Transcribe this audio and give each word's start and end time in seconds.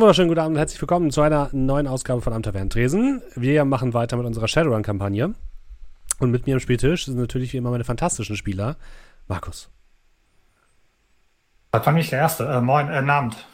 Einen 0.00 0.06
wunderschönen 0.06 0.28
guten 0.28 0.40
Abend 0.40 0.54
und 0.54 0.58
herzlich 0.60 0.80
willkommen 0.80 1.10
zu 1.10 1.20
einer 1.20 1.50
neuen 1.52 1.86
Ausgabe 1.86 2.22
von 2.22 2.32
Am 2.32 2.70
Tresen. 2.70 3.20
Wir 3.34 3.66
machen 3.66 3.92
weiter 3.92 4.16
mit 4.16 4.24
unserer 4.24 4.48
Shadowrun-Kampagne. 4.48 5.34
Und 6.18 6.30
mit 6.30 6.46
mir 6.46 6.54
am 6.54 6.60
Spieltisch 6.60 7.04
sind 7.04 7.18
natürlich 7.18 7.52
wie 7.52 7.58
immer 7.58 7.70
meine 7.70 7.84
fantastischen 7.84 8.34
Spieler. 8.34 8.76
Markus. 9.28 9.68
Das 11.72 11.84
war 11.84 11.92
nicht 11.92 12.10
der 12.12 12.20
Erste. 12.20 12.46
Äh, 12.46 12.62
moin, 12.62 12.88
äh, 12.88 13.10
Abend. 13.10 13.46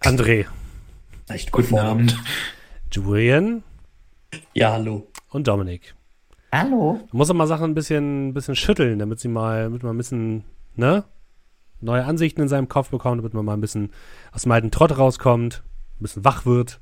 André. 0.00 0.46
Echt 1.28 1.52
guten 1.52 1.78
Abend. 1.78 2.18
Julian. 2.90 3.62
Ja, 4.52 4.72
hallo. 4.72 5.06
Und 5.28 5.46
Dominik. 5.46 5.94
Hallo. 6.50 6.94
Man 6.94 7.08
muss 7.12 7.30
auch 7.30 7.34
mal 7.34 7.46
Sachen 7.46 7.70
ein 7.70 7.74
bisschen, 7.74 8.30
ein 8.30 8.34
bisschen 8.34 8.56
schütteln, 8.56 8.98
damit 8.98 9.20
sie 9.20 9.28
mal, 9.28 9.62
damit 9.62 9.84
man 9.84 9.94
ein 9.94 9.98
bisschen, 9.98 10.42
ne? 10.74 11.04
Neue 11.80 12.04
Ansichten 12.04 12.42
in 12.42 12.48
seinem 12.48 12.68
Kopf 12.68 12.90
bekommt, 12.90 13.18
damit 13.18 13.34
man 13.34 13.44
mal 13.44 13.54
ein 13.54 13.60
bisschen 13.60 13.90
aus 14.32 14.42
dem 14.42 14.52
alten 14.52 14.70
Trott 14.70 14.96
rauskommt, 14.96 15.62
ein 15.98 16.02
bisschen 16.02 16.24
wach 16.24 16.46
wird. 16.46 16.80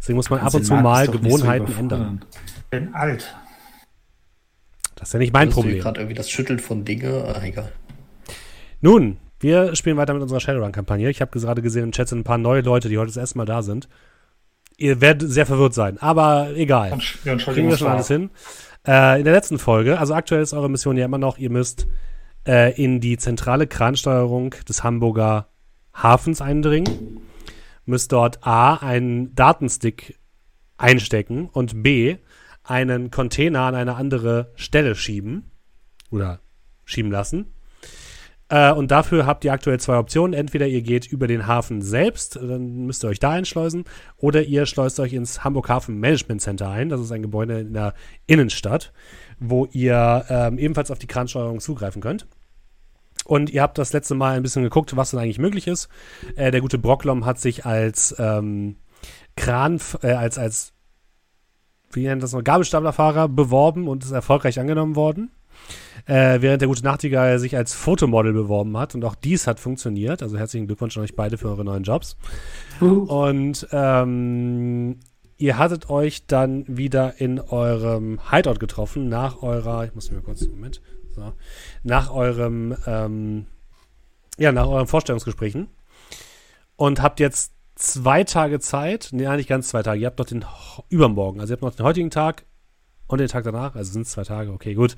Deswegen 0.00 0.16
muss 0.16 0.30
man 0.30 0.40
ab 0.40 0.54
und 0.54 0.64
zu 0.64 0.74
mal 0.74 1.06
Gewohnheiten 1.06 1.66
so 1.66 1.78
ändern. 1.78 2.24
Ich 2.56 2.64
bin 2.70 2.94
alt. 2.94 3.34
Das 4.96 5.08
ist 5.08 5.12
ja 5.12 5.18
nicht 5.18 5.32
mein 5.32 5.48
das 5.48 5.54
Problem. 5.54 5.80
gerade 5.80 6.00
irgendwie 6.00 6.14
das 6.14 6.30
Schütteln 6.30 6.58
von 6.58 6.84
Dinge, 6.84 7.24
ah, 7.34 7.42
egal. 7.42 7.72
Nun, 8.80 9.18
wir 9.40 9.74
spielen 9.74 9.96
weiter 9.96 10.12
mit 10.12 10.22
unserer 10.22 10.40
Shadowrun-Kampagne. 10.40 11.08
Ich 11.08 11.20
habe 11.20 11.38
gerade 11.38 11.62
gesehen 11.62 11.84
im 11.84 11.92
Chat 11.92 12.08
sind 12.08 12.20
ein 12.20 12.24
paar 12.24 12.38
neue 12.38 12.60
Leute, 12.60 12.88
die 12.88 12.98
heute 12.98 13.08
das 13.08 13.16
erste 13.16 13.38
Mal 13.38 13.46
da 13.46 13.62
sind. 13.62 13.88
Ihr 14.76 15.00
werdet 15.00 15.30
sehr 15.30 15.46
verwirrt 15.46 15.74
sein, 15.74 15.98
aber 16.00 16.50
egal. 16.54 16.98
Wir 17.24 17.36
Kriegen 17.36 17.68
wir 17.68 17.76
schon 17.76 17.88
alles 17.88 18.08
hin. 18.08 18.30
Äh, 18.86 19.18
in 19.18 19.24
der 19.24 19.34
letzten 19.34 19.58
Folge, 19.58 19.98
also 19.98 20.14
aktuell 20.14 20.42
ist 20.42 20.54
eure 20.54 20.70
Mission 20.70 20.96
ja 20.96 21.04
immer 21.04 21.18
noch, 21.18 21.36
ihr 21.36 21.50
müsst 21.50 21.86
äh, 22.46 22.72
in 22.80 23.00
die 23.00 23.16
zentrale 23.16 23.66
Kransteuerung 23.66 24.54
des 24.68 24.82
Hamburger 24.84 25.48
Hafens 25.92 26.40
eindringen, 26.40 27.20
müsst 27.84 28.12
dort 28.12 28.46
A 28.46 28.74
einen 28.74 29.34
Datenstick 29.34 30.18
einstecken 30.76 31.48
und 31.48 31.82
B 31.82 32.16
einen 32.62 33.10
Container 33.10 33.62
an 33.62 33.74
eine 33.74 33.96
andere 33.96 34.52
Stelle 34.54 34.94
schieben 34.94 35.50
oder 36.10 36.40
schieben 36.84 37.10
lassen. 37.10 37.52
Äh, 38.50 38.72
und 38.72 38.90
dafür 38.90 39.26
habt 39.26 39.44
ihr 39.44 39.52
aktuell 39.52 39.78
zwei 39.78 39.96
Optionen. 39.96 40.34
Entweder 40.34 40.66
ihr 40.66 40.82
geht 40.82 41.06
über 41.06 41.26
den 41.26 41.46
Hafen 41.46 41.82
selbst, 41.82 42.36
dann 42.36 42.84
müsst 42.84 43.04
ihr 43.04 43.08
euch 43.08 43.20
da 43.20 43.30
einschleusen, 43.30 43.84
oder 44.16 44.42
ihr 44.42 44.66
schleust 44.66 44.98
euch 45.00 45.12
ins 45.12 45.44
Hamburg 45.44 45.68
Hafen 45.68 45.98
Management 45.98 46.42
Center 46.42 46.68
ein. 46.68 46.88
Das 46.88 47.00
ist 47.00 47.12
ein 47.12 47.22
Gebäude 47.22 47.60
in 47.60 47.72
der 47.72 47.94
Innenstadt, 48.26 48.92
wo 49.40 49.66
ihr 49.72 50.24
ähm, 50.28 50.58
ebenfalls 50.58 50.90
auf 50.90 50.98
die 50.98 51.06
Kransteuerung 51.06 51.60
zugreifen 51.60 52.02
könnt. 52.02 52.26
Und 53.24 53.50
ihr 53.50 53.62
habt 53.62 53.78
das 53.78 53.92
letzte 53.92 54.14
Mal 54.14 54.36
ein 54.36 54.42
bisschen 54.42 54.62
geguckt, 54.62 54.96
was 54.96 55.10
denn 55.10 55.20
eigentlich 55.20 55.38
möglich 55.38 55.66
ist. 55.66 55.88
Äh, 56.36 56.50
der 56.50 56.60
gute 56.60 56.78
Brocklom 56.78 57.26
hat 57.26 57.38
sich 57.38 57.66
als 57.66 58.14
ähm, 58.18 58.76
Kran, 59.36 59.80
äh, 60.02 60.12
als, 60.12 60.38
als, 60.38 60.72
wie 61.92 62.06
nennt 62.06 62.22
das 62.22 62.32
noch, 62.32 62.44
Gabelstaplerfahrer 62.44 63.28
beworben 63.28 63.88
und 63.88 64.04
ist 64.04 64.10
erfolgreich 64.10 64.58
angenommen 64.60 64.96
worden. 64.96 65.30
Äh, 66.06 66.40
während 66.40 66.62
der 66.62 66.68
gute 66.68 66.82
Nachtigall 66.82 67.38
sich 67.38 67.56
als 67.56 67.74
Fotomodel 67.74 68.32
beworben 68.32 68.76
hat 68.76 68.94
und 68.94 69.04
auch 69.04 69.14
dies 69.14 69.46
hat 69.46 69.60
funktioniert. 69.60 70.22
Also 70.22 70.38
herzlichen 70.38 70.66
Glückwunsch 70.66 70.96
an 70.96 71.04
euch 71.04 71.14
beide 71.14 71.38
für 71.38 71.48
eure 71.48 71.64
neuen 71.64 71.82
Jobs. 71.82 72.16
Und 72.80 73.66
ähm, 73.70 74.98
ihr 75.40 75.56
hattet 75.56 75.88
euch 75.88 76.26
dann 76.26 76.64
wieder 76.68 77.14
in 77.18 77.40
eurem 77.40 78.20
Hideout 78.30 78.58
getroffen 78.58 79.08
nach 79.08 79.42
eurer, 79.42 79.84
ich 79.84 79.94
muss 79.94 80.10
mir 80.10 80.20
kurz, 80.20 80.46
Moment, 80.46 80.82
so, 81.14 81.32
nach 81.82 82.10
eurem, 82.10 82.76
ähm, 82.86 83.46
ja, 84.38 84.52
nach 84.52 84.66
euren 84.66 84.86
Vorstellungsgesprächen 84.86 85.68
und 86.76 87.00
habt 87.00 87.20
jetzt 87.20 87.54
zwei 87.74 88.22
Tage 88.24 88.60
Zeit, 88.60 89.08
nee, 89.12 89.26
nicht 89.36 89.48
ganz 89.48 89.68
zwei 89.68 89.82
Tage, 89.82 90.00
ihr 90.00 90.06
habt 90.06 90.18
noch 90.18 90.26
den 90.26 90.44
übermorgen, 90.90 91.40
also 91.40 91.52
ihr 91.52 91.56
habt 91.56 91.62
noch 91.62 91.74
den 91.74 91.86
heutigen 91.86 92.10
Tag 92.10 92.44
und 93.06 93.18
den 93.18 93.28
Tag 93.28 93.44
danach, 93.44 93.74
also 93.74 93.92
sind 93.92 94.02
es 94.02 94.12
zwei 94.12 94.24
Tage, 94.24 94.52
okay, 94.52 94.74
gut. 94.74 94.94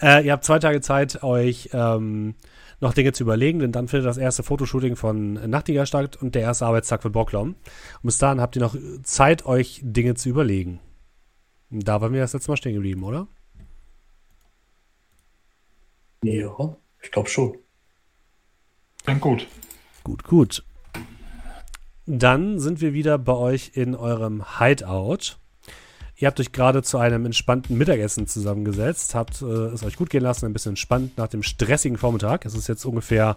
Äh, 0.00 0.24
ihr 0.24 0.32
habt 0.32 0.44
zwei 0.44 0.60
Tage 0.60 0.80
Zeit, 0.80 1.24
euch 1.24 1.70
ähm, 1.72 2.36
noch 2.80 2.94
Dinge 2.94 3.12
zu 3.12 3.22
überlegen, 3.22 3.58
denn 3.58 3.72
dann 3.72 3.88
findet 3.88 4.08
das 4.08 4.16
erste 4.16 4.42
Fotoshooting 4.42 4.96
von 4.96 5.34
Nachtigall 5.34 5.86
statt 5.86 6.16
und 6.16 6.34
der 6.34 6.42
erste 6.42 6.66
Arbeitstag 6.66 7.02
von 7.02 7.12
Bocklom. 7.12 7.48
Und 7.48 7.56
bis 8.02 8.18
dahin 8.18 8.40
habt 8.40 8.56
ihr 8.56 8.62
noch 8.62 8.76
Zeit, 9.02 9.44
euch 9.46 9.80
Dinge 9.82 10.14
zu 10.14 10.28
überlegen. 10.28 10.80
Da 11.70 12.00
waren 12.00 12.12
wir 12.12 12.20
das 12.20 12.32
letzte 12.32 12.50
Mal 12.50 12.56
stehen 12.56 12.74
geblieben, 12.74 13.04
oder? 13.04 13.28
Ja, 16.22 16.76
ich 17.02 17.10
glaube 17.10 17.28
schon. 17.28 17.56
Dann 19.04 19.20
gut. 19.20 19.46
Gut, 20.02 20.24
gut. 20.24 20.64
Dann 22.06 22.58
sind 22.58 22.80
wir 22.80 22.92
wieder 22.92 23.18
bei 23.18 23.34
euch 23.34 23.72
in 23.74 23.94
eurem 23.94 24.58
Hideout. 24.58 25.38
Ihr 26.20 26.28
habt 26.28 26.38
euch 26.38 26.52
gerade 26.52 26.82
zu 26.82 26.98
einem 26.98 27.24
entspannten 27.24 27.78
Mittagessen 27.78 28.26
zusammengesetzt, 28.26 29.14
habt 29.14 29.40
äh, 29.40 29.46
es 29.46 29.82
euch 29.82 29.96
gut 29.96 30.10
gehen 30.10 30.22
lassen, 30.22 30.44
ein 30.44 30.52
bisschen 30.52 30.72
entspannt 30.72 31.16
nach 31.16 31.28
dem 31.28 31.42
stressigen 31.42 31.96
Vormittag. 31.96 32.44
Es 32.44 32.54
ist 32.54 32.68
jetzt 32.68 32.84
ungefähr, 32.84 33.36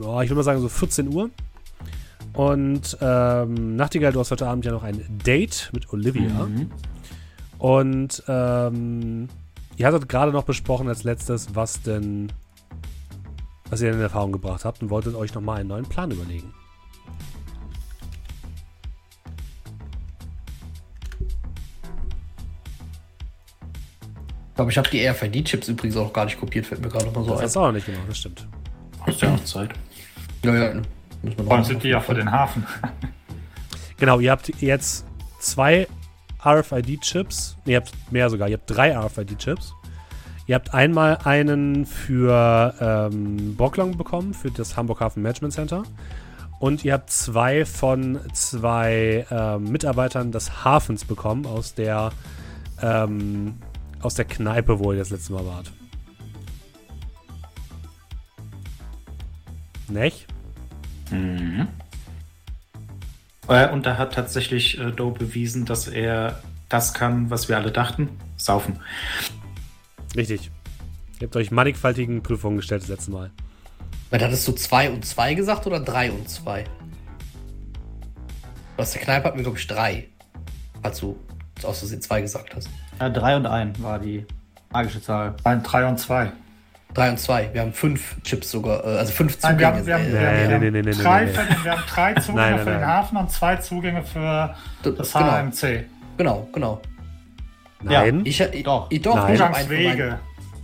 oh, 0.00 0.22
ich 0.22 0.30
würde 0.30 0.36
mal 0.36 0.42
sagen, 0.42 0.62
so 0.62 0.70
14 0.70 1.12
Uhr. 1.12 1.28
Und 2.32 2.96
ähm, 3.02 3.76
Nachtigall, 3.76 4.12
du 4.12 4.20
hast 4.20 4.30
heute 4.30 4.46
Abend 4.46 4.64
ja 4.64 4.72
noch 4.72 4.84
ein 4.84 5.04
Date 5.26 5.70
mit 5.74 5.92
Olivia. 5.92 6.46
Mhm. 6.46 6.70
Und 7.58 8.22
ähm, 8.26 9.28
ihr 9.76 9.86
hattet 9.86 10.08
gerade 10.08 10.32
noch 10.32 10.44
besprochen 10.44 10.88
als 10.88 11.04
letztes, 11.04 11.54
was 11.54 11.82
denn, 11.82 12.32
was 13.68 13.82
ihr 13.82 13.92
in 13.92 14.00
Erfahrung 14.00 14.32
gebracht 14.32 14.64
habt 14.64 14.80
und 14.82 14.88
wolltet 14.88 15.14
euch 15.14 15.34
nochmal 15.34 15.60
einen 15.60 15.68
neuen 15.68 15.86
Plan 15.86 16.10
überlegen. 16.10 16.54
Glaube, 24.56 24.70
ich 24.70 24.78
habe 24.78 24.88
die 24.90 25.06
RFID-Chips 25.06 25.68
übrigens 25.68 25.96
auch 25.96 26.12
gar 26.12 26.24
nicht 26.24 26.40
kopiert, 26.40 26.66
fällt 26.66 26.80
mir 26.82 26.88
gerade 26.88 27.06
noch 27.06 27.14
mal 27.14 27.24
so 27.24 27.30
das 27.30 27.38
ein. 27.38 27.44
Das 27.44 27.52
du 27.52 27.60
auch 27.60 27.72
nicht 27.72 27.86
gemacht, 27.86 28.02
das 28.08 28.18
stimmt. 28.18 28.48
Hast 29.06 29.22
ja 29.22 29.34
auch 29.34 29.44
Zeit. 29.44 29.70
Ja, 30.44 30.54
ja. 30.54 30.82
Vor 31.36 31.52
allem 31.52 31.64
sind 31.64 31.82
die 31.82 31.88
ja 31.88 32.00
für 32.00 32.14
den 32.14 32.30
Hafen. 32.30 32.66
genau, 33.98 34.18
ihr 34.18 34.30
habt 34.30 34.48
jetzt 34.60 35.06
zwei 35.40 35.86
RFID-Chips. 36.44 37.56
Ne, 37.64 37.72
ihr 37.72 37.76
habt 37.78 37.92
mehr 38.10 38.30
sogar. 38.30 38.48
Ihr 38.48 38.56
habt 38.56 38.70
drei 38.70 38.96
RFID-Chips. 38.96 39.74
Ihr 40.46 40.54
habt 40.54 40.72
einmal 40.72 41.18
einen 41.24 41.86
für 41.86 42.74
ähm, 42.80 43.56
Bocklong 43.56 43.96
bekommen, 43.96 44.32
für 44.32 44.50
das 44.50 44.76
Hamburg 44.76 45.00
Hafen 45.00 45.22
Management 45.22 45.54
Center. 45.54 45.82
Und 46.60 46.84
ihr 46.84 46.94
habt 46.94 47.10
zwei 47.10 47.66
von 47.66 48.20
zwei 48.32 49.26
ähm, 49.30 49.64
Mitarbeitern 49.64 50.32
des 50.32 50.64
Hafens 50.64 51.04
bekommen 51.04 51.46
aus 51.46 51.74
der 51.74 52.12
ähm, 52.80 53.56
aus 54.06 54.14
der 54.14 54.24
Kneipe, 54.24 54.78
wo 54.78 54.92
ihr 54.92 54.98
das 54.98 55.10
letzte 55.10 55.32
Mal 55.32 55.44
wart. 55.44 55.72
Nicht? 59.88 60.26
Mhm. 61.10 61.66
Äh, 63.48 63.68
und 63.70 63.84
da 63.84 63.98
hat 63.98 64.14
tatsächlich 64.14 64.78
äh, 64.78 64.92
Doe 64.92 65.12
bewiesen, 65.12 65.64
dass 65.66 65.88
er 65.88 66.40
das 66.68 66.94
kann, 66.94 67.30
was 67.30 67.48
wir 67.48 67.56
alle 67.56 67.72
dachten: 67.72 68.08
saufen. 68.36 68.80
Richtig. 70.16 70.50
Ihr 71.20 71.26
habt 71.26 71.36
euch 71.36 71.50
mannigfaltigen 71.50 72.22
Prüfungen 72.22 72.56
gestellt 72.56 72.82
das 72.82 72.88
letzte 72.88 73.10
Mal. 73.10 73.30
Weil 74.10 74.20
hattest 74.22 74.46
du 74.46 74.52
2 74.52 74.90
und 74.90 75.04
2 75.04 75.34
gesagt 75.34 75.66
oder 75.66 75.80
3 75.80 76.12
und 76.12 76.28
2? 76.28 76.64
Was 78.76 78.92
der 78.92 79.02
Kneipe 79.02 79.26
hat 79.26 79.36
mir, 79.36 79.42
glaube 79.42 79.58
ich, 79.58 79.66
3. 79.66 80.08
Als 80.82 81.00
du 81.00 81.18
aus 81.64 81.78
Versehen 81.80 82.02
2 82.02 82.20
gesagt 82.20 82.54
hast. 82.54 82.68
Ja, 83.00 83.08
3 83.08 83.36
und 83.36 83.46
1 83.46 83.82
war 83.82 83.98
die 83.98 84.24
magische 84.70 85.00
Zahl. 85.02 85.34
Nein, 85.44 85.62
3 85.62 85.86
und 85.86 85.98
2. 85.98 86.32
3 86.94 87.10
und 87.10 87.18
2. 87.18 87.50
Wir 87.52 87.60
haben 87.60 87.72
5 87.72 88.22
Chips 88.22 88.50
sogar, 88.50 88.84
äh, 88.84 88.98
also 88.98 89.12
5 89.12 89.38
Zugänge. 89.38 89.58
wir 89.58 89.66
haben, 89.66 89.86
wir 89.86 89.94
haben, 89.94 90.12
wir 90.12 90.20
haben, 90.20 90.92
drei, 91.02 91.26
wir 91.62 91.72
haben 91.72 91.82
drei 91.88 92.14
Zugänge 92.14 92.40
nein, 92.40 92.56
nein, 92.56 92.64
für 92.64 92.70
den 92.70 92.86
Hafen 92.86 93.16
und 93.18 93.30
2 93.30 93.56
Zugänge 93.56 94.02
für 94.02 94.54
das 94.82 95.12
genau. 95.12 95.30
HMC. 95.30 95.84
Genau, 96.16 96.48
genau. 96.52 96.80
Nein. 97.82 98.22
Ich, 98.24 98.40
ich, 98.40 98.62
doch. 98.64 98.86
Ich, 98.90 99.02
doch, 99.02 99.16
Nein. 99.16 99.34
ich 99.34 99.40
habe 99.40 99.54
einen 99.54 99.68
Wege. 99.68 100.18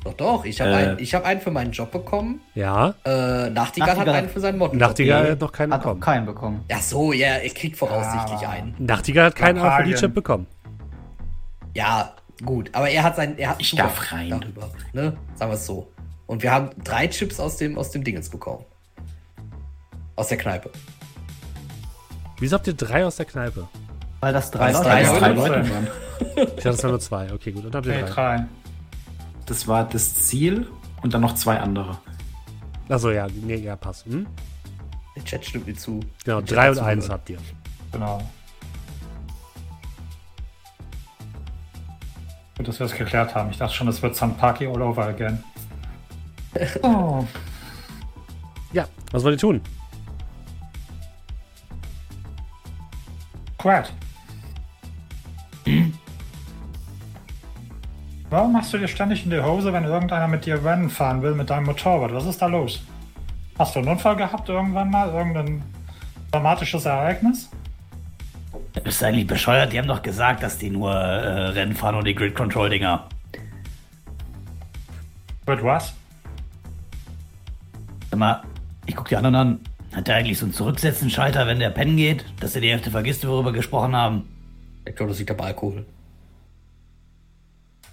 Doch, 0.05 0.15
doch. 0.15 0.45
Ich 0.45 0.61
habe 0.61 0.71
äh. 0.71 0.75
einen, 0.75 0.99
hab 0.99 1.25
einen 1.25 1.41
für 1.41 1.51
meinen 1.51 1.73
Job 1.73 1.93
bekommen. 1.93 2.41
Ja. 2.55 2.95
Äh, 3.05 3.51
Nachtigall, 3.51 3.51
Nachtigall 3.53 3.97
hat 3.99 4.09
einen 4.09 4.29
für 4.29 4.41
seinen 4.41 4.59
Motto. 4.59 4.75
Nachtigall 4.77 5.31
hat 5.33 5.41
noch 5.41 5.53
keinen 5.53 5.73
hat 5.73 5.83
bekommen. 5.83 6.01
keinen 6.01 6.27
bekommen. 6.27 6.65
Ach 6.73 6.81
so, 6.81 7.13
ja, 7.13 7.37
er 7.37 7.51
kriegt 7.51 7.77
voraussichtlich 7.77 8.41
ja. 8.41 8.51
einen. 8.51 8.75
Nachtigall 8.79 9.27
hat 9.27 9.37
keinen 9.37 9.59
AVD-Chip 9.59 10.15
bekommen. 10.15 10.47
Ja, 11.75 12.15
gut. 12.45 12.71
Aber 12.73 12.89
er 12.91 13.03
hat 13.03 13.17
sein. 13.17 13.39
Er 13.39 13.51
hat 13.51 13.61
ich 13.61 13.75
darf 13.75 14.13
rein. 14.13 14.31
Darüber, 14.31 14.71
ne? 14.93 15.17
Sagen 15.35 15.51
wir 15.51 15.57
es 15.57 15.67
so. 15.67 15.91
Und 16.27 16.43
wir 16.43 16.51
haben 16.53 16.71
drei 16.85 17.07
Chips 17.09 17.39
aus 17.41 17.57
dem, 17.57 17.79
aus 17.79 17.91
dem 17.91 18.05
Dingens 18.05 18.29
bekommen. 18.31 18.65
Aus 20.17 20.29
der 20.29 20.39
Kneipe. 20.39 20.71
Wieso 22.39 22.57
habt 22.57 22.67
ihr 22.67 22.75
drei 22.75 23.05
aus 23.07 23.17
der 23.17 23.27
Kneipe? 23.27 23.69
Weil 24.21 24.33
das 24.33 24.51
drei, 24.51 24.73
Weil 24.75 24.83
drei, 24.83 25.03
drei 25.19 25.33
Leute 25.33 25.71
waren. 25.71 25.89
Ich 26.37 26.37
dachte, 26.37 26.63
das 26.65 26.83
waren 26.83 26.91
nur 26.91 27.01
zwei. 27.01 27.33
Okay, 27.33 27.53
gut. 27.53 27.65
Und 27.65 27.75
habt 27.75 27.87
ihr 27.87 28.01
drei. 28.01 28.11
drei. 28.11 28.45
Das 29.47 29.67
war 29.67 29.89
das 29.89 30.15
Ziel 30.15 30.69
und 31.03 31.13
dann 31.15 31.21
noch 31.21 31.35
zwei 31.35 31.59
andere. 31.59 31.99
Achso, 32.89 33.11
ja, 33.11 33.27
nee, 33.43 33.57
ja, 33.57 33.75
passt. 33.77 34.07
Hm? 34.07 34.27
Der 35.17 35.25
Chat 35.25 35.45
stimmt 35.45 35.67
mir 35.67 35.75
zu. 35.75 36.01
Genau, 36.25 36.41
Der 36.41 36.47
Chat 36.47 36.57
3 36.59 36.63
hat 36.69 36.77
und 36.79 36.85
1 36.85 37.05
zugehört. 37.05 37.11
habt 37.21 37.31
ihr. 37.31 37.39
Genau. 37.93 38.23
Gut, 42.63 42.69
dass 42.69 42.79
wir 42.79 42.87
es 42.87 42.95
geklärt 42.95 43.35
haben. 43.35 43.51
Ich 43.51 43.59
dachte 43.59 43.75
schon, 43.75 43.89
es 43.89 44.01
wird 44.03 44.15
Sanpaki 44.15 44.69
all 44.69 44.81
over 44.83 45.07
again. 45.07 45.43
Oh, 46.85 47.25
Ja, 48.73 48.87
was 49.11 49.25
wollt 49.25 49.35
ihr 49.35 49.39
tun? 49.39 49.61
Quad. 53.59 53.93
Warum 58.31 58.53
machst 58.53 58.73
du 58.73 58.79
dir 58.79 58.87
ständig 58.87 59.25
in 59.25 59.31
die 59.31 59.43
Hose, 59.43 59.73
wenn 59.73 59.83
irgendeiner 59.83 60.29
mit 60.29 60.47
dir 60.47 60.65
Rennen 60.65 60.89
fahren 60.89 61.21
will 61.21 61.35
mit 61.35 61.51
deinem 61.51 61.67
Motorrad? 61.67 62.15
Was 62.15 62.27
ist 62.27 62.41
da 62.41 62.47
los? 62.47 62.85
Hast 63.59 63.75
du 63.75 63.81
einen 63.81 63.89
Unfall 63.89 64.15
gehabt 64.15 64.49
irgendwann 64.49 64.89
mal? 64.89 65.09
Irgendein 65.09 65.65
dramatisches 66.31 66.85
Ereignis? 66.85 67.51
Bist 68.81 69.03
du 69.03 69.07
eigentlich 69.07 69.27
bescheuert? 69.27 69.73
Die 69.73 69.79
haben 69.79 69.89
doch 69.89 70.03
gesagt, 70.03 70.43
dass 70.43 70.59
die 70.59 70.71
nur 70.71 70.93
äh, 70.93 71.49
Rennen 71.49 71.75
fahren 71.75 71.95
und 71.95 72.07
die 72.07 72.15
Grid-Control-Dinger. 72.15 73.09
Wird 75.45 75.63
was? 75.63 75.93
Sag 78.11 78.19
mal, 78.19 78.43
ich 78.87 78.97
guck 78.97 79.09
die 79.09 79.17
anderen 79.17 79.35
an. 79.35 79.61
Hat 79.95 80.09
der 80.09 80.17
eigentlich 80.17 80.39
so 80.39 80.47
einen 80.47 80.55
Zurücksetzen-Schalter, 80.55 81.47
wenn 81.47 81.59
der 81.59 81.71
pennen 81.71 81.97
geht? 81.97 82.25
Dass 82.41 82.55
er 82.55 82.63
die 82.63 82.71
Hälfte 82.71 82.91
vergisst, 82.91 83.27
worüber 83.27 83.51
wir 83.51 83.53
gesprochen 83.53 83.95
haben? 83.95 84.29
Ich 84.87 84.97
glaube, 84.97 85.11
das 85.11 85.19
liegt 85.19 85.31
am 85.31 85.41
Alkohol. 85.41 85.85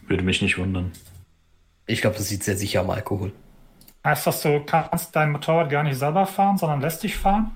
Würde 0.08 0.24
mich 0.24 0.42
nicht 0.42 0.58
wundern. 0.58 0.92
Ich 1.88 2.02
glaube, 2.02 2.16
das 2.18 2.32
liegt 2.32 2.44
sehr 2.44 2.56
sicher 2.56 2.82
am 2.82 2.90
Alkohol. 2.90 3.34
Heißt 4.06 4.28
das, 4.28 4.42
du 4.42 4.62
kannst 4.62 5.14
dein 5.16 5.32
Motorrad 5.32 5.70
gar 5.70 5.84
nicht 5.84 5.98
selber 5.98 6.26
fahren, 6.26 6.58
sondern 6.58 6.80
lässt 6.80 7.04
dich 7.04 7.18
fahren? 7.18 7.52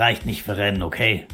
Reicht 0.00 0.26
nicht 0.26 0.44
für 0.44 0.56
Rennen, 0.56 0.82
okay. 0.82 1.26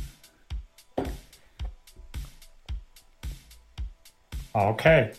Ah, 4.54 4.68
Okay. 4.68 5.10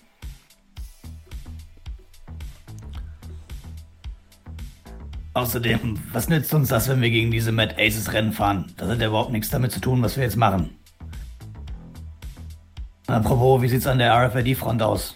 Außerdem, 5.35 6.01
was 6.13 6.29
nützt 6.29 6.53
uns 6.53 6.69
das, 6.69 6.87
wenn 6.87 7.01
wir 7.01 7.09
gegen 7.09 7.29
diese 7.29 7.51
Mad 7.51 7.75
Aces 7.77 8.13
Rennen 8.13 8.31
fahren? 8.31 8.71
Das 8.77 8.87
hat 8.87 9.01
ja 9.01 9.07
überhaupt 9.07 9.33
nichts 9.33 9.49
damit 9.49 9.73
zu 9.73 9.81
tun, 9.81 10.01
was 10.01 10.15
wir 10.15 10.23
jetzt 10.23 10.37
machen. 10.37 10.77
Apropos, 13.07 13.61
wie 13.61 13.67
sieht's 13.67 13.85
an 13.85 13.97
der 13.97 14.13
RFID-Front 14.13 14.81
aus? 14.81 15.15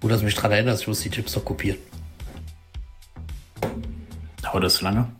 Gut, 0.00 0.12
dass 0.12 0.20
du 0.20 0.26
mich 0.26 0.36
daran 0.36 0.52
erinnerst, 0.52 0.82
ich 0.82 0.88
muss 0.88 1.00
die 1.00 1.10
Chips 1.10 1.34
noch 1.34 1.44
kopieren. 1.44 1.78
Dauert 4.42 4.62
das 4.62 4.80
lange? 4.80 5.10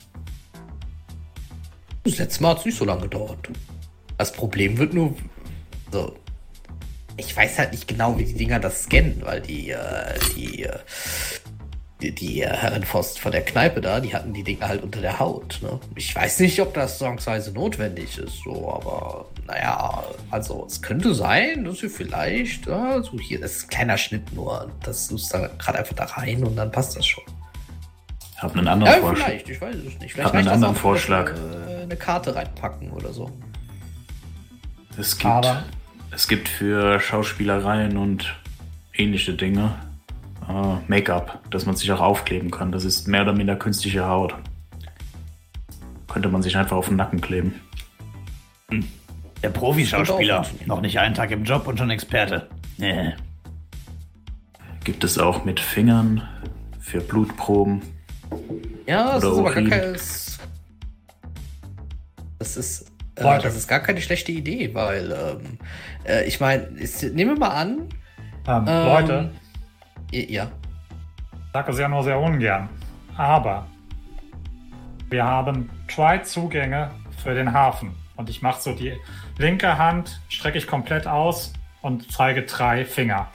Das 2.09 2.19
letzte 2.19 2.43
Mal 2.43 2.51
hat 2.51 2.61
es 2.61 2.65
nicht 2.65 2.79
so 2.79 2.87
lange 2.87 3.03
gedauert. 3.03 3.51
Das 4.17 4.33
Problem 4.33 4.79
wird 4.79 4.95
nur. 4.95 5.15
So. 5.93 6.17
Ich 7.19 7.37
weiß 7.37 7.59
halt 7.59 7.73
nicht 7.73 7.87
genau, 7.87 8.19
wie 8.19 8.25
die 8.25 8.35
Dinger 8.35 8.61
das 8.61 8.85
scannen, 8.85 9.21
weil 9.25 9.43
die, 9.43 9.71
äh, 9.71 10.19
die, 10.35 10.63
äh, 10.63 10.79
die, 12.01 12.15
die 12.15 12.43
äh, 12.43 12.49
Herren 12.49 12.85
von 12.85 13.05
der 13.31 13.45
Kneipe 13.45 13.83
da, 13.83 14.01
die 14.01 14.15
hatten 14.15 14.33
die 14.33 14.43
Dinger 14.43 14.69
halt 14.69 14.83
unter 14.83 15.03
der 15.03 15.19
Haut. 15.19 15.59
Ne? 15.63 15.79
Ich 15.97 16.15
weiß 16.15 16.41
nicht, 16.41 16.59
ob 16.61 16.73
das 16.73 16.99
zwangsweise 16.99 17.53
notwendig 17.53 18.17
ist, 18.17 18.43
so, 18.45 18.73
aber 18.73 19.27
naja, 19.47 20.05
also 20.31 20.65
es 20.67 20.81
könnte 20.81 21.15
sein, 21.15 21.65
dass 21.65 21.83
wir 21.83 21.91
vielleicht, 21.91 22.67
ja, 22.67 23.03
so 23.03 23.19
hier, 23.19 23.41
das 23.41 23.57
ist 23.57 23.65
ein 23.65 23.71
kleiner 23.71 23.99
Schnitt 23.99 24.33
nur. 24.33 24.71
Das 24.83 25.11
muss 25.11 25.29
da 25.29 25.49
gerade 25.59 25.81
einfach 25.81 25.97
da 25.97 26.05
rein 26.05 26.43
und 26.45 26.57
dann 26.57 26.73
passt 26.73 26.97
das 26.97 27.05
schon. 27.05 27.25
Ich 28.39 28.43
habe 28.45 28.57
einen 28.57 28.69
anderen 28.69 28.93
Ja, 28.95 29.01
Vorschlag. 29.01 29.27
vielleicht, 29.27 29.49
ich 29.49 29.61
weiß 29.61 29.75
es 29.75 29.99
nicht. 29.99 30.13
Vielleicht 30.13 30.29
Hab 30.29 30.35
einen 30.37 30.47
anderen 30.47 30.77
Vorschlag. 30.77 31.35
wir, 31.35 31.81
äh, 31.81 31.83
eine 31.83 31.97
Karte 31.97 32.37
reinpacken 32.37 32.93
oder 32.93 33.13
so. 33.13 33.33
Es 34.97 35.19
gibt, 35.19 35.27
Aber- 35.27 35.65
es 36.13 36.29
gibt 36.29 36.49
für 36.49 37.01
Schauspielereien 37.01 37.97
und 37.97 38.37
ähnliche 38.95 39.35
Dinge 39.35 39.75
äh, 40.49 40.77
Make-up, 40.87 41.41
das 41.51 41.67
man 41.67 41.75
sich 41.75 41.91
auch 41.91 42.01
aufkleben 42.01 42.53
kann. 42.53 42.71
Das 42.71 42.85
ist 42.85 43.09
mehr 43.09 43.23
oder 43.23 43.33
minder 43.33 43.57
künstliche 43.57 44.07
Haut. 44.07 44.37
Könnte 46.07 46.29
man 46.29 46.41
sich 46.43 46.57
einfach 46.57 46.77
auf 46.77 46.87
den 46.89 46.97
Nacken 46.97 47.21
kleben. 47.21 47.55
Der 49.43 49.51
Profi-Schauspieler. 49.51 50.47
Noch 50.67 50.81
nicht 50.81 51.01
einen 51.01 51.15
Tag 51.17 51.33
im 51.33 51.43
Job 51.43 51.67
und 51.67 51.77
schon 51.77 51.91
Experte. 51.91 52.49
Nee. 52.77 53.15
Gibt 54.85 55.03
es 55.05 55.19
auch 55.19 55.45
mit 55.45 55.59
Fingern 55.59 56.23
für 56.79 57.01
Blutproben. 57.01 57.83
Ja, 58.87 59.15
das 59.15 59.25
Oder 59.25 59.33
ist 59.33 59.39
aber 59.39 59.55
gar 59.55 59.79
keine. 59.79 59.93
Das 59.93 60.39
das 62.39 62.57
ist. 62.57 62.93
Äh, 63.17 63.23
das 63.23 63.57
ist 63.57 63.69
gar 63.69 63.81
keine 63.81 64.01
schlechte 64.01 64.33
Idee, 64.33 64.73
weil 64.75 65.13
ähm, 65.13 65.59
äh, 66.07 66.25
ich 66.25 66.41
meine, 66.41 66.69
nehmen 67.13 67.35
wir 67.35 67.39
mal 67.39 67.49
an. 67.49 67.89
Ähm, 68.47 68.65
Ähm, 68.67 68.87
Leute, 68.87 69.31
Ja, 70.13 70.45
ich 70.45 71.53
sage 71.53 71.73
es 71.73 71.79
ja 71.79 71.89
nur 71.89 72.03
sehr 72.03 72.19
ungern. 72.19 72.69
Aber 73.17 73.67
wir 75.11 75.25
haben 75.25 75.69
zwei 75.93 76.19
Zugänge 76.19 76.91
für 77.23 77.35
den 77.35 77.53
Hafen. 77.53 77.95
Und 78.17 78.31
ich 78.31 78.43
mache 78.43 78.61
so 78.61 78.73
die 78.73 78.95
linke 79.37 79.79
Hand, 79.79 80.21
strecke 80.29 80.59
ich 80.59 80.67
komplett 80.67 81.07
aus 81.07 81.53
und 81.83 82.11
zeige 82.11 82.43
drei 82.43 82.85
Finger. 82.85 83.29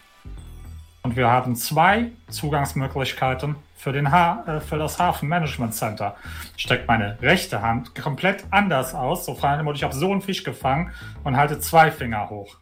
Und 1.04 1.16
wir 1.16 1.30
haben 1.30 1.56
zwei 1.56 2.12
Zugangsmöglichkeiten 2.30 3.56
für, 3.84 3.92
den 3.92 4.12
ha 4.12 4.44
äh, 4.48 4.60
für 4.62 4.78
das 4.78 4.98
Hafenmanagement 4.98 5.74
Center. 5.76 6.16
Ich 6.56 6.64
strecke 6.64 6.86
meine 6.88 7.18
rechte 7.22 7.62
Hand 7.62 7.94
komplett 7.96 8.46
anders 8.50 8.96
aus, 8.96 9.26
so 9.26 9.36
frei 9.36 9.62
ich 9.74 9.84
habe 9.84 9.94
so 9.94 10.10
einen 10.10 10.22
Fisch 10.22 10.44
gefangen 10.46 10.92
und 11.26 11.36
halte 11.36 11.60
zwei 11.60 11.92
Finger 11.92 12.30
hoch. 12.30 12.56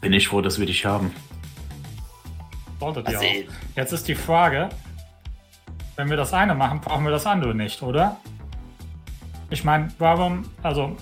Bin 0.00 0.12
ich 0.12 0.28
froh, 0.28 0.40
dass 0.40 0.60
wir 0.60 0.66
dich 0.66 0.86
haben. 0.86 1.12
Solltet 2.78 3.08
ihr 3.08 3.18
Also, 3.18 3.28
auch. 3.28 3.52
Jetzt 3.74 3.92
ist 3.92 4.06
die 4.06 4.14
Frage, 4.14 4.68
wenn 5.96 6.08
wir 6.08 6.16
das 6.16 6.32
eine 6.32 6.54
machen, 6.54 6.80
brauchen 6.80 7.02
wir 7.04 7.10
das 7.10 7.26
andere 7.26 7.52
nicht, 7.52 7.82
oder? 7.82 8.16
Ich 9.50 9.64
meine, 9.64 9.88
warum, 9.98 10.48
also, 10.62 10.96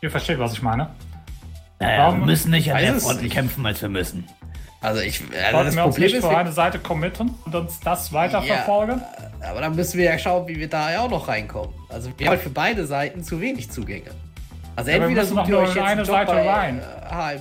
ihr 0.00 0.12
versteht, 0.12 0.38
was 0.38 0.52
ich 0.52 0.62
meine. 0.62 0.90
Naja, 1.80 2.04
Warum- 2.04 2.20
wir 2.20 2.26
müssen 2.26 2.52
nicht 2.52 2.72
an 2.72 2.78
der 2.80 3.00
Front 3.00 3.28
kämpfen, 3.30 3.66
als 3.66 3.82
wir 3.82 3.88
müssen. 3.88 4.28
Also 4.82 5.00
ich. 5.00 5.20
Also 5.22 5.32
Sollten 5.52 5.66
das 5.66 5.76
wir 5.76 5.84
uns 5.84 5.94
Problem 5.94 6.06
nicht 6.10 6.18
ist, 6.18 6.24
für 6.26 6.36
eine 6.36 6.52
Seite 6.52 6.78
committen 6.78 7.34
und 7.44 7.54
uns 7.54 7.80
das 7.80 8.12
weiterverfolgen? 8.12 9.00
aber 9.40 9.60
dann 9.60 9.74
müssen 9.74 9.98
wir 9.98 10.04
ja 10.04 10.18
schauen, 10.18 10.46
wie 10.48 10.58
wir 10.58 10.68
da 10.68 10.92
ja 10.92 11.00
auch 11.00 11.10
noch 11.10 11.26
reinkommen. 11.28 11.70
Also 11.88 12.10
wir 12.16 12.26
haben 12.26 12.32
halt 12.32 12.42
für 12.42 12.50
beide 12.50 12.86
Seiten 12.86 13.22
zu 13.24 13.40
wenig 13.40 13.70
Zugänge. 13.70 14.10
Also 14.76 14.90
Ja, 14.90 14.96
entweder 14.98 15.24
sucht 15.24 15.48
ihr 15.48 15.58
euch 15.58 15.68
jetzt 15.68 15.78
eine 15.78 15.86
einen 15.86 15.98
Job 16.00 16.06
Seite 16.08 16.32
bei 16.32 16.50
rein. 16.50 16.80
äh, 16.80 17.38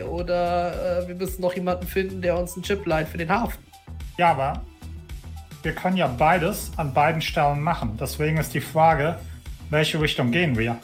HMC 0.00 0.02
oder 0.04 1.02
äh, 1.02 1.08
wir 1.08 1.14
müssen 1.14 1.40
noch 1.42 1.54
jemanden 1.54 1.86
finden, 1.86 2.22
der 2.22 2.38
uns 2.38 2.54
einen 2.54 2.62
Chip 2.62 2.86
leiht 2.86 3.08
für 3.08 3.18
den 3.18 3.28
Hafen. 3.28 3.58
Ja, 4.16 4.30
aber 4.30 4.62
wir 5.62 5.72
können 5.74 5.96
ja 5.96 6.06
beides 6.06 6.70
an 6.76 6.92
beiden 6.94 7.20
Stellen 7.20 7.60
machen. 7.60 7.96
Deswegen 8.00 8.38
ist 8.38 8.54
die 8.54 8.60
Frage, 8.60 9.16
welche 9.70 10.00
Richtung 10.00 10.30
gehen 10.30 10.56
wir? 10.58 10.78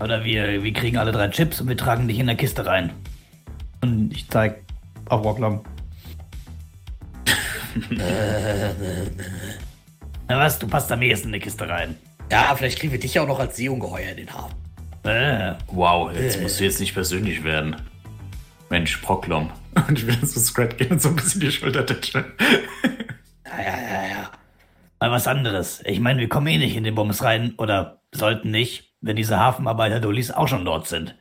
Oder 0.00 0.24
wir, 0.24 0.62
wir 0.62 0.72
kriegen 0.72 0.96
alle 0.96 1.12
drei 1.12 1.28
Chips 1.28 1.60
und 1.60 1.68
wir 1.68 1.76
tragen 1.76 2.08
dich 2.08 2.18
in 2.18 2.26
der 2.26 2.36
Kiste 2.36 2.64
rein. 2.64 2.92
Und 3.80 4.12
ich 4.12 4.28
zeig 4.28 4.62
auf 5.08 5.24
Rocklam. 5.24 5.62
Na 10.28 10.38
was, 10.38 10.58
du 10.58 10.66
passt 10.66 10.90
am 10.92 11.02
ehesten 11.02 11.28
in 11.28 11.34
die 11.34 11.40
Kiste 11.40 11.68
rein. 11.68 11.96
Ja, 12.30 12.54
vielleicht 12.54 12.78
kriegen 12.78 12.92
wir 12.92 13.00
dich 13.00 13.14
ja 13.14 13.22
auch 13.22 13.26
noch 13.26 13.40
als 13.40 13.56
Seeungeheuer 13.56 14.10
in 14.10 14.16
den 14.18 14.32
Hafen. 14.32 14.54
Äh, 15.04 15.54
Wow, 15.68 16.12
jetzt 16.12 16.40
musst 16.40 16.60
du 16.60 16.64
jetzt 16.64 16.80
nicht 16.80 16.92
persönlich 16.94 17.42
werden. 17.44 17.76
Mensch, 18.68 18.98
Proklom. 18.98 19.50
Und 19.88 19.98
ich 19.98 20.06
will 20.06 20.20
zu 20.20 20.40
Scrat 20.40 20.76
gehen 20.76 20.90
und 20.90 21.00
so 21.00 21.08
ein 21.10 21.16
bisschen 21.16 21.40
die 21.40 21.52
Schulter 21.52 21.86
tätscheln. 21.86 22.24
Ja, 23.46 23.62
ja, 23.62 23.80
ja, 23.80 24.08
ja. 24.08 24.30
mal 24.98 25.12
was 25.12 25.28
anderes. 25.28 25.82
Ich 25.84 26.00
meine, 26.00 26.18
wir 26.20 26.28
kommen 26.28 26.48
eh 26.48 26.58
nicht 26.58 26.76
in 26.76 26.82
den 26.82 26.96
Bums 26.96 27.22
rein 27.22 27.54
oder 27.58 28.02
sollten 28.12 28.50
nicht, 28.50 28.87
wenn 29.00 29.16
diese 29.16 29.38
Hafenarbeiter-Dullis 29.38 30.30
auch 30.30 30.48
schon 30.48 30.64
dort 30.64 30.86
sind. 30.86 31.14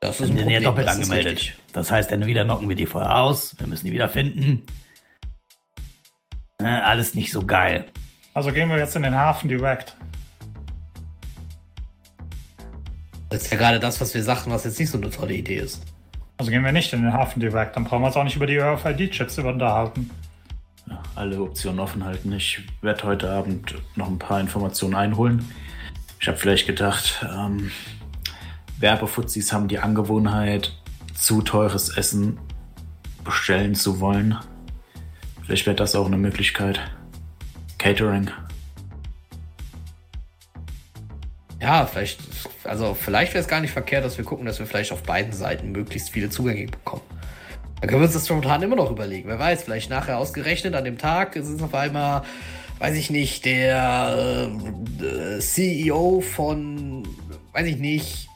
Das 0.00 0.20
ist 0.20 0.32
ja 0.34 0.60
doppelt 0.60 0.88
das 0.88 0.96
angemeldet. 0.96 1.52
Das 1.72 1.90
heißt, 1.90 2.10
entweder 2.10 2.44
knocken 2.44 2.68
wir 2.68 2.76
die 2.76 2.86
vorher 2.86 3.18
aus, 3.18 3.54
wir 3.58 3.66
müssen 3.66 3.86
die 3.86 3.92
wieder 3.92 4.08
finden. 4.08 4.64
Äh, 6.58 6.64
alles 6.64 7.14
nicht 7.14 7.32
so 7.32 7.44
geil. 7.44 7.86
Also 8.34 8.52
gehen 8.52 8.68
wir 8.68 8.78
jetzt 8.78 8.96
in 8.96 9.02
den 9.02 9.14
Hafen 9.14 9.48
direkt. 9.48 9.96
Das 13.30 13.42
ist 13.42 13.52
ja 13.52 13.58
gerade 13.58 13.80
das, 13.80 14.00
was 14.00 14.14
wir 14.14 14.22
sagten, 14.22 14.50
was 14.50 14.64
jetzt 14.64 14.78
nicht 14.78 14.90
so 14.90 14.98
eine 14.98 15.10
tolle 15.10 15.34
Idee 15.34 15.56
ist. 15.56 15.82
Also 16.38 16.50
gehen 16.50 16.64
wir 16.64 16.72
nicht 16.72 16.92
in 16.92 17.02
den 17.02 17.12
Hafen 17.12 17.40
direkt. 17.40 17.76
Dann 17.76 17.84
brauchen 17.84 18.02
wir 18.02 18.06
uns 18.08 18.16
auch 18.16 18.24
nicht 18.24 18.36
über 18.36 18.46
die 18.46 18.58
RFID-Chips 18.58 19.38
unterhalten. 19.38 20.10
Alle 21.14 21.40
Optionen 21.40 21.78
offen 21.78 22.04
halten. 22.04 22.32
Ich 22.32 22.60
werde 22.80 23.04
heute 23.04 23.30
Abend 23.30 23.74
noch 23.96 24.08
ein 24.08 24.18
paar 24.18 24.40
Informationen 24.40 24.94
einholen. 24.94 25.50
Ich 26.22 26.28
habe 26.28 26.38
vielleicht 26.38 26.68
gedacht, 26.68 27.26
ähm, 27.28 27.72
Werbefuzis 28.78 29.52
haben 29.52 29.66
die 29.66 29.80
Angewohnheit, 29.80 30.72
zu 31.16 31.42
teures 31.42 31.96
Essen 31.96 32.38
bestellen 33.24 33.74
zu 33.74 33.98
wollen. 33.98 34.38
Vielleicht 35.44 35.66
wäre 35.66 35.74
das 35.74 35.96
auch 35.96 36.06
eine 36.06 36.16
Möglichkeit. 36.16 36.80
Catering. 37.78 38.30
Ja, 41.60 41.86
vielleicht, 41.86 42.20
also 42.62 42.94
vielleicht 42.94 43.34
wäre 43.34 43.42
es 43.42 43.48
gar 43.48 43.60
nicht 43.60 43.72
verkehrt, 43.72 44.04
dass 44.04 44.16
wir 44.16 44.24
gucken, 44.24 44.46
dass 44.46 44.60
wir 44.60 44.66
vielleicht 44.66 44.92
auf 44.92 45.02
beiden 45.02 45.32
Seiten 45.32 45.72
möglichst 45.72 46.10
viele 46.10 46.30
Zugänge 46.30 46.66
bekommen. 46.70 47.02
Dann 47.80 47.88
können 47.88 48.00
wir 48.00 48.06
uns 48.06 48.14
das 48.14 48.28
spontan 48.28 48.62
immer 48.62 48.76
noch 48.76 48.92
überlegen. 48.92 49.28
Wer 49.28 49.40
weiß, 49.40 49.64
vielleicht 49.64 49.90
nachher 49.90 50.18
ausgerechnet 50.18 50.76
an 50.76 50.84
dem 50.84 50.98
Tag 50.98 51.34
ist 51.34 51.48
es 51.48 51.60
auf 51.60 51.74
einmal, 51.74 52.22
weiß 52.82 52.96
ich 52.96 53.10
nicht, 53.10 53.44
der 53.44 54.48
äh, 55.00 55.38
CEO 55.38 56.20
von, 56.20 57.06
weiß 57.52 57.66
ich 57.68 57.76
nicht, 57.76 58.28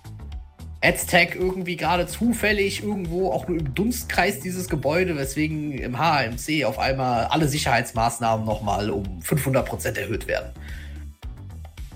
Aztec 0.80 1.34
irgendwie 1.34 1.74
gerade 1.76 2.06
zufällig 2.06 2.80
irgendwo 2.84 3.32
auch 3.32 3.48
nur 3.48 3.58
im 3.58 3.74
Dunstkreis 3.74 4.38
dieses 4.38 4.68
Gebäude, 4.68 5.16
weswegen 5.16 5.72
im 5.72 5.98
HMC 5.98 6.64
auf 6.64 6.78
einmal 6.78 7.24
alle 7.24 7.48
Sicherheitsmaßnahmen 7.48 8.46
nochmal 8.46 8.90
um 8.90 9.02
500% 9.20 9.98
erhöht 9.98 10.28
werden. 10.28 10.52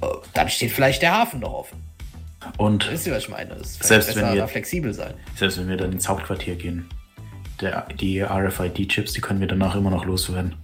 Äh, 0.02 0.07
Dann 0.35 0.49
steht 0.49 0.73
vielleicht 0.73 1.02
der 1.02 1.12
Hafen 1.16 1.38
noch 1.40 1.52
offen. 1.52 1.78
Und 2.57 2.90
Wisst 2.90 3.07
ihr, 3.07 3.12
was 3.12 3.23
ich 3.23 3.28
meine? 3.28 3.52
Es 3.54 3.73
ist 3.76 3.85
Selbst 3.85 4.07
besser, 4.09 4.23
wenn 4.26 4.33
wir- 4.35 4.40
da 4.40 4.47
flexibel 4.49 4.92
sein. 4.92 5.14
selbst 5.37 5.57
wenn 5.59 5.69
wir 5.69 5.76
dann 5.76 5.92
ins 5.92 6.09
Hauptquartier 6.09 6.57
gehen, 6.57 6.88
der, 7.61 7.87
die 8.00 8.21
RFID-Chips, 8.25 9.12
die 9.12 9.21
können 9.21 9.38
wir 9.38 9.47
danach 9.47 9.76
immer 9.76 9.90
noch 9.90 10.04
loswerden. 10.04 10.57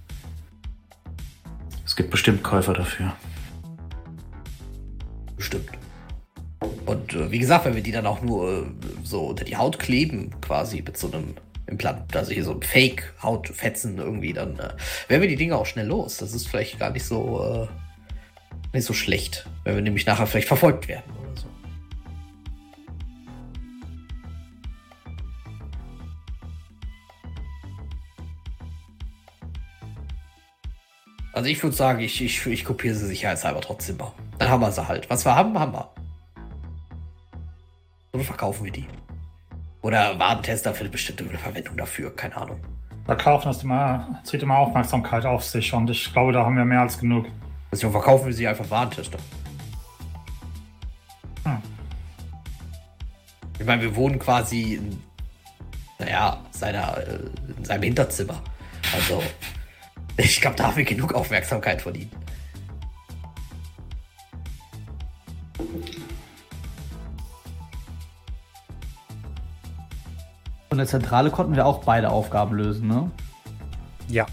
Gibt 1.97 2.11
bestimmt 2.11 2.43
Käufer 2.43 2.75
dafür. 2.75 3.11
Bestimmt. 5.35 5.71
Und 6.85 7.13
äh, 7.13 7.31
wie 7.31 7.39
gesagt, 7.39 7.65
wenn 7.65 7.73
wir 7.73 7.81
die 7.81 7.91
dann 7.91 8.05
auch 8.05 8.21
nur 8.21 8.49
äh, 8.49 8.63
so 9.03 9.25
unter 9.25 9.43
die 9.43 9.57
Haut 9.57 9.79
kleben, 9.79 10.29
quasi 10.39 10.83
mit 10.83 10.95
so 10.95 11.11
einem 11.11 11.33
Implant, 11.65 12.15
also 12.15 12.31
hier 12.31 12.43
so 12.43 12.53
ein 12.53 12.61
Fake-Hautfetzen 12.61 13.97
irgendwie, 13.97 14.31
dann 14.31 14.59
äh, 14.59 14.69
werden 15.07 15.21
wir 15.21 15.27
die 15.27 15.35
Dinge 15.35 15.57
auch 15.57 15.65
schnell 15.65 15.87
los. 15.87 16.17
Das 16.17 16.33
ist 16.33 16.47
vielleicht 16.47 16.77
gar 16.77 16.91
nicht 16.91 17.03
so, 17.03 17.43
äh, 17.43 17.67
nicht 18.75 18.85
so 18.85 18.93
schlecht, 18.93 19.49
wenn 19.63 19.73
wir 19.73 19.81
nämlich 19.81 20.05
nachher 20.05 20.27
vielleicht 20.27 20.47
verfolgt 20.47 20.87
werden 20.87 21.26
Also 31.37 31.49
ich 31.49 31.61
würde 31.61 31.75
sagen, 31.75 31.99
ich, 31.99 32.19
ich, 32.19 32.43
ich 32.47 32.65
kopiere 32.65 32.95
sie 32.95 33.05
sicherheitshalber 33.05 33.61
trotzdem 33.61 33.97
mal. 33.97 34.11
Dann 34.39 34.49
haben 34.49 34.59
wir 34.59 34.71
sie 34.71 34.87
halt. 34.87 35.07
Was 35.07 35.23
wir 35.23 35.35
haben, 35.35 35.57
haben 35.59 35.71
wir. 35.71 35.87
Oder 38.11 38.23
verkaufen 38.23 38.65
wir 38.65 38.71
die. 38.71 38.87
Oder 39.83 40.17
Warentester 40.17 40.73
für 40.73 40.79
eine 40.79 40.89
bestimmte 40.89 41.25
Verwendung 41.37 41.77
dafür, 41.77 42.15
keine 42.15 42.35
Ahnung. 42.37 42.59
Verkaufen 43.05 43.51
ist 43.51 43.61
immer, 43.61 44.19
zieht 44.23 44.41
immer 44.41 44.57
Aufmerksamkeit 44.57 45.27
auf 45.27 45.43
sich 45.43 45.71
und 45.75 45.87
ich 45.91 46.11
glaube, 46.11 46.33
da 46.33 46.43
haben 46.43 46.57
wir 46.57 46.65
mehr 46.65 46.81
als 46.81 46.97
genug. 46.97 47.27
Deswegen 47.71 47.91
verkaufen 47.91 48.25
wir 48.25 48.33
sie 48.33 48.47
einfach 48.47 48.67
Warentester. 48.71 49.19
Hm. 51.43 51.61
Ich 53.59 53.65
meine, 53.67 53.83
wir 53.83 53.95
wohnen 53.95 54.17
quasi 54.17 54.73
in, 54.73 55.03
naja, 55.99 56.43
seiner, 56.49 56.97
äh, 56.97 57.19
in 57.55 57.63
seinem 57.63 57.83
Hinterzimmer. 57.83 58.41
Also, 58.91 59.21
ich 60.17 60.41
glaube, 60.41 60.55
da 60.55 60.67
haben 60.67 60.77
wir 60.77 60.83
genug 60.83 61.13
Aufmerksamkeit 61.13 61.81
von 61.81 61.95
ihm. 61.95 62.09
Von 70.69 70.77
der 70.77 70.87
Zentrale 70.87 71.31
konnten 71.31 71.55
wir 71.55 71.65
auch 71.65 71.83
beide 71.83 72.09
Aufgaben 72.09 72.55
lösen, 72.55 72.87
ne? 72.87 73.09
Ja. 74.07 74.25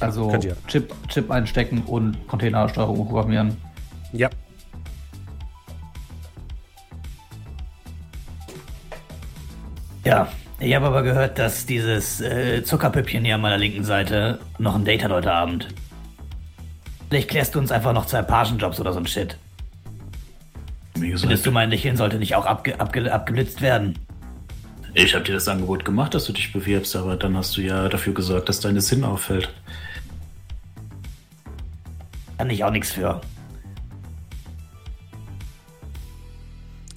Also 0.00 0.32
ihr. 0.36 0.56
Chip, 0.66 0.94
Chip 1.08 1.30
einstecken 1.30 1.82
und 1.82 2.26
Containersteuerung 2.28 3.06
programmieren. 3.06 3.56
Ja. 4.12 4.30
Ja, 10.04 10.28
ich 10.60 10.74
habe 10.74 10.86
aber 10.86 11.02
gehört, 11.02 11.38
dass 11.38 11.66
dieses 11.66 12.20
äh, 12.20 12.62
Zuckerpüppchen 12.62 13.24
hier 13.24 13.36
an 13.36 13.40
meiner 13.40 13.58
linken 13.58 13.84
Seite 13.84 14.38
noch 14.58 14.74
ein 14.74 14.84
Date 14.84 15.02
hat 15.02 15.10
heute 15.10 15.32
Abend. 15.32 15.68
Vielleicht 17.08 17.28
klärst 17.28 17.54
du 17.54 17.58
uns 17.58 17.72
einfach 17.72 17.92
noch 17.92 18.06
zwei 18.06 18.22
Pagenjobs 18.22 18.78
oder 18.78 18.92
so 18.92 19.00
ein 19.00 19.06
Shit. 19.06 19.36
Wie 20.94 21.00
Findest 21.00 21.24
gesagt, 21.24 21.46
du, 21.46 21.50
mein 21.50 21.70
Lächeln 21.70 21.96
sollte 21.96 22.18
nicht 22.18 22.34
auch 22.34 22.46
abge 22.46 22.78
abge 22.78 23.12
abgeblitzt 23.12 23.60
werden? 23.62 23.98
ich 24.94 25.14
habe 25.14 25.24
dir 25.24 25.34
das 25.34 25.48
Angebot 25.48 25.84
gemacht, 25.84 26.14
dass 26.14 26.24
du 26.24 26.32
dich 26.32 26.52
bewirbst, 26.52 26.96
aber 26.96 27.16
dann 27.16 27.36
hast 27.36 27.56
du 27.56 27.60
ja 27.60 27.88
dafür 27.88 28.12
gesorgt, 28.12 28.48
dass 28.48 28.60
deine 28.60 28.80
Sinn 28.80 29.04
auffällt. 29.04 29.48
Kann 32.38 32.50
ich 32.50 32.64
auch 32.64 32.70
nichts 32.70 32.92
für. 32.92 33.20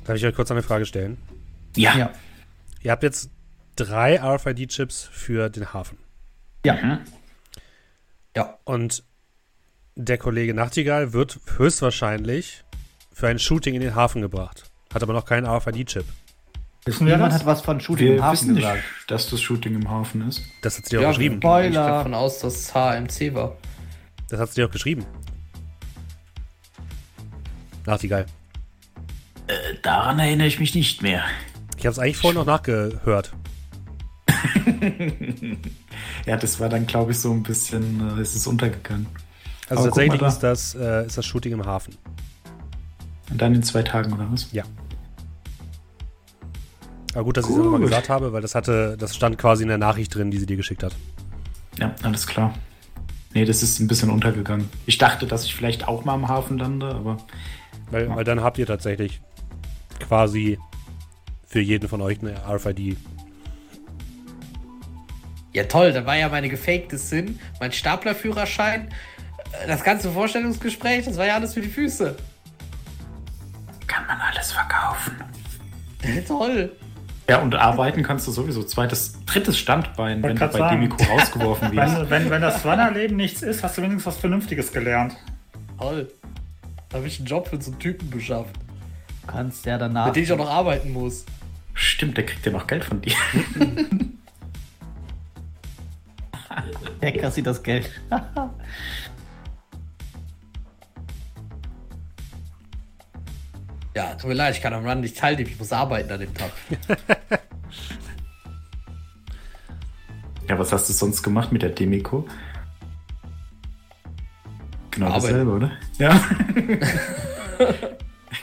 Darf 0.05 0.15
ich 0.17 0.25
euch 0.25 0.36
kurz 0.36 0.51
eine 0.51 0.63
Frage 0.63 0.86
stellen? 0.86 1.17
Ja. 1.75 1.96
Ja. 1.96 2.10
Ihr 2.82 2.91
habt 2.91 3.03
jetzt 3.03 3.29
drei 3.75 4.20
RFID-Chips 4.22 5.10
für 5.12 5.50
den 5.50 5.74
Hafen. 5.74 5.98
Ja. 6.65 7.00
Ja, 8.36 8.58
Und 8.63 9.03
der 9.96 10.18
Kollege 10.18 10.53
Nachtigall 10.53 11.13
wird 11.13 11.39
höchstwahrscheinlich 11.58 12.63
für 13.12 13.27
ein 13.27 13.38
Shooting 13.39 13.75
in 13.75 13.82
den 13.82 13.96
Hafen 13.96 14.22
gebracht. 14.22 14.63
Hat 14.94 15.03
aber 15.03 15.13
noch 15.13 15.25
keinen 15.25 15.46
RFID-Chip. 15.46 16.06
Wissen 16.86 17.08
wir 17.08 17.18
das? 17.18 17.34
hat 17.34 17.46
was 17.46 17.62
von 17.62 17.80
Shooting 17.80 18.08
Wir 18.08 18.15
im 18.15 18.24
Hafen 18.24 18.34
wissen 18.34 18.53
nicht, 18.56 18.63
gesagt. 18.63 18.84
dass 19.08 19.30
das 19.30 19.42
Shooting 19.42 19.75
im 19.75 19.89
Hafen 19.89 20.27
ist. 20.27 20.42
Das 20.62 20.77
hat 20.77 20.86
sie 20.86 20.89
dir 20.92 21.00
auch 21.00 21.03
ja 21.03 21.10
geschrieben. 21.10 21.36
Ich 21.36 21.42
gehe 21.42 21.50
Spoiler. 21.50 21.88
davon 21.88 22.13
aus, 22.13 22.39
dass 22.39 22.56
es 22.56 22.74
HMC 22.74 23.34
war. 23.34 23.56
Das 24.30 24.39
hat 24.39 24.50
sie 24.50 24.56
dir 24.62 24.68
auch 24.68 24.72
geschrieben. 24.72 25.06
Nachtigall. 27.86 28.25
Äh, 29.48 29.53
daran 29.82 30.20
erinnere 30.20 30.48
ich 30.48 30.60
mich 30.60 30.74
nicht 30.75 31.01
mehr. 31.01 31.24
Ich 31.77 31.86
habe 31.86 31.92
es 31.94 32.00
eigentlich 32.00 32.18
vorhin 32.18 32.39
noch 32.39 32.46
nachgehört. 32.46 33.34
Ja, 36.25 36.38
das 36.38 36.60
war 36.60 36.70
dann, 36.70 36.86
glaube 36.86 37.12
ich, 37.12 37.20
so 37.20 37.32
ein 37.32 37.44
bisschen, 37.44 38.18
äh, 38.18 38.22
ist 38.22 38.36
es 38.36 38.48
untergegangen. 38.48 39.08
Also 39.70 39.84
Aber 39.84 39.90
tatsächlich 39.92 40.20
da. 40.22 40.28
ist 40.28 40.40
das, 40.40 40.75
äh, 40.75 41.06
ist 41.06 41.18
das 41.18 41.25
Shooting 41.25 41.54
im 41.54 41.66
Hafen. 41.66 41.96
Und 43.32 43.42
dann 43.42 43.56
in 43.56 43.63
zwei 43.63 43.84
Tagen 43.84 44.13
oder 44.13 44.28
was? 44.32 44.52
Ja. 44.52 44.63
Aber 47.13 47.24
gut, 47.25 47.38
dass 47.38 47.46
ich 47.46 47.52
es 47.52 47.58
nochmal 47.58 47.80
Gut. 47.80 47.90
gesagt 47.90 48.10
habe, 48.10 48.34
weil 48.34 48.42
das 48.42 48.56
hatte, 48.56 48.98
das 48.98 49.16
stand 49.16 49.38
quasi 49.38 49.63
in 49.63 49.70
der 49.70 49.78
Nachricht 49.78 50.13
drin, 50.16 50.32
die 50.32 50.38
sie 50.38 50.46
dir 50.46 50.58
geschickt 50.58 50.84
hat. 50.84 50.96
Ja, 51.78 51.94
alles 52.04 52.25
klar. 52.28 52.54
Nee, 53.34 53.46
das 53.46 53.63
ist 53.63 53.80
ein 53.80 53.88
bisschen 53.88 54.10
untergegangen. 54.10 54.70
Ich 54.86 54.98
dachte, 54.98 55.25
dass 55.25 55.46
ich 55.46 55.56
vielleicht 55.56 55.88
auch 55.88 56.06
mal 56.06 56.13
am 56.13 56.28
Hafen 56.28 56.58
lande, 56.58 56.88
aber 56.88 57.18
Weil, 57.92 58.10
weil 58.10 58.24
dann 58.24 58.42
habt 58.42 58.58
ihr 58.58 58.66
tatsächlich 58.66 59.22
quasi 60.00 60.60
für 61.46 61.62
jeden 61.62 61.88
von 61.88 62.02
euch 62.02 62.20
eine 62.22 62.36
RFID. 62.48 62.98
Ja, 65.53 65.63
toll, 65.65 65.93
da 65.93 66.05
war 66.05 66.17
ja 66.17 66.29
meine 66.29 66.50
gefakte 66.50 66.98
Sinn, 66.98 67.39
mein 67.60 67.72
Staplerführerschein, 67.72 68.88
äh, 69.62 69.67
das 69.67 69.83
ganze 69.83 70.12
Vorstellungsgespräch, 70.12 71.05
das 71.05 71.17
war 71.17 71.27
ja 71.27 71.36
alles 71.36 71.53
für 71.53 71.62
die 71.62 71.69
Füße. 71.69 72.15
kann 73.88 74.07
man 74.07 74.19
alles 74.19 74.51
verkaufen. 74.51 75.15
toll. 76.27 76.72
Ja, 77.29 77.39
und 77.39 77.55
arbeiten 77.55 78.03
kannst 78.03 78.27
du 78.27 78.31
sowieso. 78.31 78.63
Zweites, 78.63 79.13
drittes 79.25 79.57
Standbein, 79.57 80.22
wenn 80.24 80.36
du 80.36 80.48
bei 80.48 80.51
sagen. 80.51 80.81
Demiko 80.81 81.01
rausgeworfen 81.12 81.72
wirst. 81.72 81.95
Wenn, 81.95 82.10
wenn, 82.10 82.29
wenn 82.29 82.41
das 82.41 82.62
Swannerleben 82.62 83.15
nichts 83.15 83.41
ist, 83.41 83.63
hast 83.63 83.77
du 83.77 83.81
wenigstens 83.81 84.07
was 84.07 84.17
Vernünftiges 84.17 84.74
gelernt. 84.74 85.15
Toll. 85.77 86.12
Da 86.89 86.98
habe 86.98 87.07
ich 87.07 87.19
einen 87.19 87.27
Job 87.27 87.48
für 87.48 87.62
so 87.62 87.72
einen 87.72 87.79
Typen 87.79 88.10
beschafft, 88.10 88.55
kannst 89.25 89.65
ja 89.65 89.77
danach. 89.77 90.07
mit 90.07 90.15
dem 90.15 90.24
ich 90.24 90.31
auch 90.31 90.38
noch 90.38 90.50
arbeiten 90.50 90.91
muss. 90.91 91.25
Stimmt, 91.74 92.17
der 92.17 92.25
kriegt 92.25 92.45
ja 92.45 92.51
noch 92.51 92.67
Geld 92.67 92.83
von 92.83 93.01
dir. 93.01 93.15
Der 97.01 97.13
kassiert 97.17 97.48
das 97.48 97.62
Geld. 97.63 97.89
Ja, 103.95 104.15
tut 104.15 104.29
mir 104.29 104.33
leid, 104.33 104.55
ich 104.55 104.62
kann 104.62 104.74
am 104.74 104.88
Run 104.88 105.01
nicht 105.01 105.15
teilnehmen, 105.17 105.51
ich 105.51 105.60
muss 105.60 105.72
arbeiten 105.72 106.12
an 106.12 106.19
dem 106.19 106.33
Tag. 106.33 106.51
Ja, 110.50 110.60
was 110.60 110.74
hast 110.74 110.89
du 110.89 110.93
sonst 110.93 111.24
gemacht 111.24 111.53
mit 111.53 111.62
der 111.62 111.69
Demiko? 111.69 112.27
Genau 114.91 115.05
Arbeiten. 115.07 115.24
dasselbe, 115.24 115.51
oder? 115.51 115.72
Ja. 115.98 116.22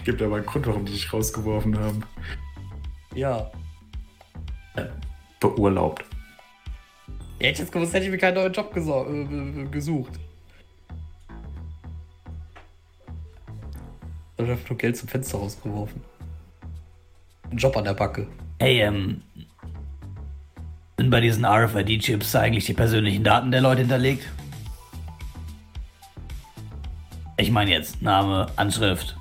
Gibt 0.05 0.23
aber 0.23 0.37
einen 0.37 0.47
Grund, 0.47 0.67
warum 0.67 0.87
die 0.87 0.93
dich 0.93 1.13
rausgeworfen 1.13 1.79
haben. 1.79 2.03
Ja. 3.15 3.51
Beurlaubt. 5.41 6.05
Hätte 7.41 7.53
ich 7.53 7.59
jetzt 7.61 7.73
gewusst, 7.73 7.95
hätte 7.95 8.05
ich 8.05 8.11
mir 8.11 8.19
keinen 8.19 8.35
neuen 8.35 8.53
Job 8.53 8.71
äh, 8.77 9.65
gesucht. 9.71 10.13
Ich 14.37 14.47
habe 14.47 14.59
nur 14.69 14.79
Geld 14.79 14.97
zum 14.99 15.09
Fenster 15.09 15.39
rausgeworfen. 15.39 16.03
Ein 17.51 17.57
Job 17.57 17.75
an 17.79 17.85
der 17.85 17.95
Backe. 17.95 18.27
Hey, 18.59 18.83
ähm. 18.83 19.23
Sind 20.99 21.09
bei 21.09 21.23
diesen 21.23 21.47
RFID-Chips 21.47 22.37
eigentlich 22.37 22.67
die 22.67 22.75
persönlichen 22.75 23.25
Daten 23.25 23.51
der 23.51 23.63
Leute 23.63 23.81
hinterlegt? 23.81 24.29
Ich 27.39 27.51
meine 27.51 27.71
jetzt 27.71 28.03
Name, 28.03 28.49
Anschrift. 28.57 29.17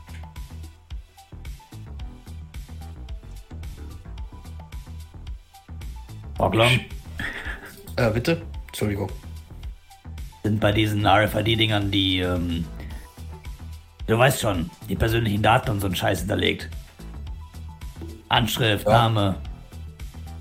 Orklon, 6.37 6.81
Äh, 7.99 8.11
bitte? 8.11 8.41
Entschuldigung. 8.67 9.11
sind 10.43 10.59
bei 10.61 10.71
diesen 10.71 11.05
RFID-Dingern 11.05 11.91
die, 11.91 12.19
ähm, 12.19 12.63
du 14.07 14.17
weißt 14.17 14.39
schon, 14.39 14.69
die 14.87 14.95
persönlichen 14.95 15.41
Daten 15.43 15.69
und 15.71 15.81
so 15.81 15.87
ein 15.87 15.95
Scheiß 15.95 16.19
hinterlegt. 16.19 16.69
Anschrift, 18.29 18.85
Ja. 18.85 18.91
Name. 19.09 19.35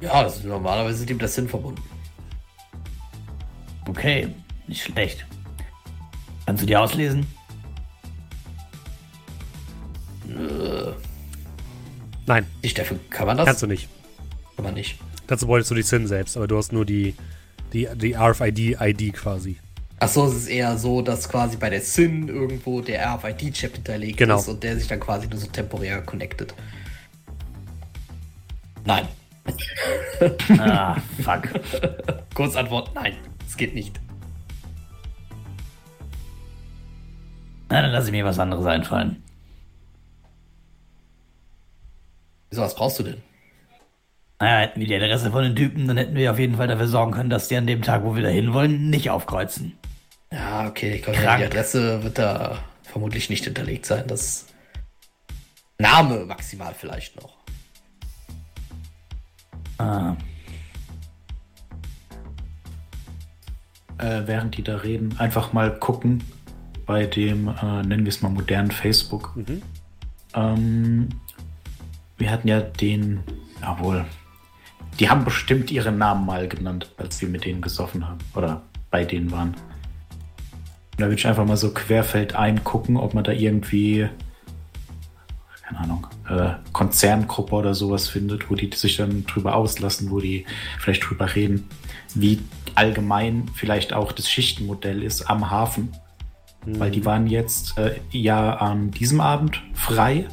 Ja, 0.00 0.22
das 0.22 0.36
ist 0.36 0.44
normalerweise 0.44 1.04
dem 1.04 1.18
das 1.18 1.34
Sinn 1.34 1.48
verbunden. 1.48 1.82
Okay, 3.88 4.28
nicht 4.68 4.84
schlecht. 4.84 5.26
Kannst 6.46 6.62
du 6.62 6.66
die 6.66 6.76
auslesen? 6.76 7.26
Nein, 12.26 12.46
Die 12.62 12.68
Steffen, 12.68 13.00
kann 13.10 13.26
man 13.26 13.36
das? 13.38 13.46
kannst 13.46 13.62
du 13.62 13.66
nicht. 13.66 13.88
Kann 14.54 14.64
man 14.66 14.74
nicht. 14.74 14.98
Dazu 15.26 15.46
bräuchtest 15.46 15.70
du 15.70 15.74
die 15.74 15.82
SIN 15.82 16.06
selbst, 16.06 16.36
aber 16.36 16.46
du 16.46 16.56
hast 16.56 16.72
nur 16.72 16.84
die, 16.84 17.14
die, 17.72 17.88
die 17.96 18.14
RFID-ID 18.16 19.12
quasi. 19.14 19.56
Achso, 20.00 20.26
es 20.28 20.34
ist 20.36 20.46
eher 20.48 20.78
so, 20.78 21.02
dass 21.02 21.28
quasi 21.28 21.56
bei 21.56 21.70
der 21.70 21.80
SIN 21.80 22.28
irgendwo 22.28 22.80
der 22.80 23.04
RFID-Chip 23.16 23.74
hinterlegt 23.76 24.16
Genau. 24.18 24.38
ist 24.38 24.48
und 24.48 24.62
der 24.62 24.76
sich 24.78 24.86
dann 24.86 25.00
quasi 25.00 25.26
nur 25.26 25.38
so 25.38 25.48
temporär 25.48 26.02
connected. 26.02 26.54
Nein. 28.84 29.08
Ah, 30.58 30.96
fuck. 31.22 31.48
Kurzantwort, 32.34 32.92
nein. 32.94 33.14
Es 33.46 33.56
geht 33.56 33.72
nicht. 33.74 33.98
Na, 37.70 37.82
dann 37.82 37.92
lasse 37.92 38.06
ich 38.08 38.12
mir 38.12 38.24
was 38.24 38.38
anderes 38.38 38.66
einfallen. 38.66 39.22
Wieso, 42.50 42.62
was 42.62 42.74
brauchst 42.74 42.98
du 42.98 43.02
denn? 43.04 43.22
Naja, 44.40 44.58
hätten 44.60 44.80
wir 44.80 44.86
die 44.86 44.94
Adresse 44.94 45.30
von 45.30 45.42
den 45.42 45.56
Typen, 45.56 45.88
dann 45.88 45.96
hätten 45.96 46.14
wir 46.14 46.30
auf 46.30 46.38
jeden 46.38 46.56
Fall 46.56 46.68
dafür 46.68 46.86
sorgen 46.86 47.12
können, 47.12 47.30
dass 47.30 47.48
die 47.48 47.56
an 47.56 47.66
dem 47.66 47.82
Tag, 47.82 48.04
wo 48.04 48.14
wir 48.14 48.22
da 48.22 48.28
hinwollen, 48.28 48.88
nicht 48.88 49.10
aufkreuzen. 49.10 49.76
Ja, 50.32 50.68
okay, 50.68 50.96
ich 50.96 51.02
glaube, 51.02 51.18
die 51.18 51.26
Adresse 51.26 52.02
wird 52.04 52.18
da 52.18 52.58
vermutlich 52.84 53.30
nicht 53.30 53.44
hinterlegt 53.44 53.86
sein. 53.86 54.04
Das 54.06 54.46
Name 55.78 56.24
maximal 56.24 56.74
vielleicht 56.74 57.16
noch. 57.16 57.36
Ah, 59.78 60.16
äh, 63.98 64.22
während 64.26 64.56
die 64.56 64.62
da 64.62 64.76
reden, 64.76 65.16
einfach 65.18 65.52
mal 65.52 65.76
gucken 65.78 66.22
bei 66.86 67.06
dem, 67.06 67.48
äh, 67.48 67.82
nennen 67.82 68.04
wir 68.04 68.08
es 68.08 68.22
mal 68.22 68.30
modernen 68.30 68.70
Facebook. 68.70 69.34
Ähm, 70.34 71.08
wir 72.16 72.30
hatten 72.30 72.48
ja 72.48 72.60
den, 72.60 73.20
jawohl, 73.60 74.04
die 74.98 75.08
haben 75.08 75.24
bestimmt 75.24 75.70
ihren 75.70 75.98
Namen 75.98 76.26
mal 76.26 76.48
genannt, 76.48 76.92
als 76.96 77.20
wir 77.20 77.28
mit 77.28 77.44
denen 77.44 77.60
gesoffen 77.60 78.06
haben 78.06 78.18
oder 78.34 78.62
bei 78.90 79.04
denen 79.04 79.30
waren. 79.30 79.48
Und 79.50 81.02
da 81.02 81.06
würde 81.06 81.14
ich 81.14 81.26
einfach 81.26 81.44
mal 81.44 81.56
so 81.56 81.72
querfeldein 81.72 82.64
gucken, 82.64 82.96
ob 82.96 83.14
man 83.14 83.22
da 83.22 83.30
irgendwie, 83.30 84.08
keine 85.62 85.78
Ahnung, 85.78 86.06
äh, 86.28 86.54
Konzerngruppe 86.72 87.54
oder 87.54 87.74
sowas 87.74 88.08
findet, 88.08 88.50
wo 88.50 88.56
die 88.56 88.70
sich 88.74 88.96
dann 88.96 89.24
drüber 89.24 89.54
auslassen, 89.54 90.10
wo 90.10 90.18
die 90.18 90.44
vielleicht 90.80 91.08
drüber 91.08 91.34
reden, 91.34 91.68
wie 92.14 92.40
allgemein 92.74 93.48
vielleicht 93.54 93.92
auch 93.92 94.10
das 94.10 94.28
Schichtenmodell 94.28 95.02
ist 95.02 95.30
am 95.30 95.50
Hafen. 95.50 95.92
Weil 96.66 96.90
die 96.90 97.04
waren 97.04 97.28
jetzt 97.28 97.78
äh, 97.78 98.00
ja 98.10 98.56
an 98.56 98.90
diesem 98.90 99.20
Abend 99.20 99.62
frei. 99.74 100.26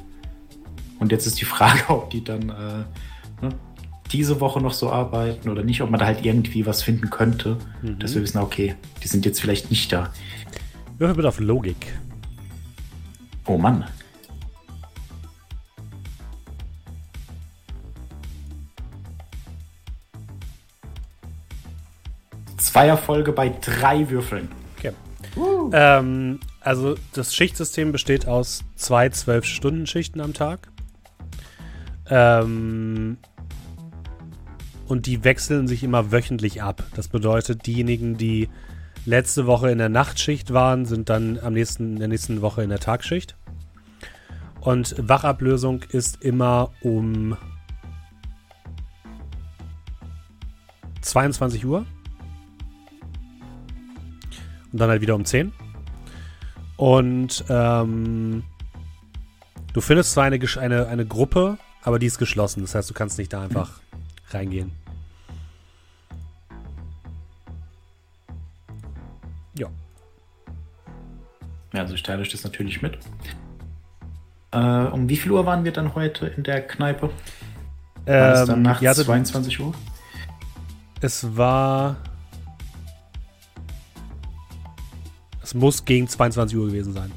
Und 0.99 1.12
jetzt 1.12 1.28
ist 1.28 1.39
die 1.39 1.45
Frage, 1.45 1.84
ob 1.89 2.10
die 2.10 2.23
dann 2.23 2.49
äh, 2.49 3.45
ne, 3.45 3.49
diese 4.12 4.39
Woche 4.39 4.62
noch 4.62 4.74
so 4.74 4.91
arbeiten 4.91 5.50
oder 5.50 5.63
nicht, 5.63 5.82
ob 5.82 5.89
man 5.89 6.00
da 6.00 6.06
halt 6.06 6.26
irgendwie 6.26 6.65
was 6.65 6.84
finden 6.84 7.10
könnte, 7.10 7.58
dass 8.00 8.15
wir 8.15 8.22
wissen, 8.22 8.38
okay, 8.38 8.76
die 9.04 9.08
sind 9.08 9.26
jetzt 9.26 9.41
vielleicht 9.41 9.70
nicht 9.70 9.91
da. 9.91 10.12
Würfel 10.98 11.15
bitte 11.15 11.28
auf 11.28 11.39
Logik. 11.39 11.94
Oh 13.46 13.58
Mann. 13.58 13.86
Zweierfolge 22.58 23.32
bei 23.32 23.50
drei 23.50 24.10
Würfeln. 24.10 24.50
Okay. 24.78 24.91
Ähm, 25.72 26.39
also 26.60 26.96
das 27.13 27.36
Schichtsystem 27.36 27.91
besteht 27.91 28.28
aus 28.28 28.63
zwei 28.76 29.08
12-Stunden-Schichten 29.08 30.20
am 30.20 30.34
Tag. 30.34 30.68
Ähm, 32.10 33.18
und 34.88 35.06
die 35.06 35.24
wechseln 35.24 35.67
sich 35.67 35.84
immer 35.84 36.12
wöchentlich 36.12 36.62
ab. 36.62 36.84
Das 36.95 37.08
bedeutet, 37.08 37.65
diejenigen, 37.65 38.17
die 38.17 38.50
letzte 39.06 39.45
Woche 39.45 39.71
in 39.71 39.78
der 39.78 39.89
Nachtschicht 39.89 40.54
waren, 40.54 40.86
sind 40.86 41.10
dann 41.10 41.39
am 41.39 41.54
nächsten, 41.54 41.93
in 41.93 42.00
der 42.00 42.08
nächsten 42.08 42.41
Woche 42.41 42.63
in 42.63 42.69
der 42.69 42.80
Tagschicht. 42.80 43.36
Und 44.62 44.95
Wachablösung 44.98 45.84
ist 45.89 46.24
immer 46.24 46.71
um 46.82 47.38
22 51.02 51.65
Uhr. 51.65 51.86
Und 54.71 54.82
dann 54.82 54.89
halt 54.89 55.02
wieder 55.02 55.15
um 55.15 55.24
10. 55.24 55.54
Und 56.78 57.45
ähm, 57.48 58.43
du 59.74 59.82
findest 59.82 60.13
zwar 60.13 60.26
eine, 60.26 60.39
eine, 60.60 60.88
eine 60.88 61.06
Gruppe, 61.06 61.58
aber 61.84 62.00
die 62.00 62.08
ist 62.08 62.17
geschlossen. 62.17 62.62
Das 62.62 62.76
heißt, 62.76 62.89
du 62.89 62.93
kannst 62.93 63.17
nicht 63.17 63.32
da 63.32 63.43
einfach 63.43 63.85
reingehen. 64.32 64.72
Ja. 69.58 69.68
Ja, 71.74 71.82
also 71.82 71.94
ich 71.96 72.04
teile 72.04 72.22
euch 72.22 72.30
das 72.30 72.44
natürlich 72.44 72.82
mit. 72.82 72.98
Äh, 74.52 74.58
um 74.58 75.10
wie 75.10 75.18
viel 75.18 75.32
Uhr 75.32 75.46
waren 75.46 75.64
wir 75.64 75.72
dann 75.72 75.96
heute 75.96 76.28
in 76.28 76.44
der 76.44 76.66
Kneipe? 76.66 77.10
War 78.06 78.30
das 78.32 78.46
dann 78.48 78.58
Ähm, 78.58 78.62
nachts 78.64 78.82
ja, 78.84 78.92
also, 78.92 79.04
22 79.04 79.60
Uhr? 79.60 79.74
es 81.02 81.36
war. 81.36 81.98
Es 85.42 85.54
muss 85.54 85.86
gegen 85.86 86.08
22 86.08 86.58
Uhr 86.58 86.68
gewesen 86.68 86.94
sein. 86.94 87.12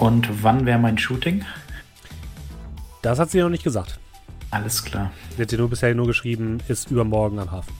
Und 0.00 0.42
wann 0.42 0.64
wäre 0.64 0.78
mein 0.78 0.96
Shooting? 0.96 1.44
Das 3.02 3.18
hat 3.18 3.30
sie 3.30 3.40
noch 3.40 3.50
nicht 3.50 3.64
gesagt. 3.64 4.00
Alles 4.50 4.82
klar. 4.82 5.10
Sie 5.36 5.42
hat 5.42 5.50
dir 5.50 5.58
nur 5.58 5.68
bisher 5.68 5.94
nur 5.94 6.06
geschrieben, 6.06 6.56
ist 6.68 6.90
übermorgen 6.90 7.38
am 7.38 7.50
Hafen. 7.50 7.74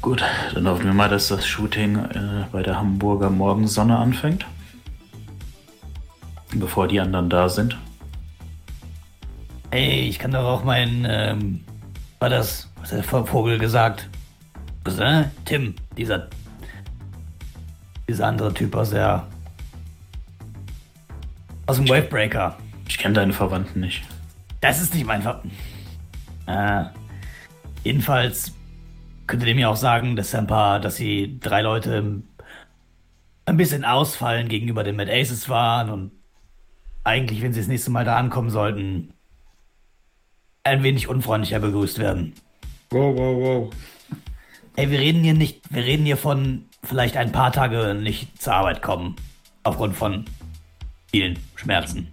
Gut, 0.00 0.24
dann 0.54 0.66
hoffen 0.66 0.86
wir 0.86 0.94
mal, 0.94 1.10
dass 1.10 1.28
das 1.28 1.46
Shooting 1.46 1.96
äh, 1.96 2.46
bei 2.50 2.62
der 2.62 2.78
Hamburger 2.78 3.28
Morgensonne 3.28 3.98
anfängt. 3.98 4.46
Bevor 6.54 6.88
die 6.88 6.98
anderen 6.98 7.28
da 7.28 7.50
sind. 7.50 7.76
Ey, 9.76 10.08
ich 10.08 10.18
kann 10.18 10.30
doch 10.30 10.42
auch 10.44 10.64
meinen, 10.64 11.06
ähm, 11.06 11.60
war 12.18 12.30
das, 12.30 12.72
was 12.80 12.92
hat 12.92 13.12
der 13.12 13.24
Vogel 13.26 13.58
gesagt? 13.58 14.08
Cousin? 14.84 15.26
Tim, 15.44 15.74
dieser, 15.98 16.28
dieser 18.08 18.26
andere 18.26 18.54
Typ 18.54 18.74
aus 18.74 18.88
der, 18.88 19.26
aus 21.66 21.76
dem 21.76 21.86
Wavebreaker. 21.90 22.56
Ich 22.88 22.96
kenne 22.96 23.16
deine 23.16 23.34
Verwandten 23.34 23.80
nicht. 23.80 24.02
Das 24.62 24.80
ist 24.80 24.94
nicht 24.94 25.04
mein 25.04 25.20
Ver... 25.20 25.42
Äh, 26.46 26.84
jedenfalls 27.84 28.54
könntet 29.26 29.50
ihr 29.50 29.56
mir 29.56 29.68
auch 29.68 29.76
sagen, 29.76 30.16
dass 30.16 30.34
ein 30.34 30.46
paar, 30.46 30.80
dass 30.80 30.96
sie 30.96 31.38
drei 31.38 31.60
Leute 31.60 32.22
ein 33.44 33.56
bisschen 33.58 33.84
ausfallen 33.84 34.48
gegenüber 34.48 34.84
den 34.84 34.96
Mad 34.96 35.12
Aces 35.12 35.50
waren 35.50 35.90
und 35.90 36.12
eigentlich, 37.04 37.42
wenn 37.42 37.52
sie 37.52 37.60
das 37.60 37.68
nächste 37.68 37.90
Mal 37.90 38.06
da 38.06 38.16
ankommen 38.16 38.48
sollten, 38.48 39.12
ein 40.66 40.82
wenig 40.82 41.08
unfreundlicher 41.08 41.60
begrüßt 41.60 41.98
werden. 41.98 42.34
Wow, 42.90 43.16
wow, 43.16 43.36
wow. 43.36 43.74
Ey, 44.76 44.90
wir 44.90 44.98
reden 44.98 45.22
hier 45.22 45.34
nicht, 45.34 45.62
wir 45.70 45.84
reden 45.84 46.04
hier 46.04 46.16
von 46.16 46.66
vielleicht 46.82 47.16
ein 47.16 47.32
paar 47.32 47.52
Tage 47.52 47.94
nicht 47.94 48.40
zur 48.40 48.54
Arbeit 48.54 48.82
kommen. 48.82 49.16
Aufgrund 49.62 49.96
von 49.96 50.24
vielen 51.10 51.38
Schmerzen. 51.56 52.08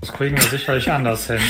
Das 0.00 0.12
kriegen 0.12 0.36
wir 0.36 0.44
sicherlich 0.44 0.90
anders 0.90 1.26
hin. 1.26 1.40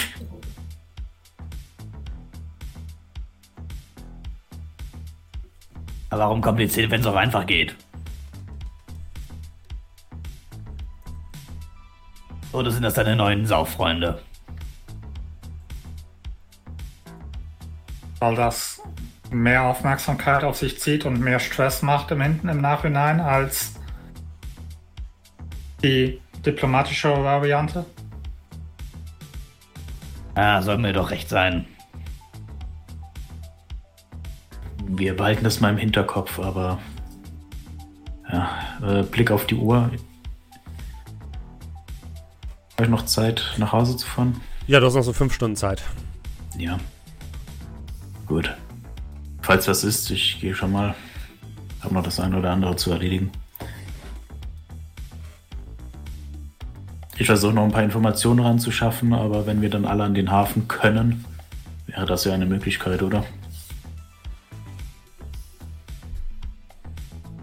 Aber 6.10 6.22
warum 6.22 6.40
kompliziert, 6.40 6.90
wenn 6.90 7.00
es 7.00 7.06
auch 7.06 7.16
einfach 7.16 7.46
geht? 7.46 7.74
Oder 12.52 12.70
sind 12.70 12.82
das 12.82 12.94
deine 12.94 13.14
neuen 13.16 13.44
Sauffreunde? 13.44 14.22
Weil 18.18 18.34
das 18.34 18.80
mehr 19.30 19.64
Aufmerksamkeit 19.64 20.44
auf 20.44 20.56
sich 20.56 20.80
zieht 20.80 21.04
und 21.04 21.20
mehr 21.20 21.38
Stress 21.38 21.82
macht 21.82 22.10
im 22.10 22.20
Hinten 22.20 22.48
im 22.48 22.60
Nachhinein 22.60 23.20
als 23.20 23.74
die 25.82 26.20
diplomatische 26.44 27.10
Variante. 27.10 27.84
Ja, 30.36 30.62
soll 30.62 30.78
mir 30.78 30.92
doch 30.92 31.10
recht 31.10 31.28
sein. 31.28 31.66
Wir 34.84 35.16
behalten 35.16 35.44
das 35.44 35.60
mal 35.60 35.70
im 35.70 35.78
Hinterkopf, 35.78 36.38
aber 36.38 36.78
ja, 38.30 38.58
äh, 38.82 39.02
Blick 39.02 39.30
auf 39.30 39.46
die 39.46 39.56
Uhr. 39.56 39.90
Habe 42.74 42.84
ich 42.84 42.88
noch 42.88 43.06
Zeit, 43.06 43.54
nach 43.56 43.72
Hause 43.72 43.96
zu 43.96 44.06
fahren? 44.06 44.40
Ja, 44.66 44.80
du 44.80 44.86
hast 44.86 44.94
noch 44.94 45.02
so 45.02 45.12
fünf 45.12 45.32
Stunden 45.32 45.56
Zeit. 45.56 45.82
Ja. 46.58 46.78
Gut. 48.26 48.54
Falls 49.42 49.68
was 49.68 49.84
ist, 49.84 50.10
ich 50.10 50.40
gehe 50.40 50.54
schon 50.54 50.72
mal. 50.72 50.94
Hab 51.80 51.92
noch 51.92 52.02
das 52.02 52.18
eine 52.18 52.36
oder 52.36 52.50
andere 52.50 52.74
zu 52.74 52.90
erledigen. 52.90 53.30
Ich 57.18 57.26
versuche 57.26 57.54
noch 57.54 57.64
ein 57.64 57.72
paar 57.72 57.82
Informationen 57.82 58.40
ranzuschaffen, 58.40 59.12
aber 59.12 59.46
wenn 59.46 59.62
wir 59.62 59.70
dann 59.70 59.84
alle 59.84 60.04
an 60.04 60.14
den 60.14 60.30
Hafen 60.30 60.68
können, 60.68 61.24
wäre 61.86 62.04
das 62.04 62.24
ja 62.24 62.34
eine 62.34 62.46
Möglichkeit, 62.46 63.02
oder? 63.02 63.24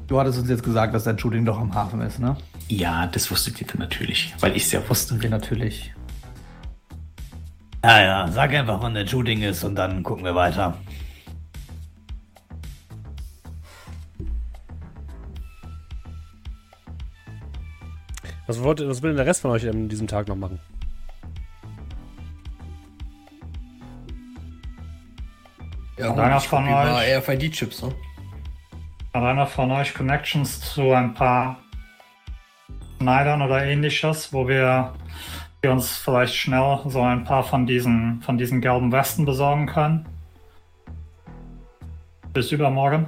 Du 0.07 0.19
hattest 0.19 0.37
uns 0.37 0.49
jetzt 0.49 0.63
gesagt, 0.63 0.93
dass 0.93 1.05
dein 1.05 1.17
Shooting 1.17 1.45
doch 1.45 1.59
am 1.59 1.73
Hafen 1.73 2.01
ist, 2.01 2.19
ne? 2.19 2.37
Ja, 2.67 3.07
das 3.07 3.31
wusstet 3.31 3.59
ihr 3.61 3.67
dann 3.67 3.79
natürlich, 3.79 4.33
weil 4.39 4.55
ich 4.55 4.63
es 4.63 4.71
ja 4.71 4.79
wusste. 4.81 4.89
Wussten 5.15 5.21
wir 5.21 5.29
natürlich. 5.29 5.93
Ja, 7.83 8.01
ja, 8.01 8.27
sag 8.31 8.53
einfach, 8.53 8.81
wann 8.81 8.93
der 8.93 9.05
Shooting 9.07 9.41
ist 9.41 9.63
und 9.63 9.75
dann 9.75 10.03
gucken 10.03 10.23
wir 10.23 10.35
weiter. 10.35 10.77
Was, 18.47 18.61
wollt, 18.61 18.85
was 18.87 19.01
will 19.01 19.11
denn 19.11 19.17
der 19.17 19.25
Rest 19.25 19.41
von 19.41 19.51
euch 19.51 19.67
an 19.67 19.89
diesem 19.89 20.07
Tag 20.07 20.27
noch 20.27 20.35
machen? 20.35 20.59
Ja, 25.97 26.09
Und 26.09 26.19
einer 26.19 26.39
von 26.39 26.67
euch- 26.67 27.17
RFID-Chips, 27.17 27.83
ne? 27.83 27.93
Hat 29.13 29.23
einer 29.23 29.45
von 29.45 29.71
euch 29.71 29.93
Connections 29.93 30.59
zu 30.73 30.91
ein 30.91 31.13
paar 31.13 31.59
Schneidern 32.99 33.41
oder 33.43 33.63
ähnliches, 33.63 34.33
wo 34.33 34.47
wir, 34.47 34.93
wir 35.63 35.71
uns 35.71 35.97
vielleicht 35.97 36.35
schnell 36.35 36.79
so 36.87 37.01
ein 37.01 37.23
paar 37.23 37.43
von 37.43 37.65
diesen, 37.65 38.21
von 38.21 38.37
diesen 38.37 38.59
gelben 38.59 38.91
Westen 38.91 39.23
besorgen 39.23 39.65
können? 39.65 40.05
Bis 42.33 42.51
übermorgen? 42.51 43.07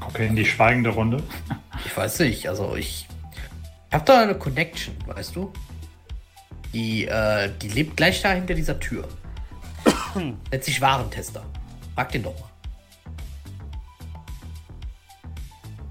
Okay, 0.00 0.26
in 0.26 0.36
die 0.36 0.46
schweigende 0.46 0.90
Runde. 0.90 1.22
Ich 1.84 1.94
weiß 1.94 2.20
nicht, 2.20 2.48
also 2.48 2.76
ich, 2.76 3.06
ich 3.88 3.94
habe 3.94 4.04
da 4.06 4.22
eine 4.22 4.34
Connection, 4.34 4.94
weißt 5.06 5.36
du? 5.36 5.52
Die, 6.72 7.06
äh, 7.06 7.50
die 7.60 7.68
lebt 7.68 7.96
gleich 7.96 8.22
da 8.22 8.32
hinter 8.32 8.54
dieser 8.54 8.80
Tür. 8.80 9.06
Nennt 10.14 10.64
sich 10.64 10.80
Warentester. 10.80 11.44
Frag 11.94 12.12
den 12.12 12.22
doch 12.22 12.38
mal. 12.40 12.49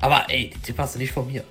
Aber 0.01 0.29
ey, 0.29 0.49
den 0.49 0.61
Tipp 0.61 0.77
hast 0.77 0.95
du 0.95 0.99
nicht 0.99 1.11
von 1.11 1.27
mir. 1.27 1.43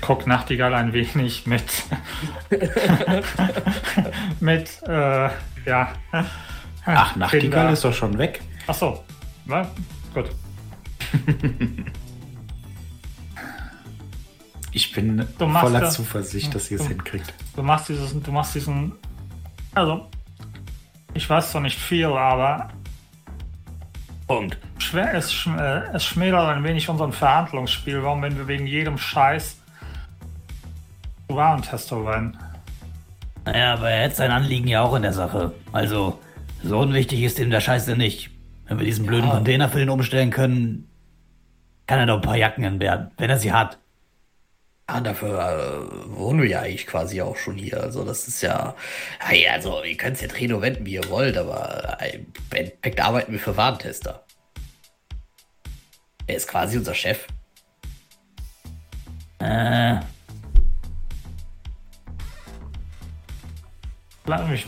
Guck 0.00 0.26
Nachtigall 0.26 0.72
ein 0.74 0.92
wenig 0.92 1.46
mit. 1.46 1.64
mit, 4.40 4.82
äh, 4.86 5.28
ja. 5.66 5.92
Ach, 6.84 7.16
Nachtigall 7.16 7.40
Kinder. 7.40 7.70
ist 7.70 7.84
doch 7.84 7.92
schon 7.92 8.16
weg. 8.16 8.40
Ach 8.68 8.74
so. 8.74 9.04
Na, 9.46 9.68
gut. 10.14 10.30
Ich 14.72 14.92
bin 14.92 15.26
Du 15.38 15.46
machst 15.46 15.66
voller 15.68 15.80
das. 15.80 15.94
Zuversicht, 15.94 16.54
dass 16.54 16.70
ihr 16.70 16.78
es 16.78 16.86
hinkriegt. 16.86 17.32
Du 17.54 17.62
machst 17.62 17.88
dieses, 17.88 18.12
du 18.22 18.30
machst 18.30 18.54
diesen. 18.54 18.92
Also, 19.74 20.10
ich 21.16 21.28
weiß 21.28 21.50
zwar 21.52 21.60
nicht 21.62 21.78
viel, 21.78 22.06
aber 22.06 22.68
Punkt. 24.26 24.58
schwer, 24.78 25.14
es, 25.14 25.32
schm- 25.32 25.58
äh, 25.58 25.94
es 25.94 26.04
schmälert 26.04 26.48
ein 26.56 26.64
wenig 26.64 26.88
unseren 26.88 27.12
Verhandlungsspielraum, 27.12 28.22
wenn 28.22 28.36
wir 28.36 28.46
wegen 28.48 28.66
jedem 28.66 28.98
Scheiß 28.98 29.56
Warentester 31.28 32.04
rennen. 32.06 32.36
Naja, 33.44 33.74
aber 33.74 33.90
er 33.90 34.04
hat 34.06 34.16
sein 34.16 34.30
Anliegen 34.30 34.68
ja 34.68 34.82
auch 34.82 34.94
in 34.94 35.02
der 35.02 35.12
Sache. 35.12 35.52
Also, 35.72 36.20
so 36.62 36.78
unwichtig 36.78 37.22
ist 37.22 37.38
ihm 37.38 37.50
der 37.50 37.60
Scheiße 37.60 37.96
nicht. 37.96 38.30
Wenn 38.66 38.78
wir 38.78 38.84
diesen 38.84 39.06
blöden 39.06 39.30
Container 39.30 39.68
für 39.68 39.80
ihn 39.80 39.90
umstellen 39.90 40.30
können, 40.30 40.88
kann 41.86 42.00
er 42.00 42.06
doch 42.06 42.16
ein 42.16 42.22
paar 42.22 42.36
Jacken 42.36 42.64
entbehren, 42.64 43.12
wenn 43.18 43.30
er 43.30 43.38
sie 43.38 43.52
hat. 43.52 43.78
Ja, 44.88 45.00
dafür 45.00 45.40
äh, 45.40 46.16
wohnen 46.16 46.42
wir 46.42 46.48
ja 46.48 46.60
eigentlich 46.60 46.86
quasi 46.86 47.20
auch 47.20 47.36
schon 47.36 47.56
hier. 47.56 47.82
Also 47.82 48.04
das 48.04 48.28
ist 48.28 48.42
ja. 48.42 48.76
Hey, 49.18 49.48
also 49.48 49.82
ihr 49.82 49.96
könnt 49.96 50.14
es 50.14 50.22
ja 50.22 50.28
und 50.52 50.62
wenden, 50.62 50.86
wie 50.86 50.94
ihr 50.94 51.08
wollt, 51.08 51.36
aber 51.36 51.98
äh, 52.00 52.18
im 52.18 52.26
Endeffekt 52.50 53.00
arbeiten 53.00 53.32
wir 53.32 53.40
für 53.40 53.56
Warentester. 53.56 54.24
Er 56.28 56.36
ist 56.36 56.48
quasi 56.48 56.78
unser 56.78 56.94
Chef. 56.94 57.26
Äh, 59.40 59.96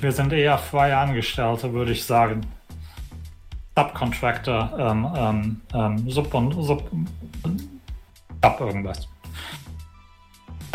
Wir 0.00 0.12
sind 0.12 0.32
eher 0.32 0.58
freie 0.58 0.96
Angestellte, 0.96 1.72
würde 1.72 1.92
ich 1.92 2.04
sagen. 2.04 2.42
Subcontractor, 3.76 4.72
ähm, 4.78 5.12
ähm, 5.16 5.60
ähm, 5.74 6.10
Sub 6.10 6.32
und 6.34 6.52
Sub. 6.62 6.90
Sub 8.42 8.60
irgendwas. 8.60 9.08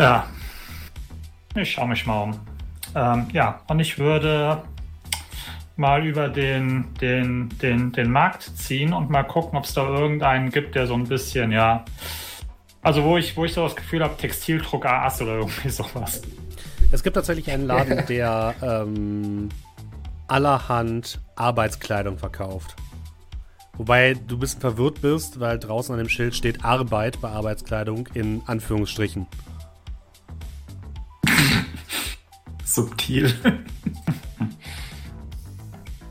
Ja. 0.00 0.26
Ich 1.54 1.72
schaue 1.72 1.88
mich 1.88 2.04
mal 2.06 2.22
um. 2.22 2.40
Ähm, 2.94 3.28
ja, 3.32 3.60
und 3.68 3.80
ich 3.80 3.98
würde 3.98 4.62
mal 5.76 6.04
über 6.06 6.28
den, 6.28 6.94
den, 7.00 7.48
den, 7.60 7.92
den 7.92 8.10
Markt 8.10 8.42
ziehen 8.42 8.92
und 8.92 9.10
mal 9.10 9.24
gucken, 9.24 9.58
ob 9.58 9.64
es 9.64 9.74
da 9.74 9.86
irgendeinen 9.88 10.50
gibt, 10.50 10.74
der 10.74 10.86
so 10.86 10.94
ein 10.94 11.04
bisschen, 11.04 11.50
ja. 11.52 11.84
Also 12.82 13.02
wo 13.02 13.16
ich, 13.16 13.36
wo 13.36 13.44
ich 13.44 13.54
so 13.54 13.64
das 13.64 13.74
Gefühl 13.74 14.02
habe, 14.02 14.16
Textildruck 14.16 14.84
AS 14.86 15.20
oder 15.22 15.38
irgendwie 15.38 15.70
sowas. 15.70 16.22
Es 16.92 17.02
gibt 17.02 17.16
tatsächlich 17.16 17.50
einen 17.50 17.66
Laden, 17.66 18.04
der 18.08 18.54
ähm, 18.62 19.48
allerhand 20.28 21.20
Arbeitskleidung 21.34 22.18
verkauft. 22.18 22.76
Wobei 23.76 24.14
du 24.14 24.36
ein 24.36 24.40
bisschen 24.40 24.60
verwirrt 24.60 25.00
bist, 25.00 25.40
weil 25.40 25.58
draußen 25.58 25.92
an 25.92 25.98
dem 25.98 26.08
Schild 26.08 26.34
steht 26.36 26.64
Arbeit 26.64 27.20
bei 27.20 27.30
Arbeitskleidung 27.30 28.08
in 28.14 28.42
Anführungsstrichen. 28.46 29.26
Subtil. 32.74 33.32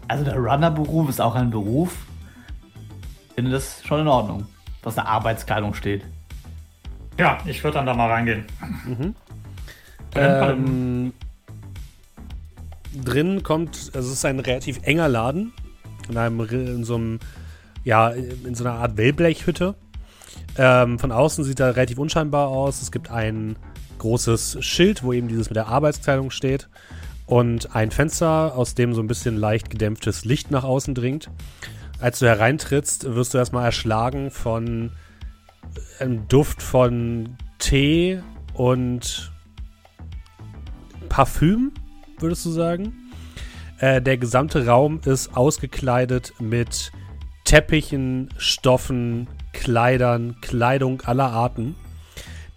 Also 0.09 0.25
der 0.25 0.35
Runner-Beruf 0.35 1.09
ist 1.09 1.19
auch 1.19 1.33
ein 1.33 1.49
Beruf. 1.49 2.05
Ich 3.29 3.35
finde 3.35 3.49
das 3.49 3.83
schon 3.83 4.01
in 4.01 4.07
Ordnung, 4.07 4.45
dass 4.83 4.93
da 4.93 5.05
Arbeitskleidung 5.05 5.73
steht. 5.73 6.03
Ja, 7.17 7.39
ich 7.45 7.63
würde 7.63 7.75
dann 7.75 7.87
da 7.87 7.95
mal 7.95 8.11
reingehen. 8.11 8.45
Ähm, 10.13 11.13
drin 13.03 13.41
kommt, 13.41 13.91
also 13.95 14.09
es 14.09 14.17
ist 14.17 14.25
ein 14.25 14.39
relativ 14.39 14.81
enger 14.83 15.07
Laden, 15.07 15.51
in, 16.07 16.17
einem, 16.17 16.39
in 16.41 16.83
so 16.83 16.95
einem, 16.95 17.19
ja, 17.83 18.09
in 18.09 18.53
so 18.53 18.65
einer 18.65 18.75
Art 18.75 18.95
Wellblechhütte. 18.97 19.73
Ähm, 20.59 20.99
von 20.99 21.11
außen 21.11 21.43
sieht 21.43 21.59
er 21.59 21.75
relativ 21.75 21.97
unscheinbar 21.97 22.49
aus. 22.49 22.83
Es 22.83 22.91
gibt 22.91 23.09
ein 23.09 23.55
großes 24.03 24.57
Schild, 24.59 25.01
wo 25.01 25.13
eben 25.13 25.29
dieses 25.29 25.49
mit 25.49 25.55
der 25.55 25.67
Arbeitskleidung 25.67 26.29
steht 26.29 26.67
und 27.25 27.73
ein 27.73 27.89
Fenster, 27.89 28.53
aus 28.53 28.75
dem 28.75 28.93
so 28.93 29.01
ein 29.01 29.07
bisschen 29.07 29.37
leicht 29.37 29.69
gedämpftes 29.69 30.25
Licht 30.25 30.51
nach 30.51 30.65
außen 30.65 30.93
dringt. 30.93 31.29
Als 31.99 32.19
du 32.19 32.25
hereintrittst, 32.25 33.15
wirst 33.15 33.33
du 33.33 33.37
erstmal 33.37 33.63
erschlagen 33.63 34.29
von 34.29 34.91
einem 35.99 36.27
Duft 36.27 36.61
von 36.61 37.37
Tee 37.59 38.21
und 38.53 39.31
Parfüm, 41.07 41.71
würdest 42.19 42.45
du 42.45 42.49
sagen. 42.49 42.93
Äh, 43.77 44.01
der 44.01 44.17
gesamte 44.17 44.67
Raum 44.67 44.99
ist 45.05 45.37
ausgekleidet 45.37 46.33
mit 46.39 46.91
Teppichen, 47.45 48.33
Stoffen, 48.37 49.27
Kleidern, 49.53 50.35
Kleidung 50.41 51.01
aller 51.03 51.31
Arten. 51.31 51.75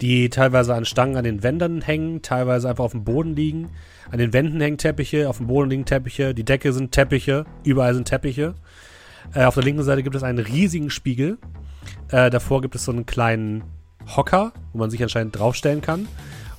Die 0.01 0.29
teilweise 0.29 0.75
an 0.75 0.85
Stangen 0.85 1.17
an 1.17 1.25
den 1.25 1.43
Wänden 1.43 1.81
hängen, 1.81 2.23
teilweise 2.23 2.69
einfach 2.69 2.85
auf 2.85 2.93
dem 2.93 3.05
Boden 3.05 3.35
liegen. 3.35 3.71
An 4.11 4.19
den 4.19 4.33
Wänden 4.33 4.61
hängen 4.61 4.79
Teppiche, 4.79 5.29
auf 5.29 5.39
dem 5.39 5.47
Boden 5.47 5.71
liegen 5.71 5.85
Teppiche, 5.85 6.35
die 6.35 6.45
Decke 6.45 6.73
sind 6.73 6.93
Teppiche, 6.93 7.45
überall 7.65 7.95
sind 7.95 8.07
Teppiche. 8.07 8.55
Äh, 9.35 9.45
auf 9.45 9.55
der 9.55 9.65
linken 9.65 9.83
Seite 9.83 10.03
gibt 10.03 10.15
es 10.15 10.23
einen 10.23 10.39
riesigen 10.39 10.91
Spiegel. 10.91 11.39
Äh, 12.11 12.31
davor 12.31 12.61
gibt 12.61 12.75
es 12.75 12.85
so 12.85 12.93
einen 12.93 13.07
kleinen 13.07 13.65
Hocker, 14.15 14.53
wo 14.73 14.79
man 14.79 14.91
sich 14.91 15.03
anscheinend 15.03 15.37
draufstellen 15.37 15.81
kann. 15.81 16.07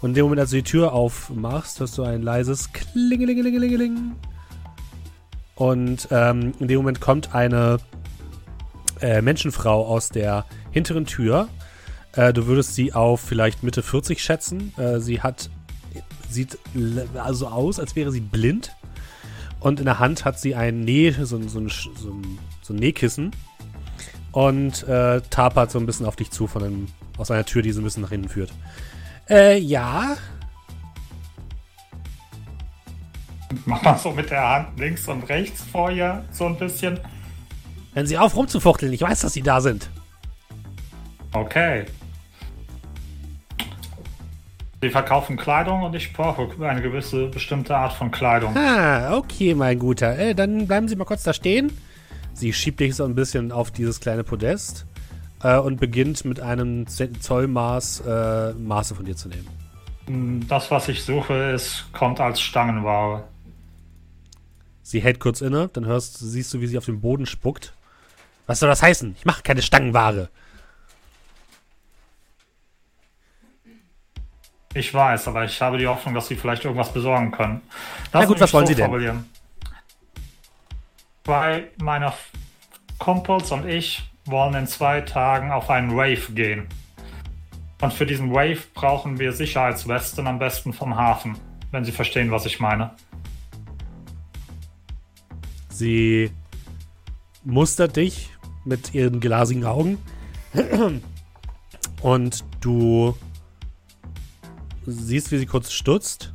Und 0.02 0.10
in 0.10 0.16
dem 0.16 0.26
Moment, 0.26 0.42
als 0.42 0.52
du 0.52 0.58
die 0.58 0.64
Tür 0.64 0.94
aufmachst, 0.94 1.80
hörst 1.80 1.98
du 1.98 2.04
ein 2.04 2.22
leises 2.22 2.72
Klingelingelingelingeling. 2.74 4.16
Und 5.56 6.08
ähm, 6.12 6.54
in 6.60 6.68
dem 6.68 6.78
Moment 6.78 7.02
kommt 7.02 7.34
eine 7.34 7.78
äh, 9.02 9.22
Menschenfrau 9.22 9.86
aus 9.88 10.10
der 10.10 10.46
hinteren 10.72 11.06
Tür. 11.06 11.48
Äh, 12.18 12.34
du 12.34 12.48
würdest 12.48 12.74
sie 12.74 12.94
auf 12.94 13.22
vielleicht 13.22 13.64
Mitte 13.64 13.84
40 13.84 14.22
schätzen. 14.22 14.74
Äh, 14.78 15.00
sie 15.00 15.22
hat, 15.22 15.50
sieht 16.30 16.58
also 17.16 17.48
aus, 17.48 17.80
als 17.80 17.96
wäre 17.96 18.12
sie 18.12 18.22
blind. 18.22 18.76
Und 19.60 19.80
in 19.80 19.86
der 19.86 20.00
Hand 20.00 20.26
hat 20.26 20.40
sie 20.40 20.56
ein 20.56 20.82
Näh, 20.82 21.12
so, 21.12 21.26
so, 21.26 21.38
ein, 21.38 21.70
so, 21.70 22.10
ein, 22.10 22.40
so 22.62 22.74
ein 22.74 22.78
Nähkissen. 22.78 23.32
Und 24.32 24.88
äh, 24.88 25.22
tapert 25.30 25.72
so 25.72 25.80
ein 25.80 25.86
bisschen 25.86 26.06
auf 26.06 26.16
dich 26.16 26.32
zu 26.32 26.48
von 26.48 26.64
einem, 26.64 26.88
aus 27.18 27.32
einer 27.32 27.46
Tür, 27.46 27.62
die 27.62 27.72
so 27.72 27.82
ein 27.82 27.84
bisschen 27.84 28.02
nach 28.02 28.10
hinten 28.10 28.30
führt. 28.30 28.52
Äh, 29.30 29.60
ja. 29.60 30.18
Mach 33.66 33.82
mal 33.84 33.98
so 33.98 34.12
mit 34.12 34.32
der 34.32 34.48
Hand 34.48 34.80
links 34.80 35.08
und 35.08 35.24
rechts 35.30 35.62
vor 35.72 35.92
ihr 35.92 36.26
so 36.32 36.48
ein 36.48 36.58
bisschen. 36.58 37.00
Wenn 37.94 38.08
sie 38.08 38.18
auf 38.18 38.36
rumzufuchteln, 38.36 38.92
ich 38.92 39.02
weiß, 39.02 39.22
dass 39.22 39.34
sie 39.34 39.44
da 39.44 39.62
sind. 39.62 39.90
Okay. 41.32 41.86
Sie 44.82 44.90
verkaufen 44.92 45.38
Kleidung 45.38 45.82
und 45.82 45.96
ich 45.96 46.14
brauche 46.14 46.48
eine 46.68 46.82
gewisse 46.84 47.28
bestimmte 47.28 47.76
Art 47.76 47.94
von 47.94 48.12
Kleidung. 48.12 48.56
Ah, 48.56 49.18
okay, 49.18 49.56
mein 49.56 49.80
Guter. 49.80 50.18
Äh, 50.18 50.36
dann 50.36 50.68
bleiben 50.68 50.88
Sie 50.88 50.96
mal 50.96 51.06
kurz 51.06 51.24
da 51.24 51.34
stehen. 51.34 51.72
Sie 52.34 52.54
schiebt 52.54 52.80
dich 52.80 52.96
so 52.96 53.04
ein 53.04 53.16
bisschen 53.16 53.52
auf 53.52 53.72
dieses 53.72 54.00
kleine 54.00 54.24
Podest 54.24 54.86
äh, 55.42 55.58
und 55.58 55.80
beginnt 55.80 56.24
mit 56.26 56.40
einem 56.40 56.86
Zollmaß 56.88 58.02
äh, 58.02 58.54
Maße 58.54 58.94
von 58.94 59.06
dir 59.06 59.16
zu 59.16 59.30
nehmen. 59.30 59.48
Hm, 60.06 60.48
das, 60.48 60.70
was 60.70 60.88
ich 60.90 61.04
suche, 61.04 61.34
ist, 61.34 61.86
kommt 61.92 62.20
als 62.20 62.40
Stangenware. 62.40 63.24
Sie 64.84 65.02
hält 65.02 65.20
kurz 65.20 65.42
inne, 65.42 65.70
dann 65.74 65.86
hörst, 65.86 66.20
siehst 66.20 66.54
du, 66.54 66.62
wie 66.62 66.68
sie 66.68 66.78
auf 66.78 66.86
den 66.86 67.02
Boden 67.02 67.26
spuckt. 67.26 67.74
Was 68.46 68.60
soll 68.60 68.70
das 68.70 68.84
heißen? 68.84 69.16
Ich 69.18 69.26
mache 69.26 69.42
keine 69.42 69.64
Stangenware. 69.64 70.30
Ich 74.78 74.94
weiß, 74.94 75.28
aber 75.28 75.44
ich 75.44 75.60
habe 75.60 75.80
die 75.80 75.88
Hoffnung, 75.88 76.14
dass 76.14 76.28
Sie 76.28 76.36
vielleicht 76.36 76.64
irgendwas 76.64 76.94
besorgen 76.94 77.32
können. 77.32 77.62
Na 78.14 78.26
gut, 78.26 78.40
was 78.40 78.54
wollen 78.54 78.68
Sie 78.68 78.76
denn? 78.76 79.26
Zwei 81.26 81.64
meiner 81.82 82.14
Kumpels 83.00 83.52
und 83.52 83.68
ich 83.68 84.08
wollen 84.26 84.54
in 84.54 84.68
zwei 84.68 85.02
Tagen 85.02 85.52
auf 85.52 85.72
einen 85.72 85.98
Wave 85.98 86.32
gehen. 86.34 86.68
Und 87.82 87.92
für 87.92 88.06
diesen 88.06 88.32
Wave 88.32 88.62
brauchen 88.76 89.18
wir 89.18 89.34
Sicherheitswesten 89.34 90.28
am 90.28 90.38
besten 90.38 90.74
vom 90.74 90.96
Hafen, 90.96 91.40
wenn 91.72 91.84
Sie 91.84 91.92
verstehen, 91.92 92.30
was 92.30 92.46
ich 92.46 92.60
meine. 92.60 92.92
Sie 95.70 96.30
mustert 97.44 97.96
dich 97.96 98.30
mit 98.64 98.94
ihren 98.94 99.20
glasigen 99.22 99.66
Augen 99.66 99.98
und 102.04 102.46
du 102.62 103.16
siehst, 104.92 105.32
wie 105.32 105.38
sie 105.38 105.46
kurz 105.46 105.72
stutzt. 105.72 106.32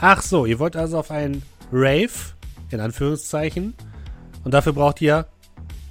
Ach 0.00 0.22
so, 0.22 0.46
ihr 0.46 0.58
wollt 0.58 0.76
also 0.76 0.98
auf 0.98 1.10
einen 1.10 1.42
Rave, 1.72 2.10
in 2.70 2.80
Anführungszeichen. 2.80 3.74
Und 4.44 4.54
dafür 4.54 4.72
braucht 4.72 5.00
ihr, 5.00 5.26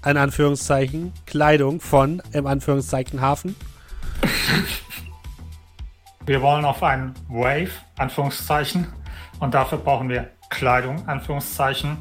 in 0.06 0.18
Anführungszeichen, 0.18 1.13
Kleidung 1.26 1.82
von, 1.82 2.22
im 2.32 2.48
Anführungszeichen, 2.48 3.22
Hafen. 3.22 3.56
Wir 6.26 6.42
wollen 6.42 6.66
auf 6.66 6.84
einen 6.84 7.13
Wave, 7.30 7.72
Anführungszeichen. 7.98 8.88
Und 9.40 9.54
dafür 9.54 9.78
brauchen 9.78 10.10
wir 10.10 10.30
Kleidung, 10.50 11.08
Anführungszeichen, 11.08 11.98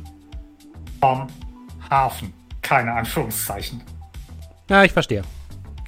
vom 1.01 1.29
Hafen. 1.89 2.33
Keine 2.61 2.93
Anführungszeichen. 2.93 3.83
Ja, 4.69 4.83
ich 4.83 4.93
verstehe. 4.93 5.23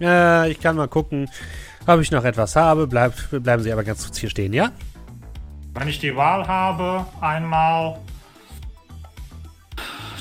Äh, 0.01 0.53
ich 0.53 0.61
kann 0.61 0.77
mal 0.77 0.87
gucken, 0.87 1.29
ob 1.88 2.01
ich 2.01 2.11
noch 2.11 2.24
etwas 2.24 2.55
habe. 2.55 2.87
Bleib, 2.87 3.14
bleiben 3.31 3.62
Sie 3.62 3.72
aber 3.72 3.85
ganz 3.85 4.05
kurz 4.05 4.18
hier 4.18 4.31
stehen, 4.31 4.53
ja? 4.53 4.70
Wenn 5.74 5.88
ich 5.88 5.98
die 5.98 6.14
Wahl 6.14 6.46
habe, 6.46 7.07
einmal 7.20 7.98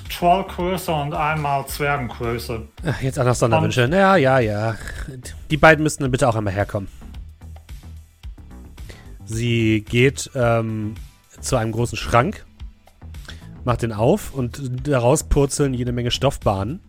Trollgröße 0.10 0.92
und 0.92 1.14
einmal 1.14 1.68
Zwergengröße. 1.68 2.68
Ach, 2.86 3.02
jetzt 3.02 3.20
auch 3.20 3.26
noch 3.26 3.36
Sonderwünsche. 3.36 3.86
Und 3.86 3.94
ja, 3.94 4.16
ja, 4.16 4.40
ja. 4.40 4.76
Die 5.52 5.58
beiden 5.58 5.84
müssten 5.84 6.04
dann 6.04 6.12
bitte 6.12 6.28
auch 6.28 6.36
einmal 6.36 6.54
herkommen. 6.54 6.88
Sie 9.26 9.82
geht 9.82 10.32
ähm, 10.36 10.96
zu 11.40 11.58
einem 11.58 11.74
großen 11.74 11.98
Schrank, 11.98 12.46
macht 13.66 13.82
den 13.82 13.92
auf 13.92 14.34
und 14.34 14.88
daraus 14.88 15.24
purzeln 15.26 15.74
jede 15.74 15.92
Menge 15.92 16.12
Stoffbahnen. 16.12 16.80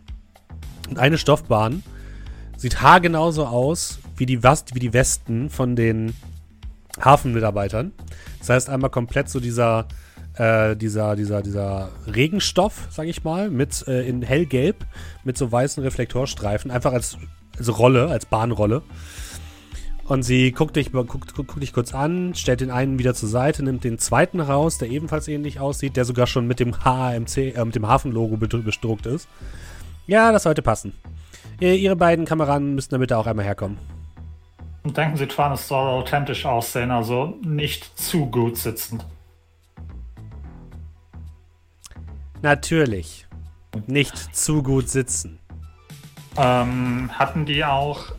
Und 0.89 0.97
eine 0.97 1.17
Stoffbahn 1.17 1.83
sieht 2.57 2.81
haargenauso 2.81 3.45
aus 3.45 3.99
wie 4.19 4.25
die, 4.25 4.43
Wast, 4.43 4.75
wie 4.75 4.79
die 4.79 4.93
Westen 4.93 5.49
von 5.49 5.75
den 5.75 6.13
Hafenmitarbeitern. 6.99 7.93
Das 8.39 8.49
heißt 8.49 8.69
einmal 8.69 8.89
komplett 8.89 9.29
so 9.29 9.39
dieser, 9.39 9.87
äh, 10.35 10.75
dieser, 10.75 11.15
dieser, 11.15 11.41
dieser 11.41 11.89
Regenstoff, 12.07 12.87
sag 12.89 13.07
ich 13.07 13.23
mal, 13.23 13.49
mit 13.49 13.87
äh, 13.87 14.07
in 14.07 14.21
hellgelb, 14.21 14.85
mit 15.23 15.37
so 15.37 15.51
weißen 15.51 15.81
Reflektorstreifen, 15.83 16.69
einfach 16.69 16.93
als, 16.93 17.17
als 17.57 17.79
Rolle, 17.79 18.07
als 18.07 18.25
Bahnrolle. 18.25 18.81
Und 20.05 20.23
sie 20.23 20.51
guckt 20.51 20.75
dich, 20.75 20.91
guckt, 20.91 21.35
guckt 21.35 21.61
dich 21.61 21.71
kurz 21.71 21.93
an, 21.93 22.33
stellt 22.33 22.61
den 22.61 22.71
einen 22.71 22.97
wieder 22.97 23.13
zur 23.13 23.29
Seite, 23.29 23.61
nimmt 23.61 23.83
den 23.83 23.99
zweiten 23.99 24.39
raus, 24.39 24.79
der 24.79 24.89
ebenfalls 24.89 25.27
ähnlich 25.27 25.59
aussieht, 25.59 25.95
der 25.95 26.03
sogar 26.03 26.25
schon 26.25 26.47
mit 26.47 26.59
dem 26.59 26.83
HMC, 26.83 27.53
äh, 27.55 27.63
mit 27.63 27.75
dem 27.75 27.87
Hafenlogo 27.87 28.35
bedruckt 28.35 29.05
ist. 29.05 29.29
Ja, 30.07 30.31
das 30.31 30.43
sollte 30.43 30.63
passen. 30.63 30.93
Ihre 31.59 31.95
beiden 31.95 32.25
Kameraden 32.25 32.73
müssen 32.73 32.91
damit 32.91 33.13
auch 33.13 33.27
einmal 33.27 33.45
herkommen. 33.45 33.77
Und 34.83 34.95
denken 34.95 35.17
Sie 35.17 35.27
dran, 35.27 35.51
es 35.51 35.67
soll 35.67 35.87
authentisch 35.87 36.45
aussehen, 36.45 36.91
also 36.91 37.37
nicht 37.41 37.97
zu 37.99 38.27
gut 38.27 38.57
sitzend. 38.57 39.05
Natürlich. 42.41 43.27
Nicht 43.87 44.35
zu 44.35 44.63
gut 44.63 44.89
sitzen. 44.89 45.39
Ähm, 46.37 47.09
hatten 47.13 47.45
die 47.45 47.65
auch, 47.65 48.11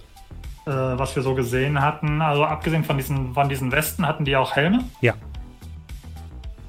äh, 0.66 0.70
was 0.70 1.16
wir 1.16 1.22
so 1.22 1.34
gesehen 1.34 1.80
hatten, 1.80 2.20
also 2.20 2.44
abgesehen 2.44 2.84
von 2.84 2.98
diesen, 2.98 3.32
von 3.32 3.48
diesen 3.48 3.72
Westen, 3.72 4.06
hatten 4.06 4.24
die 4.24 4.36
auch 4.36 4.54
Helme? 4.54 4.84
Ja. 5.00 5.14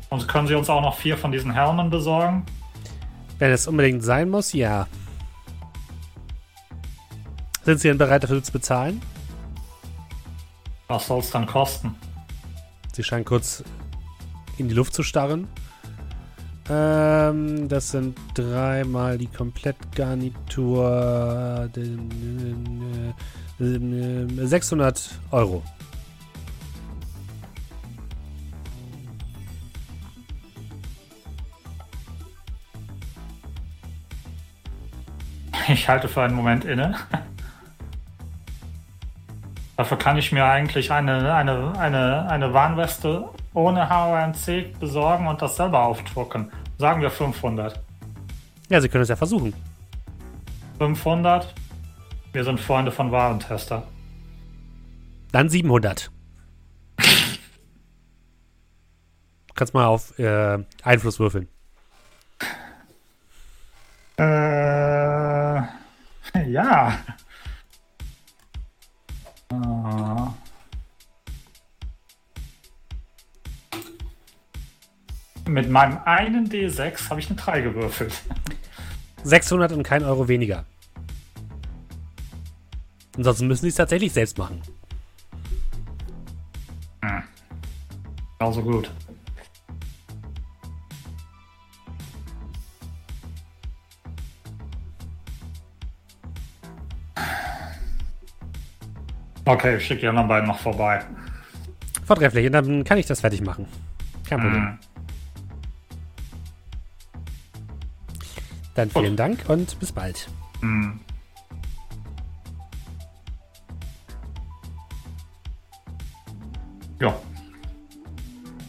Und 0.10 0.28
können 0.28 0.48
Sie 0.48 0.56
uns 0.56 0.70
auch 0.70 0.82
noch 0.82 0.98
vier 0.98 1.18
von 1.18 1.32
diesen 1.32 1.52
Helmen 1.52 1.90
besorgen? 1.90 2.46
Wenn 3.40 3.52
es 3.52 3.68
unbedingt 3.68 4.04
sein 4.04 4.30
muss, 4.30 4.54
ja. 4.54 4.88
Sind 7.64 7.80
Sie 7.80 7.90
denn 7.90 7.98
bereit 7.98 8.24
dafür 8.24 8.42
zu 8.42 8.52
bezahlen? 8.52 9.02
Was 10.92 11.08
soll 11.08 11.20
es 11.20 11.32
dann 11.32 11.46
kosten? 11.46 11.96
Sie 12.92 13.02
scheint 13.02 13.26
kurz 13.26 13.64
in 14.58 14.68
die 14.68 14.74
Luft 14.74 14.94
zu 14.94 15.04
starren. 15.04 15.48
Ähm, 16.70 17.70
das 17.70 17.92
sind 17.92 18.18
dreimal 18.34 19.18
die 19.18 19.28
Komplettgarnitur. 19.28 21.70
600 23.58 25.12
Euro. 25.32 25.64
Ich 35.70 35.88
halte 35.88 36.10
für 36.10 36.24
einen 36.24 36.36
Moment 36.36 36.66
inne. 36.66 36.96
Dafür 39.78 39.98
kann 39.98 40.18
ich 40.18 40.32
mir 40.32 40.46
eigentlich 40.46 40.92
eine, 40.92 41.34
eine, 41.34 41.74
eine, 41.80 42.30
eine 42.30 42.54
Warnweste 42.54 43.30
ohne 43.54 43.90
HONC 43.90 44.80
besorgen 44.80 45.28
und 45.28 45.42
das 45.42 45.56
selber 45.56 45.84
aufdrucken. 45.84 46.52
Sagen 46.78 47.02
wir 47.02 47.10
500. 47.10 47.80
Ja, 48.70 48.80
Sie 48.80 48.90
können 48.90 49.04
es 49.04 49.10
ja 49.10 49.16
versuchen. 49.16 49.54
500? 50.78 51.54
Wir 52.34 52.44
sind 52.44 52.60
Freunde 52.60 52.92
von 52.92 53.12
Warentester. 53.12 53.84
Dann 55.32 55.50
700. 55.50 56.12
du 56.98 57.04
kannst 59.54 59.74
mal 59.74 59.86
auf 59.86 60.18
äh, 60.20 60.60
Einfluss 60.84 61.20
würfeln. 61.20 61.48
Äh, 64.18 64.24
ja. 66.48 66.94
Mit 75.48 75.70
meinem 75.70 75.98
einen 76.06 76.50
D6 76.50 77.10
habe 77.10 77.20
ich 77.20 77.30
eine 77.30 77.36
3 77.36 77.62
gewürfelt. 77.62 78.14
600 79.24 79.74
und 79.74 79.84
kein 79.84 80.04
Euro 80.04 80.28
weniger. 80.28 80.66
Ansonsten 83.18 83.48
müssen 83.48 83.64
sie 83.64 83.70
es 83.70 83.76
tatsächlich 83.76 84.14
selbst 84.14 84.38
machen. 84.38 84.62
Hm. 87.04 87.24
Genauso 88.40 88.64
gut. 88.64 88.90
Okay, 99.46 99.78
ich 99.78 99.86
schicke 99.86 100.02
die 100.02 100.08
anderen 100.08 100.28
beiden 100.28 100.48
noch 100.48 100.60
vorbei. 100.60 101.04
Vortrefflich, 102.06 102.46
und 102.46 102.52
dann 102.54 102.84
kann 102.84 102.98
ich 102.98 103.06
das 103.06 103.22
fertig 103.22 103.42
machen. 103.42 103.68
Kein 104.28 104.40
Problem. 104.40 104.64
Mhm. 104.64 104.80
Dann 108.76 108.90
vielen 108.90 109.18
Dank 109.18 109.50
und 109.50 109.80
bis 109.80 109.92
bald. 109.92 110.30
Mhm. 110.62 111.00
Ja. 117.00 117.14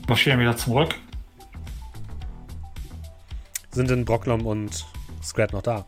Marschieren 0.08 0.40
wieder 0.40 0.56
zurück. 0.56 0.94
Sind 3.70 3.90
denn 3.90 4.04
Brocklom 4.04 4.46
und 4.46 4.86
Scrat 5.22 5.52
noch 5.52 5.62
da? 5.62 5.84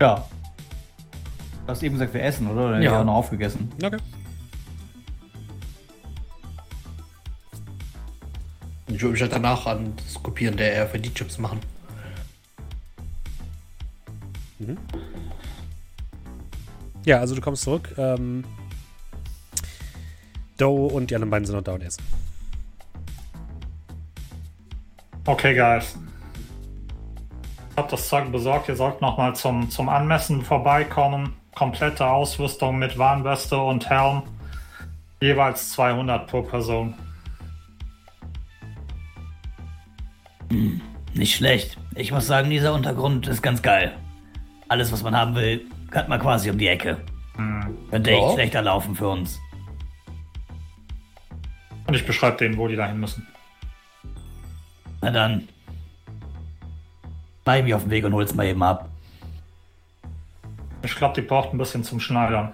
Ja. 0.00 0.26
Du 1.66 1.72
hast 1.72 1.82
eben 1.82 1.94
gesagt, 1.96 2.14
wir 2.14 2.22
essen, 2.22 2.46
oder? 2.48 2.68
Oder 2.68 2.80
Ja. 2.80 2.92
ja. 2.92 3.04
noch 3.04 3.14
aufgegessen. 3.14 3.72
Okay. 3.82 3.96
Ich 8.86 9.02
würde 9.02 9.12
mich 9.12 9.20
halt 9.20 9.32
danach 9.32 9.66
an 9.66 9.92
das 9.96 10.22
Kopieren 10.22 10.56
der 10.56 10.84
RFID-Chips 10.84 11.38
machen. 11.38 11.58
Ja, 17.04 17.18
also 17.18 17.34
du 17.34 17.40
kommst 17.40 17.64
zurück. 17.64 17.92
Ähm, 17.98 18.44
Doe 20.56 20.86
und 20.86 21.10
die 21.10 21.16
anderen 21.16 21.30
beiden 21.30 21.46
sind 21.46 21.56
noch 21.56 21.64
da 21.64 21.72
und 21.72 21.82
essen. 21.82 22.02
Okay, 25.24 25.54
guys. 25.54 25.98
Ich 27.72 27.76
hab 27.76 27.88
das 27.88 28.08
Zeug 28.08 28.30
besorgt. 28.30 28.68
Ihr 28.68 28.76
sollt 28.76 29.02
nochmal 29.02 29.34
zum, 29.34 29.68
zum 29.68 29.88
Anmessen 29.88 30.42
vorbeikommen. 30.42 31.34
Komplette 31.56 32.06
Ausrüstung 32.06 32.78
mit 32.78 32.98
Warnweste 32.98 33.56
und 33.56 33.88
Helm. 33.88 34.22
Jeweils 35.22 35.70
200 35.72 36.26
pro 36.26 36.42
Person. 36.42 36.94
Nicht 41.14 41.34
schlecht. 41.34 41.78
Ich 41.94 42.12
muss 42.12 42.26
sagen, 42.26 42.50
dieser 42.50 42.74
Untergrund 42.74 43.26
ist 43.26 43.42
ganz 43.42 43.62
geil. 43.62 43.96
Alles, 44.68 44.92
was 44.92 45.02
man 45.02 45.16
haben 45.16 45.34
will, 45.34 45.64
hat 45.94 46.10
man 46.10 46.20
quasi 46.20 46.50
um 46.50 46.58
die 46.58 46.68
Ecke. 46.68 46.98
Könnte 47.90 48.10
Ja. 48.10 48.18
echt 48.18 48.34
schlechter 48.34 48.60
laufen 48.62 48.94
für 48.94 49.08
uns. 49.08 49.40
Und 51.86 51.94
ich 51.94 52.04
beschreibe 52.04 52.36
denen, 52.36 52.58
wo 52.58 52.68
die 52.68 52.76
dahin 52.76 53.00
müssen. 53.00 53.26
Na 55.00 55.10
dann. 55.10 55.48
Mach 57.46 57.54
ich 57.54 57.64
mich 57.64 57.74
auf 57.74 57.82
den 57.82 57.90
Weg 57.90 58.04
und 58.04 58.12
hol's 58.12 58.34
mal 58.34 58.44
eben 58.44 58.62
ab. 58.62 58.90
Ich 60.86 60.94
glaube, 60.94 61.14
die 61.20 61.26
braucht 61.26 61.52
ein 61.52 61.58
bisschen 61.58 61.82
zum 61.84 61.98
Schneidern. 62.00 62.52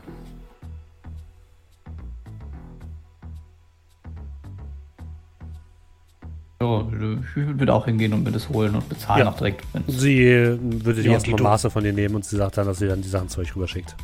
So, 6.61 6.93
ich 6.93 7.37
würde 7.59 7.75
auch 7.75 7.87
hingehen 7.87 8.13
und 8.13 8.23
mir 8.23 8.31
das 8.31 8.49
holen 8.49 8.75
und 8.77 8.89
bezahlen 8.89 9.25
Ja. 9.25 9.31
auch 9.33 9.37
direkt. 9.37 9.65
wenn's- 9.73 9.85
Sie 10.01 10.23
äh, 10.23 10.57
würde 10.61 11.01
die 11.03 11.09
Ja, 11.09 11.15
erstmal 11.15 11.41
Maße 11.41 11.71
von 11.71 11.83
dir 11.83 11.93
nehmen 11.93 12.15
und 12.15 12.25
sie 12.25 12.37
sagt 12.37 12.57
dann, 12.57 12.67
dass 12.67 12.79
sie 12.79 12.87
dann 12.87 13.03
die 13.03 13.09
Sachen 13.09 13.29
zu 13.29 13.41
euch 13.41 13.55
rüberschickt. 13.57 13.97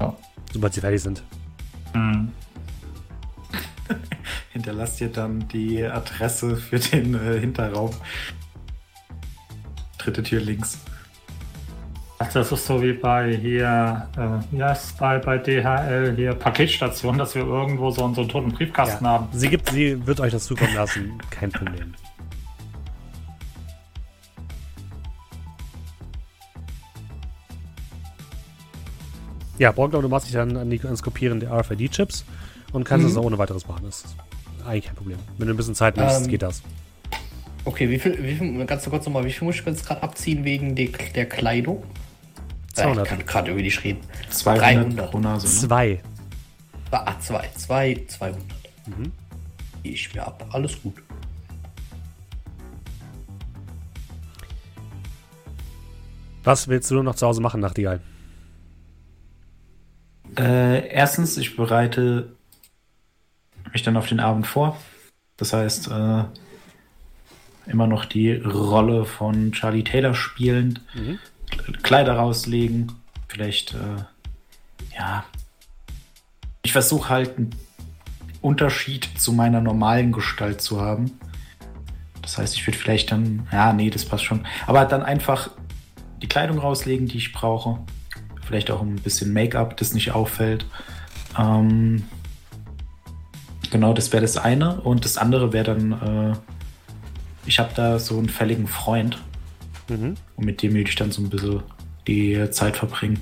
Ja. 0.00 0.14
Sobald 0.52 0.74
sie 0.74 0.80
fertig 0.82 1.02
sind. 1.02 1.22
Hm. 1.94 2.30
Hinterlasst 4.52 5.00
ihr 5.00 5.08
dann 5.08 5.48
die 5.48 5.82
Adresse 5.82 6.56
für 6.56 6.78
den 6.78 7.14
äh, 7.14 7.40
Hinterraum. 7.40 7.90
Dritte 9.96 10.22
Tür 10.22 10.42
links. 10.42 10.78
Ach, 12.26 12.32
das 12.32 12.52
ist 12.52 12.66
so 12.66 12.80
wie 12.82 12.92
bei 12.94 13.34
hier, 13.36 14.08
äh, 14.16 14.52
wie 14.54 14.62
heißt 14.62 14.86
es 14.86 14.92
bei, 14.94 15.18
bei 15.18 15.36
DHL 15.38 16.14
hier 16.16 16.34
Paketstation, 16.34 17.18
dass 17.18 17.34
wir 17.34 17.42
irgendwo 17.44 17.90
so, 17.90 18.04
einen- 18.04 18.14
so 18.14 18.22
einen 18.22 18.30
toten 18.30 18.52
Briefkasten 18.52 19.06
haben. 19.06 19.28
Sie 19.32 19.48
gibt, 19.48 19.68
sie 19.70 20.06
wird 20.06 20.20
euch 20.20 20.32
das 20.32 20.46
zukommen 20.46 20.74
lassen. 20.74 21.18
Kein 21.30 21.50
Problem. 21.50 21.92
Ja, 29.58 29.70
Brockler, 29.72 30.02
du 30.02 30.08
machst 30.08 30.26
dich 30.26 30.34
dann 30.34 30.56
an 30.56 30.68
die, 30.70 30.80
ans 30.82 31.02
Kopieren 31.02 31.38
der 31.40 31.50
RFID-Chips 31.52 32.24
und 32.72 32.84
kannst 32.84 33.04
Mhm. 33.04 33.10
das 33.10 33.16
auch 33.18 33.24
ohne 33.24 33.38
weiteres 33.38 33.66
machen. 33.68 33.82
Das 33.84 34.04
ist 34.04 34.16
eigentlich 34.66 34.86
kein 34.86 34.96
Problem. 34.96 35.18
Wenn 35.38 35.46
du 35.48 35.54
ein 35.54 35.56
bisschen 35.56 35.74
Zeit 35.74 35.96
nimmst, 35.96 36.22
Ähm, 36.22 36.28
geht 36.28 36.42
das. 36.42 36.62
Okay, 37.64 37.88
wie 37.88 37.98
viel, 37.98 38.22
wie 38.22 38.34
viel, 38.34 38.64
ganz 38.66 38.84
kurz 38.88 39.06
nochmal, 39.06 39.24
wie 39.24 39.32
viel 39.32 39.46
muss 39.46 39.56
ich 39.56 39.64
jetzt 39.64 39.86
gerade 39.86 40.02
abziehen 40.02 40.44
wegen 40.44 40.74
de, 40.74 40.90
der 41.14 41.26
Kleidung? 41.26 41.82
Äh, 42.76 42.82
200. 42.82 43.04
ich 43.04 43.10
kann 43.10 43.26
gerade 43.26 43.50
irgendwie 43.50 43.64
nicht 43.64 43.84
reden. 43.84 44.00
200 44.30 44.62
300. 44.64 45.10
pro 45.10 45.18
Nase. 45.18 45.46
Ne? 45.46 45.52
Zwei. 45.52 46.00
Ah, 46.90 47.18
zwei, 47.18 47.48
zwei, 47.56 48.04
200. 48.06 48.40
Mhm. 48.86 49.12
Ich 49.82 50.14
mir 50.14 50.26
ab. 50.26 50.46
Alles 50.52 50.80
gut. 50.82 51.02
Was 56.44 56.68
willst 56.68 56.90
du 56.90 57.02
noch 57.02 57.14
zu 57.14 57.26
Hause 57.26 57.40
machen, 57.40 57.60
Nachtigall? 57.60 58.00
Äh, 60.38 60.88
erstens, 60.88 61.36
ich 61.38 61.56
bereite 61.56 62.36
mich 63.72 63.82
dann 63.82 63.96
auf 63.96 64.06
den 64.06 64.20
Abend 64.20 64.46
vor. 64.46 64.78
Das 65.36 65.52
heißt, 65.52 65.88
äh, 65.88 66.24
immer 67.66 67.86
noch 67.86 68.04
die 68.04 68.32
Rolle 68.32 69.04
von 69.04 69.52
Charlie 69.52 69.84
Taylor 69.84 70.14
spielend, 70.14 70.80
Kleider 71.82 72.16
rauslegen, 72.16 72.92
vielleicht, 73.28 73.74
äh, 73.74 74.96
ja. 74.96 75.24
Ich 76.62 76.72
versuche 76.72 77.08
halt 77.08 77.36
einen 77.36 77.54
Unterschied 78.40 79.08
zu 79.16 79.32
meiner 79.32 79.60
normalen 79.60 80.12
Gestalt 80.12 80.60
zu 80.60 80.80
haben. 80.80 81.18
Das 82.22 82.38
heißt, 82.38 82.54
ich 82.54 82.66
würde 82.66 82.78
vielleicht 82.78 83.12
dann, 83.12 83.46
ja, 83.52 83.72
nee, 83.72 83.90
das 83.90 84.04
passt 84.04 84.24
schon. 84.24 84.46
Aber 84.66 84.84
dann 84.86 85.02
einfach 85.02 85.50
die 86.22 86.28
Kleidung 86.28 86.58
rauslegen, 86.58 87.06
die 87.06 87.18
ich 87.18 87.32
brauche. 87.32 87.78
Vielleicht 88.46 88.70
auch 88.70 88.80
ein 88.80 88.96
bisschen 88.96 89.32
Make-up, 89.32 89.76
das 89.76 89.92
nicht 89.92 90.12
auffällt. 90.12 90.66
Ähm, 91.38 92.04
genau, 93.70 93.92
das 93.92 94.12
wäre 94.12 94.22
das 94.22 94.36
eine. 94.36 94.80
Und 94.80 95.04
das 95.04 95.18
andere 95.18 95.52
wäre 95.52 95.64
dann, 95.64 95.92
äh, 95.92 96.36
ich 97.46 97.58
habe 97.58 97.70
da 97.74 97.98
so 97.98 98.18
einen 98.18 98.28
fälligen 98.28 98.66
Freund. 98.66 99.18
Mhm. 99.88 100.14
Und 100.36 100.44
mit 100.44 100.62
dem 100.62 100.74
würde 100.74 100.88
ich 100.88 100.96
dann 100.96 101.10
so 101.10 101.22
ein 101.22 101.30
bisschen 101.30 101.62
die 102.06 102.50
Zeit 102.50 102.76
verbringen. 102.76 103.20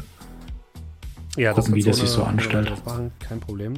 Ja, 1.37 1.53
Gucken, 1.53 1.75
wie 1.75 1.83
kannst 1.83 2.01
das 2.01 2.09
sich 2.09 2.17
so 2.17 2.25
anstellt. 2.25 2.73
Kein 3.21 3.41
Problem. 3.41 3.75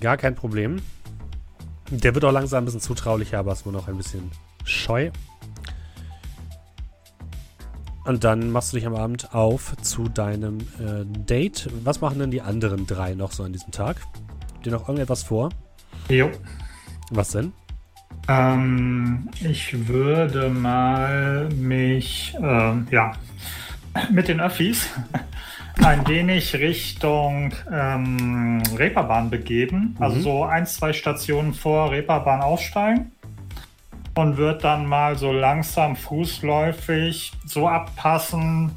Gar 0.00 0.16
kein 0.16 0.34
Problem. 0.34 0.82
Der 1.90 2.14
wird 2.14 2.24
auch 2.24 2.32
langsam 2.32 2.62
ein 2.62 2.64
bisschen 2.64 2.80
zutraulicher, 2.80 3.38
aber 3.38 3.52
ist 3.52 3.66
nur 3.66 3.72
noch 3.72 3.86
ein 3.86 3.96
bisschen 3.96 4.30
scheu. 4.64 5.10
Und 8.04 8.24
dann 8.24 8.50
machst 8.50 8.72
du 8.72 8.78
dich 8.78 8.86
am 8.86 8.96
Abend 8.96 9.32
auf 9.34 9.76
zu 9.82 10.08
deinem 10.08 10.58
äh, 10.80 11.04
Date. 11.04 11.68
Was 11.84 12.00
machen 12.00 12.18
denn 12.18 12.30
die 12.32 12.40
anderen 12.40 12.86
drei 12.86 13.14
noch 13.14 13.30
so 13.30 13.44
an 13.44 13.52
diesem 13.52 13.70
Tag? 13.70 14.00
Habt 14.54 14.66
ihr 14.66 14.72
noch 14.72 14.88
irgendetwas 14.88 15.22
vor? 15.22 15.50
Jo. 16.08 16.30
Was 17.10 17.30
denn? 17.30 17.52
Ähm, 18.28 19.28
ich 19.40 19.88
würde 19.88 20.48
mal 20.48 21.48
mich, 21.50 22.36
ähm, 22.40 22.86
ja, 22.90 23.12
mit 24.10 24.28
den 24.28 24.40
Öffis 24.40 24.88
ein 25.82 26.06
wenig 26.06 26.54
Richtung 26.54 27.52
ähm, 27.70 28.62
Reeperbahn 28.76 29.30
begeben. 29.30 29.96
Also 29.98 30.16
Mhm. 30.16 30.22
so 30.22 30.44
ein, 30.44 30.66
zwei 30.66 30.92
Stationen 30.92 31.52
vor 31.54 31.90
Reeperbahn 31.90 32.40
aussteigen. 32.42 33.12
Und 34.14 34.36
wird 34.36 34.62
dann 34.62 34.84
mal 34.84 35.16
so 35.16 35.32
langsam 35.32 35.96
fußläufig 35.96 37.32
so 37.46 37.66
abpassen. 37.66 38.70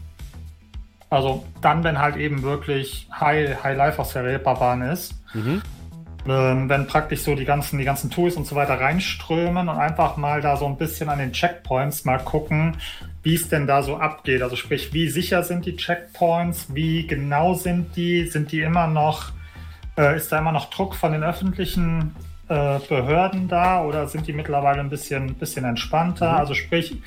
Also 1.09 1.45
dann, 1.61 1.83
wenn 1.83 1.99
halt 1.99 2.15
eben 2.15 2.41
wirklich 2.41 3.07
High, 3.19 3.61
High 3.61 3.75
Life 3.77 4.01
aus 4.01 4.13
der 4.13 4.23
Reeperbahn 4.23 4.81
ist 4.81 5.13
Mhm. 5.33 5.61
Ähm, 6.27 6.69
wenn 6.69 6.87
praktisch 6.87 7.21
so 7.21 7.35
die 7.35 7.45
ganzen, 7.45 7.77
die 7.77 7.85
ganzen 7.85 8.09
Tools 8.09 8.35
und 8.35 8.47
so 8.47 8.55
weiter 8.55 8.79
reinströmen 8.79 9.69
und 9.69 9.77
einfach 9.77 10.17
mal 10.17 10.41
da 10.41 10.57
so 10.57 10.65
ein 10.65 10.77
bisschen 10.77 11.09
an 11.09 11.19
den 11.19 11.31
Checkpoints 11.31 12.05
mal 12.05 12.17
gucken, 12.17 12.77
wie 13.21 13.35
es 13.35 13.47
denn 13.47 13.67
da 13.67 13.83
so 13.83 13.97
abgeht. 13.97 14.41
Also 14.41 14.55
sprich, 14.55 14.93
wie 14.93 15.07
sicher 15.07 15.43
sind 15.43 15.65
die 15.65 15.75
Checkpoints, 15.75 16.73
wie 16.73 17.05
genau 17.05 17.53
sind 17.53 17.95
die, 17.95 18.25
sind 18.27 18.51
die 18.51 18.61
immer 18.61 18.87
noch, 18.87 19.31
äh, 19.97 20.15
ist 20.15 20.31
da 20.31 20.39
immer 20.39 20.51
noch 20.51 20.69
Druck 20.71 20.95
von 20.95 21.11
den 21.11 21.23
öffentlichen 21.23 22.15
äh, 22.47 22.79
Behörden 22.87 23.47
da 23.47 23.83
oder 23.83 24.07
sind 24.07 24.27
die 24.27 24.33
mittlerweile 24.33 24.79
ein 24.79 24.89
bisschen, 24.89 25.35
bisschen 25.35 25.65
entspannter? 25.65 26.33
Mhm. 26.33 26.37
Also 26.37 26.53
sprich, 26.55 27.01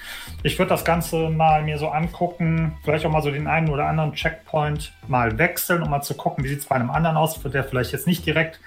ich 0.44 0.58
würde 0.58 0.70
das 0.70 0.84
Ganze 0.84 1.28
mal 1.28 1.62
mir 1.62 1.78
so 1.78 1.88
angucken, 1.88 2.76
vielleicht 2.84 3.04
auch 3.04 3.10
mal 3.10 3.22
so 3.22 3.30
den 3.30 3.48
einen 3.48 3.68
oder 3.68 3.86
anderen 3.86 4.12
Checkpoint 4.12 4.92
mal 5.08 5.38
wechseln, 5.38 5.82
um 5.82 5.90
mal 5.90 6.02
zu 6.02 6.14
gucken, 6.14 6.44
wie 6.44 6.48
sieht 6.48 6.60
es 6.60 6.66
bei 6.66 6.76
einem 6.76 6.90
anderen 6.90 7.16
aus, 7.16 7.40
der 7.40 7.64
vielleicht 7.64 7.92
jetzt 7.92 8.06
nicht 8.06 8.24
direkt 8.26 8.60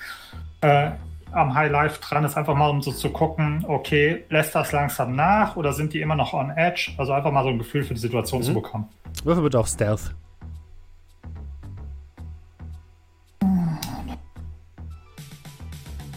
äh, 0.61 0.91
am 1.31 1.53
High 1.53 1.71
Life 1.71 1.99
dran 2.01 2.23
ist, 2.25 2.37
einfach 2.37 2.55
mal 2.55 2.69
um 2.69 2.81
so 2.81 2.91
zu 2.91 3.09
gucken, 3.09 3.63
okay, 3.67 4.25
lässt 4.29 4.53
das 4.53 4.71
langsam 4.71 5.15
nach 5.15 5.55
oder 5.55 5.71
sind 5.73 5.93
die 5.93 6.01
immer 6.01 6.15
noch 6.15 6.33
on 6.33 6.49
edge? 6.51 6.91
Also 6.97 7.13
einfach 7.13 7.31
mal 7.31 7.43
so 7.43 7.49
ein 7.49 7.57
Gefühl 7.57 7.83
für 7.83 7.93
die 7.93 7.99
Situation 7.99 8.43
zu 8.43 8.51
Mhm. 8.51 8.55
bekommen. 8.55 8.89
Würfel 9.23 9.43
bitte 9.43 9.59
auf 9.59 9.67
Stealth. 9.67 10.13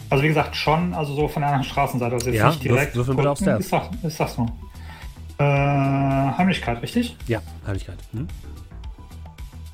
Also 0.09 0.23
wie 0.23 0.27
gesagt, 0.27 0.55
schon, 0.55 0.93
also 0.93 1.13
so 1.15 1.27
von 1.27 1.41
der 1.41 1.49
anderen 1.49 1.65
Straßenseite, 1.69 2.13
also 2.13 2.29
jetzt 2.29 2.37
Ja, 2.39 2.47
nicht 2.49 2.63
direkt. 2.63 2.93
würf- 2.93 2.97
würfel 2.97 3.15
bitte 3.15 3.29
auf 3.31 3.37
Stealth. 3.39 3.59
Ist 3.59 3.73
das, 3.73 3.83
ist 4.03 4.19
das 4.19 4.35
so? 4.35 4.45
Äh, 5.37 5.43
Heimlichkeit, 5.43 6.81
richtig? 6.81 7.17
Ja, 7.27 7.41
Heimlichkeit. 7.65 7.97
Hm? 8.13 8.27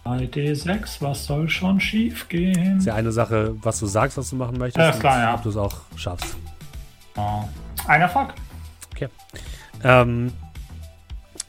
3D6, 0.06 1.02
was 1.02 1.26
soll 1.26 1.50
schon 1.50 1.80
schief 1.80 2.28
gehen? 2.28 2.80
Ist 2.80 2.86
ja 2.86 2.96
eine 2.96 3.12
Sache, 3.12 3.56
was 3.62 3.80
du 3.80 3.86
sagst, 3.86 4.18
was 4.18 4.30
du 4.32 4.36
machen 4.36 4.58
möchtest. 4.58 4.96
Ja, 4.96 5.00
klar, 5.00 5.20
ja. 5.20 5.36
Ob 5.36 5.44
du 5.44 5.50
es 5.50 5.58
auch 5.58 5.82
schaffst. 5.96 6.36
Oh. 7.16 7.44
Ein 7.88 8.02
Erfolg. 8.02 8.34
Okay. 8.92 9.10
Ähm, 9.84 10.32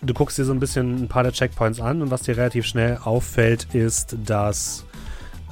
du 0.01 0.15
guckst 0.15 0.39
dir 0.39 0.45
so 0.45 0.53
ein 0.53 0.61
bisschen 0.61 1.05
ein 1.05 1.09
paar 1.09 1.23
der 1.23 1.33
Checkpoints 1.33 1.81
an 1.81 2.03
und 2.03 2.11
was 2.11 2.23
dir 2.23 2.37
relativ 2.37 2.67
schnell 2.67 2.99
auffällt, 3.03 3.75
ist, 3.75 4.17
dass 4.25 4.85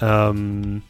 ähm, 0.00 0.82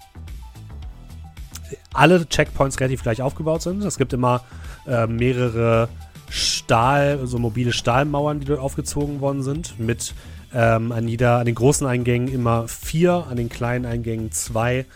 alle 1.92 2.26
Checkpoints 2.28 2.80
relativ 2.80 3.02
gleich 3.02 3.22
aufgebaut 3.22 3.62
sind. 3.62 3.84
Es 3.84 3.98
gibt 3.98 4.12
immer 4.12 4.42
äh, 4.86 5.06
mehrere 5.06 5.88
Stahl, 6.28 7.26
so 7.26 7.38
mobile 7.38 7.72
Stahlmauern, 7.72 8.40
die 8.40 8.46
dort 8.46 8.60
aufgezogen 8.60 9.20
worden 9.20 9.42
sind, 9.42 9.78
mit 9.78 10.14
ähm, 10.54 10.92
an 10.92 11.08
an 11.08 11.46
den 11.46 11.54
großen 11.54 11.86
Eingängen 11.86 12.28
immer 12.28 12.68
vier, 12.68 13.26
an 13.28 13.36
den 13.36 13.48
kleinen 13.48 13.86
Eingängen 13.86 14.32
zwei 14.32 14.86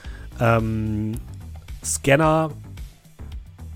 ähm, 0.40 1.12
Scanner 1.84 2.50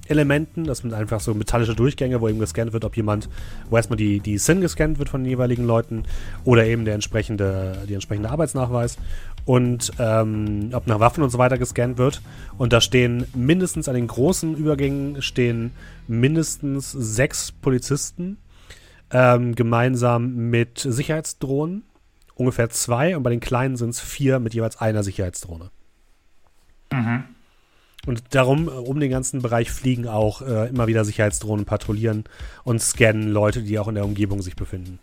Elementen. 0.08 0.64
Das 0.64 0.78
sind 0.78 0.94
einfach 0.94 1.20
so 1.20 1.34
metallische 1.34 1.74
Durchgänge, 1.74 2.20
wo 2.20 2.28
eben 2.28 2.38
gescannt 2.38 2.72
wird, 2.72 2.84
ob 2.84 2.96
jemand, 2.96 3.28
wo 3.68 3.76
erstmal 3.76 3.96
die, 3.96 4.20
die 4.20 4.38
SIN 4.38 4.60
gescannt 4.60 4.98
wird 4.98 5.08
von 5.08 5.22
den 5.22 5.30
jeweiligen 5.30 5.64
Leuten 5.64 6.04
oder 6.44 6.64
eben 6.64 6.84
der 6.84 6.94
entsprechende, 6.94 7.82
die 7.88 7.94
entsprechende 7.94 8.30
Arbeitsnachweis 8.30 8.96
und 9.44 9.92
ähm, 9.98 10.70
ob 10.72 10.86
nach 10.86 11.00
Waffen 11.00 11.22
und 11.22 11.30
so 11.30 11.38
weiter 11.38 11.58
gescannt 11.58 11.98
wird. 11.98 12.22
Und 12.56 12.72
da 12.72 12.80
stehen 12.80 13.26
mindestens 13.34 13.88
an 13.88 13.94
den 13.94 14.06
großen 14.06 14.56
Übergängen 14.56 15.22
stehen 15.22 15.72
mindestens 16.06 16.92
sechs 16.92 17.52
Polizisten 17.52 18.38
ähm, 19.12 19.54
gemeinsam 19.54 20.34
mit 20.34 20.78
Sicherheitsdrohnen. 20.78 21.84
Ungefähr 22.34 22.70
zwei 22.70 23.16
und 23.16 23.22
bei 23.22 23.30
den 23.30 23.40
kleinen 23.40 23.76
sind 23.76 23.90
es 23.90 24.00
vier 24.00 24.38
mit 24.38 24.54
jeweils 24.54 24.80
einer 24.80 25.02
Sicherheitsdrohne. 25.02 25.70
Mhm. 26.92 27.24
Und 28.06 28.22
darum, 28.30 28.68
äh, 28.68 28.70
um 28.70 29.00
den 29.00 29.10
ganzen 29.10 29.42
Bereich 29.42 29.70
fliegen 29.70 30.06
auch 30.06 30.42
äh, 30.42 30.68
immer 30.68 30.86
wieder 30.86 31.04
Sicherheitsdrohnen 31.04 31.64
patrouillieren 31.64 32.24
und 32.64 32.80
scannen 32.80 33.28
Leute, 33.28 33.62
die 33.62 33.78
auch 33.78 33.88
in 33.88 33.96
der 33.96 34.04
Umgebung 34.04 34.40
sich 34.40 34.56
befinden. 34.56 34.98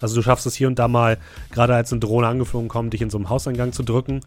Also 0.00 0.16
du 0.16 0.22
schaffst 0.22 0.46
es 0.46 0.54
hier 0.54 0.68
und 0.68 0.78
da 0.78 0.86
mal, 0.86 1.18
gerade 1.50 1.74
als 1.74 1.92
eine 1.92 2.00
Drohne 2.00 2.26
angeflogen 2.26 2.68
kommt, 2.68 2.92
dich 2.92 3.00
in 3.00 3.10
so 3.10 3.16
einem 3.16 3.30
Hauseingang 3.30 3.72
zu 3.72 3.82
drücken, 3.82 4.20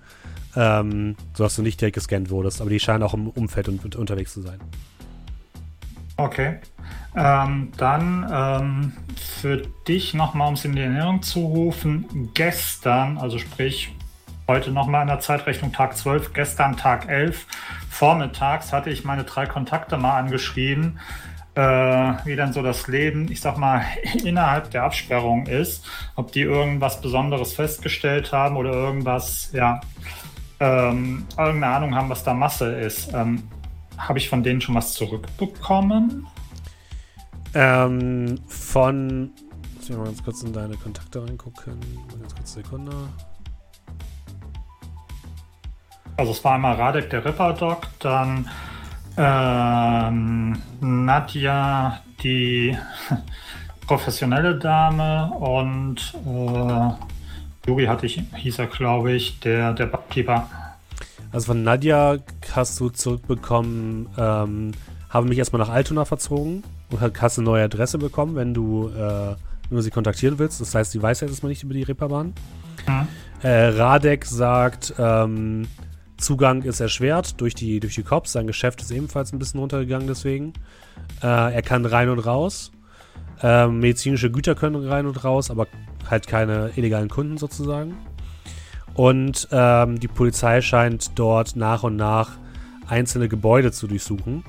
ähm, 0.56 1.16
sodass 1.34 1.56
du 1.56 1.62
nicht 1.62 1.80
direkt 1.80 1.96
gescannt 1.96 2.30
wurdest. 2.30 2.62
Aber 2.62 2.70
die 2.70 2.80
scheinen 2.80 3.04
auch 3.04 3.14
im 3.14 3.28
Umfeld 3.30 3.70
und 3.70 3.96
unterwegs 3.96 4.34
zu 4.34 4.42
sein. 4.42 4.60
Okay. 6.18 6.60
Ähm, 7.16 7.72
dann 7.78 8.28
ähm, 8.32 8.94
für 9.16 9.58
dich 9.88 10.14
nochmal, 10.14 10.50
um 10.50 10.54
es 10.56 10.66
in 10.66 10.76
die 10.76 10.82
Erinnerung 10.82 11.22
zu 11.22 11.46
rufen, 11.46 12.32
gestern, 12.34 13.18
also 13.18 13.38
sprich 13.38 13.92
heute 14.48 14.72
nochmal 14.72 15.02
in 15.04 15.08
der 15.08 15.20
Zeitrechnung 15.20 15.72
Tag 15.72 15.98
12, 15.98 16.34
gestern 16.34 16.78
Tag 16.78 17.08
11, 17.10 17.46
vormittags 17.90 18.74
hatte 18.74 18.90
ich 18.90 19.04
meine 19.04 19.24
drei 19.24 19.46
Kontakte 19.46 19.98
mal 19.98 20.18
angeschrieben, 20.18 21.00
äh, 21.56 21.62
wie 21.62 22.36
denn 22.36 22.54
so 22.54 22.62
das 22.62 22.88
Leben, 22.88 23.32
ich 23.32 23.42
sag 23.42 23.58
mal, 23.58 23.84
innerhalb 24.24 24.72
der 24.72 24.84
Absperrung 24.84 25.48
ist, 25.48 25.86
ob 26.16 26.32
die 26.32 26.42
irgendwas 26.42 27.02
Besonderes 27.02 27.54
festgestellt 27.54 28.32
haben 28.32 28.58
oder 28.58 28.72
irgendwas, 28.72 29.52
ja, 29.54 29.82
ähm, 30.60 31.28
irgendeine 31.38 31.76
Ahnung 31.76 31.96
haben, 31.96 32.10
was 32.10 32.24
da 32.24 32.34
Masse 32.34 32.74
ist. 32.74 33.14
Ähm, 33.14 33.44
Habe 33.98 34.20
ich 34.20 34.30
von 34.30 34.44
denen 34.44 34.62
schon 34.62 34.76
was 34.76 34.94
zurückbekommen? 34.94 36.28
Ähm, 37.54 38.40
von. 38.48 39.32
Lass 39.78 39.90
mich 39.90 39.98
mal 39.98 40.06
ganz 40.06 40.24
kurz 40.24 40.44
in 40.44 40.54
deine 40.54 40.76
Kontakte 40.78 41.24
reingucken. 41.24 41.80
Mal 41.80 42.20
ganz 42.20 42.36
kurz 42.36 42.56
eine 42.56 42.64
Sekunde. 42.64 42.92
Also 46.18 46.32
es 46.32 46.44
war 46.44 46.56
einmal 46.56 46.76
Radek 46.76 47.12
der 47.12 47.24
Ripperdoc, 47.24 47.88
dann 48.00 48.50
ähm, 49.18 50.60
Nadja 50.82 52.02
die 52.24 52.76
professionelle 53.88 54.58
Dame 54.58 55.32
und 55.32 56.16
äh, 56.26 57.68
Juri 57.68 57.86
hatte 57.86 58.08
ich, 58.08 58.22
hieß 58.36 58.60
er 58.60 58.68
glaube 58.68 59.12
ich, 59.12 59.40
der, 59.42 59.74
der 59.74 59.86
Barkeeper. 59.86 60.50
Also 61.32 61.48
von 61.48 61.64
Nadja 61.64 62.18
hast 62.54 62.80
du 62.80 62.90
zurückbekommen, 62.90 64.08
ähm, 64.18 64.72
habe 65.10 65.28
mich 65.28 65.38
erstmal 65.38 65.60
nach 65.62 65.70
Altona 65.70 66.06
verzogen 66.06 66.64
und 66.92 67.02
ha- 67.02 67.12
hast 67.20 67.38
eine 67.38 67.46
neue 67.46 67.64
Adresse 67.64 67.98
bekommen, 67.98 68.36
wenn 68.36 68.54
du, 68.54 68.90
äh, 68.90 69.36
wenn 69.70 69.76
du 69.78 69.82
sie 69.82 69.92
kontaktieren 69.92 70.40
willst. 70.40 70.62
Das 70.62 70.74
heißt, 70.74 70.92
sie 70.92 71.02
weiß 71.02 71.22
ja 71.22 71.28
erstmal 71.28 71.50
nicht 71.50 71.64
über 71.64 71.74
die 71.74 71.84
Reeperbahn. 71.84 72.34
Mhm. 72.88 73.08
Äh, 73.44 73.68
Radek 73.70 74.26
sagt, 74.26 74.94
ähm, 74.98 75.68
Zugang 76.18 76.64
ist 76.64 76.80
erschwert 76.80 77.40
durch 77.42 77.54
die, 77.54 77.80
durch 77.80 77.94
die 77.96 78.04
Cops. 78.04 78.32
Sein 78.32 78.48
Geschäft 78.48 78.82
ist 78.82 78.90
ebenfalls 78.92 79.32
ein 79.34 79.40
bisschen 79.40 79.60
runtergegangen 79.60 80.08
deswegen. 80.08 80.54
Äh, 81.22 81.54
er 81.54 81.62
kann 81.62 81.86
rein 81.86 82.10
und 82.10 82.20
raus. 82.20 82.72
Ähm, 83.44 83.80
medizinische 83.80 84.32
Güter 84.32 84.56
können 84.56 84.88
rein 84.88 85.06
und 85.06 85.24
raus, 85.24 85.52
aber 85.52 85.68
halt 86.10 86.26
keine 86.26 86.72
illegalen 86.76 87.10
Kunden 87.10 87.38
sozusagen. 87.38 87.96
Und 88.98 89.48
ähm, 89.52 90.00
die 90.00 90.08
Polizei 90.08 90.60
scheint 90.62 91.18
dort 91.18 91.56
nach 91.56 91.84
und 91.84 91.96
nach 91.96 92.32
einzelne 92.88 93.30
Gebäude 93.30 93.72
zu 93.72 93.88
durchsuchen. 93.88 94.44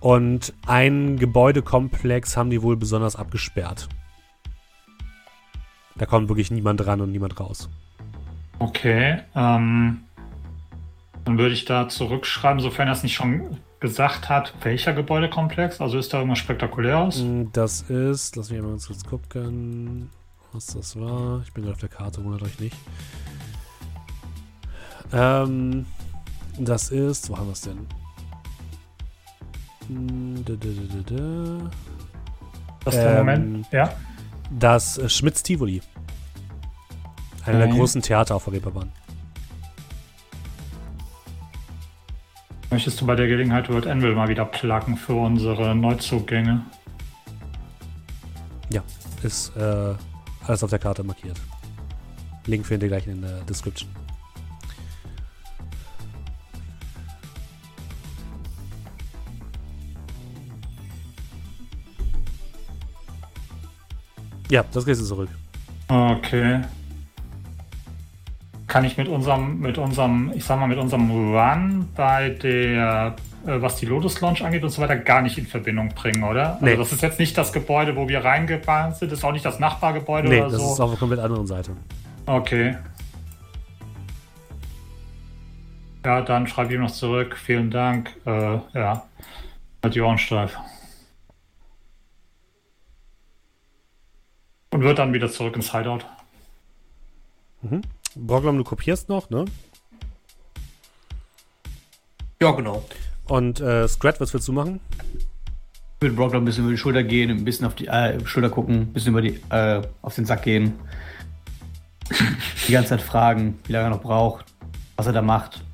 Und 0.00 0.52
einen 0.66 1.16
Gebäudekomplex 1.16 2.36
haben 2.36 2.50
die 2.50 2.60
wohl 2.62 2.76
besonders 2.76 3.14
abgesperrt. 3.16 3.88
Da 5.96 6.06
kommt 6.06 6.28
wirklich 6.28 6.50
niemand 6.50 6.84
ran 6.86 7.00
und 7.00 7.12
niemand 7.12 7.38
raus. 7.38 7.68
Okay, 8.58 9.20
ähm, 9.36 10.00
dann 11.24 11.38
würde 11.38 11.54
ich 11.54 11.64
da 11.64 11.88
zurückschreiben, 11.88 12.60
sofern 12.60 12.88
er 12.88 12.94
es 12.94 13.04
nicht 13.04 13.14
schon 13.14 13.58
gesagt 13.78 14.28
hat, 14.28 14.54
welcher 14.62 14.92
Gebäudekomplex? 14.92 15.80
Also 15.80 15.98
ist 15.98 16.12
da 16.12 16.18
irgendwas 16.18 16.40
Spektakuläres? 16.40 17.22
Mm, 17.22 17.44
Das 17.52 17.82
ist, 17.82 18.34
lass 18.34 18.50
mich 18.50 18.60
mal 18.60 18.70
ganz 18.70 18.88
kurz 18.88 19.04
gucken, 19.04 20.10
was 20.52 20.66
das 20.66 20.98
war. 20.98 21.42
Ich 21.44 21.52
bin 21.52 21.62
gerade 21.62 21.74
auf 21.74 21.80
der 21.80 21.88
Karte, 21.88 22.24
wundert 22.24 22.42
euch 22.42 22.58
nicht. 22.58 22.76
Ähm, 25.12 25.86
das 26.58 26.90
ist, 26.90 27.30
wo 27.30 27.36
haben 27.38 27.46
wir 27.46 27.52
es 27.52 27.60
denn? 27.62 27.86
Da. 31.06 31.70
Das 32.84 32.94
ist 32.94 33.00
der 33.00 33.10
ähm, 33.10 33.16
Moment. 33.18 33.72
Ja. 33.72 33.92
Das 34.50 35.00
Schmitz 35.12 35.42
Tivoli. 35.42 35.82
Einer 37.44 37.58
der 37.58 37.68
großen 37.68 38.02
Theater 38.02 38.36
auf 38.36 38.44
der 38.44 38.54
Reeperbahn. 38.54 38.92
Möchtest 42.70 43.00
du 43.00 43.06
bei 43.06 43.14
der 43.14 43.26
Gelegenheit 43.26 43.70
World 43.70 43.86
Anvil 43.86 44.14
mal 44.14 44.28
wieder 44.28 44.44
placken 44.44 44.96
für 44.96 45.14
unsere 45.14 45.74
Neuzugänge? 45.74 46.66
Ja, 48.70 48.82
ist 49.22 49.56
äh, 49.56 49.94
alles 50.46 50.62
auf 50.62 50.68
der 50.68 50.78
Karte 50.78 51.02
markiert. 51.02 51.40
Link 52.44 52.66
findet 52.66 52.84
ihr 52.84 52.88
gleich 52.88 53.06
in 53.06 53.22
der 53.22 53.40
Description. 53.42 53.97
Ja, 64.50 64.64
das 64.72 64.84
gehst 64.84 65.00
du 65.00 65.04
zurück. 65.04 65.28
Okay. 65.88 66.60
Kann 68.66 68.84
ich 68.84 68.96
mit 68.98 69.08
unserem, 69.08 69.60
mit 69.60 69.78
unserem, 69.78 70.30
ich 70.34 70.44
sag 70.44 70.58
mal, 70.60 70.66
mit 70.68 70.78
unserem 70.78 71.10
Run 71.10 71.88
bei 71.96 72.30
der, 72.30 73.16
äh, 73.46 73.62
was 73.62 73.76
die 73.76 73.86
Lotus 73.86 74.20
Launch 74.20 74.44
angeht 74.44 74.62
und 74.62 74.68
so 74.70 74.82
weiter, 74.82 74.96
gar 74.96 75.22
nicht 75.22 75.38
in 75.38 75.46
Verbindung 75.46 75.88
bringen, 75.90 76.22
oder? 76.22 76.54
Also 76.54 76.64
Nee. 76.66 76.76
das 76.76 76.92
ist 76.92 77.00
jetzt 77.02 77.18
nicht 77.18 77.36
das 77.38 77.52
Gebäude, 77.52 77.96
wo 77.96 78.08
wir 78.08 78.22
reingefahren 78.24 78.94
sind, 78.94 79.10
das 79.10 79.20
ist 79.20 79.24
auch 79.24 79.32
nicht 79.32 79.44
das 79.46 79.58
Nachbargebäude 79.58 80.28
Nee, 80.28 80.40
oder 80.40 80.50
das 80.50 80.60
so. 80.60 80.72
ist 80.74 80.80
auf 80.80 80.90
einer 80.90 80.98
komplett 80.98 81.20
anderen 81.20 81.46
Seite. 81.46 81.70
Okay. 82.26 82.76
Ja, 86.04 86.20
dann 86.22 86.46
schreibe 86.46 86.68
ich 86.70 86.74
ihm 86.76 86.82
noch 86.82 86.90
zurück. 86.90 87.36
Vielen 87.36 87.70
Dank. 87.70 88.10
Äh, 88.24 88.58
ja, 88.74 89.02
halt 89.82 89.94
die 89.94 90.00
Ohren 90.00 90.18
steif. 90.18 90.56
Und 94.78 94.84
wird 94.84 95.00
dann 95.00 95.12
wieder 95.12 95.28
zurück 95.28 95.56
ins 95.56 95.72
Hideout. 95.72 96.04
Broglom, 98.14 98.58
du 98.58 98.62
kopierst 98.62 99.08
noch, 99.08 99.28
ne? 99.28 99.44
Ja, 102.40 102.52
genau. 102.52 102.84
Und 103.26 103.58
äh, 103.58 103.88
Scrat, 103.88 104.20
was 104.20 104.32
willst 104.32 104.46
du 104.46 104.52
machen? 104.52 104.78
Ich 106.00 106.02
würde 106.02 106.14
noch 106.14 106.32
ein 106.32 106.44
bisschen 106.44 106.62
über 106.62 106.70
die 106.70 106.78
Schulter 106.78 107.02
gehen, 107.02 107.28
ein 107.28 107.44
bisschen 107.44 107.66
auf 107.66 107.74
die 107.74 107.88
äh, 107.88 108.24
Schulter 108.24 108.50
gucken, 108.50 108.82
ein 108.82 108.92
bisschen 108.92 109.10
über 109.14 109.20
die, 109.20 109.40
äh, 109.50 109.82
auf 110.00 110.14
den 110.14 110.26
Sack 110.26 110.44
gehen. 110.44 110.74
Die 112.68 112.72
ganze 112.72 112.90
Zeit 112.90 113.02
fragen, 113.02 113.58
wie 113.66 113.72
lange 113.72 113.86
er 113.86 113.90
noch 113.90 114.02
braucht, 114.02 114.44
was 114.94 115.08
er 115.08 115.12
da 115.12 115.22
macht. 115.22 115.64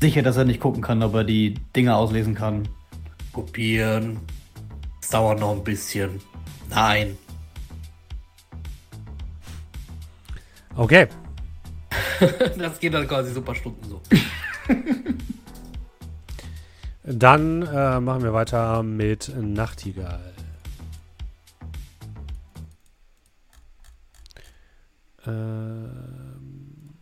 Sicher, 0.00 0.22
dass 0.22 0.36
er 0.36 0.44
nicht 0.44 0.58
gucken 0.58 0.82
kann, 0.82 1.00
ob 1.04 1.14
er 1.14 1.22
die 1.22 1.54
Dinge 1.76 1.94
auslesen 1.94 2.34
kann. 2.34 2.66
Kopieren. 3.32 4.18
Es 5.00 5.10
dauert 5.10 5.38
noch 5.38 5.52
ein 5.52 5.62
bisschen. 5.62 6.20
Nein. 6.70 7.16
Okay. 10.78 11.08
Das 12.58 12.78
geht 12.80 12.94
dann 12.94 13.06
quasi 13.06 13.32
so 13.32 13.40
ein 13.40 13.44
paar 13.44 13.54
Stunden 13.54 13.84
so. 13.88 14.00
Dann 17.04 17.62
äh, 17.62 18.00
machen 18.00 18.22
wir 18.22 18.32
weiter 18.32 18.82
mit 18.82 19.32
Nachtigall. 19.40 20.32
Ähm. 25.26 26.94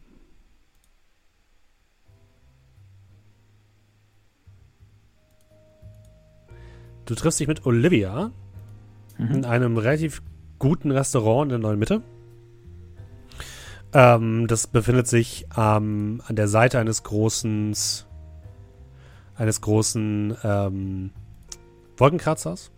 Du 7.05 7.15
triffst 7.15 7.41
dich 7.41 7.49
mit 7.49 7.67
Olivia 7.67 8.31
in 9.19 9.45
einem 9.45 9.77
relativ 9.77 10.23
guten 10.59 10.91
Restaurant 10.91 11.45
in 11.45 11.49
der 11.51 11.59
Neuen 11.59 11.79
Mitte. 11.79 12.03
Ähm, 13.97 14.47
das 14.47 14.67
befindet 14.67 15.07
sich 15.07 15.47
ähm, 15.57 16.21
an 16.27 16.37
der 16.37 16.49
Seite 16.49 16.79
eines 16.79 17.03
großen 17.03 17.75
eines 19.37 19.61
großen 19.63 20.37
ähm, 20.45 21.11
Wolkenkratzers, 21.97 22.71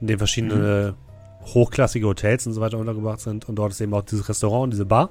in 0.00 0.06
dem 0.06 0.18
verschiedene 0.18 0.94
hochklassige 1.44 2.06
Hotels 2.06 2.46
und 2.46 2.52
so 2.52 2.60
weiter 2.60 2.78
untergebracht 2.78 3.20
sind. 3.20 3.48
Und 3.48 3.56
dort 3.56 3.72
ist 3.72 3.80
eben 3.80 3.92
auch 3.94 4.02
dieses 4.02 4.28
Restaurant 4.28 4.64
und 4.64 4.70
diese 4.70 4.86
Bar. 4.86 5.10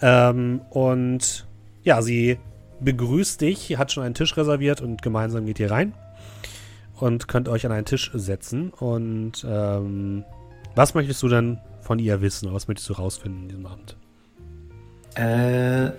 Ähm, 0.00 0.62
und 0.70 1.46
ja, 1.84 2.02
sie 2.02 2.38
begrüßt 2.80 3.40
dich, 3.40 3.78
hat 3.78 3.92
schon 3.92 4.02
einen 4.02 4.14
Tisch 4.14 4.36
reserviert 4.36 4.80
und 4.80 5.00
gemeinsam 5.00 5.46
geht 5.46 5.60
ihr 5.60 5.70
rein 5.70 5.94
und 6.98 7.28
könnt 7.28 7.48
euch 7.48 7.66
an 7.66 7.72
einen 7.72 7.86
Tisch 7.86 8.10
setzen. 8.14 8.70
Und 8.70 9.46
ähm, 9.48 10.24
was 10.74 10.94
möchtest 10.94 11.22
du 11.22 11.28
denn 11.28 11.58
von 11.82 12.00
ihr 12.00 12.20
wissen? 12.20 12.46
Oder 12.46 12.56
was 12.56 12.66
möchtest 12.66 12.88
du 12.88 12.94
rausfinden 12.94 13.42
in 13.42 13.48
diesem 13.48 13.66
Abend? 13.66 13.96
Äh, 15.14 15.90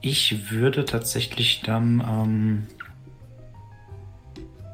ich 0.00 0.50
würde 0.50 0.84
tatsächlich 0.84 1.62
dann 1.62 2.00
ähm, 2.00 2.66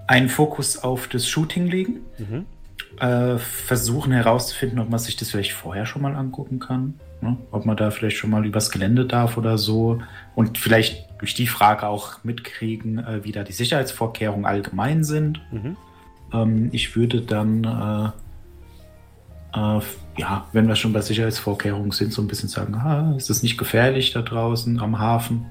einen 0.07 0.29
Fokus 0.29 0.79
auf 0.79 1.09
das 1.09 1.29
Shooting 1.29 1.67
legen. 1.67 2.01
Mhm. 2.19 2.47
Äh, 3.01 3.39
versuchen 3.39 4.13
herauszufinden, 4.13 4.79
ob 4.79 4.89
man 4.89 4.99
sich 4.99 5.17
das 5.17 5.31
vielleicht 5.31 5.53
vorher 5.53 5.85
schon 5.85 6.01
mal 6.01 6.15
angucken 6.15 6.61
kann. 6.61 6.95
Ne? 7.21 7.37
Ob 7.51 7.67
man 7.67 7.77
da 7.77 7.91
vielleicht 7.91 8.17
schon 8.17 8.31
mal 8.31 8.47
übers 8.47 8.71
Gelände 8.71 9.05
darf 9.05 9.37
oder 9.37 9.59
so. 9.59 9.99
Und 10.35 10.59
vielleicht 10.59 11.07
durch 11.19 11.35
die 11.35 11.47
Frage 11.47 11.87
auch 11.87 12.25
mitkriegen, 12.25 12.99
äh, 12.99 13.25
wie 13.25 13.33
da 13.33 13.43
die 13.43 13.53
Sicherheitsvorkehrungen 13.53 14.47
allgemein 14.47 15.05
sind. 15.05 15.41
Mhm. 15.51 15.77
Ähm, 16.33 16.69
ich 16.73 16.97
würde 16.97 17.21
dann, 17.21 18.15
äh, 19.55 19.59
äh, 19.59 19.81
ja, 20.17 20.47
wenn 20.53 20.67
wir 20.67 20.77
schon 20.77 20.93
bei 20.93 21.01
Sicherheitsvorkehrungen 21.03 21.91
sind, 21.91 22.13
so 22.13 22.23
ein 22.23 22.29
bisschen 22.29 22.49
sagen, 22.49 22.75
ah, 22.75 23.15
ist 23.17 23.31
es 23.31 23.43
nicht 23.43 23.59
gefährlich 23.59 24.13
da 24.13 24.23
draußen 24.23 24.81
am 24.81 24.99
Hafen? 24.99 25.47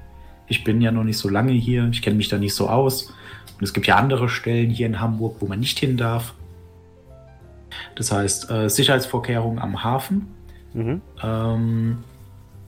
Ich 0.48 0.64
bin 0.64 0.80
ja 0.80 0.90
noch 0.90 1.04
nicht 1.04 1.18
so 1.18 1.28
lange 1.28 1.52
hier, 1.52 1.88
ich 1.90 2.02
kenne 2.02 2.16
mich 2.16 2.28
da 2.28 2.38
nicht 2.38 2.54
so 2.54 2.68
aus. 2.68 3.12
Und 3.58 3.62
es 3.62 3.72
gibt 3.72 3.86
ja 3.86 3.96
andere 3.96 4.28
Stellen 4.28 4.70
hier 4.70 4.86
in 4.86 5.00
Hamburg, 5.00 5.36
wo 5.40 5.46
man 5.46 5.60
nicht 5.60 5.78
hin 5.78 5.96
darf. 5.96 6.34
Das 7.94 8.12
heißt, 8.12 8.50
äh, 8.50 8.68
Sicherheitsvorkehrungen 8.68 9.58
am 9.58 9.82
Hafen, 9.82 10.28
Mhm. 10.74 11.00
ähm, 11.22 12.04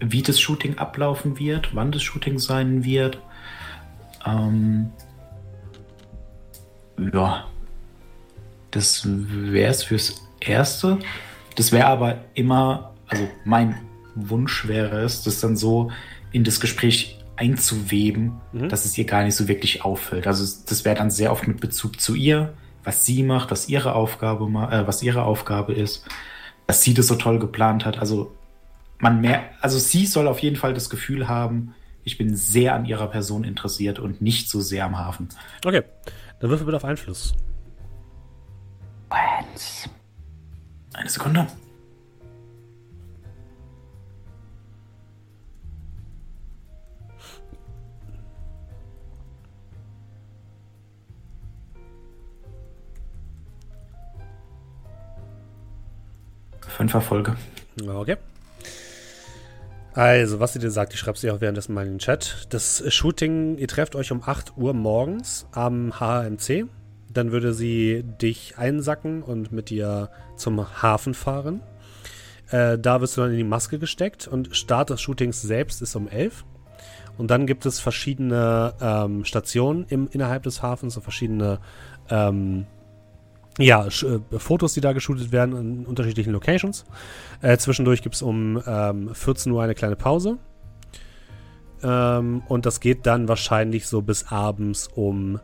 wie 0.01 0.23
das 0.23 0.41
Shooting 0.41 0.79
ablaufen 0.79 1.39
wird, 1.39 1.75
wann 1.75 1.93
das 1.93 2.03
Shooting 2.03 2.39
sein 2.39 2.85
wird. 2.85 3.19
Ähm, 4.25 4.91
ja, 7.13 7.45
das 8.71 9.03
wäre 9.07 9.71
es 9.71 9.83
fürs 9.83 10.27
Erste. 10.41 10.99
Das 11.59 11.73
wäre 11.73 11.87
aber 11.87 12.19
immer, 12.35 12.95
also 13.09 13.29
mein 13.45 13.75
Wunsch 14.15 14.67
wäre 14.69 15.01
es, 15.01 15.23
das 15.25 15.41
dann 15.41 15.57
so 15.57 15.91
in 16.33 16.45
das 16.45 16.61
Gespräch 16.61 17.19
einzuweben, 17.37 18.41
Mhm. 18.53 18.69
dass 18.69 18.85
es 18.85 18.97
ihr 18.97 19.05
gar 19.05 19.23
nicht 19.25 19.35
so 19.35 19.49
wirklich 19.49 19.85
auffällt. 19.85 20.27
Also 20.27 20.43
es- 20.45 20.65
das 20.65 20.85
wäre 20.85 20.97
dann 20.97 21.11
sehr 21.11 21.33
oft 21.33 21.47
mit 21.47 21.61
Bezug 21.61 22.01
zu 22.01 22.15
ihr, 22.15 22.55
was 22.85 23.05
sie 23.05 23.23
macht, 23.23 23.51
was 23.51 23.69
ihre 23.69 23.95
Aufgabe, 23.95 24.45
äh, 24.71 24.87
was 24.87 25.03
ihre 25.03 25.23
Aufgabe 25.25 25.73
ist, 25.73 26.05
dass 26.67 26.83
sie 26.83 26.95
das 26.95 27.07
so 27.09 27.15
toll 27.17 27.39
geplant 27.39 27.85
hat. 27.85 27.99
Also 27.99 28.33
man 28.99 29.21
mehr, 29.21 29.43
also 29.61 29.79
sie 29.79 30.07
soll 30.07 30.27
auf 30.29 30.39
jeden 30.41 30.57
Fall 30.57 30.75
das 30.75 30.91
Gefühl 30.91 31.29
haben, 31.29 31.75
ich 32.05 32.19
bin 32.19 32.35
sehr 32.37 32.75
an 32.75 32.87
ihrer 32.87 33.07
Person 33.09 33.45
interessiert 33.45 33.99
und 33.99 34.23
nicht 34.23 34.49
so 34.49 34.61
sehr 34.61 34.85
am 34.85 34.99
Hafen. 34.99 35.29
Okay, 35.65 35.83
dann 36.41 36.51
würfel 36.51 36.67
bitte 36.67 36.77
auf 36.77 36.85
Einfluss. 36.85 37.35
Eine 40.99 41.11
Sekunde. 41.11 41.47
Fünf 56.67 56.95
Erfolge. 56.95 57.37
Okay. 57.87 58.17
Also, 59.95 60.41
was 60.41 60.53
sie 60.53 60.59
dir 60.59 60.71
sagt, 60.73 60.95
ich 60.95 60.99
schreibe 60.99 61.17
sie 61.17 61.31
auch 61.31 61.41
währenddessen 61.41 61.75
mal 61.75 61.87
in 61.87 61.93
den 61.93 61.99
Chat. 62.01 62.49
Das 62.51 62.83
Shooting, 62.93 63.57
ihr 63.57 63.69
trefft 63.69 63.95
euch 63.95 64.11
um 64.11 64.25
8 64.25 64.57
Uhr 64.57 64.75
morgens 64.75 65.47
am 65.53 66.01
HMC. 66.01 66.67
Dann 67.13 67.33
würde 67.33 67.55
sie 67.55 68.05
dich 68.21 68.59
einsacken 68.59 69.23
und 69.23 69.53
mit 69.53 69.71
dir 69.71 70.11
zum 70.37 70.83
Hafen 70.83 71.15
fahren. 71.15 71.63
Äh, 72.51 72.79
da 72.79 73.01
wirst 73.01 73.17
du 73.17 73.23
dann 73.23 73.31
in 73.31 73.39
die 73.39 73.45
Maske 73.45 73.79
gesteckt 73.79 74.27
und 74.27 74.57
Start 74.57 74.91
des 74.91 75.01
Shootings 75.01 75.43
selbst 75.43 75.83
ist 75.83 75.95
um 75.97 76.09
11. 76.09 76.45
Und 77.17 77.31
dann 77.31 77.47
gibt 77.47 77.67
es 77.67 77.81
verschiedene 77.81 78.75
ähm, 78.81 79.25
Stationen 79.25 79.85
im, 79.89 80.09
innerhalb 80.13 80.45
des 80.45 80.63
Hafens, 80.63 80.95
so 80.95 81.01
verschiedene 81.01 81.59
ähm, 82.09 82.67
ja, 83.59 83.87
äh, 83.87 84.39
Fotos, 84.39 84.75
die 84.75 84.81
da 84.81 84.93
geshootet 84.93 85.33
werden 85.33 85.57
in 85.57 85.87
unterschiedlichen 85.87 86.33
Locations. 86.33 86.85
Äh, 87.43 87.59
zwischendurch 87.59 88.03
gibt 88.03 88.15
es 88.15 88.23
um 88.23 88.63
ähm, 88.67 89.13
14 89.13 89.51
Uhr 89.53 89.63
eine 89.63 89.75
kleine 89.75 89.97
Pause. 89.97 90.39
Ähm, 91.83 92.43
und 92.47 92.67
das 92.67 92.81
geht 92.81 93.07
dann 93.07 93.29
wahrscheinlich 93.29 93.87
so 93.87 94.01
bis 94.01 94.29
abends 94.31 94.89
um 94.95 95.41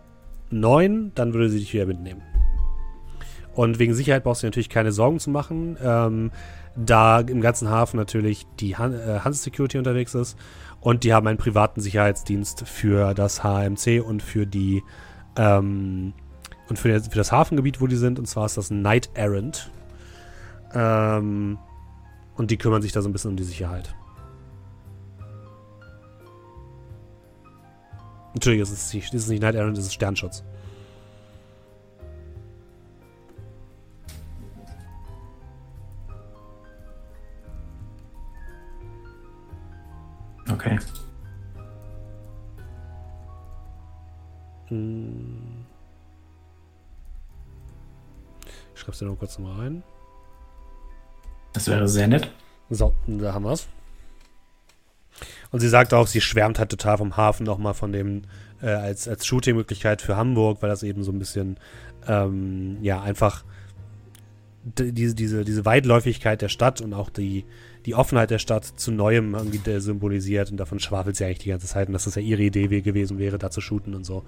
9. 0.51 1.13
Dann 1.15 1.33
würde 1.33 1.49
sie 1.49 1.59
dich 1.59 1.73
wieder 1.73 1.87
mitnehmen. 1.87 2.23
Und 3.55 3.79
wegen 3.79 3.95
Sicherheit 3.95 4.25
brauchst 4.25 4.43
du 4.43 4.47
dir 4.47 4.51
natürlich 4.51 4.69
keine 4.69 4.93
Sorgen 4.93 5.21
zu 5.21 5.31
machen, 5.31 5.77
ähm, 5.81 6.33
da 6.77 7.21
im 7.21 7.41
ganzen 7.41 7.71
Hafen 7.71 7.97
natürlich 7.97 8.47
die 8.59 8.77
Han 8.77 8.93
äh, 8.95 9.21
Hans 9.23 9.45
Security 9.45 9.79
unterwegs 9.79 10.15
ist. 10.15 10.37
Und 10.81 11.05
die 11.05 11.15
haben 11.15 11.27
einen 11.29 11.39
privaten 11.39 11.81
Sicherheitsdienst 11.81 12.67
für 12.67 13.15
das 13.15 13.45
HMC 13.45 14.03
und 14.05 14.23
für 14.23 14.47
die 14.47 14.83
ähm, 15.37 16.13
und 16.69 16.79
für, 16.79 17.01
für 17.01 17.17
das 17.17 17.31
Hafengebiet, 17.31 17.81
wo 17.81 17.87
die 17.87 17.97
sind. 17.97 18.19
Und 18.19 18.27
zwar 18.27 18.47
ist 18.47 18.57
das 18.57 18.69
Knight 18.69 19.11
Errant. 19.15 19.71
Ähm, 20.75 21.59
und 22.37 22.51
die 22.51 22.57
kümmern 22.57 22.83
sich 22.83 22.93
da 22.93 23.03
so 23.03 23.09
ein 23.09 23.13
bisschen 23.13 23.31
um 23.31 23.37
die 23.37 23.45
Sicherheit. 23.45 23.95
Es 28.37 28.71
ist 28.71 28.93
nicht, 28.95 29.15
es 29.15 29.23
ist 29.23 29.29
nicht 29.29 29.41
Knight 29.41 29.55
Errant, 29.55 29.79
es 29.79 29.87
ist 29.87 29.95
Sternschutz. 29.95 30.43
Okay. 40.51 40.79
Ich 48.75 48.81
schreib's 48.81 48.99
dir 48.99 49.07
noch 49.07 49.19
kurz 49.19 49.39
nochmal 49.39 49.61
rein. 49.61 49.83
Das 51.53 51.69
wäre 51.69 51.89
sehr 51.89 52.09
nett. 52.09 52.31
So, 52.71 52.93
da 53.07 53.33
haben 53.33 53.45
wir's. 53.45 53.69
Und 55.55 55.61
sie 55.61 55.69
sagt 55.69 55.95
auch, 55.95 56.09
sie 56.09 56.21
schwärmt 56.21 56.59
halt 56.59 56.71
total 56.71 56.99
vom 56.99 57.17
Hafen 57.17 57.47
nochmal 57.47 57.75
von 57.75 57.93
dem, 57.93 58.23
äh, 58.61 58.71
als, 58.71 59.07
als 59.07 59.25
Shooting-Möglichkeit 59.25 60.03
für 60.03 60.17
Hamburg, 60.17 60.61
weil 60.61 60.69
das 60.69 60.83
eben 60.83 61.05
so 61.05 61.13
ein 61.13 61.21
bisschen, 61.21 61.59
ähm, 62.09 62.79
ja, 62.83 63.01
einfach 63.01 63.45
diese, 64.65 65.15
diese, 65.15 65.45
diese 65.45 65.65
Weitläufigkeit 65.65 66.43
der 66.43 66.49
Stadt 66.49 66.81
und 66.81 66.93
auch 66.93 67.09
die, 67.09 67.45
die 67.87 67.95
Offenheit 67.95 68.33
der 68.33 68.41
Stadt 68.41 68.65
zu 68.65 68.91
Neuem 68.91 69.37
irgendwie 69.37 69.79
symbolisiert 69.79 70.51
und 70.51 70.57
davon 70.57 70.81
schwafelt 70.81 71.15
sie 71.15 71.25
eigentlich 71.25 71.39
die 71.39 71.51
ganze 71.51 71.69
Zeit 71.69 71.87
und 71.87 71.93
dass 71.93 72.03
das 72.03 72.17
ja 72.17 72.23
ihre 72.23 72.43
Idee 72.43 72.81
gewesen 72.81 73.21
wäre, 73.21 73.39
da 73.39 73.49
zu 73.49 73.61
shooten 73.61 73.95
und 73.95 74.03
so. 74.03 74.25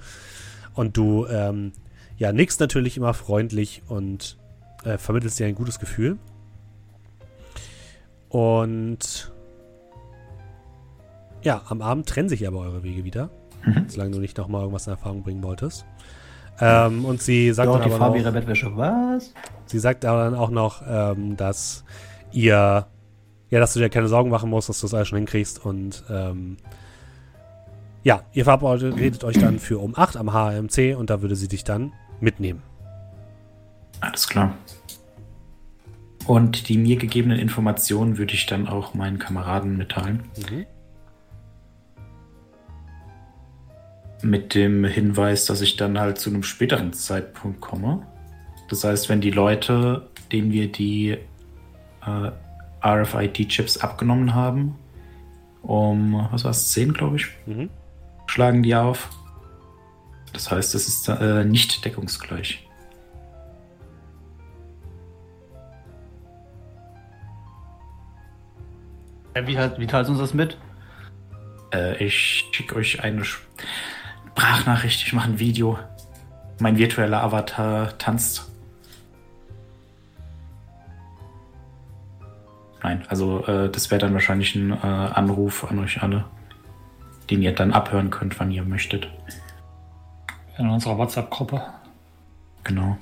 Und 0.75 0.97
du, 0.97 1.27
ähm, 1.27 1.73
ja, 2.19 2.31
nickst 2.31 2.61
natürlich 2.61 2.97
immer 2.97 3.15
freundlich 3.15 3.83
und 3.89 4.39
äh, 4.85 4.97
vermittelst 4.97 5.41
dir 5.41 5.49
ein 5.49 5.57
gutes 5.57 5.81
Gefühl. 5.81 6.19
Und 8.29 9.33
ja, 11.47 11.63
am 11.69 11.81
Abend 11.81 12.09
trennen 12.09 12.29
sich 12.29 12.47
aber 12.47 12.59
eure 12.59 12.83
Wege 12.83 13.05
wieder, 13.05 13.31
Mhm. 13.65 13.85
solange 13.89 14.11
du 14.11 14.19
nicht 14.19 14.37
nochmal 14.37 14.63
irgendwas 14.63 14.87
in 14.89 14.93
Erfahrung 14.93 15.23
bringen 15.23 15.43
wolltest. 15.43 15.87
Ähm, 16.61 17.05
und 17.05 17.23
sie 17.23 17.53
sagt 17.53 17.67
Ja, 17.69 17.73
dann 17.75 17.83
die 17.83 17.91
aber 17.91 17.99
Farbe 17.99 18.17
noch, 18.17 18.23
ihrer 18.25 18.33
Bettwäsche. 18.33 18.77
Was? 18.77 19.33
Sie 19.67 19.79
sagt 19.79 20.05
aber 20.05 20.25
dann 20.25 20.35
auch 20.35 20.51
noch, 20.51 20.83
ähm, 20.89 21.37
dass 21.37 21.85
ihr, 22.33 22.87
ja, 23.51 23.61
dass 23.61 23.75
du 23.75 23.79
dir 23.81 23.89
keine 23.91 24.09
Sorgen 24.09 24.31
machen 24.31 24.51
musst, 24.51 24.69
dass 24.69 24.81
du 24.81 24.87
das 24.87 24.95
alles 24.95 25.09
schon 25.09 25.19
hinkriegst 25.19 25.65
und 25.65 26.03
ähm, 26.11 26.57
ja, 28.03 28.23
ihr 28.33 28.45
verabredet 28.45 29.23
euch 29.25 29.39
dann 29.39 29.59
für 29.59 29.79
um 29.79 29.97
8 29.97 30.17
am 30.17 30.33
HMC 30.33 30.95
und 30.97 31.11
da 31.11 31.23
würde 31.23 31.37
sie 31.37 31.49
dich 31.49 31.63
dann 31.65 31.93
mitnehmen. 32.21 32.63
Alles 34.01 34.27
klar. 34.29 34.55
Und 36.27 36.69
die 36.69 36.79
mir 36.79 36.97
gegebenen 36.97 37.39
Informationen 37.39 38.19
würde 38.19 38.35
ich 38.35 38.47
dann 38.47 38.67
auch 38.67 38.95
meinen 38.95 39.19
Kameraden 39.19 39.77
mitteilen. 39.77 40.25
Mhm. 40.51 40.67
Mit 44.27 44.57
dem 44.57 44.85
Hinweis, 44.85 45.45
dass 45.45 45.61
ich 45.61 45.77
dann 45.77 46.01
halt 46.01 46.19
zu 46.19 46.31
einem 46.31 46.43
späteren 46.43 46.93
Zeitpunkt 46.93 47.61
komme. 47.61 48.05
Das 48.69 48.83
heißt, 48.83 49.09
wenn 49.09 49.21
die 49.21 49.31
Leute, 49.31 50.09
denen 50.33 50.51
wir 50.51 50.71
die 50.73 51.17
äh, 52.05 52.31
RFID-Chips 52.85 53.79
abgenommen 53.79 54.35
haben, 54.35 54.75
um, 55.63 56.27
was 56.33 56.43
war 56.43 56.51
es, 56.51 56.71
10, 56.73 56.93
glaube 56.93 57.17
ich, 57.17 57.27
Mhm. 57.47 57.71
schlagen 58.27 58.65
die 58.65 58.75
auf. 58.75 59.11
Das 60.33 60.51
heißt, 60.51 60.75
es 60.75 60.89
ist 60.89 61.09
äh, 61.09 61.45
nicht 61.45 61.85
deckungsgleich. 61.85 62.67
Ja, 69.37 69.47
wie, 69.47 69.57
halt, 69.57 69.79
wie 69.79 69.87
teilst 69.87 70.09
du 70.09 70.13
uns 70.15 70.21
das 70.21 70.35
mit? 70.35 70.57
Äh, 71.73 72.05
ich 72.05 72.49
schicke 72.51 72.75
euch 72.77 73.03
eine 73.05 73.23
Sprachnachricht, 74.37 75.03
ich 75.07 75.15
mache 75.15 75.31
ein 75.31 75.39
Video. 75.39 75.79
Mein 76.61 76.77
virtueller 76.77 77.23
Avatar 77.23 77.97
tanzt. 77.97 78.47
Nein, 82.83 83.03
also 83.09 83.47
äh, 83.47 83.71
das 83.71 83.91
wäre 83.91 83.99
dann 83.99 84.13
wahrscheinlich 84.13 84.55
ein 84.55 84.73
äh, 84.73 84.77
Anruf 84.77 85.65
an 85.65 85.79
euch 85.79 86.03
alle, 86.03 86.27
den 87.31 87.41
ihr 87.41 87.55
dann 87.55 87.73
abhören 87.73 88.11
könnt, 88.11 88.39
wann 88.39 88.51
ihr 88.51 88.63
möchtet. 88.63 89.09
In 90.59 90.69
unserer 90.69 90.99
WhatsApp-Gruppe. 90.99 91.63
Genau. 92.63 92.99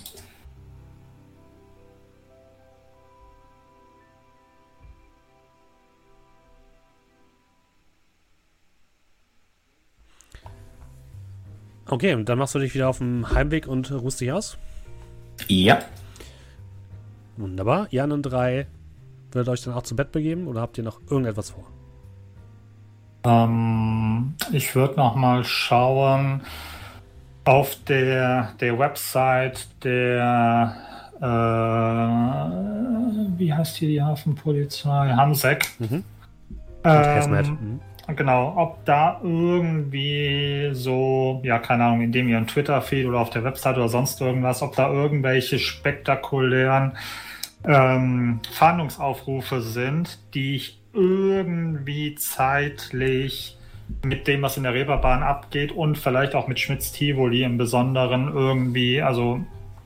Okay, 11.89 12.15
und 12.15 12.29
dann 12.29 12.39
machst 12.39 12.55
du 12.55 12.59
dich 12.59 12.75
wieder 12.75 12.89
auf 12.89 12.99
dem 12.99 13.31
Heimweg 13.31 13.67
und 13.67 13.91
ruhst 13.93 14.21
dich 14.21 14.33
aus. 14.33 14.59
Ja, 15.49 15.81
Wunderbar. 17.37 17.89
Ihr 17.91 18.03
anderen 18.03 18.23
drei 18.23 18.67
würdet 19.33 19.49
euch 19.49 19.63
dann 19.63 19.75
auch 19.75 19.83
zu 19.83 19.97
Bett 19.97 20.13
begeben 20.13 20.47
oder 20.47 20.61
habt 20.61 20.79
ihr 20.79 20.85
noch 20.85 21.01
irgendetwas 21.11 21.51
vor? 21.51 21.65
Ähm, 23.25 24.35
ich 24.53 24.75
würde 24.75 24.97
noch 24.97 25.17
mal 25.17 25.43
schauen 25.45 26.43
auf 27.45 27.77
der, 27.89 28.53
der 28.61 28.79
Website 28.79 29.67
der 29.83 30.77
äh, 31.21 31.25
wie 33.39 33.53
heißt 33.53 33.77
hier 33.77 33.89
die 33.89 34.03
Hafenpolizei? 34.03 35.13
Hamsek. 35.17 35.67
Mhm. 35.79 36.05
Ähm, 36.85 37.05
Hazmat. 37.07 37.47
Mhm. 37.49 37.81
Genau, 38.07 38.53
ob 38.57 38.85
da 38.85 39.19
irgendwie 39.23 40.71
so, 40.73 41.41
ja, 41.43 41.59
keine 41.59 41.85
Ahnung, 41.85 42.03
in 42.03 42.13
dem 42.13 42.29
ihren 42.29 42.47
Twitter-Feed 42.47 43.07
oder 43.07 43.19
auf 43.19 43.31
der 43.31 43.45
Website 43.45 43.77
oder 43.77 43.89
sonst 43.89 44.21
irgendwas, 44.21 44.61
ob 44.61 44.77
da 44.77 44.93
irgendwelche 44.93 45.59
spektakulären 45.59 46.99
ähm, 47.65 48.41
Fahndungsaufrufe 48.53 49.63
sind, 49.63 50.19
die 50.35 50.57
ich 50.57 50.81
irgendwie 50.93 52.15
zeitlich 52.17 53.57
mit 54.03 54.29
dem, 54.29 54.43
was 54.43 54.59
in 54.59 54.65
der 54.65 54.75
Reeperbahn 54.75 55.23
abgeht 55.23 55.73
und 55.73 55.97
vielleicht 55.97 56.35
auch 56.35 56.47
mit 56.47 56.61
Schmitz 56.61 56.93
Tivoli 56.93 57.43
im 57.43 57.57
Besonderen 57.57 58.29
irgendwie, 58.29 59.01
also 59.01 59.41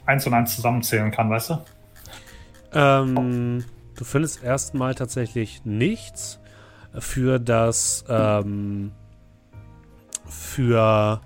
eins 0.06 0.26
und 0.26 0.34
eins 0.34 0.56
zusammenzählen 0.56 1.10
kann, 1.12 1.30
weißt 1.30 1.50
du? 1.50 1.58
Ähm, 2.72 3.64
du 3.96 4.04
findest 4.04 4.42
erstmal 4.42 4.94
tatsächlich 4.94 5.64
nichts 5.64 6.40
für 6.94 7.38
das, 7.38 8.04
ähm, 8.08 8.92
für 10.26 11.20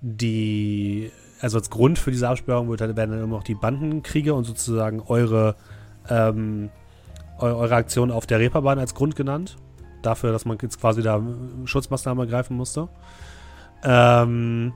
die, 0.00 1.10
also 1.40 1.58
als 1.58 1.70
Grund 1.70 1.98
für 1.98 2.10
diese 2.10 2.28
Absperrung 2.28 2.68
wird, 2.68 2.80
halt- 2.80 2.96
werden 2.96 3.10
dann 3.12 3.22
immer 3.22 3.36
noch 3.36 3.44
die 3.44 3.54
Bandenkriege 3.54 4.34
und 4.34 4.44
sozusagen 4.44 5.00
eure, 5.00 5.56
ähm, 6.08 6.70
eu 7.38 7.46
eure 7.46 7.74
Aktion 7.74 8.10
auf 8.10 8.26
der 8.26 8.38
Reeperbahn 8.38 8.78
als 8.78 8.94
Grund 8.94 9.16
genannt. 9.16 9.56
Dafür, 10.02 10.32
dass 10.32 10.44
man 10.44 10.58
jetzt 10.62 10.80
quasi 10.80 11.02
da 11.02 11.20
Schutzmaßnahmen 11.64 12.24
ergreifen 12.24 12.56
musste. 12.56 12.88
Ähm, 13.82 14.72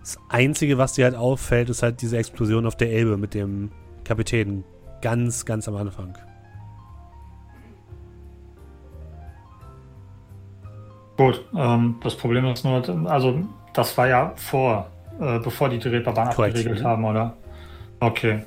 das 0.00 0.18
Einzige, 0.28 0.78
was 0.78 0.92
dir 0.92 1.06
halt 1.06 1.16
auffällt, 1.16 1.70
ist 1.70 1.82
halt 1.82 2.02
diese 2.02 2.18
Explosion 2.18 2.66
auf 2.66 2.76
der 2.76 2.92
Elbe 2.92 3.16
mit 3.16 3.34
dem 3.34 3.70
Kapitän 4.04 4.64
ganz, 5.00 5.44
ganz 5.44 5.66
am 5.66 5.76
Anfang. 5.76 6.16
Gut, 11.16 11.44
ähm, 11.56 11.96
das 12.02 12.16
Problem 12.16 12.44
ist 12.46 12.64
nur, 12.64 12.82
also 13.08 13.40
das 13.72 13.96
war 13.96 14.08
ja 14.08 14.32
vor, 14.36 14.90
äh, 15.20 15.38
bevor 15.38 15.68
die 15.68 15.78
die 15.78 15.88
Reeperbahn 15.88 16.30
Korrekt, 16.30 16.56
abgeriegelt 16.56 16.80
mhm. 16.82 16.86
haben, 16.86 17.04
oder? 17.04 17.34
Okay. 18.00 18.42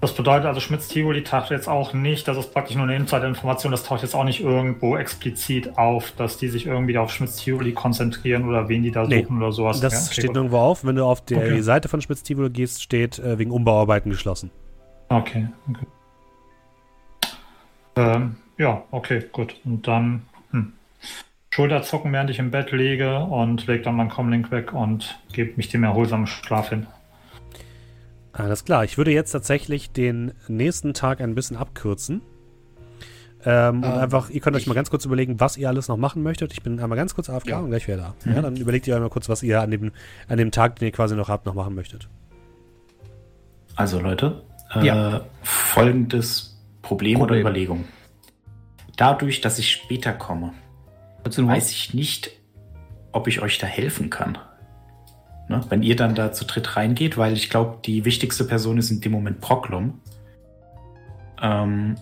Das 0.00 0.14
bedeutet 0.14 0.46
also, 0.46 0.60
Schmitz-Tivoli 0.60 1.22
taucht 1.22 1.50
jetzt 1.50 1.68
auch 1.68 1.92
nicht, 1.92 2.26
das 2.26 2.38
ist 2.38 2.54
praktisch 2.54 2.74
nur 2.74 2.84
eine 2.84 2.96
Insider-Information, 2.96 3.70
das 3.70 3.84
taucht 3.84 4.02
jetzt 4.02 4.14
auch 4.14 4.24
nicht 4.24 4.40
irgendwo 4.40 4.96
explizit 4.96 5.76
auf, 5.76 6.12
dass 6.16 6.38
die 6.38 6.48
sich 6.48 6.66
irgendwie 6.66 6.96
auf 6.96 7.12
Schmitz-Tivoli 7.12 7.72
konzentrieren 7.72 8.48
oder 8.48 8.68
wen 8.70 8.82
die 8.82 8.90
da 8.90 9.06
Nee, 9.06 9.22
suchen 9.22 9.36
oder 9.36 9.52
sowas. 9.52 9.80
Das 9.80 9.92
Ja, 9.92 9.98
okay, 9.98 10.12
steht 10.12 10.26
gut. 10.28 10.36
nirgendwo 10.36 10.58
auf. 10.58 10.84
Wenn 10.84 10.96
du 10.96 11.04
auf 11.04 11.22
der 11.26 11.38
Okay. 11.38 11.60
Seite 11.60 11.88
von 11.88 12.00
Spitz-Tivoli 12.00 12.48
gehst, 12.48 12.82
steht 12.82 13.18
äh, 13.18 13.38
wegen 13.38 13.50
Umbauarbeiten 13.50 14.10
geschlossen. 14.10 14.50
Okay, 15.10 15.48
okay. 15.68 15.86
Ähm, 17.96 18.36
ja, 18.56 18.82
okay, 18.90 19.24
gut. 19.32 19.56
Und 19.64 19.86
dann. 19.86 20.22
Schulterzucken, 21.52 22.12
während 22.12 22.30
ich 22.30 22.38
im 22.38 22.52
Bett 22.52 22.70
liege 22.70 23.18
und 23.24 23.66
leg 23.66 23.82
dann 23.82 23.96
meinen 23.96 24.08
Comlink 24.08 24.52
weg 24.52 24.72
und 24.72 25.18
gebe 25.32 25.54
mich 25.56 25.68
dem 25.68 25.82
erholsamen 25.82 26.28
Schlaf 26.28 26.68
hin. 26.68 26.86
Alles 28.32 28.64
klar. 28.64 28.84
Ich 28.84 28.96
würde 28.96 29.10
jetzt 29.10 29.32
tatsächlich 29.32 29.90
den 29.90 30.32
nächsten 30.46 30.94
Tag 30.94 31.20
ein 31.20 31.34
bisschen 31.34 31.56
abkürzen. 31.56 32.22
Ähm, 33.44 33.78
und 33.78 33.84
Ähm, 33.84 33.98
einfach, 33.98 34.30
ihr 34.30 34.40
könnt 34.40 34.54
euch 34.54 34.68
mal 34.68 34.74
ganz 34.74 34.90
kurz 34.90 35.04
überlegen, 35.04 35.40
was 35.40 35.56
ihr 35.56 35.68
alles 35.68 35.88
noch 35.88 35.96
machen 35.96 36.22
möchtet. 36.22 36.52
Ich 36.52 36.62
bin 36.62 36.78
einmal 36.78 36.96
ganz 36.96 37.14
kurz 37.16 37.28
AFK 37.28 37.48
Ja. 37.48 37.58
und 37.58 37.70
gleich 37.70 37.88
wieder 37.88 37.96
da. 37.96 38.14
Mhm. 38.24 38.36
Ja, 38.36 38.42
dann 38.42 38.56
überlegt 38.56 38.86
ihr 38.86 38.94
einmal 38.94 39.10
kurz, 39.10 39.28
was 39.28 39.42
ihr 39.42 39.60
an 39.60 39.72
dem, 39.72 39.90
an 40.28 40.36
dem 40.38 40.52
Tag, 40.52 40.76
den 40.78 40.86
ihr 40.86 40.92
quasi 40.92 41.16
noch 41.16 41.28
habt, 41.28 41.46
noch 41.46 41.54
machen 41.54 41.74
möchtet. 41.74 42.08
Also 43.74 43.98
Leute, 43.98 44.42
äh, 44.76 44.86
Ja. 44.86 45.22
folgendes 45.42 46.62
Problem, 46.82 47.16
oder 47.16 47.28
Problem. 47.28 47.40
Überlegung. 47.40 47.84
Dadurch, 48.96 49.40
dass 49.40 49.58
ich 49.58 49.70
später 49.70 50.12
komme, 50.12 50.52
Dazu 51.24 51.46
weiß 51.46 51.70
ich 51.70 51.94
nicht, 51.94 52.30
ob 53.12 53.28
ich 53.28 53.42
euch 53.42 53.58
da 53.58 53.66
helfen 53.66 54.10
kann. 54.10 54.38
Ne? 55.48 55.60
Wenn 55.68 55.82
ihr 55.82 55.96
dann 55.96 56.14
da 56.14 56.32
zu 56.32 56.44
dritt 56.44 56.76
reingeht, 56.76 57.18
weil 57.18 57.32
ich 57.32 57.50
glaube, 57.50 57.78
die 57.84 58.04
wichtigste 58.04 58.44
Person 58.44 58.78
ist 58.78 58.90
in 58.90 59.00
dem 59.00 59.12
Moment 59.12 59.40
Proklum. 59.40 60.00
Ähm, 61.42 61.96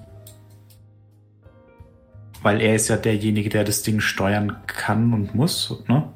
weil 2.42 2.60
er 2.60 2.74
ist 2.74 2.88
ja 2.88 2.96
derjenige, 2.96 3.48
der 3.48 3.64
das 3.64 3.82
Ding 3.82 4.00
steuern 4.00 4.56
kann 4.66 5.12
und 5.12 5.34
muss. 5.34 5.82
Ne? 5.88 6.08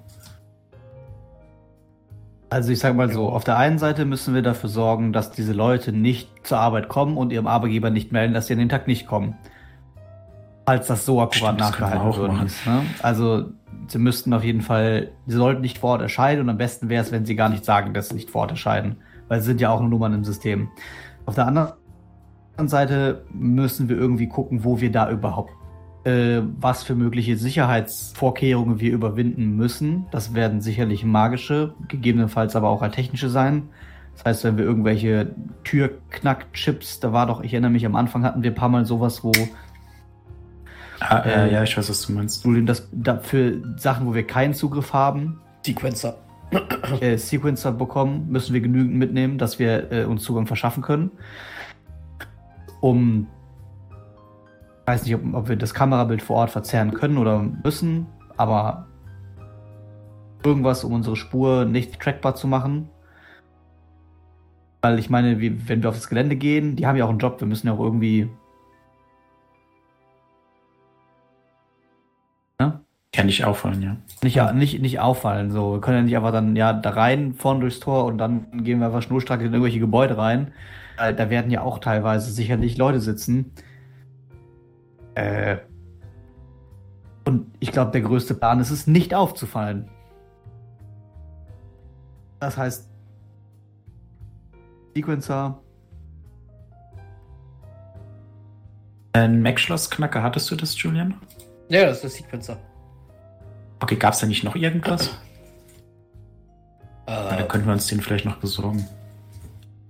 Also 2.50 2.70
ich 2.70 2.80
sag 2.80 2.94
mal 2.94 3.10
so, 3.10 3.30
auf 3.30 3.44
der 3.44 3.56
einen 3.56 3.78
Seite 3.78 4.04
müssen 4.04 4.34
wir 4.34 4.42
dafür 4.42 4.68
sorgen, 4.68 5.12
dass 5.12 5.32
diese 5.32 5.54
Leute 5.54 5.90
nicht 5.90 6.28
zur 6.42 6.58
Arbeit 6.58 6.88
kommen 6.88 7.16
und 7.16 7.32
ihrem 7.32 7.46
Arbeitgeber 7.46 7.90
nicht 7.90 8.12
melden, 8.12 8.34
dass 8.34 8.46
sie 8.46 8.52
an 8.52 8.58
den 8.58 8.68
Tag 8.68 8.86
nicht 8.86 9.06
kommen. 9.06 9.36
Falls 10.64 10.86
das 10.86 11.04
so 11.04 11.20
akkurat 11.20 11.54
Stimmt, 11.54 11.60
nachgehalten 11.60 12.00
auch 12.00 12.18
worden 12.18 12.34
machen. 12.34 12.46
ist. 12.46 12.66
Ne? 12.66 12.72
Falls 12.72 12.86
das 12.86 12.90
so 12.90 12.90
akkurat 12.90 12.90
Stimmt, 12.90 13.00
das 13.00 13.02
können 13.02 13.02
wir 13.02 13.04
nachgehalten 13.04 13.04
auch 13.04 13.28
worden 13.28 13.44
machen. 13.44 13.46
ist. 13.46 13.46
Ne? 13.46 13.46
Also, 13.46 13.50
sie 13.88 13.98
müssten 13.98 14.32
auf 14.32 14.44
jeden 14.44 14.60
Fall, 14.60 15.10
sie 15.26 15.36
sollten 15.36 15.60
nicht 15.60 15.78
vor 15.78 15.90
Ort 15.90 16.02
erscheinen 16.02 16.42
und 16.42 16.48
am 16.50 16.58
besten 16.58 16.88
wäre 16.88 17.02
es, 17.02 17.10
wenn 17.12 17.26
sie 17.26 17.36
gar 17.36 17.48
nicht 17.48 17.64
sagen, 17.64 17.94
dass 17.94 18.08
sie 18.10 18.14
nicht 18.14 18.30
vor 18.30 18.42
Ort 18.42 18.52
erscheinen. 18.52 18.96
Weil 19.28 19.40
sie 19.40 19.46
sind 19.46 19.60
ja 19.60 19.70
auch 19.70 19.80
nur 19.80 19.88
Nummern 19.88 20.14
im 20.14 20.24
System. 20.24 20.68
Auf 21.26 21.34
der 21.34 21.46
anderen 21.46 21.72
Seite 22.66 23.24
müssen 23.32 23.88
wir 23.88 23.96
irgendwie 23.96 24.28
gucken, 24.28 24.62
wo 24.64 24.80
wir 24.80 24.92
da 24.92 25.10
überhaupt, 25.10 25.52
äh, 26.04 26.42
was 26.60 26.82
für 26.82 26.94
mögliche 26.94 27.36
Sicherheitsvorkehrungen 27.36 28.78
wir 28.80 28.92
überwinden 28.92 29.56
müssen. 29.56 30.06
Das 30.10 30.34
werden 30.34 30.60
sicherlich 30.60 31.04
magische, 31.04 31.74
gegebenenfalls 31.88 32.54
aber 32.56 32.68
auch 32.68 32.82
halt 32.82 32.94
technische 32.94 33.28
sein. 33.30 33.68
Das 34.14 34.24
heißt, 34.26 34.44
wenn 34.44 34.58
wir 34.58 34.64
irgendwelche 34.64 35.34
Türknackchips, 35.64 37.00
da 37.00 37.12
war 37.12 37.26
doch, 37.26 37.40
ich 37.42 37.54
erinnere 37.54 37.70
mich, 37.70 37.86
am 37.86 37.96
Anfang 37.96 38.24
hatten 38.24 38.42
wir 38.42 38.50
ein 38.50 38.54
paar 38.54 38.68
Mal 38.68 38.84
sowas, 38.84 39.24
wo 39.24 39.32
Ah, 41.08 41.18
äh, 41.24 41.48
Äh, 41.48 41.52
ja, 41.52 41.62
ich 41.62 41.76
weiß, 41.76 41.88
was 41.88 42.06
du 42.06 42.12
meinst. 42.12 42.44
das 42.66 42.88
da 42.92 43.18
für 43.18 43.60
Sachen, 43.76 44.06
wo 44.06 44.14
wir 44.14 44.26
keinen 44.26 44.54
Zugriff 44.54 44.92
haben, 44.92 45.40
Sequencer. 45.64 46.16
äh, 47.00 47.16
Sequencer 47.16 47.72
bekommen, 47.72 48.28
müssen 48.30 48.52
wir 48.54 48.60
genügend 48.60 48.94
mitnehmen, 48.94 49.38
dass 49.38 49.58
wir 49.58 49.90
äh, 49.90 50.04
uns 50.04 50.22
Zugang 50.22 50.46
verschaffen 50.46 50.82
können. 50.82 51.10
Um, 52.80 53.26
ich 54.82 54.86
weiß 54.86 55.04
nicht, 55.04 55.14
ob, 55.14 55.22
ob 55.34 55.48
wir 55.48 55.56
das 55.56 55.72
Kamerabild 55.74 56.22
vor 56.22 56.36
Ort 56.36 56.50
verzerren 56.50 56.92
können 56.92 57.16
oder 57.16 57.40
müssen, 57.40 58.06
aber 58.36 58.86
irgendwas, 60.44 60.84
um 60.84 60.92
unsere 60.92 61.16
Spur 61.16 61.64
nicht 61.64 62.00
trackbar 62.00 62.34
zu 62.34 62.46
machen. 62.48 62.88
Weil 64.82 64.98
ich 64.98 65.08
meine, 65.10 65.38
wie, 65.40 65.68
wenn 65.68 65.82
wir 65.82 65.88
auf 65.90 65.94
das 65.94 66.08
Gelände 66.08 66.34
gehen, 66.36 66.74
die 66.74 66.86
haben 66.86 66.96
ja 66.96 67.04
auch 67.04 67.10
einen 67.10 67.20
Job, 67.20 67.40
wir 67.40 67.46
müssen 67.46 67.68
ja 67.68 67.72
auch 67.72 67.80
irgendwie. 67.80 68.28
Kann 73.14 73.26
nicht 73.26 73.44
auffallen, 73.44 73.82
ja. 73.82 73.96
Nicht, 74.22 74.54
nicht, 74.54 74.80
nicht 74.80 75.00
auffallen. 75.00 75.50
So. 75.50 75.74
Wir 75.74 75.80
können 75.80 75.98
ja 75.98 76.02
nicht 76.02 76.16
einfach 76.16 76.32
dann 76.32 76.56
ja 76.56 76.72
da 76.72 76.90
rein, 76.90 77.34
vorne 77.34 77.60
durchs 77.60 77.78
Tor 77.78 78.06
und 78.06 78.16
dann 78.16 78.64
gehen 78.64 78.78
wir 78.78 78.86
einfach 78.86 79.02
schnurstracks 79.02 79.42
in 79.42 79.52
irgendwelche 79.52 79.80
Gebäude 79.80 80.16
rein. 80.16 80.52
Äh, 80.98 81.14
da 81.14 81.28
werden 81.28 81.50
ja 81.50 81.60
auch 81.60 81.78
teilweise 81.78 82.30
sicherlich 82.30 82.78
Leute 82.78 83.00
sitzen. 83.00 83.52
Äh, 85.14 85.58
und 87.26 87.46
ich 87.60 87.70
glaube, 87.70 87.90
der 87.90 88.00
größte 88.00 88.34
Plan 88.34 88.60
ist 88.60 88.70
es, 88.70 88.86
nicht 88.86 89.14
aufzufallen. 89.14 89.88
Das 92.40 92.56
heißt, 92.56 92.88
Sequencer, 94.94 95.62
Ein 99.14 99.42
Mac-Schloss-Knacker, 99.42 100.22
hattest 100.22 100.50
du 100.50 100.56
das, 100.56 100.80
Julian? 100.80 101.14
Ja, 101.68 101.84
das 101.84 101.96
ist 101.96 102.02
der 102.02 102.10
Sequencer. 102.10 102.71
Okay, 103.82 103.96
gab 103.96 104.14
es 104.14 104.20
da 104.20 104.26
nicht 104.26 104.44
noch 104.44 104.54
irgendwas? 104.54 105.08
Äh, 107.06 107.36
dann 107.36 107.48
könnten 107.48 107.66
wir 107.66 107.72
uns 107.72 107.88
den 107.88 108.00
vielleicht 108.00 108.24
noch 108.24 108.36
besorgen. 108.36 108.86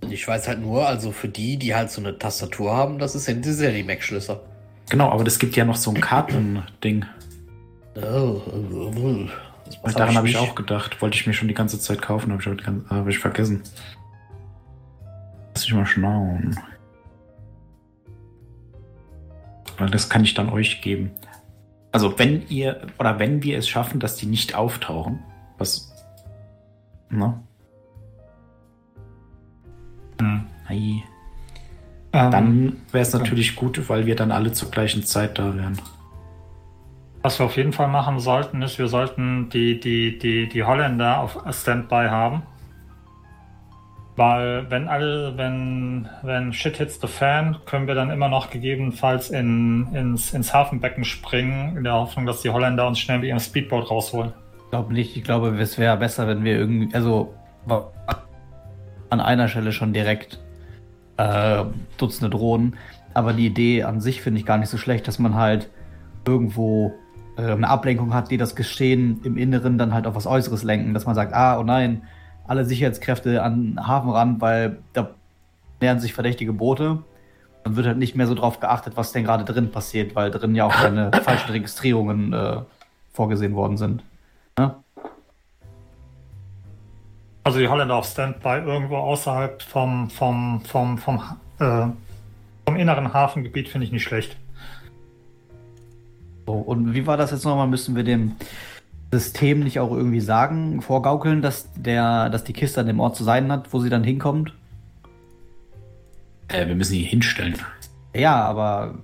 ich 0.09 0.27
weiß 0.27 0.47
halt 0.47 0.59
nur, 0.61 0.87
also 0.87 1.11
für 1.11 1.27
die, 1.27 1.57
die 1.57 1.75
halt 1.75 1.91
so 1.91 2.01
eine 2.01 2.17
Tastatur 2.17 2.75
haben, 2.75 2.97
das 2.97 3.13
ist 3.15 3.27
ja 3.27 3.35
das 3.35 3.55
sind 3.55 3.65
ja 3.65 3.71
die 3.71 3.83
Mac-Schlüssel. 3.83 4.39
Genau, 4.89 5.09
aber 5.09 5.23
das 5.23 5.37
gibt 5.39 5.55
ja 5.55 5.63
noch 5.63 5.75
so 5.75 5.91
ein 5.91 6.01
Karten-Ding. 6.01 7.05
Oh, 7.95 8.41
oh, 8.51 8.91
oh. 8.97 9.29
Daran 9.91 10.15
habe 10.17 10.27
ich 10.27 10.33
nicht- 10.39 10.43
auch 10.49 10.55
gedacht. 10.55 11.01
Wollte 11.01 11.15
ich 11.17 11.25
mir 11.27 11.33
schon 11.33 11.47
die 11.47 11.53
ganze 11.53 11.79
Zeit 11.79 12.01
kaufen, 12.01 12.31
habe 12.31 12.41
ich, 12.41 12.63
ganz- 12.65 12.89
hab 12.89 13.07
ich 13.07 13.19
vergessen. 13.19 13.61
Lass 15.53 15.65
ich 15.65 15.73
mal 15.73 15.85
schauen. 15.85 16.59
Weil 19.77 19.89
das 19.91 20.09
kann 20.09 20.23
ich 20.23 20.33
dann 20.33 20.49
euch 20.49 20.81
geben. 20.81 21.11
Also 21.93 22.17
wenn 22.17 22.47
ihr, 22.49 22.87
oder 22.97 23.19
wenn 23.19 23.43
wir 23.43 23.59
es 23.59 23.69
schaffen, 23.69 23.99
dass 23.99 24.15
die 24.15 24.25
nicht 24.25 24.55
auftauchen, 24.55 25.19
was, 25.59 25.93
ne? 27.09 27.39
Hm. 30.19 30.45
Ei. 30.67 31.03
Ähm, 32.11 32.31
Dann 32.31 32.77
wäre 32.91 33.03
es 33.03 33.13
natürlich 33.13 33.55
gut, 33.55 33.89
weil 33.89 34.07
wir 34.07 34.15
dann 34.15 34.31
alle 34.31 34.51
zur 34.51 34.71
gleichen 34.71 35.03
Zeit 35.03 35.37
da 35.37 35.55
wären. 35.55 35.79
Was 37.21 37.39
wir 37.39 37.45
auf 37.45 37.57
jeden 37.57 37.73
Fall 37.73 37.89
machen 37.89 38.19
sollten, 38.19 38.63
ist, 38.63 38.79
wir 38.79 38.87
sollten 38.87 39.49
die, 39.49 39.79
die, 39.79 40.17
die, 40.17 40.49
die 40.49 40.63
Holländer 40.63 41.19
auf 41.19 41.37
Standby 41.51 42.07
haben. 42.09 42.41
Weil 44.15 44.69
wenn 44.69 44.87
alle, 44.87 45.37
wenn, 45.37 46.07
wenn 46.21 46.53
Shit 46.53 46.77
hits 46.77 46.99
the 47.01 47.07
fan, 47.07 47.57
können 47.65 47.87
wir 47.87 47.95
dann 47.95 48.11
immer 48.11 48.29
noch 48.29 48.51
gegebenenfalls 48.51 49.31
in, 49.31 49.87
ins, 49.93 50.33
ins 50.33 50.53
Hafenbecken 50.53 51.03
springen, 51.03 51.77
in 51.77 51.83
der 51.83 51.93
Hoffnung, 51.93 52.27
dass 52.27 52.41
die 52.41 52.51
Holländer 52.51 52.87
uns 52.87 52.99
schnell 52.99 53.19
mit 53.19 53.27
ihrem 53.27 53.39
Speedboat 53.39 53.89
rausholen. 53.89 54.33
Ich 54.65 54.69
glaube 54.69 54.93
nicht. 54.93 55.17
Ich 55.17 55.23
glaube, 55.23 55.49
es 55.59 55.79
wäre 55.79 55.97
besser, 55.97 56.27
wenn 56.27 56.43
wir 56.43 56.57
irgendwie, 56.57 56.93
also 56.93 57.33
an 59.09 59.19
einer 59.19 59.47
Stelle 59.47 59.71
schon 59.71 59.93
direkt 59.93 60.39
äh, 61.17 61.63
Dutzende 61.97 62.29
Drohnen. 62.29 62.75
Aber 63.15 63.33
die 63.33 63.47
Idee 63.47 63.83
an 63.83 64.01
sich 64.01 64.21
finde 64.21 64.39
ich 64.39 64.45
gar 64.45 64.57
nicht 64.57 64.69
so 64.69 64.77
schlecht, 64.77 65.07
dass 65.07 65.19
man 65.19 65.35
halt 65.35 65.69
irgendwo 66.27 66.93
äh, 67.37 67.51
eine 67.51 67.67
Ablenkung 67.67 68.13
hat, 68.13 68.31
die 68.31 68.37
das 68.37 68.55
Geschehen 68.55 69.21
im 69.23 69.37
Inneren 69.37 69.77
dann 69.77 69.93
halt 69.93 70.07
auf 70.07 70.15
was 70.15 70.27
Äußeres 70.27 70.63
lenken. 70.63 70.93
Dass 70.93 71.05
man 71.05 71.15
sagt, 71.15 71.33
ah, 71.33 71.59
oh 71.59 71.63
nein, 71.63 72.03
alle 72.47 72.65
Sicherheitskräfte 72.65 73.41
an 73.41 73.75
den 73.75 73.87
Hafen 73.87 74.09
ran, 74.09 74.41
weil 74.41 74.79
da 74.93 75.11
nähern 75.81 75.99
sich 75.99 76.13
verdächtige 76.13 76.53
Boote. 76.53 77.03
Dann 77.63 77.75
wird 77.75 77.87
halt 77.87 77.97
nicht 77.97 78.15
mehr 78.15 78.27
so 78.27 78.35
drauf 78.35 78.59
geachtet, 78.59 78.97
was 78.97 79.11
denn 79.13 79.23
gerade 79.23 79.45
drin 79.45 79.71
passiert, 79.71 80.15
weil 80.15 80.31
drin 80.31 80.55
ja 80.55 80.65
auch 80.65 80.73
keine 80.73 81.11
falschen 81.23 81.51
Registrierungen 81.51 82.33
äh, 82.33 82.57
vorgesehen 83.13 83.55
worden 83.55 83.77
sind. 83.77 84.03
Ne? 84.57 84.75
Also 87.45 87.59
die 87.59 87.67
Holländer 87.67 87.95
auf 87.95 88.05
Standby 88.05 88.59
irgendwo 88.65 88.97
außerhalb 88.97 89.61
vom, 89.61 90.09
vom, 90.09 90.61
vom, 90.61 90.97
vom, 90.97 91.21
äh, 91.59 91.87
vom 92.65 92.75
inneren 92.75 93.13
Hafengebiet 93.13 93.69
finde 93.69 93.85
ich 93.85 93.91
nicht 93.91 94.03
schlecht. 94.03 94.37
So, 96.45 96.53
und 96.53 96.93
wie 96.93 97.07
war 97.07 97.17
das 97.17 97.31
jetzt 97.31 97.45
nochmal? 97.45 97.67
Müssen 97.67 97.95
wir 97.95 98.03
dem 98.03 98.35
System 99.19 99.59
nicht 99.59 99.79
auch 99.79 99.91
irgendwie 99.91 100.19
sagen, 100.19 100.81
vorgaukeln, 100.81 101.41
dass 101.41 101.71
der, 101.73 102.29
dass 102.29 102.43
die 102.43 102.53
Kiste 102.53 102.81
an 102.81 102.87
dem 102.87 102.99
Ort 102.99 103.15
zu 103.15 103.23
sein 103.23 103.51
hat, 103.51 103.71
wo 103.71 103.79
sie 103.79 103.89
dann 103.89 104.03
hinkommt? 104.03 104.53
Äh, 106.47 106.67
wir 106.67 106.75
müssen 106.75 106.93
die 106.93 107.03
hinstellen. 107.03 107.55
Ja, 108.15 108.43
aber 108.43 108.95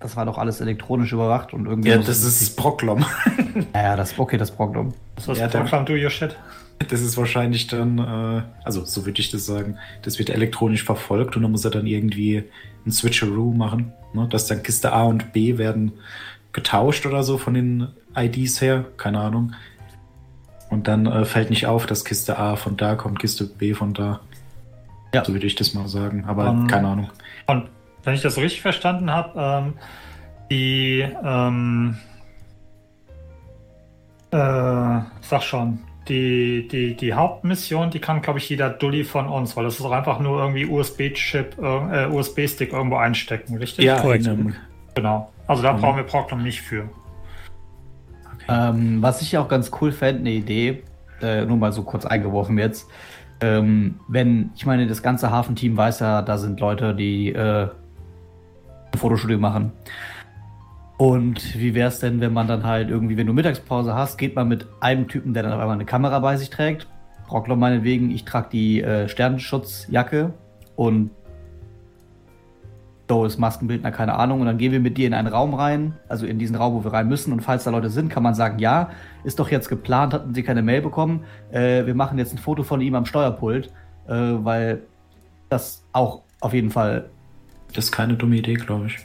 das 0.00 0.16
war 0.16 0.24
doch 0.26 0.38
alles 0.38 0.60
elektronisch 0.60 1.12
überwacht 1.12 1.52
und 1.52 1.66
irgendwie. 1.66 1.90
Ja, 1.90 1.98
das 1.98 2.22
ist 2.22 2.56
Brocklom. 2.56 3.04
Ja, 3.74 3.82
ja, 3.82 3.96
das 3.96 4.18
okay, 4.18 4.36
das 4.36 4.50
Prognum. 4.50 4.92
Das 5.14 5.28
ist 5.28 5.38
Ja, 5.38 5.48
Proclaim 5.48 5.86
Do 5.86 5.94
Your 5.94 6.10
Shit. 6.10 6.36
Das 6.90 7.00
ist 7.00 7.16
wahrscheinlich 7.16 7.68
dann, 7.68 7.98
äh, 7.98 8.42
also 8.64 8.84
so 8.84 9.06
würde 9.06 9.18
ich 9.18 9.30
das 9.30 9.46
sagen, 9.46 9.78
das 10.02 10.18
wird 10.18 10.28
elektronisch 10.28 10.84
verfolgt 10.84 11.36
und 11.36 11.42
dann 11.42 11.52
muss 11.52 11.64
er 11.64 11.70
dann 11.70 11.86
irgendwie 11.86 12.44
ein 12.84 12.92
Switcheroo 12.92 13.54
machen, 13.54 13.94
ne? 14.12 14.28
dass 14.28 14.46
dann 14.46 14.62
Kiste 14.62 14.92
A 14.92 15.04
und 15.04 15.32
B 15.32 15.56
werden 15.56 15.92
getauscht 16.56 17.06
oder 17.06 17.22
so 17.22 17.38
von 17.38 17.54
den 17.54 17.88
IDs 18.16 18.60
her, 18.60 18.84
keine 18.96 19.20
Ahnung. 19.20 19.52
Und 20.70 20.88
dann 20.88 21.06
äh, 21.06 21.24
fällt 21.24 21.50
nicht 21.50 21.66
auf, 21.66 21.86
dass 21.86 22.04
Kiste 22.04 22.36
A 22.38 22.56
von 22.56 22.76
da 22.76 22.96
kommt, 22.96 23.20
Kiste 23.20 23.44
B 23.46 23.72
von 23.74 23.94
da. 23.94 24.20
Ja. 25.14 25.24
So 25.24 25.32
würde 25.32 25.46
ich 25.46 25.54
das 25.54 25.74
mal 25.74 25.86
sagen, 25.86 26.24
aber 26.26 26.48
Ähm, 26.48 26.66
keine 26.66 26.88
Ahnung. 26.88 27.10
Und 27.46 27.68
wenn 28.02 28.14
ich 28.14 28.22
das 28.22 28.36
richtig 28.36 28.62
verstanden 28.62 29.10
habe, 29.12 29.32
ähm, 29.40 29.74
die, 30.50 31.06
ähm, 31.24 31.96
äh, 34.32 34.36
sag 35.20 35.42
schon, 35.42 35.78
die, 36.08 36.68
die, 36.68 36.94
die 36.96 37.14
Hauptmission, 37.14 37.90
die 37.90 37.98
kann, 37.98 38.22
glaube 38.22 38.38
ich, 38.38 38.48
jeder 38.48 38.70
Dulli 38.70 39.04
von 39.04 39.26
uns, 39.28 39.56
weil 39.56 39.64
das 39.64 39.74
ist 39.78 39.84
auch 39.84 39.90
einfach 39.92 40.20
nur 40.20 40.40
irgendwie 40.40 40.66
USB-Chip, 40.66 41.56
äh, 41.58 42.06
USB-Stick 42.06 42.72
irgendwo 42.72 42.96
einstecken, 42.96 43.56
richtig? 43.56 43.84
Ja, 43.84 44.00
korrekt. 44.00 44.26
in 44.26 44.32
einem- 44.32 44.54
Genau. 44.96 45.30
Also 45.46 45.62
da 45.62 45.72
Mhm. 45.74 45.80
brauchen 45.80 45.96
wir 45.98 46.04
Proclam 46.04 46.42
nicht 46.42 46.60
für. 46.62 46.88
okay. 48.34 48.44
Ähm, 48.48 49.00
was 49.02 49.22
ich 49.22 49.36
auch 49.38 49.46
ganz 49.48 49.70
cool 49.80 49.92
fände, 49.92 50.20
eine 50.20 50.30
Idee, 50.30 50.82
äh, 51.22 51.44
nur 51.44 51.56
mal 51.56 51.70
so 51.72 51.82
kurz 51.82 52.04
eingeworfen 52.04 52.58
jetzt. 52.58 52.88
Ähm, 53.40 54.00
wenn, 54.08 54.50
ich 54.56 54.64
meine, 54.66 54.86
das 54.86 55.02
ganze 55.02 55.30
Hafenteam 55.30 55.76
weiß 55.76 56.00
ja, 56.00 56.22
da 56.22 56.38
sind 56.38 56.58
Leute, 56.58 56.94
die 56.94 57.28
äh, 57.32 57.68
ein 58.92 58.98
Fotostudio 58.98 59.38
machen. 59.38 59.72
Und 60.96 61.58
wie 61.58 61.74
wäre 61.74 61.88
es 61.88 61.98
denn, 62.00 62.20
wenn 62.22 62.32
man 62.32 62.48
dann 62.48 62.64
halt 62.64 62.88
irgendwie, 62.88 63.18
wenn 63.18 63.26
du 63.26 63.34
Mittagspause 63.34 63.94
hast, 63.94 64.16
geht 64.16 64.34
man 64.34 64.48
mit 64.48 64.66
einem 64.80 65.08
Typen, 65.08 65.34
der 65.34 65.42
dann 65.42 65.52
auf 65.52 65.60
einmal 65.60 65.74
eine 65.74 65.84
Kamera 65.84 66.18
bei 66.20 66.38
sich 66.38 66.48
trägt. 66.48 66.86
Brockler 67.28 67.56
meinetwegen, 67.56 68.10
ich 68.10 68.24
trage 68.24 68.48
die 68.50 68.80
äh, 68.80 69.06
Sternenschutzjacke 69.08 70.32
und 70.76 71.10
ist 73.24 73.38
Maskenbildner, 73.38 73.92
keine 73.92 74.14
Ahnung. 74.14 74.40
Und 74.40 74.46
dann 74.46 74.58
gehen 74.58 74.72
wir 74.72 74.80
mit 74.80 74.96
dir 74.98 75.06
in 75.06 75.14
einen 75.14 75.28
Raum 75.28 75.54
rein, 75.54 75.94
also 76.08 76.26
in 76.26 76.38
diesen 76.38 76.56
Raum, 76.56 76.74
wo 76.74 76.84
wir 76.84 76.92
rein 76.92 77.08
müssen. 77.08 77.32
Und 77.32 77.40
falls 77.40 77.64
da 77.64 77.70
Leute 77.70 77.88
sind, 77.90 78.08
kann 78.08 78.22
man 78.22 78.34
sagen, 78.34 78.58
ja, 78.58 78.90
ist 79.24 79.38
doch 79.38 79.50
jetzt 79.50 79.68
geplant, 79.68 80.12
hatten 80.12 80.34
Sie 80.34 80.42
keine 80.42 80.62
Mail 80.62 80.82
bekommen. 80.82 81.24
Äh, 81.52 81.86
wir 81.86 81.94
machen 81.94 82.18
jetzt 82.18 82.34
ein 82.34 82.38
Foto 82.38 82.62
von 82.64 82.80
ihm 82.80 82.94
am 82.94 83.06
Steuerpult, 83.06 83.66
äh, 84.08 84.12
weil 84.12 84.82
das 85.48 85.84
auch 85.92 86.22
auf 86.40 86.52
jeden 86.52 86.70
Fall 86.70 87.08
Das 87.74 87.86
ist 87.86 87.92
keine 87.92 88.14
dumme 88.14 88.36
Idee, 88.36 88.54
glaube 88.54 88.86
ich. 88.86 88.98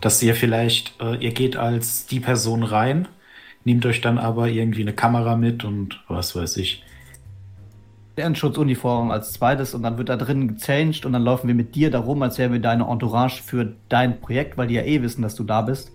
dass 0.00 0.22
ihr 0.22 0.34
vielleicht, 0.34 1.00
äh, 1.00 1.16
ihr 1.16 1.32
geht 1.32 1.56
als 1.56 2.06
die 2.06 2.20
Person 2.20 2.62
rein, 2.62 3.08
nehmt 3.64 3.86
euch 3.86 4.00
dann 4.00 4.18
aber 4.18 4.48
irgendwie 4.48 4.82
eine 4.82 4.92
Kamera 4.92 5.36
mit 5.36 5.64
und 5.64 6.02
was 6.08 6.36
weiß 6.36 6.56
ich. 6.58 6.84
Lernenschutzuniform 8.16 9.10
als 9.10 9.32
zweites 9.32 9.74
und 9.74 9.82
dann 9.82 9.98
wird 9.98 10.08
da 10.08 10.16
drin 10.16 10.56
gechanged 10.56 11.04
und 11.04 11.12
dann 11.12 11.22
laufen 11.22 11.48
wir 11.48 11.54
mit 11.54 11.74
dir 11.74 11.90
da 11.90 11.98
rum, 12.00 12.22
als 12.22 12.38
wären 12.38 12.52
wir 12.52 12.60
deine 12.60 12.84
Entourage 12.88 13.42
für 13.42 13.74
dein 13.88 14.20
Projekt, 14.20 14.56
weil 14.56 14.68
die 14.68 14.74
ja 14.74 14.82
eh 14.82 15.02
wissen, 15.02 15.22
dass 15.22 15.34
du 15.34 15.44
da 15.44 15.60
bist. 15.62 15.92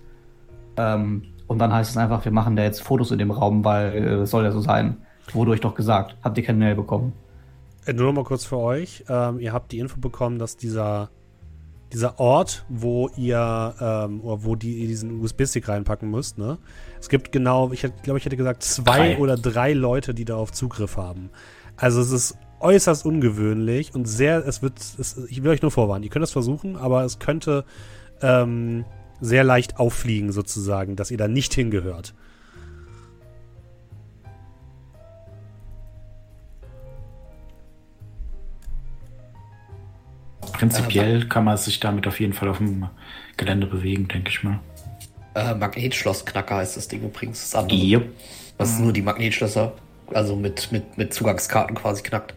Ähm, 0.76 1.22
und 1.48 1.58
dann 1.58 1.72
heißt 1.72 1.90
es 1.90 1.96
einfach, 1.96 2.24
wir 2.24 2.32
machen 2.32 2.56
da 2.56 2.62
jetzt 2.62 2.82
Fotos 2.82 3.10
in 3.10 3.18
dem 3.18 3.30
Raum, 3.30 3.64
weil 3.64 3.94
äh, 3.94 4.16
das 4.18 4.30
soll 4.30 4.44
ja 4.44 4.52
so 4.52 4.60
sein. 4.60 4.98
Wurde 5.32 5.50
euch 5.52 5.60
doch 5.60 5.74
gesagt. 5.74 6.16
Habt 6.22 6.38
ihr 6.38 6.44
keine 6.44 6.58
Mail 6.58 6.74
bekommen? 6.76 7.12
Äh, 7.86 7.92
Nur 7.92 8.06
noch 8.06 8.12
mal 8.12 8.24
kurz 8.24 8.44
für 8.44 8.58
euch. 8.58 9.04
Ähm, 9.08 9.38
ihr 9.40 9.52
habt 9.52 9.72
die 9.72 9.78
Info 9.80 9.98
bekommen, 9.98 10.38
dass 10.38 10.56
dieser, 10.56 11.10
dieser 11.92 12.18
Ort, 12.20 12.64
wo 12.68 13.10
ihr 13.16 13.74
ähm, 13.80 14.20
oder 14.22 14.44
wo 14.44 14.54
die 14.56 14.86
diesen 14.86 15.20
USB-Stick 15.20 15.68
reinpacken 15.68 16.10
müsst, 16.10 16.38
ne? 16.38 16.58
Es 17.00 17.08
gibt 17.08 17.32
genau, 17.32 17.70
ich 17.72 17.80
glaube, 18.02 18.18
ich 18.18 18.24
hätte 18.24 18.36
gesagt, 18.36 18.62
zwei 18.62 19.14
Drei. 19.14 19.18
oder 19.18 19.36
drei 19.36 19.72
Leute, 19.72 20.14
die 20.14 20.24
darauf 20.24 20.52
Zugriff 20.52 20.96
haben. 20.96 21.30
Also 21.82 22.00
es 22.00 22.12
ist 22.12 22.36
äußerst 22.60 23.04
ungewöhnlich 23.04 23.92
und 23.92 24.04
sehr, 24.04 24.46
es 24.46 24.62
wird, 24.62 24.78
es, 24.78 25.16
ich 25.28 25.42
will 25.42 25.50
euch 25.50 25.62
nur 25.62 25.72
vorwarnen, 25.72 26.04
ihr 26.04 26.10
könnt 26.10 26.22
das 26.22 26.30
versuchen, 26.30 26.76
aber 26.76 27.02
es 27.02 27.18
könnte 27.18 27.64
ähm, 28.20 28.84
sehr 29.20 29.42
leicht 29.42 29.80
auffliegen, 29.80 30.30
sozusagen, 30.30 30.94
dass 30.94 31.10
ihr 31.10 31.16
da 31.16 31.26
nicht 31.26 31.52
hingehört. 31.54 32.14
Prinzipiell 40.52 41.26
kann 41.26 41.42
man 41.42 41.56
sich 41.56 41.80
damit 41.80 42.06
auf 42.06 42.20
jeden 42.20 42.32
Fall 42.32 42.48
auf 42.48 42.58
dem 42.58 42.88
Gelände 43.36 43.66
bewegen, 43.66 44.06
denke 44.06 44.30
ich 44.30 44.44
mal. 44.44 44.60
Äh, 45.34 45.56
Magnetschlossknacker 45.56 46.58
heißt 46.58 46.76
das 46.76 46.86
Ding 46.86 47.02
übrigens. 47.02 47.40
Das 47.40 47.56
andere. 47.56 47.76
Yep. 47.76 48.12
Was 48.58 48.78
nur 48.78 48.92
die 48.92 49.02
Magnetschlösser, 49.02 49.72
also 50.14 50.36
mit, 50.36 50.70
mit, 50.72 50.98
mit 50.98 51.14
Zugangskarten 51.14 51.76
quasi 51.76 52.02
knackt. 52.02 52.34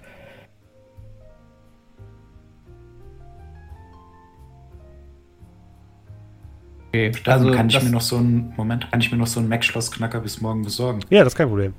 Okay, 6.89 7.11
Also 7.25 7.51
kann 7.51 7.67
ich 7.69 7.81
mir 7.83 7.89
noch 7.89 8.01
so 8.01 8.17
einen 8.17 8.53
Moment, 8.55 8.89
kann 8.89 9.01
ich 9.01 9.11
mir 9.11 9.17
noch 9.17 9.27
so 9.27 9.39
einen 9.39 9.49
Mac-Schloss-Knacker 9.49 10.21
bis 10.21 10.39
morgen 10.39 10.63
besorgen. 10.63 11.01
Ja, 11.09 11.23
das 11.23 11.33
ist 11.33 11.37
kein 11.37 11.49
Problem. 11.49 11.73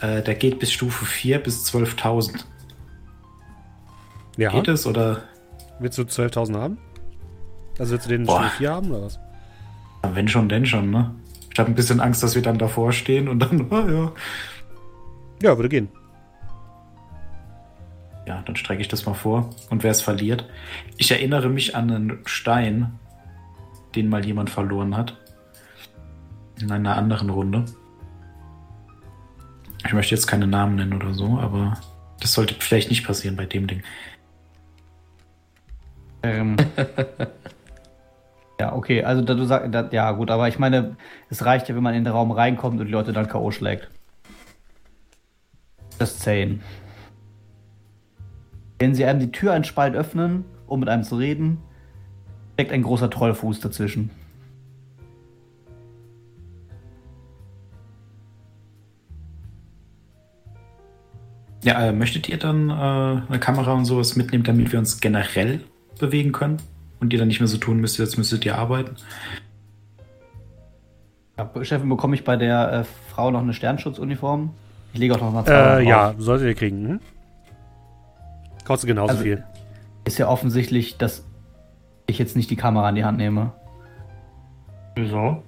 Äh, 0.00 0.22
der 0.22 0.34
geht 0.34 0.58
bis 0.58 0.72
Stufe 0.72 1.04
4 1.04 1.38
bis 1.38 1.64
12.000. 1.72 2.44
Ja. 4.36 4.50
Geht 4.50 4.68
es 4.68 4.86
oder 4.86 5.22
Willst 5.80 5.96
du 5.96 6.02
12.000 6.02 6.56
haben? 6.56 6.78
Also 7.78 7.92
willst 7.92 8.06
du 8.06 8.10
den 8.10 8.26
Boah. 8.26 8.42
Stufe 8.42 8.56
4 8.58 8.70
haben 8.70 8.90
oder 8.90 9.02
was? 9.02 9.18
Ja, 10.04 10.14
wenn 10.14 10.28
schon, 10.28 10.48
denn 10.48 10.66
schon, 10.66 10.90
ne? 10.90 11.14
Ich 11.52 11.58
habe 11.58 11.70
ein 11.70 11.74
bisschen 11.74 12.00
Angst, 12.00 12.22
dass 12.22 12.34
wir 12.34 12.42
dann 12.42 12.58
davor 12.58 12.92
stehen 12.92 13.28
und 13.28 13.38
dann, 13.38 13.66
ah, 13.70 13.86
ja. 13.90 14.12
Ja, 15.42 15.56
würde 15.56 15.68
gehen. 15.68 15.88
Ja, 18.26 18.42
dann 18.42 18.56
strecke 18.56 18.82
ich 18.82 18.88
das 18.88 19.06
mal 19.06 19.14
vor. 19.14 19.50
Und 19.70 19.82
wer 19.82 19.90
es 19.90 20.02
verliert. 20.02 20.44
Ich 20.98 21.10
erinnere 21.10 21.48
mich 21.48 21.74
an 21.74 21.90
einen 21.90 22.18
Stein, 22.26 22.98
den 23.94 24.08
mal 24.08 24.24
jemand 24.24 24.50
verloren 24.50 24.96
hat. 24.96 25.16
In 26.60 26.70
einer 26.70 26.96
anderen 26.96 27.30
Runde. 27.30 27.64
Ich 29.86 29.92
möchte 29.94 30.14
jetzt 30.14 30.26
keine 30.26 30.46
Namen 30.46 30.76
nennen 30.76 30.92
oder 30.92 31.14
so, 31.14 31.38
aber 31.38 31.78
das 32.20 32.34
sollte 32.34 32.54
vielleicht 32.58 32.90
nicht 32.90 33.06
passieren 33.06 33.36
bei 33.36 33.46
dem 33.46 33.66
Ding. 33.66 33.82
Ähm, 36.22 36.56
ja, 38.60 38.74
okay, 38.74 39.02
also 39.02 39.22
da 39.22 39.32
du 39.32 39.44
sagst, 39.46 39.92
ja 39.92 40.12
gut, 40.12 40.30
aber 40.30 40.48
ich 40.48 40.58
meine, 40.58 40.96
es 41.30 41.46
reicht 41.46 41.70
ja, 41.70 41.74
wenn 41.74 41.82
man 41.82 41.94
in 41.94 42.04
den 42.04 42.12
Raum 42.12 42.30
reinkommt 42.30 42.78
und 42.78 42.86
die 42.86 42.92
Leute 42.92 43.14
dann 43.14 43.26
K.O. 43.26 43.50
schlägt. 43.50 43.88
Das 46.00 46.18
10. 46.20 46.62
Wenn 48.78 48.94
sie 48.94 49.04
einem 49.04 49.20
die 49.20 49.30
Tür 49.30 49.52
einen 49.52 49.64
Spalt 49.64 49.94
öffnen, 49.94 50.46
um 50.66 50.80
mit 50.80 50.88
einem 50.88 51.02
zu 51.02 51.16
reden, 51.16 51.58
steckt 52.54 52.72
ein 52.72 52.82
großer 52.82 53.10
Trollfuß 53.10 53.60
dazwischen. 53.60 54.08
Ja, 61.62 61.88
äh, 61.88 61.92
möchtet 61.92 62.30
ihr 62.30 62.38
dann 62.38 62.70
äh, 62.70 62.72
eine 62.72 63.38
Kamera 63.38 63.74
und 63.74 63.84
sowas 63.84 64.16
mitnehmen, 64.16 64.44
damit 64.44 64.72
wir 64.72 64.78
uns 64.78 65.02
generell 65.02 65.60
bewegen 65.98 66.32
können? 66.32 66.56
Und 66.98 67.12
ihr 67.12 67.18
dann 67.18 67.28
nicht 67.28 67.40
mehr 67.40 67.46
so 67.46 67.58
tun 67.58 67.78
müsst, 67.78 68.00
als 68.00 68.16
müsstet 68.16 68.46
ihr 68.46 68.56
arbeiten? 68.56 68.96
Ja, 71.36 71.50
Chefin, 71.62 71.90
bekomme 71.90 72.14
ich 72.14 72.24
bei 72.24 72.36
der 72.36 72.72
äh, 72.72 72.84
Frau 73.10 73.30
noch 73.30 73.42
eine 73.42 73.52
Sternschutzuniform? 73.52 74.54
Ich 74.92 74.98
lege 74.98 75.14
auch 75.14 75.20
noch 75.20 75.32
mal 75.32 75.44
200 75.44 75.64
Äh, 75.80 75.84
drauf. 75.84 75.88
ja, 75.88 76.14
solltet 76.18 76.48
ihr 76.48 76.54
kriegen. 76.54 76.88
Hm? 76.88 77.00
Kostet 78.64 78.88
genauso 78.88 79.10
Also- 79.12 79.22
viel. 79.22 79.44
Ist 80.04 80.18
ja 80.18 80.28
offensichtlich, 80.28 80.96
dass 80.98 81.24
ich 82.06 82.18
jetzt 82.18 82.34
nicht 82.36 82.50
die 82.50 82.56
Kamera 82.56 82.88
in 82.88 82.94
die 82.96 83.04
Hand 83.04 83.18
nehme. 83.18 83.52
Wieso? 84.96 85.42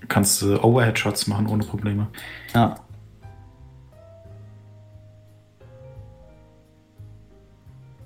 Du 0.00 0.06
kannst 0.06 0.42
äh, 0.42 0.54
Overhead-Shots 0.56 1.26
machen 1.26 1.46
ohne 1.48 1.64
Probleme. 1.64 2.06
Ja. 2.54 2.76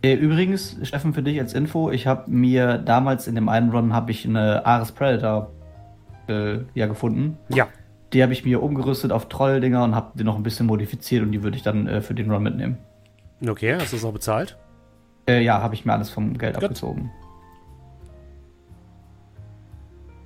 Äh, 0.03 0.15
Übrigens, 0.15 0.77
Steffen, 0.83 1.15
für 1.15 1.23
dich 1.23 1.39
als 1.41 1.55
Info, 1.55 1.91
ich 1.91 2.07
habe 2.07 2.31
mir 2.31 2.79
damals 2.79 3.27
in 3.27 3.35
dem 3.35 3.49
einen 3.49 3.71
Run 3.71 3.93
habe 3.95 4.11
ich 4.11 4.27
eine 4.27 4.65
Ares 4.67 4.93
Predator 4.93 5.51
äh, 6.29 6.59
ja 6.75 6.87
gefunden. 6.87 7.39
Ja. 7.49 7.69
Die 8.15 8.23
habe 8.23 8.33
ich 8.33 8.45
mir 8.45 8.63
umgerüstet 8.63 9.11
auf 9.11 9.29
Trolldinger 9.29 9.83
und 9.83 9.95
habe 9.97 10.13
die 10.15 10.23
noch 10.23 10.37
ein 10.37 10.45
bisschen 10.45 10.67
modifiziert 10.67 11.23
und 11.23 11.33
die 11.33 11.43
würde 11.43 11.57
ich 11.57 11.65
dann 11.65 11.89
äh, 11.89 12.01
für 12.01 12.15
den 12.15 12.31
Run 12.31 12.45
mitnehmen. 12.45 12.79
Okay, 13.47 13.75
hast 13.75 13.93
du 13.93 13.97
das 13.97 14.05
auch 14.05 14.13
bezahlt? 14.13 14.57
Äh, 15.27 15.43
ja, 15.43 15.61
habe 15.61 15.75
ich 15.75 15.85
mir 15.85 15.93
alles 15.93 16.11
vom 16.11 16.39
Geld 16.39 16.55
Gut. 16.55 16.65
abgezogen. 16.65 17.11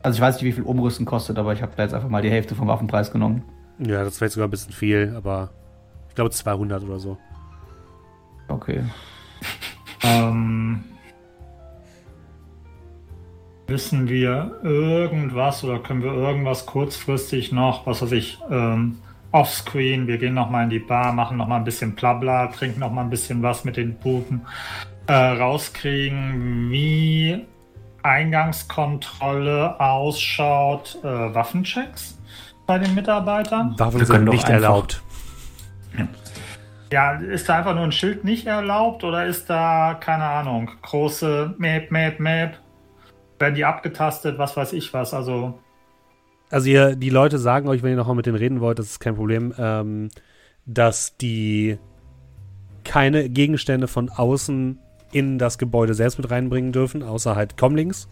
Also 0.03 0.17
ich 0.17 0.21
weiß 0.21 0.37
nicht, 0.37 0.45
wie 0.45 0.53
viel 0.53 0.65
Umrüsten 0.65 1.07
kostet, 1.07 1.39
aber 1.39 1.55
ich 1.55 1.63
habe 1.63 1.73
da 1.77 1.83
jetzt 1.83 1.95
einfach 1.95 2.11
mal 2.11 2.21
die 2.21 2.31
Hälfte 2.31 2.55
vom 2.55 2.69
Waffenpreis 2.69 3.11
genommen. 3.11 3.43
Ja, 3.79 4.05
das 4.05 4.21
wäre 4.21 4.31
sogar 4.31 4.49
ein 4.49 4.51
bisschen 4.51 4.73
viel, 4.73 5.15
aber 5.17 5.51
ich 6.09 6.15
glaube 6.15 6.31
200 6.31 6.85
oder 6.85 6.99
so. 6.99 7.17
Okay. 8.49 8.83
Ähm, 10.03 10.85
wissen 13.69 14.09
wir 14.09 14.53
irgendwas 14.63 15.63
oder 15.63 15.79
können 15.79 16.03
wir 16.03 16.13
irgendwas 16.13 16.65
kurzfristig 16.67 17.53
noch, 17.53 17.87
was 17.87 18.03
weiß 18.03 18.13
ich, 18.13 18.39
ähm, 18.51 18.97
offscreen, 19.31 20.07
wir 20.07 20.17
gehen 20.17 20.33
nochmal 20.35 20.65
in 20.65 20.71
die 20.71 20.79
Bar, 20.79 21.13
machen 21.13 21.37
nochmal 21.37 21.59
ein 21.59 21.65
bisschen 21.65 21.95
Blabla, 21.95 22.47
trinken 22.47 22.81
nochmal 22.81 23.05
ein 23.05 23.11
bisschen 23.11 23.43
was 23.43 23.65
mit 23.65 23.77
den 23.77 23.95
Buben, 23.95 24.41
äh, 25.07 25.13
rauskriegen, 25.13 26.71
wie 26.71 27.45
Eingangskontrolle 28.03 29.79
ausschaut, 29.79 30.99
äh, 31.03 31.07
Waffenchecks 31.35 32.19
bei 32.67 32.79
den 32.79 32.95
Mitarbeitern? 32.95 33.75
Waffen 33.79 34.05
sind 34.05 34.25
nicht 34.25 34.47
einfach- 34.47 34.51
erlaubt. 34.51 35.03
Ja, 36.91 37.13
ist 37.13 37.47
da 37.51 37.59
einfach 37.59 37.75
nur 37.75 37.85
ein 37.85 37.93
Schild 37.93 38.25
nicht 38.25 38.47
erlaubt 38.47 39.05
oder 39.05 39.27
ist 39.27 39.51
da, 39.51 39.93
keine 40.01 40.25
Ahnung, 40.25 40.71
große 40.81 41.55
Map, 41.59 41.91
Map, 41.91 42.19
Map? 42.19 42.57
Werden 43.39 43.55
die 43.55 43.65
abgetastet, 43.65 44.39
was 44.39 44.57
weiß 44.57 44.73
ich 44.73 44.93
was? 44.93 45.15
Also, 45.15 45.59
Also 46.51 46.69
ihr, 46.69 46.97
die 46.97 47.11
Leute 47.11 47.39
sagen 47.39 47.69
euch, 47.69 47.83
wenn 47.83 47.91
ihr 47.91 47.97
nochmal 47.97 48.17
mit 48.17 48.27
denen 48.27 48.37
reden 48.37 48.61
wollt, 48.61 48.79
das 48.79 48.87
ist 48.87 49.01
kein 49.01 49.15
Problem, 49.15 49.55
ähm, 49.59 50.09
dass 50.67 51.17
die 51.17 51.79
keine 52.85 53.29
Gegenstände 53.29 53.87
von 53.87 54.09
außen 54.09 54.79
in 55.13 55.39
das 55.39 55.59
Gebäude 55.59 55.95
selbst 55.95 56.19
mit 56.19 56.31
reinbringen 56.31 56.73
dürfen, 56.73 57.03
außer 57.03 57.37
halt 57.37 57.57
Comlinks. 57.57 58.09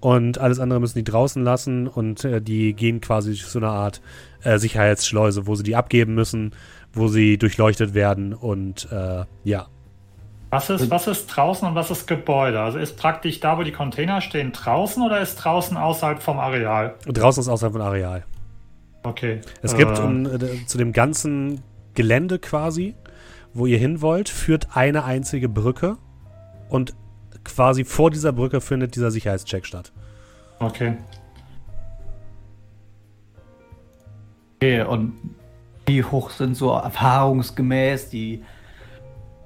Und 0.00 0.38
alles 0.38 0.60
andere 0.60 0.80
müssen 0.80 0.98
die 0.98 1.04
draußen 1.04 1.44
lassen 1.44 1.86
und 1.86 2.24
äh, 2.24 2.40
die 2.40 2.72
gehen 2.72 3.02
quasi 3.02 3.30
durch 3.30 3.44
so 3.44 3.58
eine 3.58 3.68
Art 3.68 4.00
äh, 4.42 4.58
Sicherheitsschleuse, 4.58 5.46
wo 5.46 5.54
sie 5.54 5.62
die 5.62 5.76
abgeben 5.76 6.14
müssen, 6.14 6.52
wo 6.92 7.08
sie 7.08 7.36
durchleuchtet 7.36 7.92
werden 7.92 8.32
und 8.32 8.90
äh, 8.90 9.24
ja. 9.44 9.68
Was 10.50 10.68
ist, 10.68 10.90
was 10.90 11.06
ist 11.06 11.26
draußen 11.28 11.66
und 11.68 11.76
was 11.76 11.90
ist 11.90 12.06
Gebäude? 12.08 12.60
Also 12.60 12.78
ist 12.78 12.96
praktisch 12.96 13.38
da, 13.38 13.56
wo 13.56 13.62
die 13.62 13.72
Container 13.72 14.20
stehen, 14.20 14.52
draußen 14.52 15.00
oder 15.02 15.20
ist 15.20 15.36
draußen 15.36 15.76
außerhalb 15.76 16.20
vom 16.20 16.38
Areal? 16.40 16.94
Draußen 17.06 17.42
ist 17.42 17.48
außerhalb 17.48 17.72
von 17.72 17.82
Areal. 17.82 18.24
Okay. 19.04 19.40
Es 19.62 19.76
gibt 19.76 19.98
Äh, 19.98 20.02
um, 20.02 20.26
äh, 20.26 20.66
zu 20.66 20.76
dem 20.76 20.92
ganzen 20.92 21.62
Gelände 21.94 22.38
quasi, 22.40 22.96
wo 23.54 23.66
ihr 23.66 23.78
hin 23.78 24.02
wollt, 24.02 24.28
führt 24.28 24.76
eine 24.76 25.04
einzige 25.04 25.48
Brücke 25.48 25.98
und 26.68 26.94
quasi 27.44 27.84
vor 27.84 28.10
dieser 28.10 28.32
Brücke 28.32 28.60
findet 28.60 28.96
dieser 28.96 29.10
Sicherheitscheck 29.10 29.64
statt. 29.66 29.92
Okay. 30.58 30.96
Okay, 34.56 34.82
und 34.82 35.14
wie 35.86 36.04
hoch 36.04 36.30
sind 36.30 36.54
so 36.54 36.72
erfahrungsgemäß 36.72 38.10
die 38.10 38.42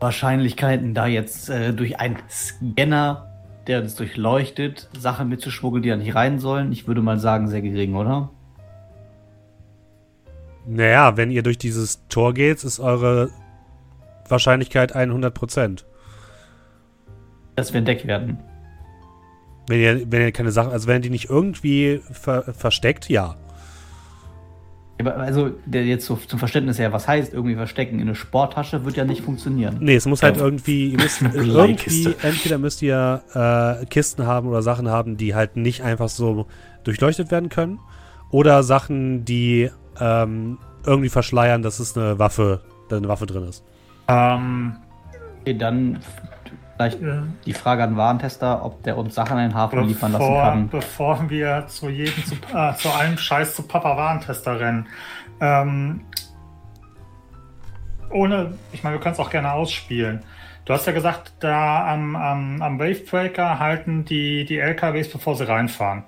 Wahrscheinlichkeiten, 0.04 0.94
da 0.94 1.06
jetzt 1.06 1.50
äh, 1.50 1.72
durch 1.72 1.98
einen 1.98 2.18
Scanner 2.30 3.34
der 3.66 3.80
uns 3.80 3.94
durchleuchtet, 3.94 4.88
Sachen 4.98 5.28
mitzuschmuggeln, 5.28 5.82
die 5.82 5.88
da 5.88 5.96
nicht 5.96 6.14
rein 6.14 6.38
sollen? 6.38 6.72
Ich 6.72 6.86
würde 6.86 7.02
mal 7.02 7.18
sagen, 7.18 7.48
sehr 7.48 7.62
gering, 7.62 7.94
oder? 7.94 8.30
Naja, 10.66 11.16
wenn 11.16 11.30
ihr 11.30 11.42
durch 11.42 11.58
dieses 11.58 12.06
Tor 12.08 12.34
geht, 12.34 12.64
ist 12.64 12.80
eure 12.80 13.30
Wahrscheinlichkeit 14.28 14.96
100%. 14.96 15.84
Dass 17.56 17.72
wir 17.72 17.78
entdeckt 17.78 18.06
werden. 18.06 18.38
Wenn 19.68 19.80
ihr, 19.80 20.12
wenn 20.12 20.22
ihr 20.22 20.32
keine 20.32 20.50
Sachen, 20.50 20.72
also 20.72 20.88
wenn 20.88 21.02
die 21.02 21.10
nicht 21.10 21.30
irgendwie 21.30 22.00
ver 22.10 22.42
versteckt, 22.42 23.08
ja. 23.08 23.36
Also, 25.02 25.50
der 25.66 25.84
jetzt 25.84 26.06
so 26.06 26.16
zum 26.16 26.38
Verständnis 26.38 26.78
her, 26.78 26.92
was 26.92 27.08
heißt 27.08 27.32
irgendwie 27.32 27.56
verstecken? 27.56 27.96
In 27.96 28.02
eine 28.02 28.14
Sporttasche 28.14 28.84
wird 28.84 28.96
ja 28.96 29.04
nicht 29.04 29.22
funktionieren. 29.22 29.78
Nee, 29.80 29.96
es 29.96 30.06
muss 30.06 30.22
halt 30.22 30.36
irgendwie, 30.36 30.90
ihr 30.90 30.98
müsst 30.98 31.20
irgendwie, 31.22 31.40
Leihkiste. 31.50 32.16
entweder 32.22 32.58
müsst 32.58 32.80
ihr 32.80 33.22
äh, 33.34 33.86
Kisten 33.86 34.24
haben 34.26 34.48
oder 34.48 34.62
Sachen 34.62 34.88
haben, 34.88 35.16
die 35.16 35.34
halt 35.34 35.56
nicht 35.56 35.82
einfach 35.82 36.08
so 36.08 36.46
durchleuchtet 36.84 37.30
werden 37.32 37.48
können. 37.48 37.80
Oder 38.30 38.62
Sachen, 38.62 39.24
die 39.24 39.70
ähm, 40.00 40.58
irgendwie 40.86 41.08
verschleiern, 41.08 41.62
dass 41.62 41.80
es 41.80 41.96
eine 41.96 42.18
Waffe, 42.18 42.62
eine 42.90 43.08
Waffe 43.08 43.26
drin 43.26 43.44
ist. 43.44 43.64
Ähm, 44.06 44.76
Okay, 45.44 45.58
dann 45.58 45.98
vielleicht 46.76 47.02
äh, 47.02 47.22
die 47.46 47.52
Frage 47.52 47.82
an 47.82 47.90
den 47.90 47.96
Warentester, 47.96 48.64
ob 48.64 48.82
der 48.82 48.96
uns 48.96 49.14
Sachen 49.14 49.38
in 49.38 49.50
den 49.50 49.54
Hafen 49.54 49.86
liefern 49.86 50.12
lassen 50.12 50.24
bevor, 50.24 50.42
kann. 50.42 50.68
bevor 50.68 51.30
wir 51.30 51.66
zu 51.68 51.88
jedem, 51.88 52.24
zu, 52.24 52.34
äh, 52.54 52.74
zu 52.74 52.90
allem 52.90 53.18
Scheiß 53.18 53.54
zu 53.54 53.62
Papa 53.62 53.96
Warentester 53.96 54.60
rennen. 54.60 54.86
Ähm, 55.40 56.04
ohne, 58.10 58.54
ich 58.72 58.82
meine, 58.82 58.96
wir 58.96 59.00
können 59.00 59.14
es 59.14 59.20
auch 59.20 59.30
gerne 59.30 59.52
ausspielen. 59.52 60.22
Du 60.64 60.72
hast 60.72 60.86
ja 60.86 60.92
gesagt, 60.92 61.34
da 61.40 61.92
am, 61.92 62.16
am, 62.16 62.62
am 62.62 62.78
Wavebreaker 62.78 63.58
halten 63.58 64.04
die, 64.04 64.44
die 64.44 64.58
LKWs, 64.58 65.10
bevor 65.10 65.36
sie 65.36 65.46
reinfahren. 65.46 66.04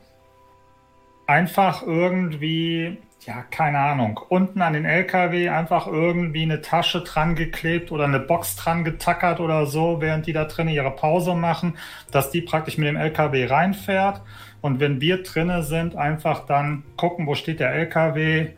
Einfach 1.27 1.83
irgendwie, 1.83 2.99
ja, 3.27 3.43
keine 3.51 3.79
Ahnung, 3.79 4.21
unten 4.29 4.63
an 4.63 4.75
den 4.75 4.85
LKW 4.85 5.49
einfach 5.49 5.89
irgendwie 5.89 6.43
eine 6.43 6.61
Tasche 6.61 7.01
dran 7.01 7.35
geklebt 7.35 7.91
oder 7.91 8.05
eine 8.05 8.21
Box 8.21 8.55
dran 8.55 8.85
getackert 8.85 9.41
oder 9.41 9.67
so, 9.67 10.01
während 10.01 10.27
die 10.29 10.33
da 10.33 10.45
drinnen 10.45 10.73
ihre 10.73 10.93
Pause 10.93 11.35
machen, 11.35 11.77
dass 12.13 12.31
die 12.31 12.41
praktisch 12.41 12.79
mit 12.79 12.87
dem 12.87 12.97
LKW 12.97 13.47
reinfährt. 13.47 14.23
Und 14.61 14.79
wenn 14.79 15.01
wir 15.01 15.25
drinnen 15.25 15.65
sind, 15.65 15.97
einfach 15.97 16.47
dann 16.47 16.85
gucken, 16.97 17.27
wo 17.27 17.35
steht 17.35 17.59
der 17.59 17.73
LKW, 17.73 18.51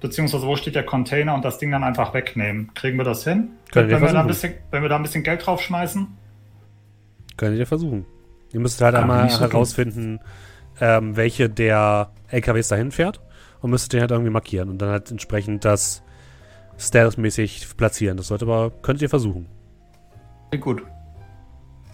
beziehungsweise 0.00 0.46
wo 0.46 0.56
steht 0.56 0.74
der 0.74 0.84
Container 0.84 1.34
und 1.34 1.42
das 1.42 1.58
Ding 1.58 1.70
dann 1.70 1.82
einfach 1.82 2.12
wegnehmen. 2.12 2.72
Kriegen 2.74 2.98
wir 2.98 3.04
das 3.04 3.24
hin? 3.24 3.52
Können 3.72 3.88
wir 3.88 3.96
wenn, 3.96 4.02
wir 4.02 4.12
da 4.12 4.20
ein 4.20 4.26
versuchen. 4.26 4.50
bisschen, 4.50 4.54
wenn 4.70 4.82
wir 4.82 4.90
da 4.90 4.96
ein 4.96 5.02
bisschen 5.02 5.22
Geld 5.22 5.46
draufschmeißen? 5.46 6.08
Könnt 7.38 7.56
ihr 7.56 7.66
versuchen. 7.66 8.04
Ihr 8.52 8.60
müsst 8.60 8.82
halt 8.82 8.94
Kann 8.94 9.10
einmal 9.10 9.30
so 9.30 9.40
herausfinden, 9.40 10.20
ähm, 10.78 11.16
welche 11.16 11.48
der 11.48 12.10
LKWs 12.28 12.68
dahin 12.68 12.92
fährt 12.92 13.23
und 13.64 13.70
müsstet 13.70 13.94
den 13.94 14.00
halt 14.02 14.10
irgendwie 14.10 14.30
markieren 14.30 14.68
und 14.68 14.76
dann 14.76 14.90
halt 14.90 15.10
entsprechend 15.10 15.64
das 15.64 16.02
stealth-mäßig 16.78 17.78
platzieren. 17.78 18.18
Das 18.18 18.26
sollte 18.26 18.44
aber, 18.44 18.70
könnt 18.82 19.00
ihr 19.00 19.08
versuchen. 19.08 19.46
Klingt 20.50 20.64
gut. 20.64 20.82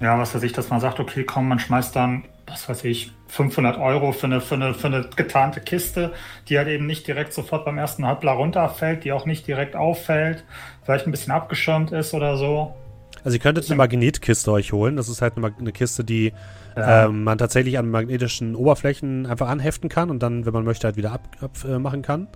Ja, 0.01 0.19
was 0.19 0.35
weiß 0.35 0.43
ich, 0.43 0.53
dass 0.53 0.69
man 0.69 0.81
sagt, 0.81 0.99
okay, 0.99 1.23
komm, 1.23 1.47
man 1.47 1.61
schmeißt 1.61 1.95
dann, 1.95 2.25
was 2.49 2.69
weiß 2.69 2.83
ich, 2.87 3.13
500 3.29 3.79
Euro 3.79 4.11
für 4.11 4.27
eine, 4.27 4.41
für 4.41 4.57
eine, 4.57 4.75
für 4.75 4.89
eine 4.89 5.09
getarnte 5.15 5.61
Kiste, 5.61 6.13
die 6.49 6.59
halt 6.59 6.67
eben 6.67 6.87
nicht 6.87 7.07
direkt 7.07 7.33
sofort 7.33 7.65
beim 7.65 7.79
ersten 7.79 8.05
Halbler 8.05 8.33
runterfällt, 8.33 9.05
die 9.05 9.13
auch 9.13 9.25
nicht 9.25 9.47
direkt 9.47 9.77
auffällt, 9.77 10.43
vielleicht 10.83 11.07
ein 11.07 11.13
bisschen 11.13 11.33
abgeschirmt 11.33 11.93
ist 11.93 12.15
oder 12.15 12.37
so. 12.37 12.75
Also 13.23 13.37
ihr 13.37 13.41
könntet 13.41 13.67
eine 13.67 13.77
Magnetkiste 13.77 14.51
euch 14.51 14.73
holen. 14.73 14.97
Das 14.97 15.09
ist 15.09 15.23
halt 15.23 15.35
eine 15.37 15.71
Kiste, 15.71 16.03
die 16.03 16.33
Ja. 16.81 17.05
ähm, 17.07 17.25
man 17.25 17.39
tatsächlich 17.39 17.79
an 17.79 17.91
magnetischen 17.91 18.55
Oberflächen 18.55 19.27
einfach 19.27 19.49
anheften 19.49 19.89
kann 19.89 20.11
und 20.11 20.23
dann, 20.23 20.47
wenn 20.47 20.53
man 20.53 20.65
möchte, 20.65 20.87
halt 20.87 20.97
wieder 20.97 21.13
abmachen 21.13 21.45
ab, 21.45 21.59
äh, 21.69 21.79
machen 21.79 22.03
kann. 22.03 22.29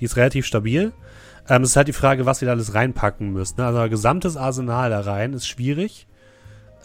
Die 0.00 0.04
ist 0.04 0.16
relativ 0.16 0.46
stabil. 0.46 0.92
Ähm, 1.48 1.62
es 1.62 1.70
ist 1.70 1.76
halt 1.76 1.88
die 1.88 1.92
Frage, 1.92 2.26
was 2.26 2.42
ihr 2.42 2.46
da 2.46 2.52
alles 2.52 2.74
reinpacken 2.74 3.32
müsst. 3.32 3.58
Ne? 3.58 3.66
Also 3.66 3.80
ein 3.80 3.90
gesamtes 3.90 4.36
Arsenal 4.36 4.90
da 4.90 5.00
rein 5.00 5.32
ist 5.32 5.46
schwierig. 5.46 6.06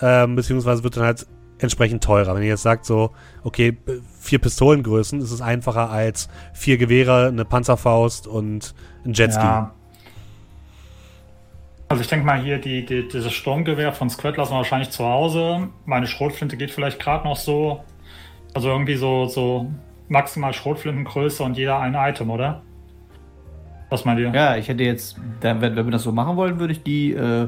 Ähm, 0.01 0.36
beziehungsweise 0.36 0.84
wird 0.84 0.97
dann 0.97 1.03
halt 1.03 1.28
entsprechend 1.59 2.03
teurer. 2.03 2.36
Wenn 2.36 2.43
ihr 2.43 2.49
jetzt 2.49 2.63
sagt 2.63 2.86
so, 2.86 3.11
okay, 3.43 3.78
vier 4.20 4.39
Pistolengrößen, 4.39 5.22
ist 5.22 5.32
es 5.32 5.41
einfacher 5.41 5.89
als 5.89 6.30
vier 6.53 6.78
Gewehre, 6.78 7.28
eine 7.28 7.45
Panzerfaust 7.45 8.28
und 8.28 8.76
ein 9.05 9.13
Jetski. 9.13 9.43
Ja. 9.43 9.74
Also 11.90 12.02
ich 12.02 12.10
denke 12.10 12.26
mal 12.26 12.42
hier, 12.42 12.60
die, 12.60 12.86
die, 12.86 13.08
dieses 13.08 13.32
Sturmgewehr 13.32 13.94
von 13.94 14.10
Squad 14.10 14.36
lassen 14.38 14.52
wir 14.52 14.58
wahrscheinlich 14.58 14.90
zu 14.90 15.06
Hause. 15.06 15.70
Meine 15.86 16.08
Schrotflinte 16.08 16.58
geht 16.58 16.72
vielleicht 16.72 17.00
gerade 17.00 17.26
noch 17.26 17.38
so. 17.38 17.84
Also 18.54 18.70
irgendwie 18.70 18.96
so, 18.96 19.26
so 19.28 19.72
maximal 20.10 20.54
Schrotflintengröße 20.54 21.44
und 21.44 21.58
jeder 21.58 21.80
ein 21.80 21.96
Item, 21.96 22.30
oder? 22.30 22.62
Was 23.90 24.04
meint 24.04 24.20
ihr? 24.20 24.32
Ja, 24.34 24.58
ich 24.58 24.68
hätte 24.68 24.84
jetzt, 24.84 25.18
wenn, 25.40 25.62
wenn 25.62 25.76
wir 25.76 25.92
das 25.92 26.04
so 26.04 26.12
machen 26.12 26.36
wollen, 26.36 26.60
würde 26.60 26.74
ich 26.74 26.84
die, 26.84 27.14
äh, 27.14 27.48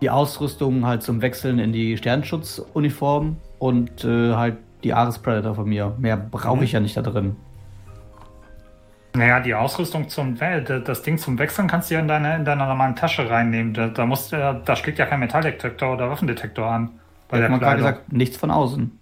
die 0.00 0.08
Ausrüstung 0.08 0.86
halt 0.86 1.02
zum 1.02 1.20
Wechseln 1.20 1.58
in 1.58 1.72
die 1.72 1.96
Sternenschutzuniform 1.96 3.36
und 3.58 4.04
äh, 4.04 4.34
halt 4.34 4.56
die 4.82 4.94
Ares 4.94 5.18
Predator 5.18 5.54
von 5.54 5.68
mir. 5.68 5.94
Mehr 5.98 6.16
brauche 6.16 6.64
ich 6.64 6.72
ja 6.72 6.80
nicht 6.80 6.96
da 6.96 7.02
drin. 7.02 7.36
Naja, 9.18 9.40
die 9.40 9.54
Ausrüstung 9.54 10.08
zum 10.08 10.40
We- 10.40 10.62
das 10.84 11.02
Ding 11.02 11.18
zum 11.18 11.38
Wechseln 11.38 11.66
kannst 11.66 11.90
du 11.90 11.94
ja 11.94 12.00
in 12.00 12.06
deine, 12.08 12.36
in 12.36 12.44
deine 12.44 12.64
normalen 12.66 12.94
Tasche 12.94 13.28
reinnehmen. 13.28 13.74
Da, 13.74 13.88
da, 13.88 14.06
musst, 14.06 14.32
du- 14.32 14.62
da 14.64 14.76
schlägt 14.76 14.98
ja 14.98 15.06
kein 15.06 15.18
Metalldetektor 15.20 15.92
oder 15.94 16.08
Waffendetektor 16.08 16.66
an. 16.66 17.00
Bei 17.28 17.36
Da 17.36 17.36
der 17.38 17.44
hat 17.44 17.50
man 17.50 17.60
gerade 17.60 17.76
gesagt, 17.78 18.12
nichts 18.12 18.36
von 18.36 18.50
außen. 18.50 18.98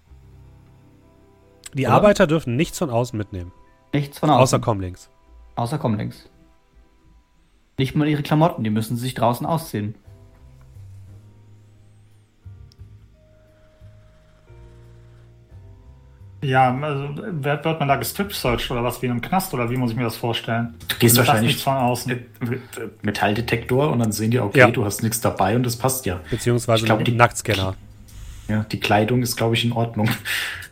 Die 1.74 1.84
Oder? 1.86 1.94
Arbeiter 1.94 2.26
dürfen 2.26 2.56
nichts 2.56 2.78
von 2.78 2.88
außen 2.88 3.16
mitnehmen. 3.16 3.52
Nichts 3.92 4.18
von 4.18 4.30
außen. 4.30 4.42
Außer 4.42 4.58
Comlinks. 4.58 5.10
Außer 5.56 5.76
Comlinks. 5.78 6.30
Nicht 7.78 7.94
mal 7.94 8.08
ihre 8.08 8.22
Klamotten, 8.22 8.64
die 8.64 8.70
müssen 8.70 8.96
sich 8.96 9.12
draußen 9.14 9.44
ausziehen. 9.46 9.94
Ja, 16.46 16.76
also 16.80 17.08
wird, 17.42 17.64
man 17.64 17.88
da 17.88 17.96
gestrip-searched 17.96 18.70
oder 18.70 18.84
was 18.84 19.02
wie 19.02 19.06
in 19.06 19.12
einem 19.12 19.20
Knast 19.20 19.52
oder 19.52 19.68
wie 19.70 19.76
muss 19.76 19.90
ich 19.90 19.96
mir 19.96 20.04
das 20.04 20.16
vorstellen? 20.16 20.74
Du 20.88 20.96
gehst 20.96 21.16
das 21.18 21.26
wahrscheinlich 21.26 21.48
nichts 21.54 21.62
von 21.62 21.74
außen. 21.76 22.12
mit 22.40 22.60
Metalldetektor 23.02 23.90
und 23.90 23.98
dann 23.98 24.12
sehen 24.12 24.30
die, 24.30 24.38
okay, 24.38 24.60
Ja. 24.60 24.70
du 24.70 24.84
hast 24.84 25.02
nichts 25.02 25.20
dabei 25.20 25.56
und 25.56 25.64
das 25.64 25.76
passt 25.76 26.06
ja. 26.06 26.20
Beziehungsweise 26.30 26.80
Ich 26.80 26.86
glaub, 26.86 27.04
die- 27.04 27.12
Nacktscanner. 27.12 27.74
Ja, 28.48 28.64
die 28.70 28.78
Kleidung 28.78 29.22
ist, 29.22 29.36
glaube 29.36 29.54
ich, 29.56 29.64
in 29.64 29.72
Ordnung. 29.72 30.08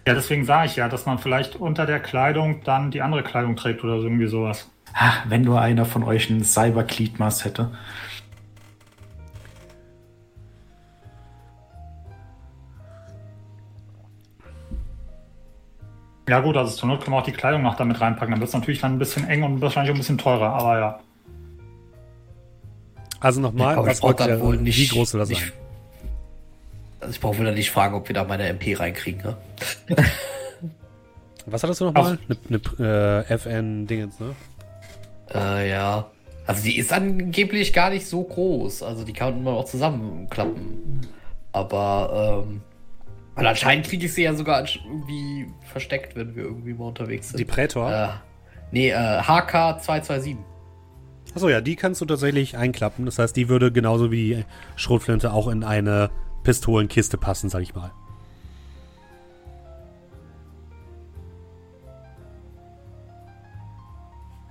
Ja, 0.06 0.14
deswegen 0.14 0.44
sage 0.44 0.66
ich 0.66 0.76
ja, 0.76 0.88
dass 0.88 1.06
man 1.06 1.18
vielleicht 1.18 1.56
unter 1.56 1.86
der 1.86 1.98
Kleidung 1.98 2.62
dann 2.62 2.90
die 2.92 3.02
andere 3.02 3.22
Kleidung 3.24 3.56
trägt 3.56 3.82
oder 3.82 3.98
so 3.98 4.04
irgendwie 4.04 4.28
sowas. 4.28 4.70
Ah, 4.92 5.14
wenn 5.26 5.42
nur 5.42 5.60
einer 5.60 5.84
von 5.86 6.04
euch 6.04 6.30
ein 6.30 6.44
Cyber-Gliedmaß 6.44 7.44
hätte. 7.44 7.70
Ja 16.28 16.40
gut, 16.40 16.56
also 16.56 16.74
zur 16.74 16.88
Not 16.88 17.02
können 17.02 17.14
wir 17.14 17.20
auch 17.20 17.24
die 17.24 17.32
Kleidung 17.32 17.62
noch 17.62 17.76
damit 17.76 18.00
reinpacken. 18.00 18.30
Dann 18.30 18.40
wird 18.40 18.48
es 18.48 18.54
natürlich 18.54 18.80
dann 18.80 18.94
ein 18.94 18.98
bisschen 18.98 19.28
eng 19.28 19.42
und 19.42 19.60
wahrscheinlich 19.60 19.90
auch 19.90 19.96
ein 19.96 19.98
bisschen 19.98 20.18
teurer, 20.18 20.54
aber 20.54 20.78
ja. 20.78 21.00
Also 23.20 23.40
nochmal, 23.40 23.76
Aber 23.76 23.86
was 23.86 23.96
ich 23.96 24.00
brauch 24.00 24.08
wollt 24.08 24.20
ihr, 24.20 24.26
dann 24.26 24.40
wohl 24.40 24.56
nicht. 24.56 24.78
wie 24.78 24.86
groß 24.86 25.10
soll 25.10 25.20
das 25.20 25.28
nicht 25.28 25.40
sein? 25.40 25.52
Also 27.00 27.12
ich 27.12 27.20
brauche 27.20 27.44
dann 27.44 27.54
nicht 27.54 27.70
fragen, 27.70 27.94
ob 27.94 28.08
wir 28.08 28.14
da 28.14 28.24
meine 28.24 28.48
MP 28.48 28.74
reinkriegen, 28.74 29.22
ne? 29.22 29.36
Was 31.46 31.62
hattest 31.62 31.80
du 31.82 31.86
nochmal? 31.86 32.18
Eine 32.48 32.60
ne, 32.78 33.24
äh, 33.28 33.34
FN-Dingens, 33.34 34.18
ne? 34.18 34.34
Äh, 35.34 35.70
ja. 35.70 36.06
Also 36.46 36.64
die 36.64 36.78
ist 36.78 36.92
angeblich 36.92 37.72
gar 37.72 37.90
nicht 37.90 38.06
so 38.06 38.22
groß. 38.22 38.82
Also 38.82 39.04
die 39.04 39.12
kann 39.12 39.42
man 39.42 39.54
auch 39.54 39.66
zusammenklappen. 39.66 41.06
Aber, 41.52 42.44
ähm. 42.46 42.62
Weil 43.34 43.46
anscheinend 43.46 43.86
kriege 43.86 44.06
ich 44.06 44.14
sie 44.14 44.22
ja 44.22 44.34
sogar 44.34 44.60
irgendwie 44.60 45.46
versteckt, 45.72 46.14
wenn 46.14 46.36
wir 46.36 46.44
irgendwie 46.44 46.72
mal 46.72 46.86
unterwegs 46.86 47.30
sind. 47.30 47.38
Die 47.40 47.44
Prätor? 47.44 47.92
Äh, 47.92 48.08
nee, 48.70 48.90
äh, 48.90 48.94
HK227. 48.94 50.36
Achso, 51.34 51.48
ja, 51.48 51.60
die 51.60 51.74
kannst 51.74 52.00
du 52.00 52.04
tatsächlich 52.04 52.56
einklappen. 52.56 53.06
Das 53.06 53.18
heißt, 53.18 53.36
die 53.36 53.48
würde 53.48 53.72
genauso 53.72 54.12
wie 54.12 54.36
die 54.36 54.44
Schrotflinte 54.76 55.32
auch 55.32 55.48
in 55.48 55.64
eine 55.64 56.10
Pistolenkiste 56.44 57.18
passen, 57.18 57.48
sag 57.48 57.62
ich 57.62 57.74
mal. 57.74 57.90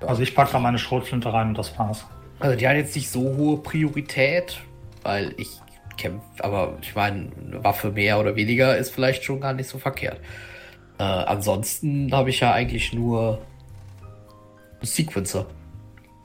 Also 0.05 0.21
ich 0.21 0.36
packe 0.36 0.51
da 0.51 0.59
meine 0.59 0.77
Schrotflinte 0.77 1.31
rein 1.31 1.49
und 1.49 1.57
das 1.57 1.77
war's. 1.79 2.05
Also 2.39 2.57
die 2.57 2.67
hat 2.67 2.75
jetzt 2.75 2.95
nicht 2.95 3.09
so 3.09 3.21
hohe 3.38 3.57
Priorität, 3.57 4.59
weil 5.03 5.34
ich 5.38 5.61
kämpfe, 5.98 6.26
aber 6.39 6.78
ich 6.82 6.96
meine, 6.96 7.32
eine 7.48 7.64
Waffe 7.64 7.91
mehr 7.91 8.20
oder 8.20 8.36
weniger 8.36 8.78
ist 8.78 8.91
vielleicht 8.91 9.24
schon 9.24 9.41
gar 9.41 9.54
nicht 9.54 9.70
so 9.70 9.78
verkehrt. 9.78 10.20
Äh, 11.00 11.04
ansonsten 11.04 12.14
habe 12.14 12.30
ich 12.30 12.39
ja 12.39 12.54
eigentlich 12.54 12.94
nur 12.94 13.41
einen 14.80 14.86
Sequencer. 14.86 15.48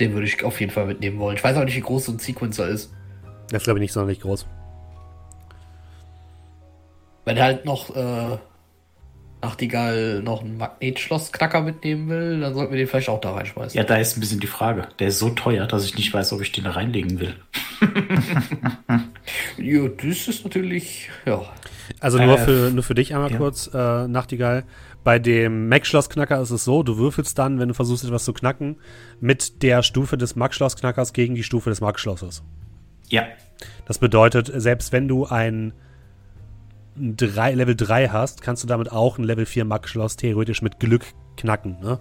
Den 0.01 0.13
würde 0.13 0.27
ich 0.27 0.45
auf 0.45 0.61
jeden 0.61 0.73
Fall 0.73 0.87
mitnehmen 0.87 1.19
wollen. 1.19 1.37
Ich 1.37 1.45
weiß 1.45 1.57
auch 1.57 1.65
nicht, 1.65 1.77
wie 1.77 1.81
groß 1.81 2.07
so 2.07 2.13
ein 2.13 2.19
Sequencer 2.19 2.69
ist. 2.69 2.93
Das 3.51 3.63
ist, 3.63 3.65
glaube 3.65 3.79
ich, 3.79 3.83
nicht 3.83 3.93
sonderlich 3.93 4.21
groß. 4.21 4.47
Wenn 7.25 7.41
halt 7.41 7.65
noch 7.65 7.95
äh, 7.95 8.39
Nachtigall 9.43 10.21
noch 10.23 10.43
einen 10.43 10.57
Magnetschlossknacker 10.59 11.61
mitnehmen 11.63 12.09
will, 12.09 12.41
dann 12.41 12.55
sollten 12.55 12.73
wir 12.73 12.79
den 12.79 12.89
vielleicht 12.89 13.09
auch 13.09 13.21
da 13.21 13.33
reinschmeißen. 13.33 13.77
Ja, 13.79 13.85
da 13.85 13.97
ist 13.97 14.17
ein 14.17 14.21
bisschen 14.21 14.41
die 14.41 14.47
Frage. 14.49 14.89
Der 14.99 15.09
ist 15.09 15.19
so 15.21 15.31
teuer, 15.31 15.67
dass 15.67 15.85
ich 15.85 15.95
nicht 15.97 16.13
weiß, 16.13 16.33
ob 16.33 16.41
ich 16.43 16.53
den 16.53 16.65
da 16.65 16.71
reinlegen 16.73 17.21
will. 17.21 17.35
Ja, 19.59 19.89
das 19.89 20.29
ist 20.29 20.45
natürlich, 20.45 21.11
ja. 21.27 21.43
Also 22.01 22.19
nur, 22.19 22.39
Äh, 22.39 22.45
für, 22.45 22.71
nur 22.73 22.83
für 22.83 22.95
dich 22.95 23.15
einmal 23.15 23.31
ja. 23.31 23.37
kurz, 23.37 23.69
äh, 23.73 24.07
Nachtigall. 24.09 24.65
Bei 25.05 25.19
dem 25.19 25.69
Mac-Schloss-Knacker 25.69 26.41
ist 26.41 26.51
es 26.51 26.65
so, 26.65 26.83
du 26.83 26.97
würfelst 26.97 27.39
dann, 27.39 27.59
wenn 27.59 27.69
du 27.69 27.75
versuchst, 27.75 28.05
etwas 28.05 28.25
zu 28.25 28.33
knacken, 28.33 28.77
mit 29.21 29.63
der 29.63 29.83
Stufe 29.83 30.17
des 30.17 30.37
Mac-Schloss-Knackers 30.37 31.13
gegen 31.13 31.35
die 31.35 31.43
Stufe 31.43 31.71
des 31.71 31.81
Mac-Schlosses. 31.81 32.43
Ja, 33.09 33.27
Das 33.87 33.99
bedeutet, 33.99 34.51
selbst 34.55 34.93
wenn 34.93 35.09
du 35.09 35.27
ein 35.27 35.73
drei, 37.17 37.53
Level 37.55 37.77
3 37.77 38.09
hast, 38.09 38.43
kannst 38.43 38.63
du 38.63 38.67
damit 38.67 38.93
auch 38.93 39.19
ein 39.19 39.25
Level 39.25 39.47
4 39.47 39.65
Mac-Schloss 39.65 40.17
theoretisch 40.17 40.63
mit 40.63 40.81
Glück 40.81 41.05
knacken. 41.37 41.79
Ne? 41.81 41.99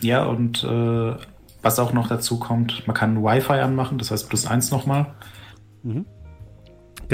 ja, 0.00 0.24
und 0.24 0.64
äh, 0.64 1.14
was 1.62 1.78
auch 1.78 1.92
noch 1.92 2.08
dazu 2.08 2.38
kommt, 2.38 2.86
man 2.86 2.96
kann 2.96 3.22
Wi-Fi 3.22 3.60
anmachen, 3.60 3.98
das 3.98 4.10
heißt 4.10 4.28
plus 4.28 4.46
eins 4.46 4.70
nochmal. 4.70 5.14
Genau, 5.82 6.04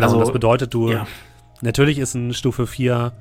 Also, 0.00 0.16
und 0.16 0.20
das 0.20 0.32
bedeutet, 0.32 0.72
du, 0.72 0.90
ja. 0.90 1.06
natürlich 1.62 1.98
ist 1.98 2.14
ein 2.14 2.32
Stufe 2.32 2.66
4 2.66 3.12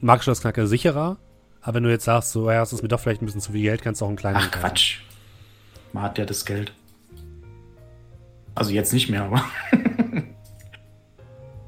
Mac-Schloss-Knacker 0.00 0.66
sicherer, 0.66 1.16
aber 1.60 1.74
wenn 1.74 1.82
du 1.82 1.90
jetzt 1.90 2.04
sagst, 2.04 2.30
so, 2.32 2.50
ja, 2.50 2.60
das 2.60 2.72
ist 2.72 2.82
mir 2.82 2.88
doch 2.88 3.00
vielleicht 3.00 3.20
ein 3.20 3.26
bisschen 3.26 3.40
zu 3.40 3.52
viel 3.52 3.62
Geld, 3.62 3.82
kannst 3.82 4.00
du 4.00 4.04
auch 4.04 4.08
einen 4.08 4.16
kleinen 4.16 4.38
Ach 4.38 4.50
Quatsch. 4.50 5.00
Man 5.92 6.04
hat 6.04 6.18
ja 6.18 6.24
das 6.24 6.44
Geld. 6.44 6.72
Also 8.54 8.70
jetzt 8.72 8.92
nicht 8.92 9.08
mehr, 9.08 9.24
aber. 9.24 9.44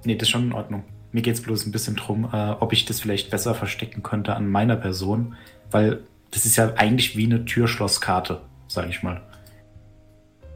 nee, 0.05 0.14
das 0.14 0.28
ist 0.28 0.30
schon 0.30 0.44
in 0.44 0.53
Ordnung. 0.53 0.84
Mir 1.12 1.22
geht 1.22 1.34
es 1.34 1.42
bloß 1.42 1.66
ein 1.66 1.72
bisschen 1.72 1.96
drum, 1.96 2.28
äh, 2.32 2.50
ob 2.61 2.72
ich 2.72 2.84
das 2.84 3.00
vielleicht 3.00 3.30
besser 3.30 3.54
verstecken 3.54 4.02
könnte 4.02 4.34
an 4.36 4.48
meiner 4.48 4.76
Person, 4.76 5.34
weil 5.70 6.00
das 6.30 6.46
ist 6.46 6.56
ja 6.56 6.74
eigentlich 6.74 7.16
wie 7.16 7.26
eine 7.26 7.44
Türschlosskarte, 7.44 8.42
sag 8.68 8.88
ich 8.88 9.02
mal. 9.02 9.22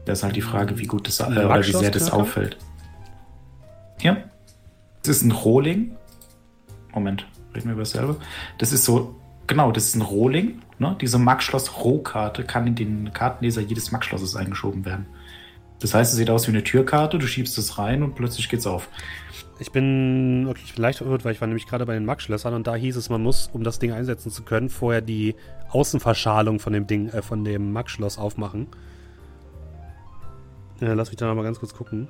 Da 0.05 0.13
ist 0.13 0.23
halt 0.23 0.35
die 0.35 0.41
Frage, 0.41 0.77
wie 0.77 0.85
gut 0.85 1.07
das 1.07 1.19
äh, 1.19 1.23
oder 1.23 1.65
wie 1.65 1.71
sehr 1.71 1.91
das 1.91 2.11
auffällt. 2.11 2.57
Ja. 4.01 4.17
Das 5.01 5.17
ist 5.17 5.23
ein 5.23 5.31
Rohling. 5.31 5.95
Moment, 6.93 7.27
reden 7.53 7.65
wir 7.65 7.73
über 7.73 7.81
dasselbe. 7.81 8.17
Das 8.57 8.71
ist 8.71 8.85
so, 8.85 9.15
genau, 9.47 9.71
das 9.71 9.85
ist 9.85 9.95
ein 9.95 10.01
Rohling. 10.01 10.61
Ne? 10.79 10.95
Diese 11.01 11.17
Max-Schloss-Rohkarte 11.17 12.43
kann 12.43 12.67
in 12.67 12.75
den 12.75 13.13
Kartenleser 13.13 13.61
jedes 13.61 13.91
Max-Schlosses 13.91 14.35
eingeschoben 14.35 14.85
werden. 14.85 15.07
Das 15.79 15.93
heißt, 15.93 16.13
es 16.13 16.17
sieht 16.17 16.29
aus 16.29 16.47
wie 16.47 16.51
eine 16.51 16.63
Türkarte, 16.63 17.19
du 17.19 17.27
schiebst 17.27 17.57
es 17.57 17.77
rein 17.77 18.01
und 18.01 18.15
plötzlich 18.15 18.49
geht's 18.49 18.65
auf. 18.65 18.87
Ich 19.57 19.71
bin, 19.71 20.47
okay, 20.49 20.61
ich 20.65 20.73
bin 20.73 20.81
leicht 20.81 20.97
verwirrt, 20.97 21.23
weil 21.23 21.31
ich 21.31 21.39
war 21.39 21.47
nämlich 21.47 21.65
gerade 21.65 21.85
bei 21.85 21.93
den 21.93 22.05
Mac-Schlössern 22.05 22.53
und 22.53 22.67
da 22.67 22.75
hieß 22.75 22.97
es, 22.97 23.09
man 23.09 23.23
muss, 23.23 23.49
um 23.53 23.63
das 23.63 23.79
Ding 23.79 23.93
einsetzen 23.93 24.29
zu 24.29 24.43
können, 24.43 24.69
vorher 24.69 25.01
die 25.01 25.35
Außenverschalung 25.69 26.59
von 26.59 26.73
dem 26.73 26.87
Ding, 26.87 27.07
äh, 27.09 27.21
von 27.21 27.45
dem 27.45 27.71
Mac-Schloss 27.71 28.17
aufmachen. 28.17 28.67
Äh, 30.81 30.93
lass 30.93 31.09
mich 31.09 31.17
da 31.17 31.27
noch 31.27 31.35
mal 31.35 31.43
ganz 31.43 31.59
kurz 31.59 31.73
gucken. 31.73 32.09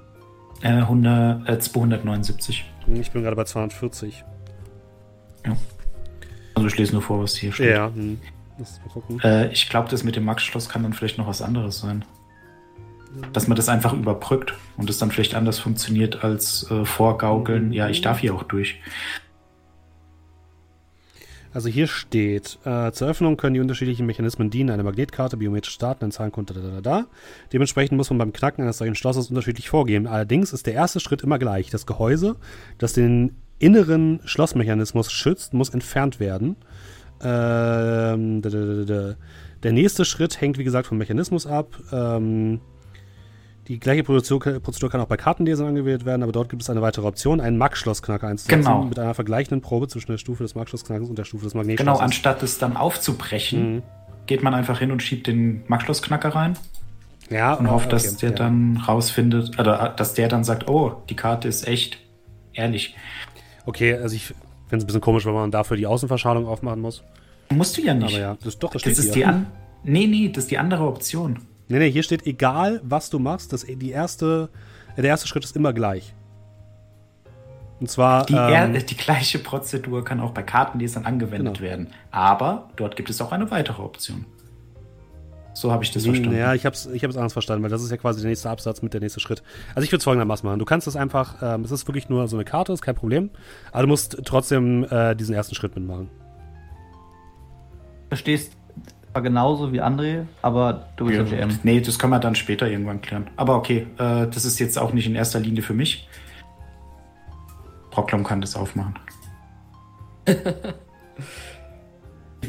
Äh, 0.62 0.70
100, 0.70 1.48
äh, 1.48 1.60
279. 1.60 2.66
Ich 2.88 3.12
bin 3.12 3.22
gerade 3.22 3.36
bei 3.36 3.44
240. 3.44 4.24
Also 6.56 6.68
ich 6.68 6.78
lese 6.78 6.94
nur 6.94 7.02
vor, 7.02 7.22
was 7.22 7.36
hier 7.36 7.52
steht. 7.52 7.76
Ja, 7.76 7.92
hm. 7.94 8.20
Lass 8.58 8.80
mal 8.80 8.92
gucken. 8.92 9.20
Äh, 9.22 9.52
ich 9.52 9.70
glaube, 9.70 9.90
das 9.90 10.04
mit 10.04 10.16
dem 10.16 10.24
Max-Schloss 10.24 10.70
kann 10.70 10.82
dann 10.84 10.94
vielleicht 10.94 11.18
noch 11.18 11.28
was 11.28 11.42
anderes 11.42 11.80
sein. 11.80 12.06
Dass 13.34 13.48
man 13.48 13.56
das 13.56 13.70
einfach 13.70 13.94
überbrückt 13.94 14.54
und 14.78 14.90
es 14.90 14.98
dann 14.98 15.12
vielleicht 15.12 15.36
anders 15.36 15.60
funktioniert 15.60 16.24
als 16.24 16.70
äh, 16.70 16.86
vorgaukeln. 16.86 17.72
Ja, 17.72 17.90
ich 17.90 18.02
darf 18.02 18.20
hier 18.20 18.34
auch 18.36 18.44
durch. 18.44 18.80
Also 21.56 21.70
hier 21.70 21.88
steht, 21.88 22.60
äh, 22.66 22.92
zur 22.92 23.08
Öffnung 23.08 23.38
können 23.38 23.54
die 23.54 23.62
unterschiedlichen 23.62 24.06
Mechanismen 24.06 24.50
dienen, 24.50 24.72
eine 24.72 24.84
Magnetkarte, 24.84 25.38
biometrische 25.38 25.76
starten, 25.76 26.04
ein 26.04 26.12
Zahlencode, 26.12 26.50
da, 26.50 26.54
da, 26.54 26.70
da, 26.70 26.82
da. 26.82 27.06
Dementsprechend 27.54 27.96
muss 27.96 28.10
man 28.10 28.18
beim 28.18 28.34
Knacken 28.34 28.62
eines 28.62 28.78
solchen 28.80 28.96
Schlosses 28.96 29.30
unterschiedlich 29.30 29.70
vorgehen. 29.70 30.06
Allerdings 30.06 30.52
ist 30.52 30.66
der 30.66 30.74
erste 30.74 31.00
Schritt 31.00 31.22
immer 31.22 31.40
gleich. 31.40 31.70
Das 31.70 31.86
Gehäuse, 31.86 32.36
das 32.78 32.92
den 32.92 33.36
inneren 33.58 34.20
Schlossmechanismus 34.26 35.10
schützt, 35.14 35.54
muss 35.54 35.70
entfernt 35.70 36.20
werden. 36.20 36.58
Ähm, 37.22 38.42
da, 38.42 38.50
da, 38.50 38.66
da, 38.66 38.84
da. 38.84 39.16
Der 39.64 39.72
nächste 39.72 40.04
Schritt 40.04 40.42
hängt, 40.42 40.58
wie 40.58 40.66
gesagt, 40.66 40.88
vom 40.88 40.98
Mechanismus 40.98 41.48
ab. 41.48 41.74
Ähm, 41.94 42.60
die 43.68 43.80
gleiche 43.80 44.04
Prozedur, 44.04 44.60
Prozedur 44.60 44.90
kann 44.90 45.02
auch 45.02 45.08
bei 45.08 45.18
Kartenlesern 45.18 45.68
angewählt 45.68 46.06
werden, 46.06 46.22
aber 46.24 46.32
dort 46.32 46.50
gibt 46.50 46.62
es 46.62 46.70
eine 46.70 46.82
weitere 46.82 47.08
Option, 47.08 47.42
einen 47.42 47.58
Max-Schlossknacker 47.58 48.28
einzusetzen, 48.28 48.60
Genau. 48.64 48.84
mit 48.84 49.00
einer 49.00 49.14
vergleichenden 49.14 49.62
Probe 49.62 49.88
zwischen 49.88 50.12
der 50.12 50.18
Stufe 50.20 50.44
des 50.44 50.54
Max-Schlossknackers 50.56 51.10
und 51.10 51.18
der 51.18 51.24
Stufe 51.24 51.44
des 51.46 51.54
Genau, 51.54 51.64
Magnetschlosses. 51.64 52.02
anstatt 52.02 52.44
es 52.44 52.58
dann 52.60 52.78
aufzubrechen, 52.78 53.76
Mhm. 53.78 53.84
geht 54.28 54.44
man 54.44 54.54
einfach 54.54 54.80
hin 54.80 54.92
und 54.92 55.02
schiebt 55.02 55.28
den 55.28 55.64
Max-Schloss-Knacker 55.68 56.30
rein 56.30 56.58
Ja, 57.30 57.54
und 57.56 57.72
hofft, 57.72 57.92
dass 57.92 58.06
okay, 58.08 58.18
der 58.22 58.30
ja. 58.30 58.36
dann 58.36 58.78
rausfindet, 58.88 59.58
oder 59.60 59.94
dass 59.98 60.14
der 60.14 60.28
dann 60.28 60.44
sagt, 60.44 60.68
oh, 60.70 61.02
die 61.10 61.16
Karte 61.16 61.48
ist 61.48 61.68
echt. 61.68 61.98
Ehrlich. 62.54 62.96
Okay, 63.66 63.96
also 63.96 64.16
ich 64.16 64.28
finde 64.28 64.38
es 64.78 64.84
ein 64.84 64.86
bisschen 64.88 65.02
komisch, 65.02 65.26
wenn 65.26 65.34
man 65.34 65.50
dafür 65.52 65.76
die 65.76 65.88
Außenverschalung 65.88 66.46
aufmachen 66.48 66.82
muss. 66.82 67.04
Musst 67.52 67.78
du 67.78 67.82
ja 67.82 67.94
nicht. 67.96 68.14
Aber 68.14 68.22
ja, 68.22 68.38
das, 68.44 68.58
doch, 68.60 68.72
das, 68.72 68.84
das 68.84 68.94
ist 69.00 69.04
hier. 69.06 69.14
die 69.14 69.26
an. 69.26 69.48
Nee, 69.84 70.08
nee, 70.08 70.30
das 70.30 70.46
ist 70.46 70.52
die 70.52 70.58
andere 70.60 70.88
Option. 70.88 71.40
Nee, 71.68 71.80
nee, 71.80 71.92
hier 71.92 72.04
steht, 72.04 72.26
egal 72.28 72.80
was 72.84 73.10
du 73.10 73.20
machst, 73.20 73.52
das, 73.54 73.64
die 73.66 73.90
erste, 73.92 74.50
der 74.98 75.04
erste 75.06 75.28
Schritt 75.28 75.44
ist 75.44 75.56
immer 75.56 75.74
gleich. 75.74 76.14
Und 77.80 77.90
zwar, 77.90 78.26
Die, 78.26 78.34
ähm, 78.36 78.74
die 78.86 78.96
gleiche 78.98 79.40
Prozedur 79.40 80.04
kann 80.06 80.20
auch 80.22 80.32
bei 80.32 80.44
Kartenlesern 80.44 81.06
angewendet 81.06 81.56
Genau. 81.58 81.70
werden. 81.70 81.88
Aber 82.12 82.70
dort 82.78 82.96
gibt 82.96 83.10
es 83.10 83.20
auch 83.20 83.32
eine 83.32 83.52
weitere 83.52 83.82
Option. 83.82 84.26
So 85.54 85.72
habe 85.72 85.84
ich 85.86 85.92
das 85.92 86.04
verstanden. 86.06 86.38
ja, 86.38 86.54
ich 86.54 86.66
habe 86.66 86.74
es 86.76 86.86
ich 86.86 87.04
hab's 87.04 87.16
anders 87.16 87.32
verstanden, 87.34 87.64
weil 87.64 87.70
das 87.70 87.82
ist 87.82 87.90
ja 87.90 87.96
quasi 87.98 88.20
der 88.22 88.30
nächste 88.30 88.50
Absatz 88.50 88.82
mit 88.82 88.94
der 88.94 89.00
nächste 89.02 89.22
Schritt. 89.22 89.42
Also 89.74 89.86
ich 89.86 89.92
würde 89.92 90.00
es 90.00 90.04
folgendermaßen 90.04 90.46
machen. 90.48 90.60
Du 90.60 90.66
kannst 90.66 90.86
das 90.86 90.98
einfach, 90.98 91.36
ähm, 91.42 91.62
es 91.64 91.72
ist 91.72 91.88
wirklich 91.88 92.10
nur 92.10 92.28
so 92.28 92.36
eine 92.36 92.44
Karte, 92.46 92.74
ist 92.74 92.82
kein 92.82 92.96
Problem. 92.96 93.30
Aber 93.72 93.84
du 93.84 93.88
musst 93.88 94.18
trotzdem 94.26 94.84
äh, 94.90 95.16
diesen 95.16 95.34
ersten 95.34 95.56
Schritt 95.56 95.74
mitmachen. 95.76 96.10
Verstehst 98.10 98.52
zwar 98.54 98.65
genauso 99.22 99.72
wie 99.74 99.82
André, 99.82 100.26
aber 100.42 100.88
du 100.98 101.06
bist 101.06 101.18
Ja. 101.18 101.24
der 101.24 101.48
GM. 101.48 101.60
Nee, 101.64 101.82
das 101.82 101.98
können 102.00 102.12
wir 102.12 102.20
dann 102.20 102.36
später 102.36 102.68
irgendwann 102.68 103.02
klären. 103.02 103.28
Aber 103.36 103.56
okay, 103.56 103.88
äh, 103.98 104.28
das 104.28 104.46
ist 104.46 104.60
jetzt 104.60 104.78
auch 104.78 104.94
nicht 104.94 105.08
in 105.08 105.16
erster 105.16 105.40
Linie 105.40 105.64
für 105.64 105.74
mich. 105.74 106.08
Brocklom 107.92 108.24
kann 108.24 108.42
das 108.42 108.56
aufmachen. 108.56 108.96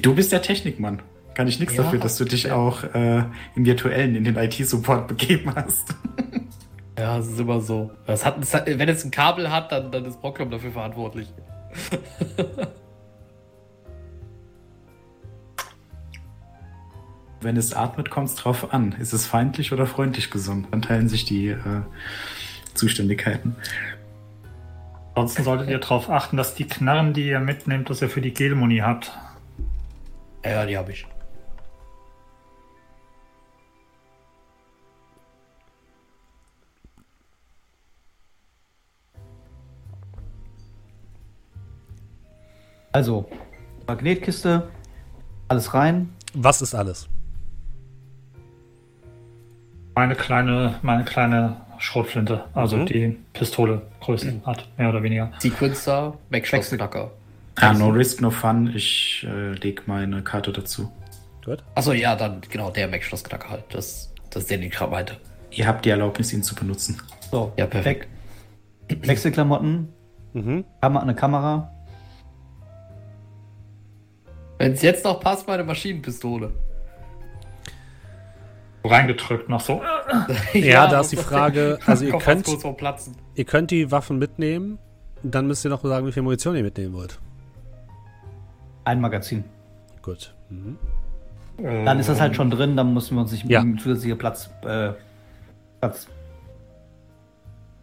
du 0.03 0.15
bist 0.15 0.33
der 0.33 0.43
Technikmann. 0.43 1.03
Kann 1.35 1.49
ich 1.49 1.61
nichts 1.61 1.77
Ja. 1.77 1.83
dafür, 1.83 1.99
dass 1.99 2.17
du 2.17 2.25
dich 2.25 2.51
auch 2.51 2.83
äh, 2.95 3.25
im 3.55 3.65
virtuellen 3.67 4.15
in 4.17 4.25
den 4.25 4.37
IT-Support 4.37 5.09
begeben 5.09 5.55
hast. 5.55 5.95
Ja, 6.99 7.19
es 7.19 7.27
ist 7.29 7.39
immer 7.39 7.61
so. 7.61 7.91
Das 8.07 8.25
hat, 8.25 8.41
das 8.41 8.55
hat, 8.55 8.67
wenn 8.67 8.89
es 8.89 9.05
ein 9.05 9.11
Kabel 9.11 9.51
hat, 9.53 9.71
dann, 9.71 9.93
dann 9.93 10.07
ist 10.07 10.19
Brocklom 10.23 10.51
dafür 10.51 10.71
verantwortlich. 10.71 11.29
Wenn 17.41 17.57
es 17.57 17.75
atmet, 17.75 18.11
kommt 18.11 18.29
es 18.29 18.35
drauf 18.35 18.73
an. 18.73 18.93
Ist 18.93 19.13
es 19.13 19.27
feindlich 19.27 19.73
oder 19.73 19.87
freundlich 19.87 20.31
gesund? 20.31 20.69
Dann 20.71 20.83
teilen 20.83 21.09
sich 21.09 21.25
die 21.25 21.49
äh, 21.49 21.83
Zuständigkeiten. 22.75 23.57
Ansonsten 25.15 25.45
solltet 25.45 25.69
ihr 25.71 25.79
darauf 25.79 26.11
achten, 26.11 26.37
dass 26.37 26.55
die 26.55 26.67
Knarren, 26.67 27.15
die 27.15 27.29
ihr 27.29 27.41
mitnehmt, 27.41 27.89
dass 27.89 28.03
ihr 28.03 28.11
für 28.11 28.21
die 28.21 28.35
Gelmuni 28.35 28.79
habt. 28.79 29.13
Ja, 30.45 30.51
ja, 30.51 30.67
die 30.67 30.77
habe 30.77 30.93
ich. 30.93 31.07
Also, 42.93 43.29
Magnetkiste, 43.87 44.71
alles 45.49 45.75
rein. 45.75 46.15
Was 46.33 46.63
ist 46.63 46.75
alles? 46.75 47.09
Meine 49.97 50.15
kleine, 50.15 50.75
meine 50.83 51.05
kleine 51.05 51.57
Schrotflinte, 51.79 52.45
also 52.53 52.77
Mhm. 52.77 52.87
die 52.87 53.17
Pistole 53.33 53.81
Größe 54.03 54.41
hat, 54.45 54.69
mehr 54.77 54.91
oder 54.91 55.03
weniger. 55.03 55.33
Sequencer, 55.39 56.19
Mac-Schlossknacker. 56.29 57.11
Ah, 57.57 57.73
no 57.73 57.89
risk, 57.89 58.21
no 58.21 58.31
fun. 58.31 58.71
Ich 58.77 59.27
äh, 59.27 59.53
leg 59.53 59.89
meine 59.89 60.21
Karte 60.23 60.53
dazu. 60.53 60.93
Gut. 61.43 61.65
Achso, 61.75 61.93
ja, 61.93 62.15
dann 62.15 62.43
genau, 62.51 62.71
der 62.71 62.89
Mac-Schlossknacker 62.89 63.49
halt. 63.49 63.65
Das, 63.71 64.13
das 64.29 64.43
ist 64.43 64.51
der, 64.51 64.59
den 64.59 64.67
ich 64.67 64.73
gerade 64.75 64.91
meinte. 64.91 65.17
Ihr 65.51 65.67
habt 65.67 65.87
die 65.87 65.91
Erlaubnis, 65.91 66.31
ihn 66.35 66.43
zu 66.43 66.55
benutzen. 66.55 67.01
So, 67.31 67.53
Ja, 67.57 67.67
perfekt. 67.67 68.07
Weg- 68.89 69.07
Wechselklamotten, 69.09 69.89
Mhm. 70.35 70.67
Eine 70.83 71.15
Kamera. 71.15 71.73
Wenn 74.59 74.73
es 74.73 74.83
jetzt 74.83 75.03
noch 75.07 75.21
passt, 75.21 75.49
meine 75.49 75.65
Maschinenpistole. 75.65 76.53
Reingedrückt 78.87 79.49
noch 79.49 79.61
so. 79.61 79.83
Ja, 80.53 80.87
da 80.87 81.01
ist 81.01 81.13
die 81.13 81.17
Frage, 81.17 81.79
also 81.87 82.05
ihr 82.05 82.19
könnt-. 82.19 82.49
Ihr 83.35 83.45
könnt 83.45 83.71
die 83.71 83.91
Waffen 83.91 84.19
mitnehmen, 84.19 84.79
dann 85.23 85.47
müsst 85.47 85.65
ihr 85.65 85.71
noch 85.71 85.83
sagen, 85.83 86.07
wie 86.07 86.13
viel 86.13 86.23
Munition 86.23 86.57
ihr 86.57 86.63
mitnehmen 86.63 86.95
wollt. 86.95 87.19
Ein 88.85 89.01
Magazin. 89.01 89.45
Gut. 90.03 90.35
Mhm. 90.49 90.77
Dann 91.59 91.99
ist 91.99 92.09
das 92.09 92.21
halt 92.21 92.37
schon 92.37 92.51
drin, 92.51 92.77
dann 92.77 92.93
müssen 92.93 93.17
wir 93.17 93.23
uns 93.23 93.33
nicht 93.33 93.45
Ja. 93.49 93.61
einen 93.61 93.79
zusätzlichen 93.79 94.19
Platz, 94.19 94.51
äh, 94.65 94.91
Platz. 95.81 96.07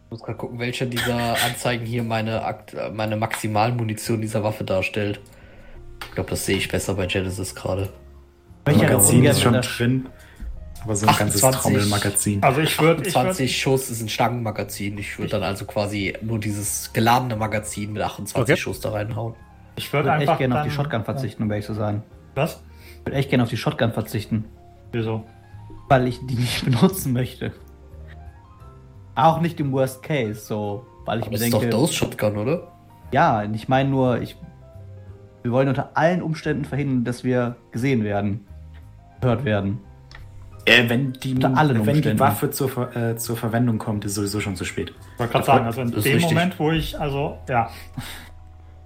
Ich 0.06 0.12
muss 0.12 0.22
gerade 0.22 0.38
gucken, 0.38 0.60
welcher 0.60 0.86
dieser 0.86 1.36
Anzeigen 1.44 1.86
hier 1.86 2.04
meine, 2.04 2.46
Akt, 2.46 2.76
meine 2.94 3.18
Maximalmunition 3.18 4.22
dieser 4.22 4.44
Waffe 4.44 4.64
darstellt. 4.64 5.20
Ich 6.06 6.12
glaube, 6.14 6.30
das 6.30 6.46
sehe 6.46 6.58
ich 6.58 6.70
besser 6.70 6.94
bei 6.94 7.08
Genesis 7.08 7.56
gerade. 7.56 7.90
Welcher 8.66 8.84
Magazin 8.84 9.26
ist 9.26 9.42
schon 9.42 9.54
drin. 9.62 10.06
Aber 10.84 10.96
so 10.96 11.08
ein 11.08 11.16
ganzes 11.16 11.44
28. 11.44 11.62
Trommelmagazin. 11.62 12.44
Also 12.44 12.62
ich 12.62 12.80
würde, 12.80 13.02
ich 13.08 13.16
würd, 13.16 13.26
20 13.26 13.58
Schuss 13.62 13.90
ist 13.90 14.02
ein 14.02 14.10
Stangenmagazin. 14.10 14.98
Ich 14.98 15.18
würde 15.18 15.32
dann 15.32 15.44
also 15.44 15.66
quasi 15.66 16.14
nur 16.22 16.40
dieses 16.40 16.92
geladene 16.94 17.36
Magazin 17.38 17.94
mit 17.94 18.02
28 18.02 18.42
Okay. 18.42 18.58
Schuss 18.60 18.80
da 18.82 18.92
reinhauen. 18.92 19.34
ich 19.78 19.86
Ich 19.86 19.94
würde 19.94 20.10
würde 20.10 20.24
echt 20.26 20.38
gerne 20.38 20.60
auf 20.60 20.66
die 20.68 20.72
Shotgun 20.72 21.04
verzichten, 21.06 21.44
um 21.44 21.52
ehrlich 21.52 21.66
zu 21.66 21.74
sein. 21.74 22.04
Was? 22.36 22.62
Ich 23.00 23.06
würde 23.06 23.18
echt 23.18 23.30
gerne 23.30 23.44
auf 23.44 23.50
die 23.50 23.58
Shotgun 23.58 23.94
verzichten, 23.94 24.46
Wieso? 24.92 25.24
weil 25.90 26.08
ich 26.08 26.20
die 26.26 26.36
nicht 26.36 26.66
benutzen 26.66 27.14
möchte. 27.14 27.54
Auch 29.16 29.40
nicht 29.42 29.60
im 29.60 29.72
Worst 29.72 30.02
Case, 30.04 30.40
so, 30.42 30.86
weil 31.06 31.20
ich 31.20 31.26
Aber 31.26 31.32
mir 31.34 31.38
das 31.38 31.48
ist 31.48 31.54
denke, 31.54 31.70
doch 31.70 31.80
Dose 31.80 31.94
Shotgun, 31.94 32.38
oder? 32.38 32.68
ja, 33.12 33.44
ich 33.44 33.68
meine 33.68 33.90
nur, 33.90 34.22
ich, 34.22 34.36
wir 35.44 35.52
wollen 35.52 35.68
unter 35.70 35.92
allen 35.96 36.22
Umständen 36.24 36.66
verhindern, 36.66 37.04
dass 37.04 37.24
wir 37.24 37.56
gesehen 37.72 38.04
werden, 38.04 38.46
gehört 39.22 39.46
werden. 39.46 39.80
Äh, 40.66 40.88
wenn 40.88 41.14
die, 41.14 41.36
Unter 41.36 41.58
allen 41.58 41.86
wenn 41.86 42.02
die. 42.02 42.20
Waffe 42.20 42.50
zur, 42.50 42.70
Ver 42.70 42.96
äh, 42.96 43.18
zur 43.18 43.36
Verwendung 43.36 43.78
kommt, 43.78 44.06
ist 44.06 44.16
sowieso 44.16 44.40
schon 44.40 44.56
zu 44.56 44.64
spät. 44.64 44.94
Ich 45.14 45.20
wollte 45.20 45.34
gerade 45.34 45.46
sagen, 45.46 45.66
also 45.66 45.82
in 45.82 45.92
dem 45.92 46.00
richtig. 46.00 46.24
Moment, 46.24 46.60
wo 46.60 46.72
ich, 46.72 47.00
also, 47.00 47.38
ja. 47.50 47.70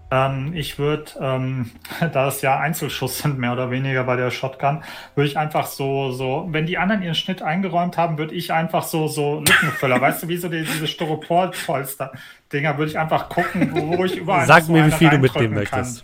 Ähm, 0.10 0.54
ich 0.56 0.80
würde, 0.80 1.12
ähm, 1.20 1.72
da 2.14 2.30
es 2.30 2.42
ja 2.42 2.60
Einzelschuss 2.60 3.20
sind, 3.20 3.38
mehr 3.38 3.54
oder 3.54 3.70
weniger 3.70 4.06
bei 4.06 4.16
der 4.16 4.32
Shotgun, 4.32 4.82
würde 5.16 5.28
ich 5.28 5.38
einfach 5.38 5.68
so, 5.68 6.12
so, 6.12 6.48
wenn 6.50 6.66
die 6.66 6.78
anderen 6.78 7.04
ihren 7.04 7.16
Schnitt 7.16 7.42
eingeräumt 7.42 7.98
haben, 7.98 8.18
würde 8.18 8.34
ich 8.34 8.54
einfach 8.54 8.84
so, 8.84 9.08
so 9.08 9.40
Lückenfüller, 9.40 10.02
weißt 10.02 10.24
du, 10.24 10.28
wie 10.30 10.38
so 10.38 10.48
die, 10.48 10.64
diese 10.64 10.88
Styropor-Polster-Dinger, 10.88 12.78
würde 12.78 12.92
ich 12.92 12.98
einfach 12.98 13.30
gucken, 13.30 13.70
wo, 13.74 14.04
ich 14.06 14.16
überall 14.16 14.48
Sag 14.48 14.64
so 14.64 14.72
mir, 14.72 14.88
wie 14.88 14.92
viel 14.92 15.10
du 15.10 15.20
mitnehmen 15.20 15.54
möchtest. 15.54 16.04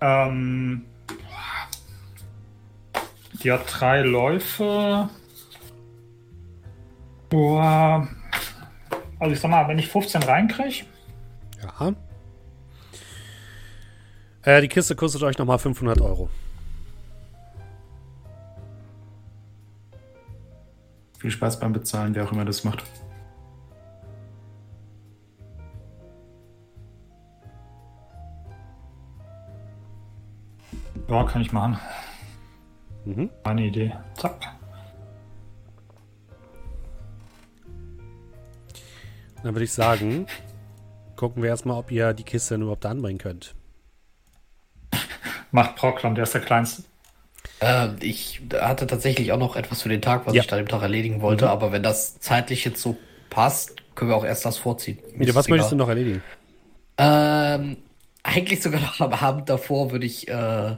Ähm, 0.00 0.84
die 3.44 3.52
hat 3.52 3.62
drei 3.68 4.00
Läufe. 4.00 5.08
Boah. 7.28 8.08
Also 9.20 9.32
ich 9.32 9.40
sag 9.40 9.50
mal, 9.50 9.68
wenn 9.68 9.78
ich 9.78 9.88
15 9.88 10.22
reinkriege, 10.22 10.86
Ja. 11.62 11.94
Äh, 14.42 14.60
die 14.60 14.68
Kiste 14.68 14.94
kostet 14.96 15.22
euch 15.22 15.38
nochmal 15.38 15.58
500 15.58 16.00
Euro. 16.00 16.28
Viel 21.18 21.30
Spaß 21.30 21.60
beim 21.60 21.72
Bezahlen, 21.72 22.14
wer 22.14 22.24
auch 22.24 22.32
immer 22.32 22.44
das 22.44 22.64
macht. 22.64 22.84
ja, 31.08 31.24
kann 31.24 31.42
ich 31.42 31.52
machen. 31.52 31.78
Mhm. 33.04 33.30
Meine 33.44 33.62
Idee. 33.66 33.92
Zack. 34.16 34.40
Dann 39.42 39.54
würde 39.54 39.64
ich 39.64 39.72
sagen, 39.72 40.26
gucken 41.16 41.42
wir 41.42 41.50
erstmal, 41.50 41.78
ob 41.78 41.90
ihr 41.90 42.14
die 42.14 42.22
Kiste 42.22 42.54
denn 42.54 42.62
überhaupt 42.62 42.84
da 42.84 42.90
anbringen 42.90 43.18
könnt. 43.18 43.54
Macht 45.50 45.76
Proklam, 45.76 46.14
der 46.14 46.24
ist 46.24 46.34
der 46.34 46.40
kleinste. 46.40 46.82
Äh, 47.60 47.88
ich 48.00 48.40
hatte 48.54 48.86
tatsächlich 48.86 49.32
auch 49.32 49.38
noch 49.38 49.54
etwas 49.54 49.82
für 49.82 49.88
den 49.90 50.00
Tag, 50.02 50.26
was 50.26 50.34
Ja. 50.34 50.40
ich 50.40 50.46
da 50.48 50.56
dem 50.56 50.66
Tag 50.66 50.82
erledigen 50.82 51.20
wollte, 51.20 51.50
aber 51.50 51.72
wenn 51.72 51.82
das 51.82 52.18
zeitlich 52.18 52.64
jetzt 52.64 52.80
so 52.80 52.96
passt, 53.30 53.76
können 53.94 54.10
wir 54.10 54.16
auch 54.16 54.24
erst 54.24 54.44
das 54.44 54.56
vorziehen. 54.56 54.98
Mir 55.14 55.32
was 55.34 55.44
es 55.44 55.48
möchtest 55.50 55.72
du 55.72 55.76
noch 55.76 55.88
erledigen? 55.88 56.22
Ähm, 56.96 57.76
eigentlich 58.22 58.62
sogar 58.62 58.80
noch 58.80 58.98
am 59.00 59.12
Abend 59.12 59.48
davor 59.48 59.92
würde 59.92 60.06
ich 60.06 60.26
äh, 60.28 60.76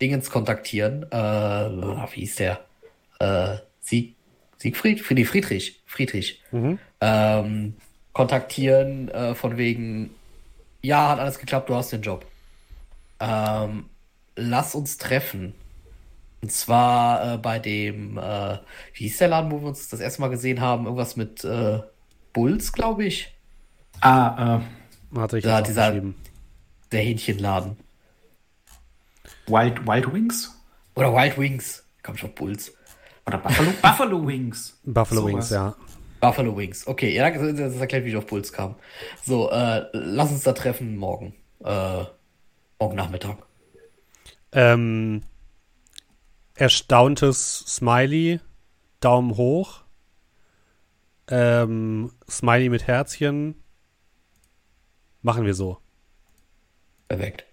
Dingens 0.00 0.30
kontaktieren. 0.30 1.04
Äh, 1.10 1.16
wie 1.16 2.20
hieß 2.20 2.36
der? 2.36 2.60
Äh, 3.18 3.56
Sieg, 3.80 4.16
Siegfried? 4.56 5.00
Friedrich, 5.00 5.28
Friedrich. 5.28 5.82
Friedrich. 5.86 6.42
Mhm. 6.52 6.78
Ähm, 7.00 7.74
kontaktieren 8.12 9.08
äh, 9.08 9.34
von 9.34 9.56
wegen, 9.56 10.10
ja, 10.82 11.10
hat 11.10 11.18
alles 11.18 11.38
geklappt, 11.38 11.68
du 11.68 11.74
hast 11.74 11.92
den 11.92 12.02
Job. 12.02 12.24
Ähm, 13.20 13.86
lass 14.36 14.74
uns 14.74 14.98
treffen. 14.98 15.54
Und 16.42 16.50
zwar 16.50 17.34
äh, 17.34 17.38
bei 17.38 17.58
dem, 17.58 18.16
äh, 18.16 18.58
wie 18.94 19.04
hieß 19.04 19.18
der 19.18 19.28
Laden, 19.28 19.50
wo 19.50 19.60
wir 19.60 19.68
uns 19.68 19.88
das 19.88 20.00
erste 20.00 20.22
Mal 20.22 20.28
gesehen 20.28 20.60
haben? 20.60 20.84
Irgendwas 20.86 21.16
mit 21.16 21.44
äh, 21.44 21.80
Bulls, 22.32 22.72
glaube 22.72 23.04
ich. 23.04 23.34
Ah, 24.00 24.60
Hatte 25.14 25.38
ich 25.38 25.44
jetzt 25.44 25.68
dieser-. 25.68 26.02
Der 26.92 27.00
Hähnchenladen. 27.02 27.76
Wild, 29.50 29.86
Wild 29.86 30.12
Wings? 30.12 30.56
Oder 30.94 31.12
Wild 31.14 31.38
Wings. 31.38 31.84
Komm 32.02 32.16
schon, 32.16 32.34
Bulls. 32.34 32.72
Oder 33.26 33.38
Buffalo, 33.38 33.70
Buffalo 33.82 34.26
Wings. 34.26 34.78
Buffalo 34.84 35.20
Sowas. 35.22 35.32
Wings, 35.34 35.50
ja. 35.50 35.76
Buffalo 36.20 36.56
Wings. 36.56 36.86
Okay, 36.86 37.14
ja, 37.14 37.30
das 37.30 37.56
das 37.56 37.76
erklärt, 37.76 38.04
wie 38.04 38.10
ich 38.10 38.16
auf 38.16 38.26
Bulls 38.26 38.52
kam. 38.52 38.76
So, 39.22 39.50
äh, 39.50 39.86
lass 39.92 40.30
uns 40.30 40.42
da 40.42 40.52
treffen 40.52 40.96
morgen. 40.96 41.34
Äh, 41.64 42.04
morgen 42.78 42.96
Nachmittag. 42.96 43.38
Ähm, 44.52 45.22
erstauntes 46.54 47.64
Smiley, 47.66 48.40
Daumen 49.00 49.36
hoch. 49.36 49.82
Ähm, 51.28 52.12
Smiley 52.28 52.68
mit 52.68 52.86
Herzchen. 52.86 53.62
Machen 55.22 55.44
wir 55.44 55.54
so. 55.54 55.78
Perfekt. 57.08 57.44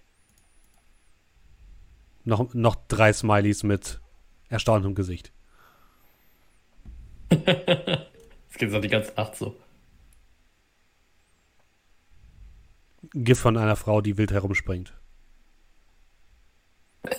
Noch, 2.28 2.52
noch 2.52 2.76
drei 2.88 3.10
Smileys 3.10 3.62
mit 3.62 4.00
erstauntem 4.50 4.94
Gesicht. 4.94 5.32
Das 8.50 8.58
geht 8.58 8.70
so 8.70 8.80
die 8.80 8.88
ganze 8.88 9.12
Nacht 9.14 9.36
so. 9.36 9.54
GIF 13.12 13.38
von 13.38 13.56
einer 13.56 13.76
Frau, 13.76 14.00
die 14.00 14.18
wild 14.18 14.32
herumspringt. 14.32 14.94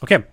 Okay. 0.00 0.24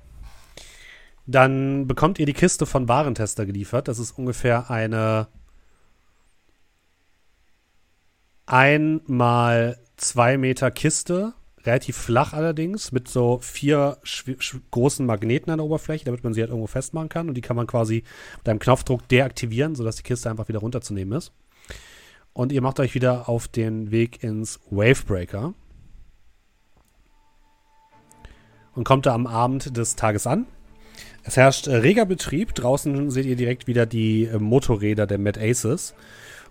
Dann 1.25 1.87
bekommt 1.87 2.19
ihr 2.19 2.27
die 2.27 2.33
Kiste 2.33 2.67
von 2.67 2.87
Warentester 2.87 3.47
geliefert. 3.47 3.87
Das 3.87 3.97
ist 3.97 4.11
ungefähr 4.11 4.69
eine 4.69 5.27
ein 8.45 9.01
mal 9.07 9.77
zwei 9.97 10.37
Meter 10.37 10.71
Kiste, 10.71 11.33
relativ 11.63 11.97
flach 11.97 12.33
allerdings, 12.33 12.91
mit 12.91 13.07
so 13.07 13.39
vier 13.41 13.97
großen 14.71 15.05
Magneten 15.05 15.51
an 15.51 15.57
der 15.57 15.65
Oberfläche, 15.65 16.05
damit 16.05 16.23
man 16.23 16.33
sie 16.33 16.41
halt 16.41 16.49
irgendwo 16.49 16.67
festmachen 16.67 17.09
kann. 17.09 17.27
Und 17.27 17.35
die 17.35 17.41
kann 17.41 17.55
man 17.55 17.67
quasi 17.67 18.03
mit 18.37 18.49
einem 18.49 18.59
Knopfdruck 18.59 19.07
deaktivieren, 19.07 19.75
sodass 19.75 19.95
die 19.95 20.03
Kiste 20.03 20.29
einfach 20.29 20.47
wieder 20.47 20.59
runterzunehmen 20.59 21.17
ist. 21.17 21.31
Und 22.33 22.51
ihr 22.51 22.61
macht 22.61 22.79
euch 22.79 22.93
wieder 22.93 23.29
auf 23.29 23.47
den 23.47 23.91
Weg 23.91 24.21
ins 24.23 24.59
Wavebreaker. 24.69 25.53
Und 28.73 28.83
kommt 28.83 29.05
da 29.05 29.13
am 29.13 29.25
Abend 29.25 29.77
des 29.77 29.95
Tages 29.95 30.27
an. 30.27 30.45
Es 31.23 31.37
herrscht 31.37 31.67
reger 31.67 32.05
Betrieb. 32.05 32.53
Draußen 32.53 33.09
seht 33.09 33.25
ihr 33.25 33.37
direkt 33.37 33.67
wieder 33.67 33.85
die 33.85 34.25
äh, 34.25 34.37
Motorräder 34.37 35.07
der 35.07 35.17
Mad 35.17 35.39
Aces. 35.39 35.95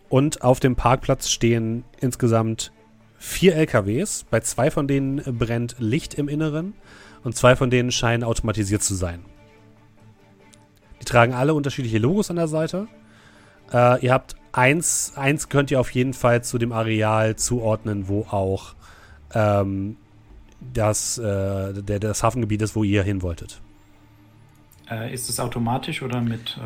Und 0.09 0.43
auf 0.43 0.61
dem 0.61 0.77
Parkplatz 0.77 1.29
stehen 1.31 1.85
insgesamt 2.01 2.73
vier 3.19 3.57
LKWs. 3.57 4.27
Bei 4.31 4.41
zwei 4.41 4.71
von 4.71 4.87
denen 4.87 5.19
äh, 5.19 5.33
brennt 5.33 5.77
Licht 5.79 6.15
im 6.15 6.29
Inneren 6.29 6.75
und 7.23 7.37
zwei 7.37 7.57
von 7.57 7.71
denen 7.71 7.91
scheinen 7.91 8.23
automatisiert 8.23 8.83
zu 8.83 8.95
sein. 8.95 9.25
Die 11.01 11.05
tragen 11.05 11.33
alle 11.33 11.55
unterschiedliche 11.55 11.99
Logos 11.99 12.31
an 12.31 12.37
der 12.37 12.49
Seite. 12.49 12.87
Äh, 13.73 14.05
ihr 14.05 14.13
habt 14.13 14.37
eins, 14.53 15.13
eins 15.17 15.49
könnt 15.49 15.71
ihr 15.71 15.81
auf 15.81 15.91
jeden 15.91 16.15
Fall 16.15 16.45
zu 16.45 16.59
dem 16.59 16.73
Areal 16.73 17.37
zuordnen, 17.37 18.09
wo 18.09 18.23
auch 18.23 18.75
ähm, 19.35 19.97
das, 20.73 21.19
äh, 21.19 21.73
der, 21.83 21.99
das 21.99 22.23
Hafengebiet 22.23 22.63
ist, 22.63 22.77
wo 22.77 22.85
ihr 22.85 23.03
hin 23.03 23.23
wolltet. 23.23 23.61
Äh, 24.91 25.13
ist 25.13 25.29
es 25.29 25.41
automatisch 25.41 26.03
oder 26.03 26.21
mit. 26.21 26.59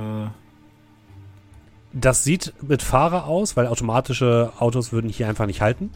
Das 1.92 2.22
sieht 2.24 2.52
mit 2.60 2.82
Fahrer 2.82 3.26
aus, 3.26 3.56
weil 3.56 3.66
automatische 3.66 4.52
Autos 4.58 4.92
würden 4.92 5.08
hier 5.08 5.28
einfach 5.28 5.46
nicht 5.46 5.60
halten. 5.60 5.90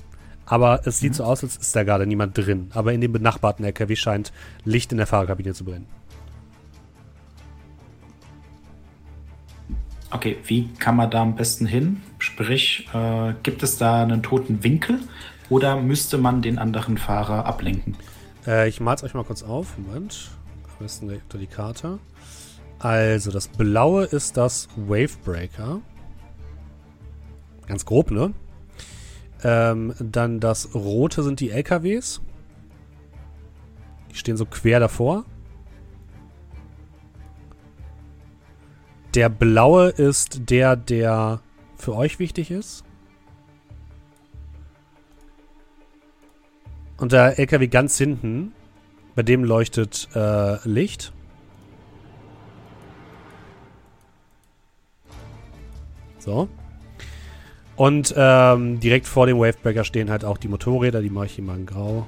Aber 0.47 0.87
es 0.87 0.99
sieht 0.99 1.15
so 1.15 1.25
aus, 1.25 1.43
als 1.45 1.57
ist 1.57 1.77
da 1.77 1.85
gerade 1.85 2.07
niemand 2.07 2.37
drin. 2.37 2.71
Aber 2.75 2.93
in 2.93 3.01
dem 3.01 3.13
benachbarten 3.13 3.65
LKW 3.65 3.95
scheint 3.97 4.33
Licht 4.65 4.91
in 4.93 4.99
der 4.99 5.07
Fahrerkabine 5.07 5.55
zu 5.55 5.65
brennen. 5.65 5.87
Okay, 10.11 10.37
wie 10.45 10.69
kann 10.79 10.97
man 10.97 11.11
da 11.11 11.23
am 11.23 11.37
besten 11.37 11.65
hin? 11.65 12.03
Sprich, 12.19 12.87
äh, 12.93 13.33
gibt 13.43 13.63
es 13.63 13.79
da 13.79 14.03
einen 14.03 14.23
toten 14.23 14.63
Winkel 14.63 14.99
oder 15.49 15.77
müsste 15.77 16.19
man 16.19 16.43
den 16.43 16.59
anderen 16.59 16.99
Fahrer 16.99 17.47
ablenken? 17.47 17.97
Äh, 18.47 18.69
ich 18.69 18.81
mal's 18.81 19.03
euch 19.03 19.15
mal 19.15 19.25
kurz 19.25 19.43
auf. 19.43 19.79
Moment. 19.79 20.31
Am 20.65 20.85
besten 20.85 21.09
gleich 21.09 21.23
unter 21.23 21.39
die 21.39 21.47
Karte. 21.47 21.99
Also, 22.83 23.31
das 23.31 23.47
Blaue 23.47 24.07
ist 24.07 24.37
das 24.37 24.69
Wavebreaker. 24.75 25.81
Ganz 27.69 27.87
grob, 27.87 28.11
ne? 28.11 28.35
Ähm, 29.45 29.95
dann 30.01 30.41
das 30.41 30.75
Rote 30.75 31.23
sind 31.23 31.39
die 31.39 31.51
LKWs. 31.51 32.21
Die 34.11 34.17
stehen 34.17 34.37
so 34.37 34.47
quer 34.47 34.81
davor. 34.81 35.25
Der 39.15 39.29
Blaue 39.29 39.91
ist 39.91 40.51
der, 40.51 40.75
der 40.75 41.41
für 41.77 41.95
euch 41.95 42.19
wichtig 42.19 42.51
ist. 42.51 42.83
Und 46.97 47.13
der 47.13 47.39
LKW 47.39 47.69
ganz 47.69 47.97
hinten, 47.97 48.53
bei 49.15 49.23
dem 49.23 49.45
leuchtet 49.45 50.09
äh, 50.17 50.69
Licht. 50.69 51.13
So. 56.23 56.49
Und 57.75 58.15
ähm, 58.17 58.79
direkt 58.79 59.07
vor 59.07 59.27
dem 59.27 59.39
Wavebreaker 59.39 59.83
stehen 59.83 60.09
halt 60.09 60.25
auch 60.25 60.39
die 60.39 60.47
Motorräder, 60.47 61.03
die 61.03 61.11
mache 61.11 61.27
ich 61.27 61.33
hier 61.33 61.45
mal 61.45 61.59
in 61.59 61.67
grau. 61.67 62.07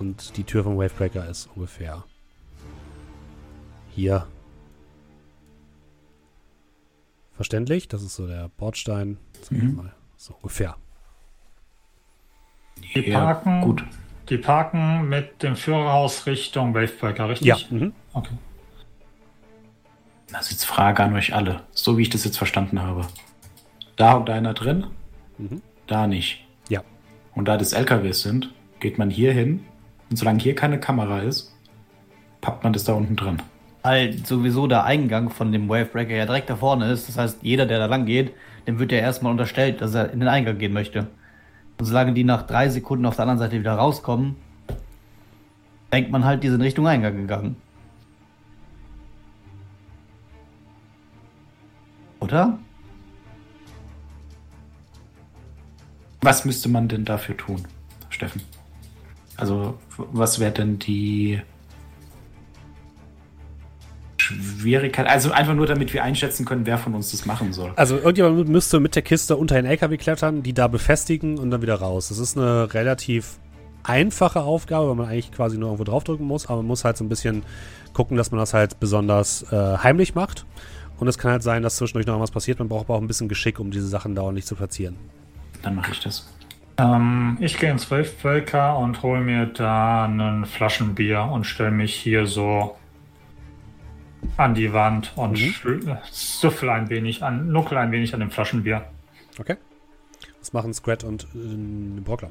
Und 0.00 0.36
die 0.36 0.44
Tür 0.44 0.64
vom 0.64 0.78
Wavebreaker 0.78 1.28
ist 1.28 1.48
ungefähr 1.54 2.04
hier. 3.94 4.26
Verständlich? 7.36 7.86
Das 7.86 8.02
ist 8.02 8.16
so 8.16 8.26
der 8.26 8.50
Bordstein. 8.56 9.18
Mhm. 9.50 9.76
mal. 9.76 9.94
So 10.16 10.34
ungefähr. 10.34 10.76
Die 12.94 13.08
Ja, 13.08 13.20
parken, 13.20 13.60
gut. 13.60 13.84
Die 14.28 14.38
parken 14.38 15.08
mit 15.08 15.42
dem 15.42 15.56
Führerhaus 15.56 16.26
Richtung 16.26 16.74
Wavebreaker, 16.74 17.28
richtig? 17.28 17.46
Ja. 17.46 17.56
Mhm. 17.70 17.92
Okay. 18.20 18.34
Das 20.32 20.42
ist 20.46 20.52
jetzt 20.52 20.64
Frage 20.66 21.02
an 21.02 21.14
euch 21.14 21.34
alle, 21.34 21.62
so 21.72 21.98
wie 21.98 22.02
ich 22.02 22.10
das 22.10 22.24
jetzt 22.24 22.38
verstanden 22.38 22.80
habe. 22.82 23.06
Da 23.96 24.12
hockt 24.14 24.30
einer 24.30 24.54
drin, 24.54 24.86
Mhm. 25.38 25.62
da 25.86 26.06
nicht. 26.06 26.46
Ja. 26.68 26.82
Und 27.34 27.48
da 27.48 27.56
das 27.56 27.72
LKWs 27.72 28.22
sind, 28.22 28.52
geht 28.78 28.98
man 28.98 29.10
hier 29.10 29.32
hin 29.32 29.64
und 30.10 30.16
solange 30.16 30.38
hier 30.40 30.54
keine 30.54 30.78
Kamera 30.78 31.20
ist, 31.20 31.52
pappt 32.40 32.62
man 32.64 32.72
das 32.72 32.84
da 32.84 32.92
unten 32.92 33.16
drin. 33.16 33.42
Weil 33.82 34.12
sowieso 34.24 34.66
der 34.66 34.84
Eingang 34.84 35.30
von 35.30 35.52
dem 35.52 35.68
Wavebreaker 35.68 36.14
ja 36.14 36.26
direkt 36.26 36.50
da 36.50 36.56
vorne 36.56 36.90
ist. 36.92 37.08
Das 37.08 37.16
heißt, 37.16 37.38
jeder, 37.42 37.64
der 37.66 37.78
da 37.78 37.86
lang 37.86 38.04
geht, 38.04 38.32
dem 38.66 38.78
wird 38.78 38.92
ja 38.92 38.98
erstmal 38.98 39.32
unterstellt, 39.32 39.80
dass 39.80 39.94
er 39.94 40.12
in 40.12 40.20
den 40.20 40.28
Eingang 40.28 40.58
gehen 40.58 40.72
möchte. 40.74 41.06
Und 41.78 41.86
solange 41.86 42.12
die 42.12 42.24
nach 42.24 42.42
drei 42.46 42.68
Sekunden 42.68 43.06
auf 43.06 43.16
der 43.16 43.22
anderen 43.22 43.38
Seite 43.38 43.58
wieder 43.58 43.72
rauskommen, 43.72 44.36
denkt 45.92 46.10
man 46.10 46.24
halt, 46.26 46.42
die 46.42 46.50
sind 46.50 46.60
Richtung 46.60 46.86
Eingang 46.86 47.16
gegangen. 47.16 47.56
Oder? 52.20 52.58
Was 56.22 56.44
müsste 56.44 56.68
man 56.68 56.88
denn 56.88 57.04
dafür 57.04 57.36
tun, 57.36 57.66
Steffen? 58.10 58.42
Also, 59.36 59.78
was 59.96 60.38
wäre 60.38 60.52
denn 60.52 60.78
die 60.78 61.40
Schwierigkeit? 64.18 65.06
Also 65.06 65.32
einfach 65.32 65.54
nur, 65.54 65.66
damit 65.66 65.94
wir 65.94 66.04
einschätzen 66.04 66.44
können, 66.44 66.66
wer 66.66 66.76
von 66.76 66.94
uns 66.94 67.10
das 67.10 67.24
machen 67.24 67.54
soll. 67.54 67.72
Also 67.76 67.96
irgendjemand 67.96 68.48
müsste 68.48 68.80
mit 68.80 68.94
der 68.94 69.02
Kiste 69.02 69.36
unter 69.36 69.54
den 69.54 69.64
LKW 69.64 69.96
klettern, 69.96 70.42
die 70.42 70.52
da 70.52 70.68
befestigen 70.68 71.38
und 71.38 71.50
dann 71.50 71.62
wieder 71.62 71.76
raus. 71.76 72.08
Das 72.08 72.18
ist 72.18 72.36
eine 72.36 72.72
relativ 72.74 73.38
einfache 73.82 74.42
Aufgabe, 74.42 74.90
weil 74.90 74.94
man 74.94 75.08
eigentlich 75.08 75.32
quasi 75.32 75.56
nur 75.56 75.70
irgendwo 75.70 75.84
draufdrücken 75.84 76.26
muss, 76.26 76.46
aber 76.46 76.58
man 76.58 76.66
muss 76.66 76.84
halt 76.84 76.98
so 76.98 77.04
ein 77.04 77.08
bisschen 77.08 77.44
gucken, 77.94 78.18
dass 78.18 78.30
man 78.30 78.38
das 78.38 78.52
halt 78.52 78.78
besonders 78.78 79.50
äh, 79.50 79.78
heimlich 79.78 80.14
macht. 80.14 80.44
Und 81.00 81.08
es 81.08 81.16
kann 81.18 81.32
halt 81.32 81.42
sein, 81.42 81.62
dass 81.62 81.76
zwischendurch 81.76 82.06
noch 82.06 82.20
was 82.20 82.30
passiert. 82.30 82.58
Man 82.58 82.68
braucht 82.68 82.84
aber 82.84 82.94
auch 82.96 83.00
ein 83.00 83.06
bisschen 83.06 83.28
Geschick, 83.28 83.58
um 83.58 83.70
diese 83.70 83.88
Sachen 83.88 84.14
dauernd 84.14 84.44
zu 84.44 84.54
platzieren. 84.54 84.96
Dann 85.62 85.74
mache 85.74 85.92
ich 85.92 86.00
das. 86.00 86.30
Ähm, 86.76 87.38
ich 87.40 87.58
gehe 87.58 87.70
ins 87.70 87.90
Wavebreaker 87.90 88.78
und 88.78 89.02
hole 89.02 89.20
mir 89.20 89.46
da 89.46 90.04
einen 90.04 90.44
Flaschenbier 90.44 91.22
und 91.22 91.44
stelle 91.44 91.70
mich 91.70 91.94
hier 91.94 92.26
so 92.26 92.76
an 94.36 94.54
die 94.54 94.72
Wand 94.74 95.12
und 95.16 95.38
schl- 95.38 95.96
süffel 96.10 96.68
ein 96.68 96.90
wenig 96.90 97.22
an, 97.22 97.50
nuckel 97.50 97.78
ein 97.78 97.90
wenig 97.92 98.12
an 98.12 98.20
dem 98.20 98.30
Flaschenbier. 98.30 98.84
Okay? 99.38 99.56
Was 100.38 100.52
machen 100.52 100.74
Scrat 100.74 101.02
und 101.04 101.24
äh, 101.34 102.00
Brockler? 102.00 102.30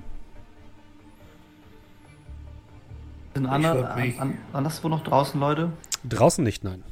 Sind 3.33 3.47
an, 3.47 4.37
anderswo 4.53 4.89
noch 4.89 5.03
draußen 5.03 5.39
Leute? 5.39 5.71
Draußen 6.07 6.43
nicht, 6.43 6.63
nein. 6.63 6.83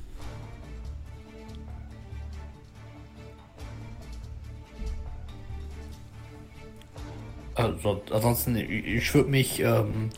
Also, 7.57 8.01
ansonsten, 8.11 8.55
ich, 8.55 9.13
würde 9.13 9.29
mich 9.29 9.59
ähm, 9.59 10.09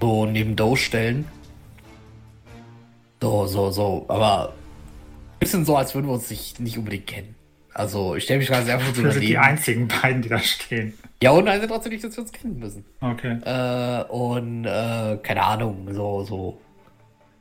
so 0.00 0.24
neben 0.26 0.56
Doe 0.56 0.76
stellen. 0.76 1.26
So, 3.20 3.46
so, 3.46 3.70
so, 3.70 4.06
aber 4.08 4.48
ein 4.48 5.38
bisschen 5.38 5.64
so, 5.64 5.76
als 5.76 5.94
würden 5.94 6.06
wir 6.06 6.14
uns 6.14 6.30
nicht, 6.30 6.58
nicht 6.58 6.78
unbedingt 6.78 7.06
kennen. 7.06 7.34
Also, 7.74 8.16
ich 8.16 8.24
stelle 8.24 8.38
mich 8.38 8.48
gerade 8.48 8.72
einfach 8.72 8.94
so 8.94 9.04
Wir 9.04 9.12
sind 9.12 9.22
die 9.22 9.38
einzigen 9.38 9.88
beiden, 9.88 10.22
die 10.22 10.28
da 10.28 10.38
stehen. 10.38 10.94
Ja, 11.22 11.30
und 11.30 11.46
also 11.46 11.66
trotzdem 11.66 11.92
nicht, 11.92 12.02
dass 12.02 12.16
wir 12.16 12.22
uns 12.22 12.32
kennen 12.32 12.58
müssen. 12.58 12.84
Okay. 13.00 13.38
Äh, 13.44 14.04
und, 14.04 14.64
äh, 14.64 15.18
keine 15.22 15.42
Ahnung, 15.42 15.86
so, 15.92 16.24
so. 16.24 16.60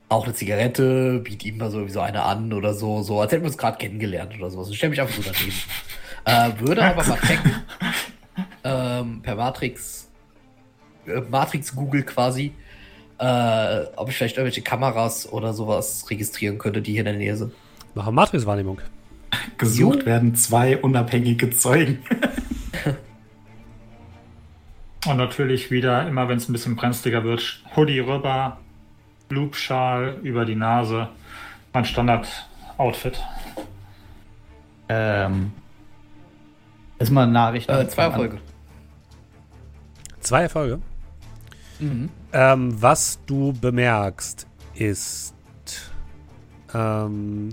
Auch 0.10 0.26
eine 0.26 0.34
Zigarette, 0.34 1.20
biet 1.24 1.46
ihm 1.46 1.58
mal 1.58 1.72
sowieso 1.72 2.02
eine 2.02 2.24
an 2.24 2.52
oder 2.52 2.74
so, 2.74 3.02
so, 3.02 3.22
als 3.22 3.32
hätten 3.32 3.44
wir 3.44 3.48
uns 3.48 3.58
gerade 3.58 3.78
kennengelernt 3.78 4.36
oder 4.38 4.52
sowas. 4.52 4.70
Ich 4.70 4.76
stelle 4.76 4.90
mich 4.90 5.00
einfach 5.00 5.16
so 5.16 5.22
daneben. 5.24 5.56
äh, 6.60 6.60
würde 6.60 6.84
aber 6.84 7.06
mal 7.06 7.18
checken, 7.20 7.56
ähm, 8.64 9.22
per 9.22 9.36
Matrix, 9.36 10.10
äh, 11.06 11.22
Matrix 11.22 11.76
Google 11.76 12.04
quasi, 12.04 12.54
äh, 13.18 13.82
ob 13.96 14.10
ich 14.10 14.16
vielleicht 14.18 14.38
irgendwelche 14.38 14.62
Kameras 14.62 15.32
oder 15.32 15.54
sowas 15.54 16.06
registrieren 16.10 16.58
könnte, 16.58 16.82
die 16.82 16.92
hier 16.92 17.02
in 17.02 17.06
der 17.06 17.16
Nähe 17.16 17.36
sind. 17.36 17.54
Machen 17.94 18.16
Matrix-Wahrnehmung. 18.16 18.82
Gesucht 19.58 20.06
werden 20.06 20.36
zwei 20.36 20.78
unabhängige 20.78 21.50
Zeugen. 21.52 22.00
Und 25.08 25.18
natürlich 25.18 25.72
wieder, 25.72 26.08
immer 26.08 26.30
wenn 26.30 26.38
es 26.38 26.48
ein 26.48 26.54
bisschen 26.54 26.76
brenzliger 26.76 27.24
wird, 27.24 27.64
Hoodie 27.76 28.00
rüber, 28.00 28.60
Loopschal 29.30 30.18
über 30.22 30.46
die 30.46 30.56
Nase. 30.56 31.10
Mein 31.74 31.86
Standard-Outfit. 31.86 33.20
Ähm. 34.90 35.54
Erstmal 37.00 37.26
Nachrichten. 37.28 37.72
Äh, 37.72 37.88
zwei 37.88 38.04
Erfolge. 38.04 38.38
Zwei 40.22 40.44
Erfolge. 40.44 40.80
Mhm. 41.80 42.10
Ähm, 42.32 42.82
was 42.82 43.20
du 43.26 43.54
bemerkst, 43.54 44.48
ist. 44.76 45.34
Ähm, 46.74 47.50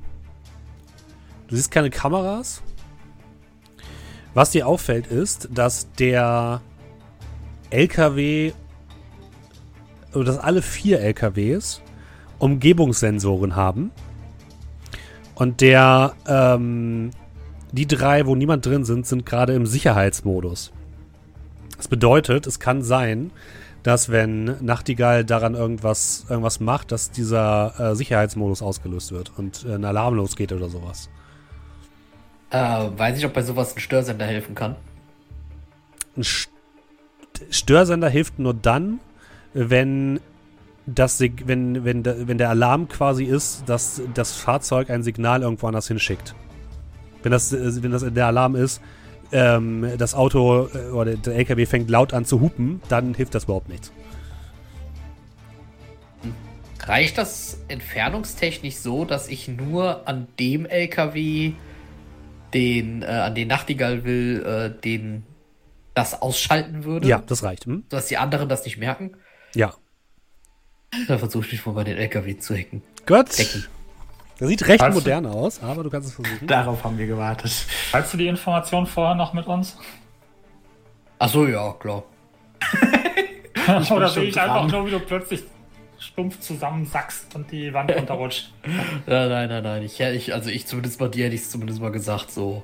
du 1.48 1.56
siehst 1.56 1.70
keine 1.70 1.90
Kameras. 1.90 2.62
Was 4.34 4.50
dir 4.50 4.66
auffällt, 4.68 5.06
ist, 5.06 5.48
dass 5.52 5.90
der 5.92 6.60
LKW. 7.70 8.52
Oder 10.14 10.24
dass 10.24 10.38
alle 10.38 10.62
vier 10.62 11.00
LKWs 11.00 11.82
Umgebungssensoren 12.38 13.56
haben. 13.56 13.90
Und 15.34 15.60
der. 15.60 16.14
Ähm, 16.26 17.10
die 17.72 17.86
drei, 17.86 18.26
wo 18.26 18.34
niemand 18.34 18.64
drin 18.64 18.84
sind, 18.84 19.06
sind 19.06 19.26
gerade 19.26 19.54
im 19.54 19.66
Sicherheitsmodus. 19.66 20.72
Das 21.78 21.88
bedeutet, 21.88 22.46
es 22.46 22.60
kann 22.60 22.82
sein, 22.82 23.30
dass 23.82 24.10
wenn 24.10 24.56
Nachtigall 24.64 25.24
daran 25.24 25.54
irgendwas, 25.54 26.26
irgendwas 26.28 26.60
macht, 26.60 26.92
dass 26.92 27.10
dieser 27.10 27.92
äh, 27.92 27.94
Sicherheitsmodus 27.94 28.60
ausgelöst 28.60 29.12
wird 29.12 29.32
und 29.38 29.64
äh, 29.64 29.74
ein 29.74 29.84
Alarm 29.84 30.14
losgeht 30.14 30.52
oder 30.52 30.68
sowas. 30.68 31.08
Äh, 32.50 32.58
weiß 32.58 33.18
ich, 33.18 33.24
ob 33.24 33.32
bei 33.32 33.42
sowas 33.42 33.74
ein 33.74 33.80
Störsender 33.80 34.26
helfen 34.26 34.54
kann. 34.54 34.76
Ein 36.16 36.24
St 36.24 36.50
Störsender 37.50 38.08
hilft 38.08 38.40
nur 38.40 38.52
dann, 38.52 38.98
wenn 39.54 40.18
das 40.86 41.18
Sig 41.18 41.44
wenn, 41.46 41.84
wenn, 41.84 42.04
wenn 42.04 42.36
der 42.36 42.50
Alarm 42.50 42.88
quasi 42.88 43.24
ist, 43.24 43.62
dass 43.68 44.02
das 44.14 44.32
Fahrzeug 44.32 44.90
ein 44.90 45.04
Signal 45.04 45.42
irgendwo 45.42 45.68
anders 45.68 45.86
hinschickt. 45.86 46.34
Wenn 47.22 47.30
das, 47.30 47.52
äh, 47.52 47.82
wenn 47.82 47.92
das 47.92 48.04
der 48.12 48.26
Alarm 48.26 48.56
ist, 48.56 48.82
ähm, 49.32 49.92
das 49.98 50.14
Auto 50.14 50.68
äh, 50.74 50.90
oder 50.90 51.16
der 51.16 51.34
LKW 51.34 51.66
fängt 51.66 51.90
laut 51.90 52.12
an 52.12 52.24
zu 52.24 52.40
hupen, 52.40 52.80
dann 52.88 53.14
hilft 53.14 53.34
das 53.34 53.44
überhaupt 53.44 53.68
nichts. 53.68 53.92
Reicht 56.80 57.18
das 57.18 57.58
entfernungstechnisch 57.68 58.76
so, 58.76 59.04
dass 59.04 59.28
ich 59.28 59.48
nur 59.48 60.08
an 60.08 60.26
dem 60.38 60.64
LKW, 60.64 61.52
den, 62.54 63.02
äh, 63.02 63.06
an 63.06 63.34
den 63.34 63.48
Nachtigall 63.48 64.04
will, 64.04 64.42
äh, 64.44 64.80
den 64.80 65.24
das 65.94 66.22
ausschalten 66.22 66.84
würde? 66.84 67.06
Ja, 67.06 67.22
das 67.26 67.42
reicht. 67.42 67.66
Hm? 67.66 67.84
Dass 67.90 68.06
die 68.06 68.16
anderen 68.16 68.48
das 68.48 68.64
nicht 68.64 68.78
merken? 68.78 69.16
Ja. 69.54 69.74
Da 71.06 71.18
versuche 71.18 71.44
ich 71.46 71.52
mich 71.52 71.66
mal 71.66 71.72
bei 71.72 71.84
den 71.84 71.98
LKW 71.98 72.38
zu 72.38 72.54
hacken. 72.54 72.82
Gut. 73.04 73.38
Decken. 73.38 73.66
Das 74.38 74.48
sieht 74.48 74.66
recht 74.68 74.82
du- 74.82 74.90
modern 74.90 75.26
aus, 75.26 75.60
aber 75.62 75.82
du 75.82 75.90
kannst 75.90 76.08
es 76.08 76.14
versuchen. 76.14 76.46
Darauf 76.46 76.84
haben 76.84 76.96
wir 76.96 77.06
gewartet. 77.06 77.50
Teilst 77.90 78.12
du 78.14 78.18
die 78.18 78.28
Information 78.28 78.86
vorher 78.86 79.14
noch 79.16 79.32
mit 79.32 79.46
uns? 79.46 79.76
Ach 81.18 81.28
so, 81.28 81.46
ja, 81.46 81.72
klar. 81.72 82.04
Oder 83.68 83.82
schon 83.84 84.08
sehe 84.08 84.24
ich 84.24 84.34
dran. 84.34 84.50
einfach 84.50 84.70
nur, 84.72 84.86
wie 84.86 84.90
du 84.92 85.00
plötzlich 85.00 85.42
stumpf 85.98 86.38
zusammensackst 86.38 87.34
und 87.34 87.50
die 87.50 87.72
Wand 87.74 87.90
runterrutscht? 87.96 88.52
Nein, 89.06 89.28
nein, 89.28 89.48
nein, 89.48 89.62
nein. 89.64 89.82
Ich, 89.82 89.98
ich, 90.00 90.32
also 90.32 90.50
ich 90.50 90.66
zumindest 90.66 91.00
mal 91.00 91.10
dir 91.10 91.24
hätte 91.26 91.34
ich 91.34 91.42
es 91.42 91.50
zumindest 91.50 91.80
mal 91.80 91.90
gesagt, 91.90 92.30
so. 92.30 92.62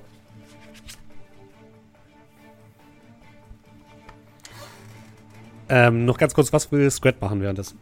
Ähm, 5.68 6.04
noch 6.04 6.18
ganz 6.18 6.34
kurz, 6.34 6.52
was 6.52 6.70
will 6.72 6.90
Scrat 6.90 7.20
machen 7.20 7.40
währenddessen? 7.40 7.78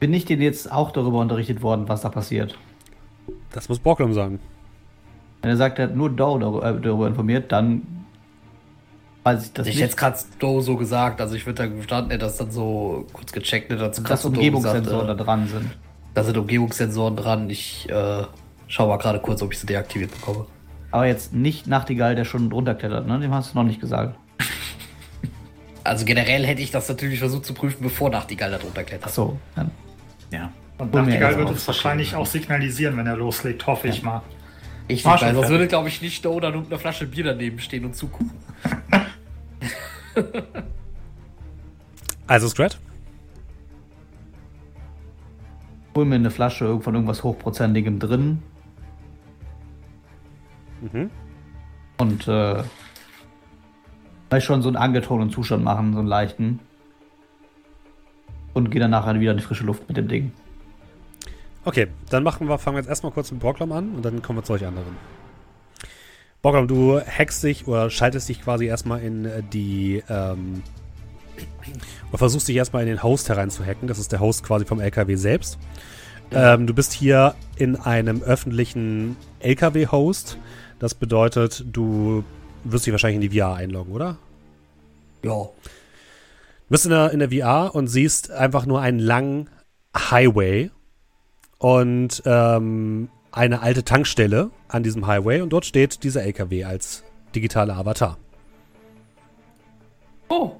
Bin 0.00 0.12
ich 0.12 0.24
denn 0.24 0.40
jetzt 0.40 0.70
auch 0.70 0.90
darüber 0.90 1.20
unterrichtet 1.20 1.62
worden, 1.62 1.88
was 1.88 2.00
da 2.02 2.08
passiert? 2.08 2.58
Das 3.52 3.68
muss 3.68 3.78
Borglum 3.78 4.12
sagen. 4.14 4.38
Wenn 5.42 5.50
er 5.50 5.56
sagt, 5.56 5.78
er 5.78 5.88
hat 5.88 5.96
nur 5.96 6.10
Doe 6.10 6.38
darüber, 6.38 6.64
äh, 6.64 6.80
darüber 6.80 7.06
informiert, 7.06 7.50
dann 7.50 7.82
weiß 9.24 9.46
ich 9.46 9.52
das 9.52 9.66
ich 9.66 9.74
nicht. 9.74 9.82
hätte 9.82 9.90
es 9.90 9.96
gerade 9.96 10.18
Doe 10.38 10.62
so 10.62 10.76
gesagt, 10.76 11.20
also 11.20 11.34
ich 11.34 11.46
würde 11.46 11.62
da 11.62 11.66
gestanden, 11.66 12.10
hätte 12.10 12.24
das 12.24 12.36
dann 12.36 12.50
so 12.50 13.06
kurz 13.12 13.32
gecheckt, 13.32 13.70
hätte 13.70 13.80
dazu 13.80 14.02
dass 14.02 14.22
Doe 14.22 14.28
Umgebungssensoren 14.30 15.06
da 15.08 15.14
dran 15.14 15.48
sind. 15.48 15.64
äh, 15.66 15.74
Da 16.14 16.24
sind 16.24 16.36
Umgebungssensoren 16.36 17.16
dran. 17.16 17.48
Ich 17.50 17.88
äh, 17.90 18.24
schau 18.66 18.88
mal 18.88 18.98
gerade 18.98 19.18
kurz, 19.20 19.42
ob 19.42 19.52
ich 19.52 19.58
sie 19.58 19.66
deaktiviert 19.66 20.10
bekomme. 20.12 20.46
Aber 20.92 21.06
jetzt 21.06 21.32
nicht 21.32 21.66
Nachtigall, 21.66 22.14
der 22.16 22.24
schon 22.24 22.50
drunter 22.50 22.74
klettert, 22.74 23.06
ne? 23.06 23.18
Dem 23.20 23.32
hast 23.32 23.52
du 23.54 23.58
noch 23.58 23.64
nicht 23.64 23.80
gesagt. 23.80 24.18
Also 25.84 26.04
generell 26.04 26.44
hätte 26.44 26.60
ich 26.60 26.70
das 26.70 26.88
natürlich 26.88 27.18
versucht 27.20 27.46
zu 27.46 27.54
prüfen, 27.54 27.82
bevor 27.82 28.10
Nachtigall 28.10 28.50
da 28.50 28.58
drunter 28.58 28.84
klettert. 28.84 29.08
Ach 29.08 29.14
so. 29.14 29.38
Dann. 29.54 29.70
Ja. 30.32 30.52
Und 30.80 30.94
Nachtigall 30.94 31.36
wird 31.36 31.50
es 31.50 31.66
wahrscheinlich 31.66 32.14
auch 32.14 32.24
signalisieren, 32.24 32.96
wenn 32.96 33.06
er 33.06 33.16
loslegt, 33.16 33.66
hoffe 33.66 33.88
ich 33.88 34.02
mal. 34.02 34.22
Ich 34.88 35.04
War 35.04 35.12
nicht, 35.12 35.20
schon 35.20 35.28
weil 35.28 35.34
sonst 35.34 35.50
würde, 35.50 35.68
glaube 35.68 35.88
ich, 35.88 36.00
nicht 36.00 36.24
dann 36.24 36.58
mit 36.58 36.66
einer 36.66 36.78
Flasche 36.78 37.06
Bier 37.06 37.24
daneben 37.24 37.58
stehen 37.58 37.84
und 37.84 37.94
zugucken. 37.94 38.30
Also 42.26 42.46
Scrat? 42.46 42.78
Hol 45.96 46.04
mir 46.04 46.14
eine 46.14 46.30
Flasche 46.30 46.80
von 46.80 46.94
irgendwas 46.94 47.24
Hochprozentigem 47.24 47.98
drin. 47.98 48.40
Mhm. 50.80 51.10
Und 51.98 52.28
äh, 52.28 52.62
vielleicht 54.28 54.46
schon 54.46 54.62
so 54.62 54.68
einen 54.68 54.76
angetonenen 54.76 55.30
Zustand 55.30 55.64
machen, 55.64 55.92
so 55.92 55.98
einen 55.98 56.06
leichten. 56.06 56.60
Und 58.54 58.70
gehe 58.70 58.80
dann 58.80 58.92
nachher 58.92 59.18
wieder 59.18 59.32
in 59.32 59.38
die 59.38 59.42
frische 59.42 59.64
Luft 59.64 59.88
mit 59.88 59.96
dem 59.96 60.06
Ding. 60.06 60.32
Okay, 61.64 61.88
dann 62.08 62.22
machen 62.22 62.48
wir, 62.48 62.58
fangen 62.58 62.76
wir 62.76 62.80
jetzt 62.80 62.88
erstmal 62.88 63.12
kurz 63.12 63.30
mit 63.30 63.40
Borglum 63.40 63.72
an 63.72 63.94
und 63.94 64.04
dann 64.04 64.22
kommen 64.22 64.38
wir 64.38 64.42
zu 64.42 64.54
euch 64.54 64.64
anderen. 64.64 64.96
Borglum, 66.42 66.68
du 66.68 67.00
hackst 67.00 67.42
dich 67.44 67.66
oder 67.68 67.90
schaltest 67.90 68.28
dich 68.28 68.42
quasi 68.42 68.64
erstmal 68.64 69.02
in 69.02 69.26
äh, 69.26 69.42
die, 69.42 70.02
ähm, 70.08 70.62
oder 72.08 72.18
versuchst 72.18 72.48
dich 72.48 72.56
erstmal 72.56 72.82
in 72.82 72.88
den 72.88 73.02
Host 73.02 73.28
hereinzuhacken. 73.28 73.88
Das 73.88 73.98
ist 73.98 74.10
der 74.10 74.20
Host 74.20 74.42
quasi 74.42 74.64
vom 74.64 74.80
LKW 74.80 75.16
selbst. 75.16 75.58
Ähm, 76.32 76.66
du 76.66 76.74
bist 76.74 76.92
hier 76.92 77.34
in 77.56 77.76
einem 77.76 78.22
öffentlichen 78.22 79.16
LKW-Host. 79.40 80.38
Das 80.78 80.94
bedeutet, 80.94 81.64
du 81.70 82.24
wirst 82.64 82.86
dich 82.86 82.92
wahrscheinlich 82.92 83.22
in 83.22 83.30
die 83.30 83.38
VR 83.38 83.54
einloggen, 83.54 83.92
oder? 83.92 84.16
Ja. 85.22 85.34
Du 85.34 85.50
bist 86.68 86.86
in 86.86 86.92
der, 86.92 87.10
in 87.10 87.18
der 87.18 87.30
VR 87.30 87.74
und 87.74 87.88
siehst 87.88 88.30
einfach 88.30 88.64
nur 88.64 88.80
einen 88.80 89.00
langen 89.00 89.50
Highway 89.94 90.70
und 91.60 92.22
ähm, 92.24 93.08
eine 93.30 93.62
alte 93.62 93.84
Tankstelle 93.84 94.50
an 94.66 94.82
diesem 94.82 95.06
Highway 95.06 95.40
und 95.42 95.50
dort 95.50 95.66
steht 95.66 96.02
dieser 96.02 96.24
LKW 96.24 96.64
als 96.64 97.04
digitaler 97.34 97.76
Avatar. 97.76 98.18
Oh. 100.28 100.52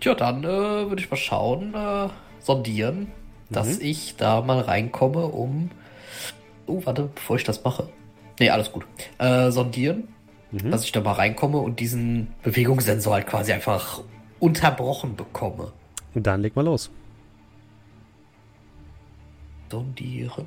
Tja, 0.00 0.14
dann 0.14 0.44
äh, 0.44 0.48
würde 0.48 1.02
ich 1.02 1.10
mal 1.10 1.16
schauen, 1.16 1.74
äh, 1.74 2.08
sondieren, 2.38 3.08
dass 3.50 3.78
ich 3.80 4.16
da 4.16 4.40
mal 4.40 4.60
reinkomme, 4.60 5.26
um. 5.26 5.70
Oh, 6.66 6.80
warte, 6.84 7.10
bevor 7.14 7.36
ich 7.36 7.44
das 7.44 7.64
mache. 7.64 7.88
Nee, 8.38 8.50
alles 8.50 8.70
gut. 8.70 8.86
Äh, 9.18 9.50
sondieren, 9.50 10.08
dass 10.52 10.84
ich 10.84 10.92
da 10.92 11.00
mal 11.00 11.12
reinkomme 11.12 11.58
und 11.58 11.80
diesen 11.80 12.28
Bewegungssensor 12.42 13.14
halt 13.14 13.26
quasi 13.26 13.52
einfach 13.52 14.02
unterbrochen 14.38 15.16
bekomme. 15.16 15.72
Und 16.14 16.26
dann 16.26 16.40
leg 16.40 16.54
mal 16.54 16.64
los. 16.64 16.90
Sondieren. 19.70 20.46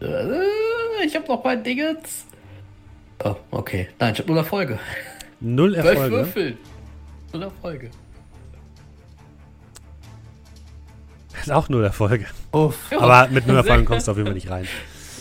Äh, 0.00 1.04
ich 1.04 1.14
habe 1.14 1.26
noch 1.28 1.42
mein 1.44 1.62
Dingens. 1.62 2.26
Oh, 3.24 3.36
okay. 3.50 3.88
Nein, 3.98 4.12
ich 4.12 4.18
habe 4.18 4.28
null 4.28 4.38
Erfolge. 4.38 4.78
Null 5.40 5.74
Erfolge. 5.74 6.10
Würfel. 6.16 6.56
Null 7.32 7.42
Erfolge. 7.44 7.90
Ist 11.40 11.52
auch 11.52 11.68
null 11.68 11.84
Erfolge. 11.84 12.26
Uff. 12.52 12.92
Aber 12.92 13.28
mit 13.28 13.46
null 13.46 13.56
Erfolgen 13.56 13.84
kommst 13.84 14.06
du 14.08 14.10
auf 14.12 14.16
jeden 14.16 14.26
Fall 14.28 14.34
nicht 14.34 14.50
rein. 14.50 14.66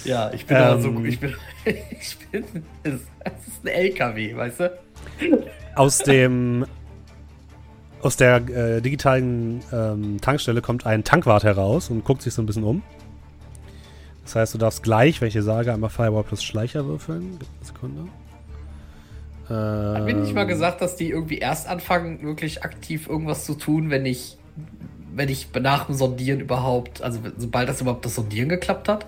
Ja, 0.05 0.31
ich 0.31 0.45
bin 0.45 0.55
da 0.55 0.79
so 0.79 0.89
Ähm. 0.89 0.95
gut. 0.97 1.05
Ich 1.07 1.19
bin. 1.19 1.35
Ich 1.99 2.15
bin. 2.29 2.45
Es 2.83 2.93
es 2.93 3.47
ist 3.47 3.63
ein 3.63 3.69
LKW, 3.69 4.35
weißt 4.35 4.59
du? 4.59 4.79
Aus 5.73 5.97
dem 5.97 6.67
aus 8.05 8.17
der 8.17 8.35
äh, 8.35 8.81
digitalen 8.81 9.61
ähm, 9.73 10.21
Tankstelle 10.21 10.61
kommt 10.61 10.85
ein 10.85 11.03
Tankwart 11.03 11.43
heraus 11.43 11.89
und 11.89 12.05
guckt 12.05 12.21
sich 12.21 12.35
so 12.35 12.41
ein 12.41 12.45
bisschen 12.45 12.63
um. 12.63 12.83
Das 14.23 14.35
heißt, 14.35 14.53
du 14.53 14.57
darfst 14.59 14.83
gleich, 14.83 15.21
wenn 15.21 15.27
ich 15.27 15.33
dir 15.33 15.41
sage, 15.41 15.73
einmal 15.73 15.89
Firewall 15.89 16.23
plus 16.23 16.43
Schleicher 16.43 16.85
würfeln. 16.85 17.37
Gib 17.39 17.47
eine 17.47 17.65
Sekunde. 17.65 18.01
Hat 19.47 20.05
mir 20.05 20.13
nicht 20.13 20.33
mal 20.33 20.43
Ähm, 20.43 20.47
gesagt, 20.47 20.81
dass 20.81 20.95
die 20.95 21.09
irgendwie 21.09 21.39
erst 21.39 21.67
anfangen, 21.67 22.21
wirklich 22.21 22.63
aktiv 22.63 23.07
irgendwas 23.07 23.45
zu 23.45 23.55
tun, 23.55 23.89
wenn 23.89 24.05
ich. 24.05 24.37
Wenn 25.13 25.29
ich 25.29 25.47
nach 25.59 25.85
dem 25.85 25.95
Sondieren 25.95 26.41
überhaupt. 26.41 27.01
Also, 27.01 27.19
sobald 27.37 27.69
das 27.69 27.81
überhaupt 27.81 28.05
das 28.05 28.15
Sondieren 28.15 28.49
geklappt 28.49 28.89
hat. 28.89 29.07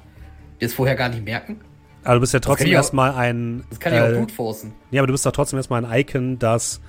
Die 0.60 0.66
es 0.66 0.74
vorher 0.74 0.96
gar 0.96 1.10
nicht 1.10 1.24
merken. 1.24 1.62
Aber 2.04 2.16
du 2.16 2.22
bist 2.22 2.34
ja 2.34 2.40
trotzdem 2.40 2.72
erstmal 2.72 3.12
ein. 3.14 3.64
Das 3.70 3.80
kann 3.80 3.94
ich 3.94 4.00
auch 4.00 4.08
äh, 4.08 4.20
gut 4.20 4.32
forcen. 4.32 4.74
Ja, 4.92 5.02
aber 5.02 5.08
du 5.08 5.14
bist 5.14 5.26
doch 5.26 5.32
trotzdem 5.32 5.58
erstmal 5.58 5.84
ein 5.84 6.00
Icon, 6.00 6.40
das 6.40 6.80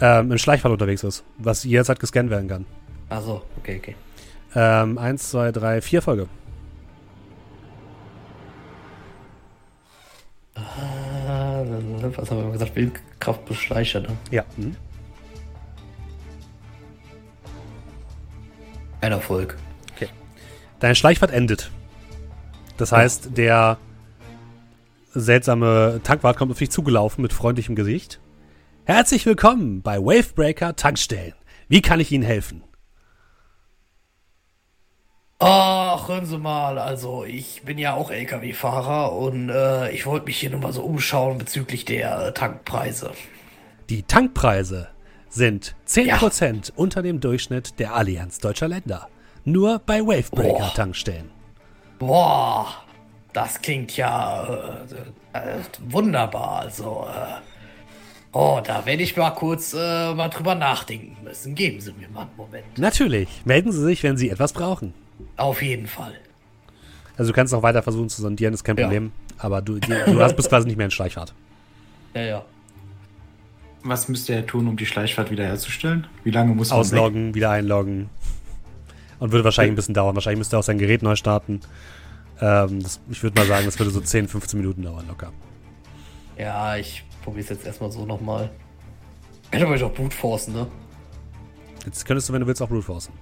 ähm, 0.00 0.32
im 0.32 0.38
Schleichfall 0.38 0.72
unterwegs 0.72 1.02
ist, 1.04 1.24
was 1.38 1.64
jederzeit 1.64 2.00
gescannt 2.00 2.30
werden 2.30 2.48
kann. 2.48 2.66
Achso, 3.08 3.42
okay, 3.58 3.78
okay. 3.80 3.96
Ähm, 4.54 4.98
eins, 4.98 5.30
zwei, 5.30 5.52
drei, 5.52 5.80
vier 5.80 6.02
Folge. 6.02 6.28
Ah, 10.54 11.64
Was 12.16 12.30
haben 12.30 12.44
wir 12.44 12.52
gesagt? 12.52 12.76
Wildkraft 12.76 13.44
plus 13.44 13.58
Schleicher, 13.58 14.00
ne? 14.00 14.08
Ja. 14.30 14.44
Mhm. 14.56 14.76
Ein 19.00 19.12
Erfolg. 19.12 19.56
Dein 20.84 20.94
Schleichfahrt 20.94 21.30
endet. 21.30 21.70
Das 22.76 22.92
heißt, 22.92 23.38
der 23.38 23.78
seltsame 25.14 26.00
Tankwart 26.04 26.36
kommt 26.36 26.52
auf 26.52 26.58
dich 26.58 26.70
zugelaufen 26.70 27.22
mit 27.22 27.32
freundlichem 27.32 27.74
Gesicht. 27.74 28.20
Herzlich 28.86 29.24
willkommen 29.24 29.80
bei 29.80 29.96
Wavebreaker 29.96 30.76
Tankstellen. 30.76 31.32
Wie 31.68 31.80
kann 31.80 32.00
ich 32.00 32.12
Ihnen 32.12 32.22
helfen? 32.22 32.62
Ach, 35.38 36.06
hören 36.06 36.26
Sie 36.26 36.36
mal, 36.36 36.78
also 36.78 37.24
ich 37.24 37.62
bin 37.62 37.78
ja 37.78 37.94
auch 37.94 38.10
LKW-Fahrer 38.10 39.12
und 39.12 39.48
äh, 39.48 39.90
ich 39.92 40.04
wollte 40.04 40.26
mich 40.26 40.36
hier 40.38 40.50
nur 40.50 40.60
mal 40.60 40.74
so 40.74 40.82
umschauen 40.82 41.38
bezüglich 41.38 41.86
der 41.86 42.26
äh, 42.26 42.34
Tankpreise. 42.34 43.12
Die 43.88 44.02
Tankpreise 44.02 44.88
sind 45.30 45.74
10% 45.88 46.72
unter 46.76 47.00
dem 47.00 47.20
Durchschnitt 47.20 47.78
der 47.78 47.94
Allianz 47.94 48.38
deutscher 48.38 48.68
Länder. 48.68 49.08
Nur 49.46 49.78
bei 49.78 50.02
Wavebreaker 50.02 50.58
Boah. 50.58 50.74
Tankstellen. 50.74 51.30
Boah, 51.98 52.66
das 53.32 53.62
klingt 53.62 53.96
ja 53.96 54.44
äh, 55.32 55.38
äh, 55.38 55.60
wunderbar. 55.88 56.60
Also, 56.60 57.06
äh, 57.08 57.53
oh, 58.34 58.60
da 58.62 58.84
werde 58.84 59.02
ich 59.02 59.16
mal 59.16 59.30
kurz 59.30 59.72
äh, 59.72 60.14
mal 60.14 60.28
drüber 60.28 60.54
nachdenken 60.54 61.16
müssen. 61.24 61.54
Geben 61.54 61.80
Sie 61.80 61.92
mir 61.92 62.08
mal 62.08 62.22
einen 62.22 62.36
Moment. 62.36 62.78
Natürlich. 62.78 63.28
Melden 63.44 63.72
Sie 63.72 63.82
sich, 63.82 64.02
wenn 64.02 64.16
Sie 64.16 64.28
etwas 64.28 64.52
brauchen. 64.52 64.92
Auf 65.36 65.62
jeden 65.62 65.86
Fall. 65.86 66.12
Also 67.16 67.30
du 67.32 67.34
kannst 67.34 67.52
noch 67.52 67.62
weiter 67.62 67.82
versuchen 67.82 68.08
zu 68.08 68.20
sondieren, 68.20 68.52
ist 68.52 68.64
kein 68.64 68.76
Ja. 68.76 68.84
Problem. 68.84 69.12
Aber 69.38 69.62
du, 69.62 69.78
du 69.78 70.20
hast 70.20 70.36
bist 70.36 70.48
quasi 70.48 70.66
nicht 70.66 70.76
mehr 70.76 70.86
in 70.86 70.90
Schleichfahrt. 70.90 71.32
Ja, 72.14 72.22
ja. 72.22 72.44
Was 73.82 74.08
müsste 74.08 74.34
er 74.34 74.46
tun, 74.46 74.66
um 74.66 74.76
die 74.76 74.86
Schleichfahrt 74.86 75.30
wiederherzustellen? 75.30 76.06
Wie 76.24 76.30
lange 76.30 76.54
muss 76.54 76.70
man 76.70 76.78
weg? 76.78 76.84
Ausloggen, 76.86 77.34
wieder 77.34 77.50
einloggen. 77.50 78.08
Und 79.18 79.32
würde 79.32 79.44
wahrscheinlich 79.44 79.72
ein 79.72 79.76
bisschen 79.76 79.94
dauern. 79.94 80.14
Wahrscheinlich 80.16 80.38
müsste 80.38 80.56
er 80.56 80.60
auch 80.60 80.64
sein 80.64 80.78
Gerät 80.78 81.02
neu 81.02 81.16
starten. 81.16 81.60
Ähm, 82.40 82.82
das, 82.82 83.00
ich 83.10 83.22
würde 83.22 83.40
mal 83.40 83.46
sagen, 83.46 83.66
das 83.66 83.78
würde 83.78 83.90
so 83.90 84.00
10, 84.00 84.28
15 84.28 84.58
Minuten 84.58 84.82
dauern, 84.82 85.06
locker. 85.06 85.32
Ja, 86.38 86.76
ich 86.76 87.04
probiere 87.22 87.44
es 87.44 87.50
jetzt 87.50 87.66
erstmal 87.66 87.90
so 87.90 88.04
nochmal. 88.04 88.50
Könnte 89.50 89.66
man 89.66 89.82
auch 89.82 89.92
Brute 89.92 90.16
forcen, 90.16 90.54
ne? 90.54 90.66
Jetzt 91.84 92.04
könntest 92.06 92.28
du, 92.28 92.32
wenn 92.32 92.40
du 92.40 92.46
willst, 92.46 92.62
auch 92.62 92.68
Brute 92.68 92.82
Forcen. 92.82 93.12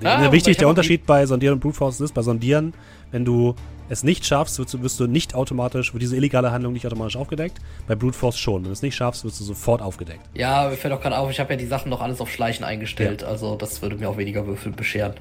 Ah, 0.00 0.22
Ja, 0.24 0.32
wichtig, 0.32 0.52
ich 0.52 0.56
der 0.56 0.68
Unterschied 0.68 1.06
bei 1.06 1.24
Sondieren 1.26 1.54
und 1.54 1.60
Brute 1.60 1.76
Forcen 1.76 2.04
ist, 2.04 2.12
bei 2.12 2.22
Sondieren, 2.22 2.74
wenn 3.10 3.24
du 3.24 3.54
es 3.88 4.02
nicht 4.02 4.26
schaffst, 4.26 4.58
wirst 4.58 4.74
du, 4.74 4.82
wirst 4.82 4.98
du 4.98 5.06
nicht 5.06 5.34
automatisch, 5.34 5.92
wird 5.94 6.02
diese 6.02 6.16
illegale 6.16 6.50
Handlung 6.50 6.72
nicht 6.72 6.86
automatisch 6.86 7.16
aufgedeckt. 7.16 7.58
Bei 7.86 7.94
Brute 7.94 8.16
Force 8.18 8.36
schon. 8.38 8.62
Wenn 8.62 8.70
du 8.70 8.72
es 8.72 8.82
nicht 8.82 8.96
schaffst, 8.96 9.24
wirst 9.24 9.38
du 9.40 9.44
sofort 9.44 9.80
aufgedeckt. 9.80 10.20
Ja, 10.34 10.68
mir 10.68 10.76
fällt 10.76 10.92
auch 10.92 11.00
gerade 11.00 11.16
auf, 11.16 11.30
ich 11.30 11.38
habe 11.38 11.52
ja 11.52 11.56
die 11.58 11.66
Sachen 11.66 11.90
noch 11.90 12.00
alles 12.00 12.20
auf 12.20 12.30
Schleichen 12.30 12.64
eingestellt, 12.64 13.22
also 13.22 13.54
das 13.56 13.80
würde 13.82 13.96
mir 13.96 14.08
auch 14.08 14.16
weniger 14.16 14.46
Würfel 14.46 14.72
bescheren. 14.72 15.14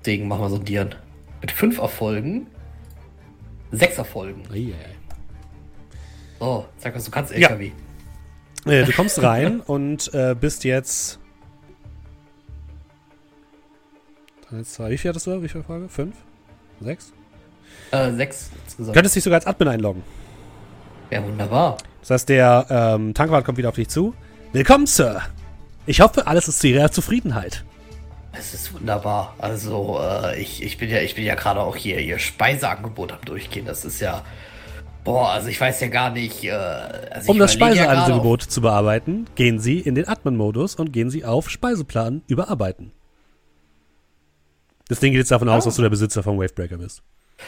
Deswegen 0.00 0.28
machen 0.28 0.42
wir 0.42 0.50
sondieren. 0.50 0.94
Mit 1.40 1.50
fünf 1.50 1.78
Erfolgen, 1.78 2.46
sechs 3.72 3.98
Erfolgen. 3.98 4.42
Eieiei. 4.52 4.74
So, 6.38 6.66
sag 6.78 6.94
was, 6.94 7.04
du 7.04 7.10
kannst 7.10 7.32
Ja. 7.32 7.48
LKW. 7.48 7.72
Äh, 8.66 8.84
du 8.84 8.92
kommst 8.92 9.22
rein 9.22 9.60
und 9.66 10.12
äh, 10.12 10.34
bist 10.38 10.64
jetzt. 10.64 11.18
Eins, 14.50 14.74
zwei, 14.74 14.90
wie 14.90 14.98
viel 14.98 15.08
hattest 15.08 15.26
du? 15.26 15.42
Wie 15.42 15.48
viele 15.48 15.64
Frage? 15.64 15.88
Fünf? 15.88 16.14
Sechs? 16.80 17.12
Äh, 17.90 18.12
sechs 18.12 18.50
insgesamt. 18.64 18.94
Könntest 18.94 19.16
dich 19.16 19.24
sogar 19.24 19.38
als 19.38 19.46
Admin 19.46 19.68
einloggen. 19.68 20.02
Ja, 21.10 21.22
wunderbar. 21.24 21.78
Das 22.00 22.10
heißt, 22.10 22.28
der 22.28 22.66
ähm, 22.68 23.14
Tankwart 23.14 23.44
kommt 23.44 23.58
wieder 23.58 23.70
auf 23.70 23.74
dich 23.74 23.88
zu. 23.88 24.14
Willkommen, 24.52 24.86
Sir. 24.86 25.22
Ich 25.86 26.00
hoffe, 26.00 26.26
alles 26.26 26.48
ist 26.48 26.60
zu 26.60 26.68
Ihrer 26.68 26.90
Zufriedenheit. 26.90 27.64
Es 28.32 28.54
ist 28.54 28.72
wunderbar. 28.74 29.34
Also, 29.38 30.00
äh, 30.00 30.40
ich, 30.40 30.62
ich 30.62 30.78
bin 30.78 30.90
ja, 30.90 31.00
ich 31.00 31.14
bin 31.14 31.24
ja 31.24 31.34
gerade 31.34 31.60
auch 31.60 31.76
hier, 31.76 32.00
ihr 32.00 32.18
Speiseangebot 32.18 33.12
am 33.12 33.20
durchgehen. 33.24 33.66
Das 33.66 33.84
ist 33.84 34.00
ja. 34.00 34.22
Boah, 35.06 35.30
also 35.30 35.48
ich 35.48 35.60
weiß 35.60 35.80
ja 35.80 35.86
gar 35.86 36.10
nicht. 36.10 36.42
Äh, 36.42 36.50
also 36.50 37.30
Um 37.30 37.38
das 37.38 37.54
überlege 37.54 37.78
ja 37.78 37.84
Speiseangebot 37.84 38.42
zu 38.42 38.60
bearbeiten, 38.60 39.26
gehen 39.36 39.60
Sie 39.60 39.78
in 39.78 39.94
den 39.94 40.08
Admin-Modus 40.08 40.74
und 40.74 40.92
gehen 40.92 41.10
Sie 41.10 41.24
auf 41.24 41.48
Speiseplan 41.48 42.22
überarbeiten. 42.26 42.90
Das 44.88 44.98
Ding 44.98 45.12
geht 45.12 45.20
jetzt 45.20 45.30
davon 45.30 45.48
aus, 45.48 45.64
dass 45.64 45.76
du 45.76 45.82
der 45.82 45.90
Besitzer 45.90 46.24
vom 46.24 46.38
Wavebreaker 46.38 46.78
bist. 46.78 47.02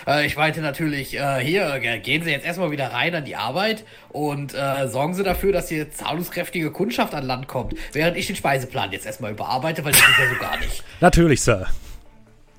Äh, 0.06 0.24
ich 0.26 0.36
meinte 0.36 0.60
natürlich, 0.60 1.18
äh, 1.18 1.40
hier, 1.40 1.80
gehen 1.80 2.22
Sie 2.22 2.30
jetzt 2.30 2.46
erstmal 2.46 2.70
wieder 2.70 2.92
rein 2.92 3.12
an 3.16 3.24
die 3.24 3.34
Arbeit 3.34 3.84
und 4.10 4.54
äh, 4.54 4.86
sorgen 4.86 5.14
Sie 5.14 5.24
dafür, 5.24 5.52
dass 5.52 5.68
hier 5.68 5.90
zahlungskräftige 5.90 6.70
Kundschaft 6.70 7.12
an 7.12 7.24
Land 7.24 7.48
kommt, 7.48 7.74
während 7.92 8.16
ich 8.16 8.28
den 8.28 8.36
Speiseplan 8.36 8.92
jetzt 8.92 9.04
erstmal 9.04 9.32
überarbeite, 9.32 9.84
weil 9.84 9.90
das 9.90 10.00
ist 10.00 10.18
ja 10.18 10.28
so 10.32 10.38
gar 10.40 10.58
nicht. 10.58 10.84
Natürlich, 11.00 11.42
Sir. 11.42 11.66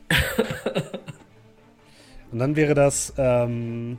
Und 2.34 2.40
dann 2.40 2.58
wäre 2.58 2.74
das, 2.74 3.14
ähm. 3.18 3.98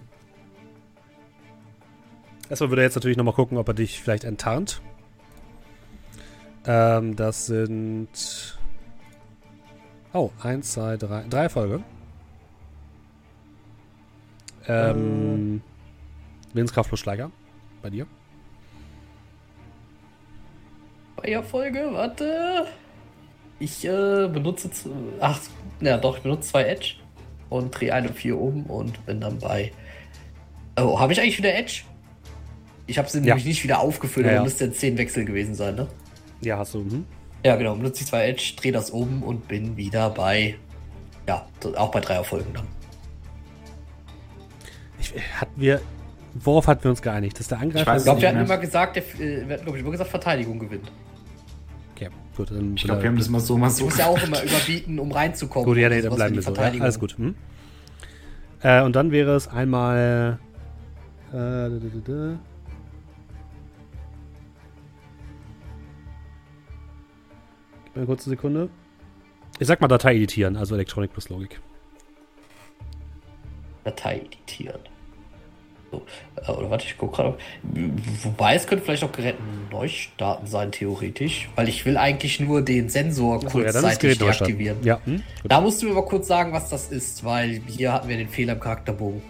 Erstmal 2.50 2.70
würde 2.70 2.82
er 2.82 2.86
jetzt 2.86 2.96
natürlich 2.96 3.16
nochmal 3.16 3.34
gucken, 3.34 3.56
ob 3.58 3.68
er 3.68 3.74
dich 3.74 4.00
vielleicht 4.00 4.24
enttarnt. 4.24 4.82
Ähm, 6.66 7.14
das 7.14 7.46
sind. 7.46 8.58
Oh, 10.12 10.30
eins, 10.42 10.72
zwei, 10.72 10.96
drei. 10.96 11.24
Drei 11.30 11.44
Erfolge. 11.44 11.82
Ähm. 14.66 15.62
Willenskraft 16.52 16.88
plus 16.88 17.00
Schleicher. 17.00 17.30
Bei 17.82 17.90
dir. 17.90 18.06
Feuerfolge, 21.16 21.90
warte. 21.92 22.66
Ich 23.60 23.84
äh, 23.84 24.28
benutze. 24.28 24.70
Ach, 25.20 25.38
ja, 25.80 25.98
doch, 25.98 26.16
ich 26.16 26.22
benutze 26.24 26.48
zwei 26.48 26.64
Edge 26.64 26.94
und 27.48 27.70
drehe 27.70 27.94
eine 27.94 28.08
4 28.08 28.38
um 28.38 28.66
und 28.66 29.06
bin 29.06 29.20
dann 29.20 29.38
bei. 29.38 29.70
Oh, 30.76 30.98
habe 30.98 31.12
ich 31.12 31.20
eigentlich 31.20 31.38
wieder 31.38 31.54
Edge? 31.54 31.82
Ich 32.90 32.98
habe 32.98 33.08
sie 33.08 33.18
Ja. 33.18 33.24
nämlich 33.26 33.44
nicht 33.44 33.62
wieder 33.62 33.78
aufgefüllt, 33.80 34.26
Ja, 34.26 34.32
aber 34.32 34.38
ja. 34.40 34.44
müsste 34.44 34.64
jetzt 34.64 34.80
10 34.80 34.98
Wechsel 34.98 35.24
gewesen 35.24 35.54
sein, 35.54 35.76
ne? 35.76 35.86
Ja, 36.40 36.58
hast 36.58 36.74
du. 36.74 36.80
Mhm. 36.80 37.04
Ja, 37.44 37.54
genau, 37.54 37.76
benutze 37.76 38.02
ich 38.02 38.08
zwei 38.08 38.26
Edge, 38.28 38.54
drehe 38.56 38.72
das 38.72 38.90
um 38.90 39.22
und 39.22 39.46
bin 39.46 39.76
wieder 39.76 40.10
bei. 40.10 40.56
Ja, 41.28 41.46
auch 41.76 41.90
bei 41.92 42.00
drei 42.00 42.14
Erfolgen 42.14 42.52
dann. 42.52 42.66
Ich, 45.00 45.14
hatten 45.40 45.60
wir. 45.60 45.80
Worauf 46.34 46.66
hatten 46.66 46.82
wir 46.84 46.90
uns 46.90 47.00
geeinigt? 47.02 47.38
Dass 47.38 47.48
der 47.48 47.60
Angreifer. 47.60 47.96
Ich 47.96 48.02
glaube, 48.04 48.20
wir 48.20 48.28
hatten 48.28 48.40
immer 48.40 48.58
gesagt, 48.58 48.96
der, 48.96 49.02
äh, 49.20 49.46
wir 49.46 49.54
hatten, 49.54 49.64
glaube 49.64 49.78
ich, 49.78 49.82
immer 49.82 49.92
gesagt, 49.92 50.10
Verteidigung 50.10 50.58
gewinnt. 50.58 50.90
Okay, 51.94 52.08
gut. 52.36 52.50
Dann 52.50 52.74
Ich 52.76 52.82
glaube, 52.84 53.02
wir 53.02 53.08
haben 53.08 53.16
das 53.18 53.28
mal 53.28 53.40
so, 53.40 53.56
mal 53.56 53.68
Du 53.68 53.74
so. 53.74 53.84
musst 53.84 53.98
ja 53.98 54.06
auch 54.06 54.22
immer 54.22 54.42
überbieten, 54.42 54.98
um 54.98 55.12
reinzukommen. 55.12 55.64
Gut, 55.66 55.76
ja, 55.78 55.88
nee, 55.88 55.96
dann 55.96 56.04
sowas 56.04 56.16
bleiben 56.16 56.34
wir 56.34 56.40
die 56.40 56.44
so. 56.44 56.50
Ja, 56.50 56.54
Verteidigung. 56.56 56.84
alles 56.84 56.98
gut. 56.98 57.16
Hm? 57.18 57.34
Äh, 58.62 58.82
und 58.82 58.96
dann 58.96 59.10
wäre 59.12 59.34
es 59.36 59.46
einmal. 59.48 60.38
Äh, 61.32 61.36
Gib 67.90 67.96
mir 67.96 68.02
eine 68.02 68.06
kurze 68.06 68.30
Sekunde. 68.30 68.70
Ich 69.58 69.66
sag 69.66 69.80
mal 69.80 69.88
Datei 69.88 70.14
editieren, 70.14 70.56
also 70.56 70.76
Elektronik 70.76 71.12
plus 71.12 71.28
Logik. 71.28 71.60
Datei 73.82 74.20
editieren. 74.20 74.78
So, 75.90 76.06
äh, 76.36 76.52
oder 76.52 76.70
warte, 76.70 76.84
ich 76.86 76.96
gucke 76.96 77.16
gerade. 77.16 77.38
Wobei 78.22 78.54
es 78.54 78.68
könnte 78.68 78.84
vielleicht 78.84 79.02
auch 79.02 79.10
Gerät 79.10 79.34
neu 79.72 79.88
starten 79.88 80.46
sein, 80.46 80.70
theoretisch. 80.70 81.48
Weil 81.56 81.68
ich 81.68 81.84
will 81.84 81.96
eigentlich 81.96 82.38
nur 82.38 82.62
den 82.62 82.88
Sensor 82.88 83.42
ja, 83.42 83.48
kurzzeitig 83.48 83.98
Gerät 83.98 84.20
neu 84.20 84.32
starten. 84.32 84.44
deaktivieren. 84.44 84.84
Ja, 84.84 85.00
hm? 85.04 85.24
Da 85.42 85.60
musst 85.60 85.82
du 85.82 85.86
mir 85.88 85.94
mal 85.94 86.04
kurz 86.04 86.28
sagen, 86.28 86.52
was 86.52 86.70
das 86.70 86.92
ist, 86.92 87.24
weil 87.24 87.60
hier 87.66 87.92
hatten 87.92 88.08
wir 88.08 88.16
den 88.16 88.28
Fehler 88.28 88.52
im 88.52 88.60
Charakterbogen. 88.60 89.20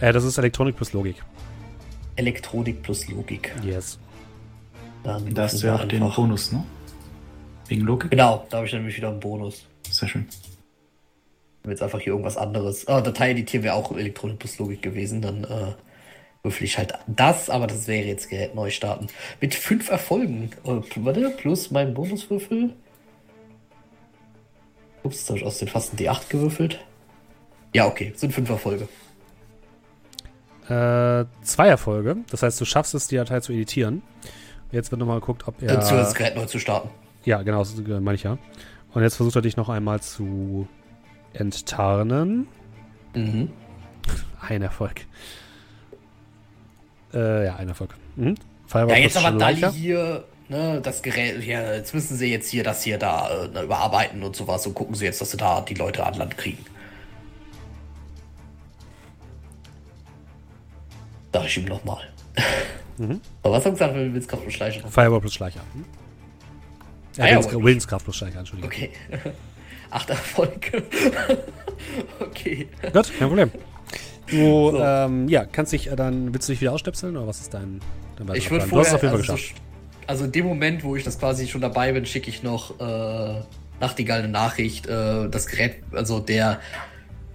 Äh, 0.00 0.12
das 0.12 0.24
ist 0.24 0.36
Elektronik 0.36 0.76
plus 0.76 0.92
Logik. 0.92 1.16
Elektronik 2.16 2.82
plus 2.82 3.08
Logik. 3.08 3.54
Yes. 3.64 3.98
Dann 5.04 5.32
Da 5.32 5.44
hast 5.44 5.62
du 5.62 5.68
ja 5.68 5.76
auch 5.76 5.84
den 5.86 6.00
Bonus, 6.00 6.52
ne? 6.52 6.64
Wegen 7.68 7.82
Logik? 7.82 8.10
Genau, 8.10 8.46
da 8.50 8.58
habe 8.58 8.66
ich 8.66 8.72
nämlich 8.72 8.96
wieder 8.96 9.08
einen 9.08 9.20
Bonus. 9.20 9.66
Sehr 9.90 10.08
schön. 10.08 10.26
Jetzt 11.66 11.82
einfach 11.82 12.00
hier 12.00 12.12
irgendwas 12.12 12.36
anderes. 12.36 12.88
Ah, 12.88 13.00
Datei 13.00 13.32
editieren 13.32 13.62
wäre 13.62 13.74
auch 13.74 13.92
Elektronik 13.92 14.38
plus 14.38 14.58
Logik 14.58 14.80
gewesen. 14.80 15.20
Dann 15.20 15.44
äh, 15.44 15.74
würfel 16.42 16.64
ich 16.64 16.78
halt 16.78 16.94
das, 17.06 17.50
aber 17.50 17.66
das 17.66 17.86
wäre 17.86 18.06
jetzt 18.06 18.30
Gerät 18.30 18.54
neu 18.54 18.70
starten. 18.70 19.08
Mit 19.40 19.54
fünf 19.54 19.90
Erfolgen. 19.90 20.50
Äh, 20.64 20.80
warte, 20.96 21.30
plus 21.30 21.70
mein 21.70 21.92
Bonuswürfel. 21.92 22.74
Ups, 25.02 25.18
jetzt 25.18 25.28
habe 25.28 25.38
ich 25.38 25.44
aus 25.44 25.58
den 25.58 25.68
fast 25.68 25.90
einen 25.90 25.98
D8 25.98 26.28
gewürfelt. 26.30 26.80
Ja, 27.74 27.86
okay, 27.86 28.12
sind 28.16 28.32
fünf 28.32 28.48
Erfolge. 28.48 28.88
Äh, 30.68 31.26
zwei 31.42 31.68
Erfolge. 31.68 32.16
Das 32.30 32.42
heißt, 32.42 32.60
du 32.60 32.64
schaffst 32.64 32.94
es, 32.94 33.08
die 33.08 33.16
Datei 33.16 33.40
zu 33.40 33.52
editieren. 33.52 34.02
Jetzt 34.70 34.90
wird 34.90 34.98
nochmal 34.98 35.20
geguckt, 35.20 35.46
ob. 35.46 35.58
Beziehungsweise 35.58 35.94
er. 35.94 36.02
das 36.02 36.14
Gerät 36.14 36.36
neu 36.36 36.46
zu 36.46 36.58
starten. 36.58 36.90
Ja, 37.24 37.42
genau, 37.42 37.58
das 37.58 37.74
meine 37.76 38.14
ich 38.14 38.22
ja. 38.22 38.38
Und 38.94 39.02
jetzt 39.02 39.16
versucht 39.16 39.36
er 39.36 39.42
dich 39.42 39.56
noch 39.56 39.68
einmal 39.68 40.00
zu 40.00 40.66
enttarnen. 41.32 42.46
Mhm. 43.14 43.50
Ein 44.40 44.62
Erfolg. 44.62 45.04
Äh, 47.12 47.46
ja, 47.46 47.56
ein 47.56 47.68
Erfolg. 47.68 47.94
Mhm. 48.16 48.34
Ja, 48.72 48.96
jetzt 48.96 49.12
plus 49.12 49.24
aber 49.24 49.38
Dali 49.38 49.58
Schleicher. 49.58 49.74
hier, 49.74 50.24
ne, 50.48 50.80
das 50.82 51.02
Gerät, 51.02 51.42
ja, 51.44 51.74
jetzt 51.74 51.94
müssen 51.94 52.16
sie 52.16 52.30
jetzt 52.30 52.50
hier 52.50 52.62
das 52.64 52.82
hier 52.82 52.98
da 52.98 53.44
äh, 53.44 53.64
überarbeiten 53.64 54.22
und 54.22 54.36
sowas 54.36 54.66
und 54.66 54.74
gucken 54.74 54.94
sie 54.94 55.06
jetzt, 55.06 55.20
dass 55.20 55.30
sie 55.30 55.36
da 55.38 55.60
die 55.62 55.74
Leute 55.74 56.04
an 56.04 56.14
Land 56.14 56.36
kriegen. 56.36 56.64
Sag 61.32 61.44
ich 61.46 61.58
ihm 61.58 61.64
nochmal. 61.64 62.02
Mhm. 62.98 63.20
Aber 63.42 63.54
was 63.54 63.64
du 63.64 63.70
gesagt, 63.70 63.94
wenn 63.94 64.08
du 64.08 64.14
willst, 64.14 64.28
Kraft 64.28 64.44
und 64.44 64.52
Schleichen? 64.52 64.82
Firewall 64.90 65.20
plus 65.20 65.34
Schleicher. 65.34 65.60
Ja, 67.18 67.40
plus- 67.40 67.52
Willenskraft 67.64 68.04
plus 68.04 68.16
Schleicher, 68.16 68.38
Entschuldigung. 68.38 68.70
Okay. 68.72 68.90
Acht 69.90 70.10
Erfolge. 70.10 70.82
okay. 72.20 72.68
Gut, 72.92 73.12
kein 73.18 73.28
Problem. 73.28 73.50
Du, 74.30 74.70
So. 74.72 74.78
ähm, 74.82 75.28
ja, 75.28 75.44
kannst 75.46 75.72
dich 75.72 75.90
äh, 75.90 75.96
dann, 75.96 76.32
willst 76.34 76.48
du 76.48 76.52
dich 76.52 76.60
wieder 76.60 76.72
ausstöpseln 76.72 77.16
oder 77.16 77.26
was 77.26 77.40
ist 77.40 77.54
dein, 77.54 77.80
dein 78.16 78.36
Ich 78.36 78.50
würde 78.50 78.66
vorher, 78.66 78.94
auf 78.94 79.02
jeden 79.02 79.12
Fall 79.14 79.20
also, 79.20 79.32
geschafft. 79.34 79.56
so- 79.56 79.62
also 80.06 80.24
in 80.26 80.32
dem 80.32 80.46
Moment, 80.46 80.84
wo 80.84 80.96
ich 80.96 81.04
das 81.04 81.18
quasi 81.18 81.46
schon 81.48 81.60
dabei 81.62 81.92
bin, 81.92 82.04
schicke 82.06 82.28
ich 82.30 82.42
noch 82.42 82.78
äh, 82.80 83.40
Nachtigall 83.80 84.18
eine 84.20 84.28
Nachricht. 84.28 84.86
Äh, 84.86 85.28
das 85.30 85.46
Gerät, 85.46 85.82
also 85.92 86.18
der 86.20 86.60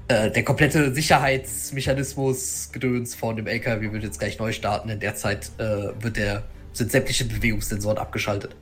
äh, 0.07 0.30
der 0.31 0.43
komplette 0.43 0.93
Sicherheitsmechanismus 0.93 2.69
Gedöns 2.72 3.15
von 3.15 3.35
dem 3.35 3.47
LKW 3.47 3.91
wird 3.91 4.03
jetzt 4.03 4.19
gleich 4.19 4.38
neu 4.39 4.51
starten. 4.51 4.89
In 4.89 4.99
der 4.99 5.15
Zeit 5.15 5.51
äh, 5.57 5.89
wird 5.99 6.18
der 6.18 6.43
sind 6.73 6.91
sämtliche 6.91 7.26
Bewegungssensoren 7.26 7.97
abgeschaltet. 7.97 8.55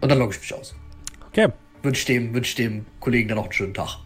Und 0.00 0.10
dann 0.10 0.18
logge 0.18 0.34
ich 0.34 0.40
mich 0.40 0.54
aus. 0.54 0.74
Okay. 1.28 1.48
Wünsch 1.82 2.04
dem, 2.04 2.34
wünsch 2.34 2.54
dem 2.54 2.86
Kollegen 3.00 3.28
dann 3.28 3.36
noch 3.36 3.44
einen 3.44 3.52
schönen 3.52 3.74
Tag. 3.74 3.98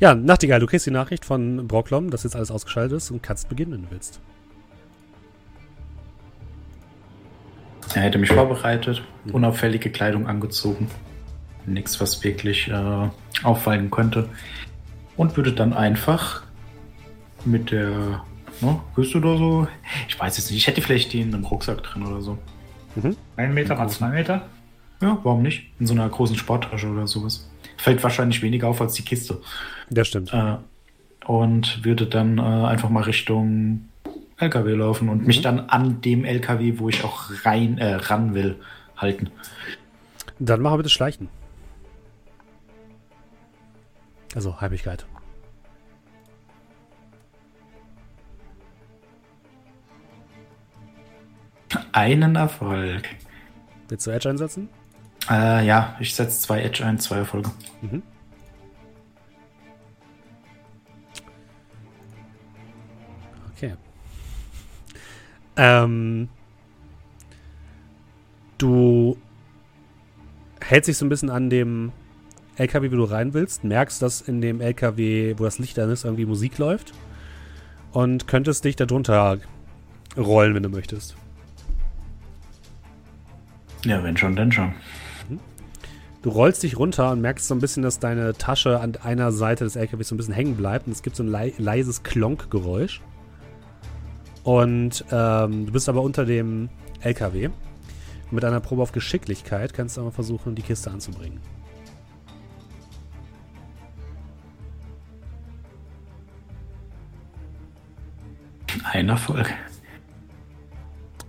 Ja, 0.00 0.14
Nachtigall, 0.14 0.58
du 0.58 0.66
kriegst 0.66 0.86
die 0.86 0.90
Nachricht 0.90 1.24
von 1.24 1.68
Brocklom, 1.68 2.10
dass 2.10 2.24
jetzt 2.24 2.34
alles 2.34 2.50
ausgeschaltet 2.50 2.96
ist 2.96 3.10
und 3.10 3.22
kannst 3.22 3.48
beginnen, 3.48 3.72
wenn 3.72 3.82
du 3.82 3.90
willst. 3.92 4.20
Er 7.94 8.02
hätte 8.02 8.18
mich 8.18 8.30
vorbereitet, 8.30 9.02
unauffällige 9.32 9.90
Kleidung 9.90 10.26
angezogen. 10.26 10.88
Nichts, 11.66 12.00
was 12.00 12.24
wirklich 12.24 12.68
äh, 12.68 13.08
auffallen 13.42 13.90
könnte. 13.90 14.28
Und 15.16 15.36
würde 15.36 15.52
dann 15.52 15.72
einfach 15.72 16.42
mit 17.44 17.70
der. 17.70 18.24
Ne, 18.60 18.80
bist 18.96 19.14
du 19.14 19.20
da 19.20 19.36
so? 19.36 19.68
Ich 20.08 20.18
weiß 20.18 20.36
jetzt 20.38 20.50
nicht. 20.50 20.58
Ich 20.58 20.66
hätte 20.66 20.80
vielleicht 20.80 21.12
die 21.12 21.20
in 21.20 21.34
einem 21.34 21.44
Rucksack 21.44 21.82
drin 21.82 22.06
oder 22.06 22.22
so. 22.22 22.38
Ein 23.36 23.54
Meter 23.54 23.76
mal 23.76 23.88
zwei 23.88 24.08
Meter. 24.08 24.46
Ja, 25.02 25.18
warum 25.24 25.42
nicht? 25.42 25.64
In 25.80 25.86
so 25.88 25.94
einer 25.94 26.08
großen 26.08 26.36
Sporttasche 26.36 26.88
oder 26.88 27.08
sowas. 27.08 27.50
Fällt 27.76 28.02
wahrscheinlich 28.04 28.40
weniger 28.40 28.68
auf 28.68 28.80
als 28.80 28.94
die 28.94 29.02
Kiste. 29.02 29.40
Das 29.90 30.06
stimmt. 30.06 30.32
Äh, 30.32 30.56
und 31.26 31.84
würde 31.84 32.06
dann 32.06 32.38
äh, 32.38 32.42
einfach 32.42 32.88
mal 32.88 33.02
Richtung 33.02 33.88
LKW 34.36 34.74
laufen 34.74 35.08
und 35.08 35.26
mich 35.26 35.40
dann 35.42 35.60
an 35.60 36.00
dem 36.00 36.24
LKW, 36.24 36.78
wo 36.78 36.88
ich 36.88 37.02
auch 37.02 37.30
rein 37.44 37.78
äh, 37.78 37.94
ran 37.94 38.34
will, 38.34 38.56
halten. 38.96 39.30
Dann 40.38 40.60
machen 40.60 40.74
wir 40.74 40.78
bitte 40.78 40.90
Schleichen. 40.90 41.28
Also 44.36 44.60
Heimlichkeit. 44.60 45.04
Einen 51.90 52.36
Erfolg. 52.36 53.08
Willst 53.88 54.06
du 54.06 54.10
Edge 54.10 54.30
einsetzen? 54.30 54.68
Äh, 55.30 55.66
ja, 55.66 55.96
ich 56.00 56.14
setze 56.14 56.40
zwei 56.40 56.62
Edge 56.62 56.84
ein, 56.84 56.98
zwei 56.98 57.16
Erfolge. 57.16 57.50
Okay. 63.56 63.74
Ähm, 65.56 66.28
du 68.58 69.16
hältst 70.60 70.88
dich 70.88 70.96
so 70.96 71.04
ein 71.04 71.08
bisschen 71.08 71.30
an 71.30 71.50
dem 71.50 71.92
LKW, 72.56 72.90
wie 72.90 72.96
du 72.96 73.04
rein 73.04 73.34
willst, 73.34 73.64
merkst, 73.64 74.02
dass 74.02 74.20
in 74.20 74.40
dem 74.40 74.60
LKW, 74.60 75.34
wo 75.38 75.44
das 75.44 75.58
Licht 75.58 75.78
an 75.78 75.90
ist, 75.90 76.04
irgendwie 76.04 76.26
Musik 76.26 76.58
läuft 76.58 76.92
und 77.92 78.26
könntest 78.26 78.64
dich 78.64 78.76
darunter 78.76 79.38
rollen, 80.16 80.54
wenn 80.54 80.62
du 80.62 80.68
möchtest. 80.68 81.16
Ja, 83.84 84.02
wenn 84.02 84.16
schon, 84.16 84.36
denn 84.36 84.52
schon. 84.52 84.74
Du 86.22 86.30
rollst 86.30 86.62
dich 86.62 86.78
runter 86.78 87.10
und 87.10 87.20
merkst 87.20 87.48
so 87.48 87.54
ein 87.54 87.60
bisschen, 87.60 87.82
dass 87.82 87.98
deine 87.98 88.32
Tasche 88.34 88.78
an 88.78 88.94
einer 89.02 89.32
Seite 89.32 89.64
des 89.64 89.74
LKWs 89.74 90.08
so 90.08 90.14
ein 90.14 90.18
bisschen 90.18 90.34
hängen 90.34 90.56
bleibt 90.56 90.86
und 90.86 90.92
es 90.92 91.02
gibt 91.02 91.16
so 91.16 91.24
ein 91.24 91.26
lei 91.26 91.52
leises 91.58 92.04
Klonkgeräusch. 92.04 93.00
Und 94.44 95.04
ähm, 95.10 95.66
du 95.66 95.72
bist 95.72 95.88
aber 95.88 96.00
unter 96.02 96.24
dem 96.24 96.68
LKW. 97.00 97.46
Und 97.46 98.32
mit 98.32 98.44
einer 98.44 98.60
Probe 98.60 98.82
auf 98.82 98.92
Geschicklichkeit 98.92 99.74
kannst 99.74 99.96
du 99.96 100.00
aber 100.00 100.12
versuchen, 100.12 100.54
die 100.54 100.62
Kiste 100.62 100.92
anzubringen. 100.92 101.40
Ein 108.84 109.08
Erfolg. 109.08 109.52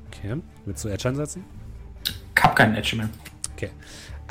Okay. 0.07 0.38
Willst 0.65 0.86
du 0.86 0.90
Edge 0.90 1.10
einsetzen? 1.10 1.44
Ich 2.36 2.44
hab 2.44 2.56
keinen 2.56 2.76
Edge 2.76 2.95
mehr. 2.95 3.10
Okay. 3.53 3.70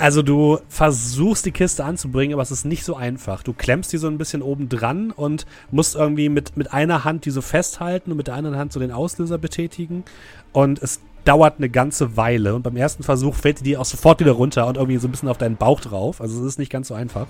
Also 0.03 0.23
du 0.23 0.59
versuchst 0.67 1.47
die 1.47 1.53
Kiste 1.53 1.85
anzubringen, 1.85 2.35
aber 2.35 2.43
es 2.43 2.51
ist 2.51 2.65
nicht 2.65 2.85
so 2.85 2.97
einfach. 2.97 3.45
Du 3.45 3.53
klemmst 3.53 3.93
die 3.93 3.99
so 3.99 4.09
ein 4.09 4.19
bisschen 4.19 4.43
oben 4.43 4.69
dran 4.69 5.13
und 5.13 5.47
musst 5.71 5.95
irgendwie 5.95 6.29
mit, 6.29 6.57
mit 6.57 6.73
einer 6.73 7.05
Hand 7.05 7.25
die 7.25 7.31
so 7.31 7.41
festhalten 7.41 8.11
und 8.11 8.17
mit 8.17 8.27
der 8.27 8.35
anderen 8.35 8.57
Hand 8.59 8.73
so 8.73 8.81
den 8.81 8.91
Auslöser 8.91 9.39
betätigen. 9.39 10.03
Und 10.51 10.83
es 10.83 10.99
dauert 11.25 11.59
eine 11.59 11.69
ganze 11.69 12.17
Weile. 12.17 12.57
Und 12.57 12.63
beim 12.63 12.77
ersten 12.77 13.05
Versuch 13.05 13.37
fällt 13.37 13.65
die 13.65 13.77
auch 13.77 13.85
sofort 13.85 14.19
wieder 14.19 14.33
runter 14.33 14.67
und 14.67 14.77
irgendwie 14.77 14.99
so 14.99 15.07
ein 15.07 15.13
bisschen 15.13 15.29
auf 15.29 15.39
deinen 15.39 15.55
Bauch 15.55 15.81
drauf. 15.81 16.21
Also 16.21 16.41
es 16.41 16.47
ist 16.47 16.59
nicht 16.59 16.73
ganz 16.73 16.89
so 16.89 16.95
einfach. 16.95 17.29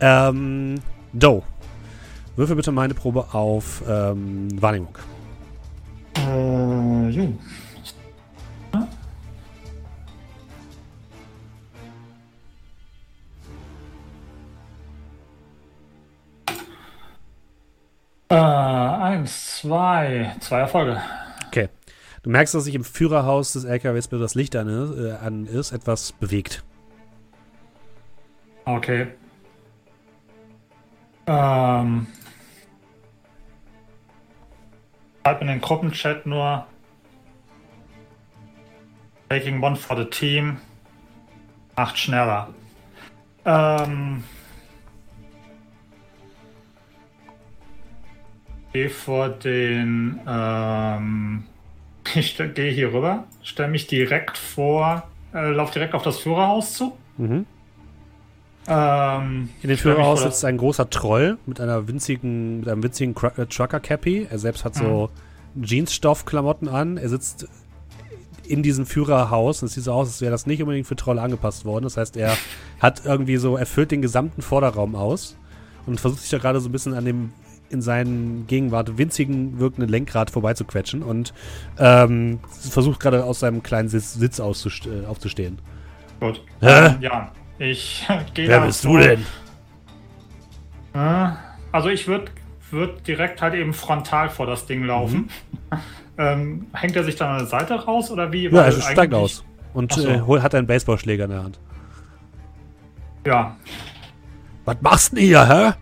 Ähm, 0.00 0.74
Doe. 1.14 1.42
Würfel 2.36 2.56
bitte 2.56 2.72
meine 2.72 2.92
Probe 2.92 3.28
auf 3.32 3.82
ähm, 3.88 4.48
Wahrnehmung. 4.60 4.98
Äh, 6.18 7.08
jo. 7.08 7.32
Äh, 18.28 18.34
eins, 18.34 19.58
zwei, 19.58 20.34
zwei 20.40 20.58
Erfolge. 20.60 21.00
Okay. 21.46 21.68
Du 22.22 22.30
merkst, 22.30 22.54
dass 22.54 22.64
sich 22.64 22.74
im 22.74 22.82
Führerhaus 22.82 23.52
des 23.52 23.64
LKWs, 23.64 24.08
bis 24.08 24.20
das 24.20 24.34
Licht 24.34 24.56
an 24.56 24.68
ist, 24.68 24.98
äh, 24.98 25.12
an 25.12 25.46
ist, 25.46 25.70
etwas 25.70 26.10
bewegt. 26.12 26.64
Okay. 28.64 29.06
Ähm. 31.28 32.08
Schreib 35.22 35.40
in 35.40 35.46
den 35.46 35.60
Gruppenchat 35.60 36.26
nur. 36.26 36.66
Taking 39.28 39.62
one 39.62 39.76
for 39.76 39.96
the 39.96 40.04
team. 40.04 40.58
Macht 41.76 41.96
schneller. 41.96 42.48
Ähm. 43.44 44.24
Geh 48.76 48.90
vor 48.90 49.30
den. 49.30 50.20
Ähm, 50.28 51.44
ich 52.14 52.36
gehe 52.36 52.70
hier 52.70 52.92
rüber, 52.92 53.24
stelle 53.42 53.70
mich 53.70 53.86
direkt 53.86 54.36
vor, 54.36 55.04
äh, 55.32 55.50
lauf 55.50 55.70
direkt 55.70 55.94
auf 55.94 56.02
das 56.02 56.18
Führerhaus 56.18 56.74
zu. 56.74 56.92
Mhm. 57.16 57.46
Ähm, 58.68 59.48
In 59.62 59.68
dem 59.70 59.78
Führerhaus 59.78 60.24
sitzt 60.24 60.44
ein 60.44 60.58
großer 60.58 60.90
Troll 60.90 61.38
mit 61.46 61.58
einer 61.58 61.88
winzigen, 61.88 62.60
mit 62.60 62.68
einem 62.68 62.82
winzigen 62.82 63.14
äh, 63.38 63.46
Trucker-Cappy. 63.46 64.26
Er 64.30 64.38
selbst 64.38 64.66
hat 64.66 64.74
so 64.74 65.08
Jeansstoff-Klamotten 65.58 66.68
an. 66.68 66.98
Er 66.98 67.08
sitzt 67.08 67.48
in 68.46 68.62
diesem 68.62 68.84
Führerhaus 68.84 69.62
und 69.62 69.68
es 69.68 69.74
sieht 69.74 69.84
so 69.84 69.92
aus, 69.92 70.08
als 70.08 70.20
wäre 70.20 70.32
das 70.32 70.44
nicht 70.44 70.60
unbedingt 70.60 70.86
für 70.86 70.96
Trolle 70.96 71.22
angepasst 71.22 71.64
worden. 71.64 71.84
Das 71.84 71.96
heißt, 71.96 72.18
er 72.18 72.36
hat 72.78 73.06
irgendwie 73.06 73.38
so, 73.38 73.56
er 73.56 73.64
füllt 73.64 73.90
den 73.90 74.02
gesamten 74.02 74.42
Vorderraum 74.42 74.96
aus 74.96 75.34
und 75.86 75.98
versucht 75.98 76.20
sich 76.20 76.30
da 76.30 76.36
gerade 76.36 76.60
so 76.60 76.68
ein 76.68 76.72
bisschen 76.72 76.92
an 76.92 77.06
dem 77.06 77.32
in 77.70 77.82
seinen 77.82 78.46
Gegenwart 78.46 78.96
winzigen 78.98 79.58
wirkenden 79.58 79.88
Lenkrad 79.90 80.30
vorbeizuquetschen 80.30 81.02
und 81.02 81.34
ähm, 81.78 82.40
versucht 82.70 83.00
gerade 83.00 83.24
aus 83.24 83.40
seinem 83.40 83.62
kleinen 83.62 83.88
Sitz, 83.88 84.14
Sitz 84.14 84.38
äh, 84.38 84.42
aufzustehen. 84.42 85.58
Gut. 86.20 86.42
Hä? 86.60 86.86
Ähm, 86.86 86.96
ja, 87.00 87.32
ich 87.58 88.06
gehe 88.34 88.48
da 88.48 88.70
so- 88.70 88.96
Äh, 88.98 89.16
Also 91.72 91.88
ich 91.88 92.06
würde 92.08 92.26
würd 92.70 93.06
direkt 93.06 93.42
halt 93.42 93.54
eben 93.54 93.72
frontal 93.72 94.28
vor 94.28 94.46
das 94.46 94.66
Ding 94.66 94.84
laufen. 94.84 95.28
ähm, 96.18 96.66
hängt 96.72 96.96
er 96.96 97.04
sich 97.04 97.16
dann 97.16 97.30
an 97.30 97.38
der 97.38 97.46
Seite 97.46 97.74
raus 97.74 98.10
oder 98.10 98.32
wie? 98.32 98.48
Ja, 98.48 98.62
er 98.62 98.72
steigt 98.72 98.98
eigentlich- 98.98 99.14
aus 99.14 99.44
und 99.74 99.92
so. 99.92 100.08
äh, 100.08 100.40
hat 100.40 100.54
einen 100.54 100.66
Baseballschläger 100.66 101.24
in 101.24 101.30
der 101.30 101.42
Hand. 101.44 101.60
Ja, 103.26 103.56
Was 104.64 104.76
machst 104.80 105.12
du 105.12 105.16
denn 105.16 105.24
hier, 105.26 105.46
hä? 105.48 105.72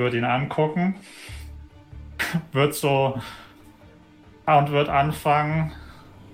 Würde 0.00 0.16
ihn 0.16 0.24
angucken. 0.24 0.96
wird 2.52 2.74
so 2.74 3.20
und 4.46 4.70
wird 4.72 4.88
anfangen, 4.88 5.72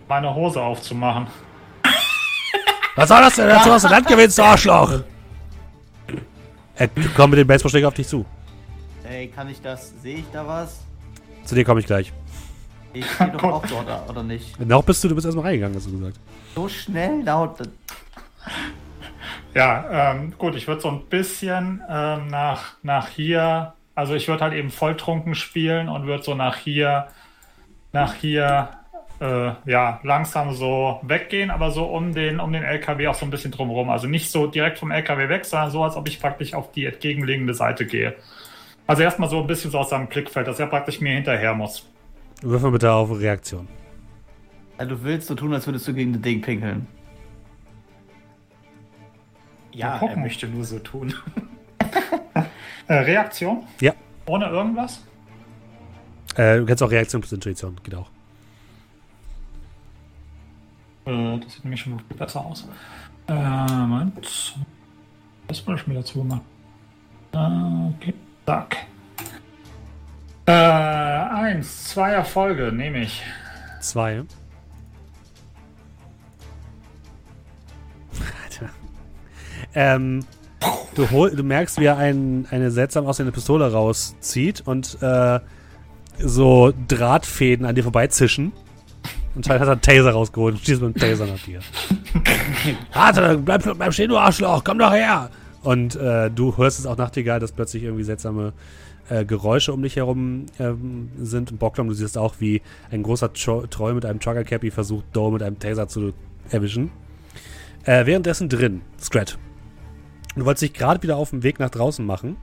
meine 0.09 0.35
Hose 0.35 0.63
aufzumachen. 0.63 1.27
Was 2.95 3.09
soll 3.09 3.21
das 3.21 3.35
denn? 3.35 3.49
Dazu 3.49 3.71
hast 3.71 3.85
du 3.85 3.89
Land 3.89 4.07
gewinnst, 4.07 4.39
du 4.39 4.43
Arschloch! 4.43 5.03
Er 6.77 6.89
kommt 7.15 7.31
mit 7.31 7.41
dem 7.41 7.47
Baseballschläger 7.47 7.89
auf 7.89 7.95
dich 7.95 8.09
zu. 8.09 8.25
Ey, 9.05 9.29
kann 9.29 9.49
ich 9.51 9.61
das? 9.61 9.93
Sehe 10.01 10.19
ich 10.19 10.31
da 10.33 10.47
was? 10.47 10.81
Zu 11.45 11.55
dir 11.55 11.65
komme 11.65 11.81
ich 11.81 11.87
gleich. 11.87 12.13
Ich 12.93 13.11
stehe 13.11 13.31
doch 13.31 13.43
auch 13.53 13.67
dort, 13.67 14.09
oder 14.09 14.23
nicht? 14.23 14.59
Noch 14.61 14.83
bist 14.83 15.03
du, 15.05 15.09
du 15.09 15.15
bist 15.15 15.27
erstmal 15.27 15.47
reingegangen, 15.47 15.77
hast 15.77 15.87
du 15.87 15.99
gesagt. 15.99 16.19
So 16.55 16.69
schnell 16.69 17.23
laut. 17.23 17.59
Ja, 19.57 20.13
ähm, 20.13 20.35
gut, 20.37 20.55
ich 20.55 20.69
würde 20.69 20.83
so 20.83 20.91
ein 20.91 21.07
bisschen 21.07 21.83
ähm, 21.89 22.27
nach, 22.29 22.75
nach 22.83 23.09
hier, 23.09 23.73
also 23.95 24.15
ich 24.15 24.29
würde 24.29 24.45
halt 24.45 24.53
eben 24.53 24.69
volltrunken 24.69 25.35
spielen 25.35 25.89
und 25.89 26.07
würde 26.07 26.23
so 26.23 26.35
nach 26.35 26.57
hier, 26.59 27.07
nach 27.91 28.13
hier, 28.13 28.69
äh, 29.19 29.53
ja, 29.65 29.99
langsam 30.03 30.53
so 30.53 31.01
weggehen, 31.05 31.51
aber 31.51 31.71
so 31.71 31.87
um 31.87 32.13
den, 32.13 32.39
um 32.39 32.53
den 32.53 32.65
LKW 32.65 33.09
auch 33.09 33.15
so 33.15 33.25
ein 33.25 33.31
bisschen 33.31 33.51
drumherum. 33.51 33.89
Also 33.89 34.07
nicht 34.07 34.31
so 34.31 34.47
direkt 34.47 34.79
vom 34.79 34.91
LKW 34.91 35.31
weg, 35.31 35.47
sondern 35.47 35.71
so, 35.71 35.83
als 35.85 35.97
ob 35.97 36.07
ich 36.07 36.21
praktisch 36.21 36.53
auf 36.53 36.71
die 36.73 36.85
entgegenliegende 36.85 37.55
Seite 37.55 37.87
gehe. 37.87 38.15
Also 38.87 39.05
erstmal 39.05 39.31
so 39.31 39.41
ein 39.41 39.47
bisschen 39.47 39.71
so 39.71 39.79
aus 39.79 39.89
seinem 39.89 40.09
Blickfeld, 40.09 40.47
dass 40.49 40.61
er 40.61 40.67
praktisch 40.67 41.01
mir 41.01 41.15
hinterher 41.15 41.55
muss. 41.55 41.89
Würfel 42.43 42.73
bitte 42.73 42.93
auf 42.93 43.11
Reaktion. 43.11 43.67
Also 44.77 44.97
du 44.97 45.03
willst 45.03 45.29
so 45.29 45.35
tun, 45.35 45.55
als 45.55 45.67
würdest 45.67 45.89
du 45.89 45.95
gegen 45.95 46.13
das 46.13 46.21
Ding 46.21 46.43
pinkeln. 46.43 46.87
Ja, 49.77 49.99
er 49.99 50.17
möchte 50.17 50.49
nur 50.49 50.65
so 50.65 50.79
tun. 50.79 51.15
Äh, 52.89 52.95
Reaktion? 52.95 53.65
Ja. 53.81 53.95
Ohne 54.27 54.47
irgendwas? 54.47 55.03
Äh, 56.37 56.59
du 56.59 56.67
kennst 56.67 56.81
auch 56.85 56.91
Reaktion 56.91 57.21
plus 57.21 57.33
Intuition, 57.33 57.77
geht 57.83 57.97
auch. 57.97 58.09
Äh, 61.05 61.41
das 61.41 61.55
sieht 61.55 61.65
nämlich 61.65 61.81
schon 61.81 62.01
besser 62.17 62.47
aus. 62.47 62.69
Äh, 63.27 63.33
Moment. 63.35 64.55
Das 65.49 65.67
wollte 65.67 65.81
ich 65.81 65.87
mir 65.89 65.95
dazu 65.95 66.23
machen. 66.23 66.43
Äh, 67.33 67.97
okay. 67.97 68.15
Zack. 68.47 68.77
Äh, 70.47 70.53
eins, 70.53 71.89
zwei 71.89 72.13
Erfolge 72.13 72.71
nehme 72.71 72.99
ich. 72.99 73.21
Zwei. 73.81 74.23
Ähm, 79.77 80.21
du, 80.95 81.11
hol, 81.11 81.31
du 81.31 81.45
merkst, 81.45 81.79
wie 81.79 81.85
er 81.85 81.99
ein, 81.99 82.47
eine 82.51 82.71
seltsam 82.71 83.07
aussehende 83.07 83.31
Pistole 83.31 83.71
rauszieht 83.71 84.63
und 84.67 84.97
äh, 85.03 85.39
so 86.19 86.73
Drahtfäden 86.89 87.67
an 87.67 87.75
dir 87.75 87.83
vorbeizischen. 87.83 88.53
Und 89.35 89.47
dann 89.47 89.61
hat 89.61 89.69
er 89.69 89.73
einen 89.73 89.83
Taser 89.83 90.13
rausgeholt 90.13 90.55
und 90.55 90.65
schießt 90.65 90.81
mit 90.81 90.97
dem 90.97 91.01
Taser 91.01 91.27
nach 91.27 91.39
dir. 91.45 91.61
Warte, 92.95 93.37
bleib, 93.37 93.63
bleib 93.77 93.93
stehen, 93.93 94.09
du 94.09 94.17
Arschloch, 94.17 94.65
komm 94.65 94.79
doch 94.79 94.93
her! 94.93 95.31
Und 95.63 95.95
äh, 95.97 96.31
du 96.31 96.57
hörst 96.57 96.79
es 96.79 96.87
auch 96.87 96.97
Nachtigall, 96.97 97.39
dass 97.39 97.53
plötzlich 97.53 97.83
irgendwie 97.83 98.05
seltsame 98.05 98.55
äh, 99.11 99.27
Geräusche 99.27 99.75
um 99.75 99.83
dich 99.83 99.97
herum 99.97 100.47
ähm, 100.59 101.11
sind. 101.19 101.53
Und 101.53 101.59
Bocklom, 101.59 101.89
du 101.89 101.95
siehst 101.95 102.17
auch, 102.17 102.37
wie 102.39 102.63
ein 102.91 103.03
großer 103.03 103.31
Tro 103.35 103.67
Troll 103.67 103.93
mit 103.93 104.07
einem 104.07 104.21
Trucker 104.21 104.45
Cappy 104.45 104.71
versucht, 104.71 105.05
Doe 105.13 105.33
mit 105.33 105.43
einem 105.43 105.59
Taser 105.59 105.87
zu 105.87 106.15
erwischen. 106.51 106.91
Äh, 107.85 108.07
währenddessen 108.07 108.49
drin, 108.49 108.81
Scrat. 108.99 109.39
Du 110.37 110.45
wolltest 110.45 110.63
dich 110.63 110.73
gerade 110.75 111.03
wieder 111.03 111.17
auf 111.17 111.31
den 111.31 111.43
Weg 111.43 111.59
nach 111.59 111.71
draußen 111.71 112.05
machen, 112.05 112.37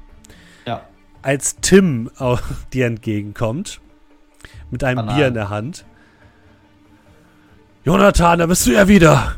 Ja. 0.65 0.81
als 1.21 1.57
Tim 1.57 2.09
auf 2.17 2.41
dir 2.73 2.87
entgegenkommt, 2.87 3.79
mit 4.71 4.83
einem 4.83 4.97
Banal. 4.97 5.15
Bier 5.15 5.27
in 5.27 5.33
der 5.35 5.49
Hand. 5.49 5.85
Jonathan, 7.85 8.39
da 8.39 8.45
bist 8.47 8.65
du 8.65 8.71
ja 8.71 8.87
wieder. 8.87 9.35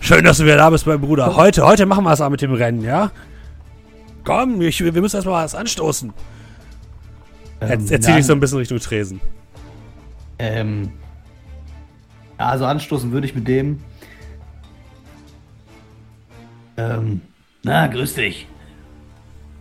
Schön, 0.00 0.24
dass 0.24 0.36
du 0.36 0.44
wieder 0.44 0.58
da 0.58 0.70
bist, 0.70 0.86
mein 0.86 1.00
Bruder. 1.00 1.34
Heute, 1.34 1.64
heute 1.64 1.86
machen 1.86 2.04
wir 2.04 2.12
es 2.12 2.20
auch 2.20 2.28
mit 2.30 2.42
dem 2.42 2.52
Rennen, 2.52 2.82
ja? 2.82 3.10
Komm, 4.22 4.60
ich, 4.60 4.80
wir 4.82 4.92
müssen 4.92 5.16
erstmal 5.16 5.44
was 5.44 5.54
anstoßen. 5.54 6.12
Er, 7.60 7.70
er 7.70 7.80
zieht 7.80 8.02
nein, 8.02 8.16
dich 8.16 8.26
so 8.26 8.32
ein 8.34 8.40
bisschen 8.40 8.58
Richtung 8.58 8.78
Tresen. 8.78 9.20
Ähm, 10.38 10.92
ja, 12.38 12.48
also 12.50 12.66
anstoßen 12.66 13.12
würde 13.12 13.26
ich 13.26 13.34
mit 13.34 13.48
dem. 13.48 13.80
Ähm, 16.76 17.22
na, 17.64 17.86
grüß 17.86 18.14
dich. 18.14 18.46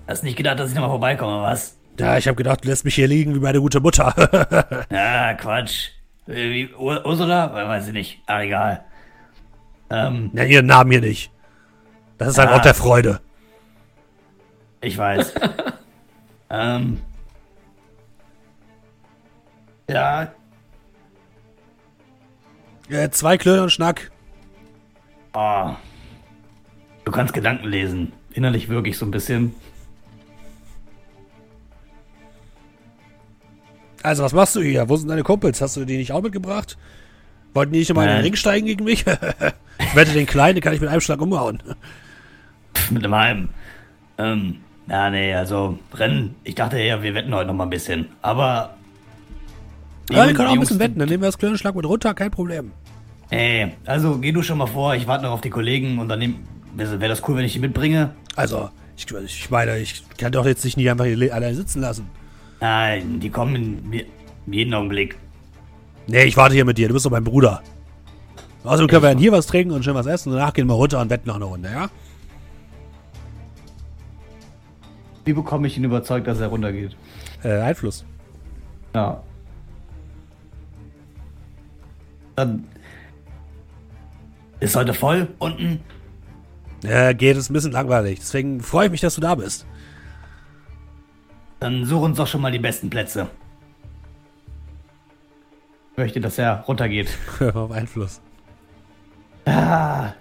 Hast 0.07 0.23
nicht 0.23 0.35
gedacht, 0.37 0.59
dass 0.59 0.69
ich 0.69 0.75
nochmal 0.75 0.89
vorbeikomme, 0.91 1.41
was? 1.41 1.77
Ja, 1.99 2.17
ich 2.17 2.27
habe 2.27 2.35
gedacht, 2.35 2.63
du 2.63 2.69
lässt 2.69 2.85
mich 2.85 2.95
hier 2.95 3.07
liegen 3.07 3.33
wie 3.35 3.39
meine 3.39 3.59
gute 3.61 3.79
Mutter. 3.79 4.85
Na, 4.89 5.33
Quatsch. 5.35 5.89
Äh, 6.27 6.49
Wie, 6.49 6.73
Ur 6.73 7.05
Ursula? 7.05 7.53
Weiß 7.53 7.87
ich 7.87 7.93
nicht. 7.93 8.21
Ah, 8.25 8.41
egal. 8.41 8.83
Ähm, 9.89 10.29
Nenn 10.33 10.49
ihren 10.49 10.65
Namen 10.65 10.91
hier 10.91 11.01
nicht. 11.01 11.31
Das 12.17 12.29
ist 12.29 12.39
ein 12.39 12.47
Ja. 12.47 12.53
Ort 12.55 12.65
der 12.65 12.73
Freude. 12.73 13.19
ich 14.81 14.97
weiß. 14.97 15.33
ähm, 16.49 16.99
Ja, 19.89 20.31
Äh, 22.89 23.09
zwei 23.11 23.37
Klöner 23.37 23.63
und 23.63 23.69
Schnack. 23.71 24.11
oh. 25.33 25.71
Du 27.05 27.11
kannst 27.11 27.33
Gedanken 27.33 27.67
lesen. 27.67 28.13
innerlich 28.33 28.69
wirklich 28.69 28.97
so 28.97 29.05
ein 29.05 29.11
bisschen. 29.11 29.53
Also, 34.01 34.23
was 34.23 34.33
machst 34.33 34.55
du 34.55 34.61
hier? 34.61 34.89
Wo 34.89 34.97
sind 34.97 35.09
deine 35.09 35.23
Kumpels? 35.23 35.61
Hast 35.61 35.77
du 35.77 35.85
die 35.85 35.97
nicht 35.97 36.11
auch 36.11 36.21
mitgebracht? 36.21 36.77
Wollten 37.53 37.71
die 37.71 37.79
nicht 37.79 37.89
nochmal 37.89 38.07
in 38.07 38.15
den. 38.15 38.23
Ring 38.23 38.35
steigen 38.35 38.65
gegen 38.65 38.83
mich? 38.83 39.05
ich 39.79 39.95
wette, 39.95 40.11
den 40.11 40.25
Kleinen, 40.25 40.55
den 40.55 40.61
kann 40.61 40.73
ich 40.73 40.81
mit 40.81 40.89
einem 40.89 41.01
Schlag 41.01 41.21
umhauen. 41.21 41.61
Pff, 42.75 42.91
mit 42.91 43.03
einem 43.03 43.15
halben. 43.15 43.49
Ähm, 44.17 44.57
ja, 44.87 45.09
nee, 45.09 45.33
also 45.33 45.79
Rennen. 45.93 46.35
Ich 46.43 46.55
dachte 46.55 46.77
eher, 46.77 47.01
wir 47.01 47.13
wetten 47.15 47.33
heute 47.33 47.47
noch 47.47 47.53
mal 47.53 47.65
ein 47.65 47.69
bisschen. 47.69 48.07
Aber. 48.21 48.75
Ja, 50.09 50.27
wir 50.27 50.33
können 50.33 50.49
auch 50.49 50.53
ein 50.53 50.59
bisschen 50.59 50.79
wetten. 50.79 50.99
Dann 50.99 51.07
nehmen 51.07 51.23
wir 51.23 51.31
das 51.31 51.41
und 51.41 51.57
Schlag 51.57 51.75
mit 51.75 51.85
runter, 51.85 52.13
kein 52.13 52.31
Problem. 52.31 52.71
Ey, 53.29 53.71
also 53.85 54.17
geh 54.17 54.31
du 54.31 54.41
schon 54.41 54.57
mal 54.57 54.67
vor. 54.67 54.95
Ich 54.95 55.07
warte 55.07 55.23
noch 55.23 55.31
auf 55.31 55.41
die 55.41 55.49
Kollegen 55.49 55.97
und 55.99 56.09
dann 56.09 56.35
wäre 56.75 56.99
wär 56.99 57.09
das 57.09 57.27
cool, 57.27 57.35
wenn 57.37 57.45
ich 57.45 57.53
die 57.53 57.59
mitbringe. 57.59 58.13
Also, 58.35 58.69
ich, 58.97 59.05
ich 59.11 59.49
meine, 59.49 59.79
ich 59.79 60.03
kann 60.17 60.31
doch 60.31 60.45
jetzt 60.45 60.63
nicht 60.63 60.89
einfach 60.89 61.05
hier 61.05 61.17
le- 61.17 61.33
allein 61.33 61.55
sitzen 61.55 61.81
lassen. 61.81 62.09
Nein, 62.59 63.19
die 63.19 63.29
kommen 63.29 63.55
in, 63.55 63.93
in 64.45 64.53
jeden 64.53 64.73
Augenblick. 64.73 65.17
Nee, 66.07 66.23
ich 66.23 66.37
warte 66.37 66.55
hier 66.55 66.65
mit 66.65 66.77
dir. 66.77 66.87
Du 66.87 66.93
bist 66.93 67.05
doch 67.05 67.11
mein 67.11 67.23
Bruder. 67.23 67.61
Außerdem 68.63 68.87
können 68.87 69.03
wir 69.03 69.09
dann 69.09 69.17
hier 69.17 69.31
was 69.31 69.45
trinken 69.47 69.71
und 69.73 69.83
schön 69.83 69.95
was 69.95 70.05
essen 70.05 70.29
und 70.31 70.37
danach 70.37 70.53
gehen 70.53 70.67
wir 70.67 70.73
runter 70.73 71.01
und 71.01 71.09
wetten 71.09 71.27
noch 71.27 71.35
eine 71.35 71.45
Runde, 71.45 71.69
ja? 71.69 71.89
Wie 75.25 75.33
bekomme 75.33 75.67
ich 75.67 75.77
ihn 75.77 75.83
überzeugt, 75.83 76.27
dass 76.27 76.39
er 76.39 76.47
runtergeht? 76.47 76.95
Äh, 77.43 77.59
Einfluss. 77.59 78.05
Ja. 78.95 79.21
Dann, 82.35 82.65
Ist 84.59 84.75
heute 84.75 84.93
voll 84.93 85.27
unten? 85.39 85.81
Äh, 86.83 87.15
geht, 87.15 87.37
ist 87.37 87.49
ein 87.49 87.53
bisschen 87.53 87.71
langweilig. 87.71 88.19
Deswegen 88.19 88.61
freue 88.61 88.85
ich 88.85 88.91
mich, 88.91 89.01
dass 89.01 89.15
du 89.15 89.21
da 89.21 89.35
bist. 89.35 89.65
Dann 91.59 91.85
such 91.85 92.01
uns 92.01 92.17
doch 92.17 92.27
schon 92.27 92.41
mal 92.41 92.51
die 92.51 92.59
besten 92.59 92.89
Plätze. 92.89 93.29
möchte, 95.95 96.19
dass 96.19 96.37
er 96.37 96.59
runtergeht. 96.61 97.09
Auf 97.53 97.71
Einfluss. 97.71 98.19
Ah. 99.45 100.13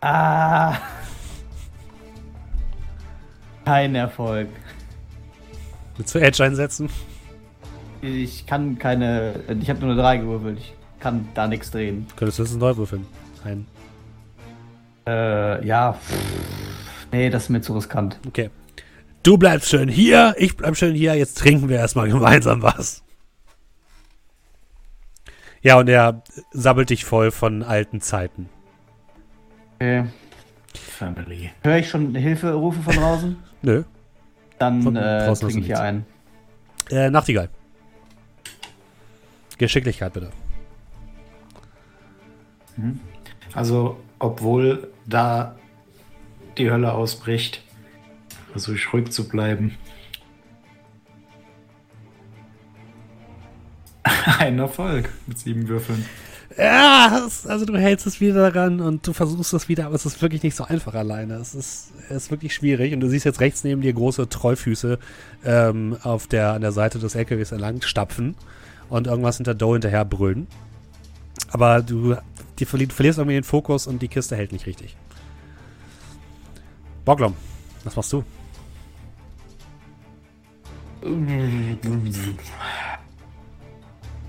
Ah. 0.00 0.76
Kein 3.64 3.94
Erfolg. 3.96 4.48
Willst 5.96 6.14
du 6.14 6.20
Edge 6.20 6.44
einsetzen? 6.44 6.88
Ich 8.02 8.46
kann 8.46 8.78
keine. 8.78 9.40
Ich 9.60 9.68
habe 9.68 9.80
nur 9.80 9.90
eine 9.90 10.00
3 10.00 10.18
gewürfelt. 10.18 10.58
Ich 10.60 10.75
kann 11.06 11.28
da 11.34 11.46
nichts 11.46 11.70
drehen. 11.70 12.08
Könntest 12.16 12.40
du 12.40 12.42
jetzt 12.42 12.56
neu 12.56 12.76
würfeln? 12.76 13.06
Ein. 13.44 13.64
Äh, 15.06 15.64
ja. 15.64 15.92
pff. 15.92 17.06
Nee, 17.12 17.30
das 17.30 17.44
ist 17.44 17.48
mir 17.50 17.60
zu 17.60 17.74
riskant. 17.74 18.18
Okay. 18.26 18.50
Du 19.22 19.38
bleibst 19.38 19.68
schön 19.68 19.88
hier, 19.88 20.34
ich 20.36 20.56
bleib 20.56 20.76
schön 20.76 20.96
hier. 20.96 21.14
Jetzt 21.14 21.38
trinken 21.38 21.68
wir 21.68 21.76
erstmal 21.76 22.08
gemeinsam 22.10 22.60
was. 22.60 23.04
Ja, 25.62 25.78
und 25.78 25.88
er 25.88 26.24
sammelt 26.50 26.90
dich 26.90 27.04
voll 27.04 27.30
von 27.30 27.62
alten 27.62 28.00
Zeiten. 28.00 28.48
Okay. 29.76 30.06
Family. 30.74 31.52
Höre 31.62 31.78
ich 31.78 31.88
schon 31.88 32.16
Hilferufe 32.16 32.82
von 32.82 32.96
draußen? 32.96 33.36
Nö. 33.62 33.84
Dann 34.58 34.82
Von 34.82 34.96
äh, 34.96 35.32
trinke 35.34 35.60
ich 35.60 35.66
hier 35.66 35.80
ein. 35.80 36.04
Äh, 36.90 37.10
Nachtigall. 37.10 37.48
Geschicklichkeit 39.56 40.12
bitte. 40.12 40.32
Also, 43.52 43.98
obwohl 44.18 44.88
da 45.06 45.56
die 46.58 46.70
Hölle 46.70 46.92
ausbricht, 46.92 47.62
versuche 48.52 48.76
ich 48.76 48.92
ruhig 48.92 49.10
zu 49.10 49.28
bleiben. 49.28 49.76
Ein 54.38 54.58
Erfolg 54.58 55.10
mit 55.26 55.38
sieben 55.38 55.68
Würfeln. 55.68 56.04
Ja, 56.56 57.28
also 57.48 57.66
du 57.66 57.76
hältst 57.76 58.06
es 58.06 58.20
wieder 58.20 58.50
daran 58.50 58.80
und 58.80 59.06
du 59.06 59.12
versuchst 59.12 59.52
es 59.52 59.68
wieder, 59.68 59.86
aber 59.86 59.94
es 59.94 60.06
ist 60.06 60.22
wirklich 60.22 60.42
nicht 60.42 60.56
so 60.56 60.64
einfach 60.64 60.94
alleine. 60.94 61.34
Es 61.34 61.54
ist, 61.54 61.92
es 62.08 62.24
ist 62.24 62.30
wirklich 62.30 62.54
schwierig 62.54 62.94
und 62.94 63.00
du 63.00 63.08
siehst 63.08 63.26
jetzt 63.26 63.40
rechts 63.40 63.62
neben 63.62 63.82
dir 63.82 63.92
große 63.92 64.28
Trollfüße 64.30 64.98
ähm, 65.44 65.98
auf 66.02 66.26
der, 66.28 66.54
an 66.54 66.62
der 66.62 66.72
Seite 66.72 66.98
des 66.98 67.14
LKWs 67.14 67.52
entlang 67.52 67.82
stapfen 67.82 68.36
und 68.88 69.06
irgendwas 69.06 69.36
hinter 69.36 69.54
Doe 69.54 69.74
hinterher 69.74 70.06
brüllen. 70.06 70.46
Aber 71.50 71.82
du, 71.82 72.16
die 72.58 72.64
verli 72.64 72.86
du 72.86 72.94
verlierst 72.94 73.18
irgendwie 73.18 73.34
den 73.34 73.44
Fokus 73.44 73.86
und 73.86 74.00
die 74.02 74.08
Kiste 74.08 74.36
hält 74.36 74.52
nicht 74.52 74.66
richtig. 74.66 74.96
Boglom, 77.04 77.34
was 77.84 77.96
machst 77.96 78.12
du? 78.12 78.24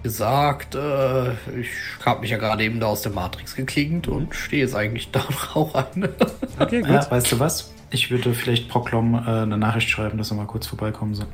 gesagt, 0.03 0.75
äh, 0.75 1.31
ich 1.59 1.69
habe 2.05 2.21
mich 2.21 2.29
ja 2.29 2.37
gerade 2.37 2.63
eben 2.63 2.79
da 2.79 2.87
aus 2.87 3.01
der 3.01 3.11
Matrix 3.11 3.55
geklingt 3.55 4.07
und 4.07 4.33
stehe 4.33 4.61
jetzt 4.61 4.75
eigentlich 4.75 5.11
da 5.11 5.21
und 5.27 5.55
rauche 5.55 5.85
eine. 5.93 6.09
Okay, 6.59 6.81
gut. 6.81 6.89
Ja, 6.89 7.11
weißt 7.11 7.31
du 7.31 7.39
was? 7.39 7.73
Ich 7.89 8.09
würde 8.09 8.33
vielleicht 8.33 8.69
Proklom 8.69 9.15
äh, 9.15 9.17
eine 9.17 9.57
Nachricht 9.57 9.89
schreiben, 9.89 10.17
dass 10.17 10.31
er 10.31 10.37
mal 10.37 10.45
kurz 10.45 10.67
vorbeikommen 10.67 11.15
soll. 11.15 11.27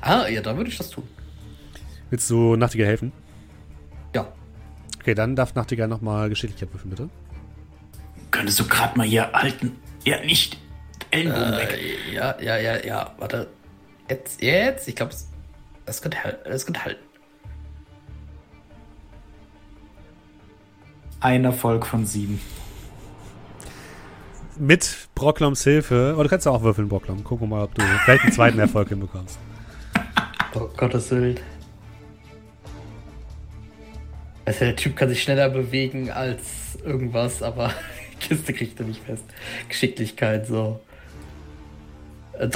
ah, 0.00 0.26
ja, 0.28 0.40
da 0.40 0.56
würde 0.56 0.70
ich 0.70 0.78
das 0.78 0.90
tun. 0.90 1.04
Willst 2.10 2.30
du 2.30 2.56
Nachtigall 2.56 2.86
helfen? 2.86 3.12
Ja. 4.14 4.28
Okay, 5.06 5.14
dann 5.14 5.36
darf 5.36 5.54
Nachtigall 5.54 5.86
nochmal 5.86 6.28
Geschicklichkeit 6.28 6.72
würfeln, 6.72 6.90
bitte. 6.90 7.08
Könntest 8.32 8.58
du 8.58 8.66
gerade 8.66 8.98
mal 8.98 9.06
hier 9.06 9.32
alten. 9.36 9.76
Ja, 10.02 10.18
nicht. 10.24 10.58
Ellenbogen 11.12 11.52
weg. 11.52 11.78
Äh, 11.78 12.12
ja, 12.12 12.34
ja, 12.40 12.56
ja, 12.56 12.84
ja. 12.84 13.14
Warte. 13.16 13.46
Jetzt, 14.10 14.42
jetzt. 14.42 14.88
Ich 14.88 14.96
glaube, 14.96 15.14
das 15.84 16.02
könnte 16.02 16.24
halten. 16.24 16.50
Das 16.50 16.66
könnte 16.66 16.84
halten. 16.84 17.04
Ein 21.20 21.44
Erfolg 21.44 21.86
von 21.86 22.04
sieben. 22.04 22.40
Mit 24.58 25.06
Brockloms 25.14 25.62
Hilfe, 25.62 26.14
oder 26.14 26.24
du 26.24 26.30
kannst 26.30 26.46
ja 26.46 26.50
auch 26.50 26.64
würfeln, 26.64 26.88
Brocklom. 26.88 27.22
Gucken 27.22 27.48
wir 27.48 27.58
mal, 27.58 27.62
ob 27.62 27.74
du 27.76 27.82
vielleicht 28.04 28.24
einen 28.24 28.32
zweiten 28.32 28.58
Erfolg 28.58 28.88
hinbekommst. 28.88 29.38
Oh 30.56 30.68
Gottes 30.76 31.12
Willen. 31.12 31.38
Also 34.46 34.60
der 34.60 34.76
Typ 34.76 34.96
kann 34.96 35.08
sich 35.08 35.22
schneller 35.22 35.50
bewegen 35.50 36.10
als 36.10 36.78
irgendwas, 36.84 37.42
aber 37.42 37.72
die 38.12 38.28
Kiste 38.28 38.52
kriegt 38.52 38.80
er 38.80 38.86
nicht 38.86 39.02
fest. 39.04 39.24
Geschicklichkeit, 39.68 40.46
so. 40.46 40.80
Äh. 42.38 42.48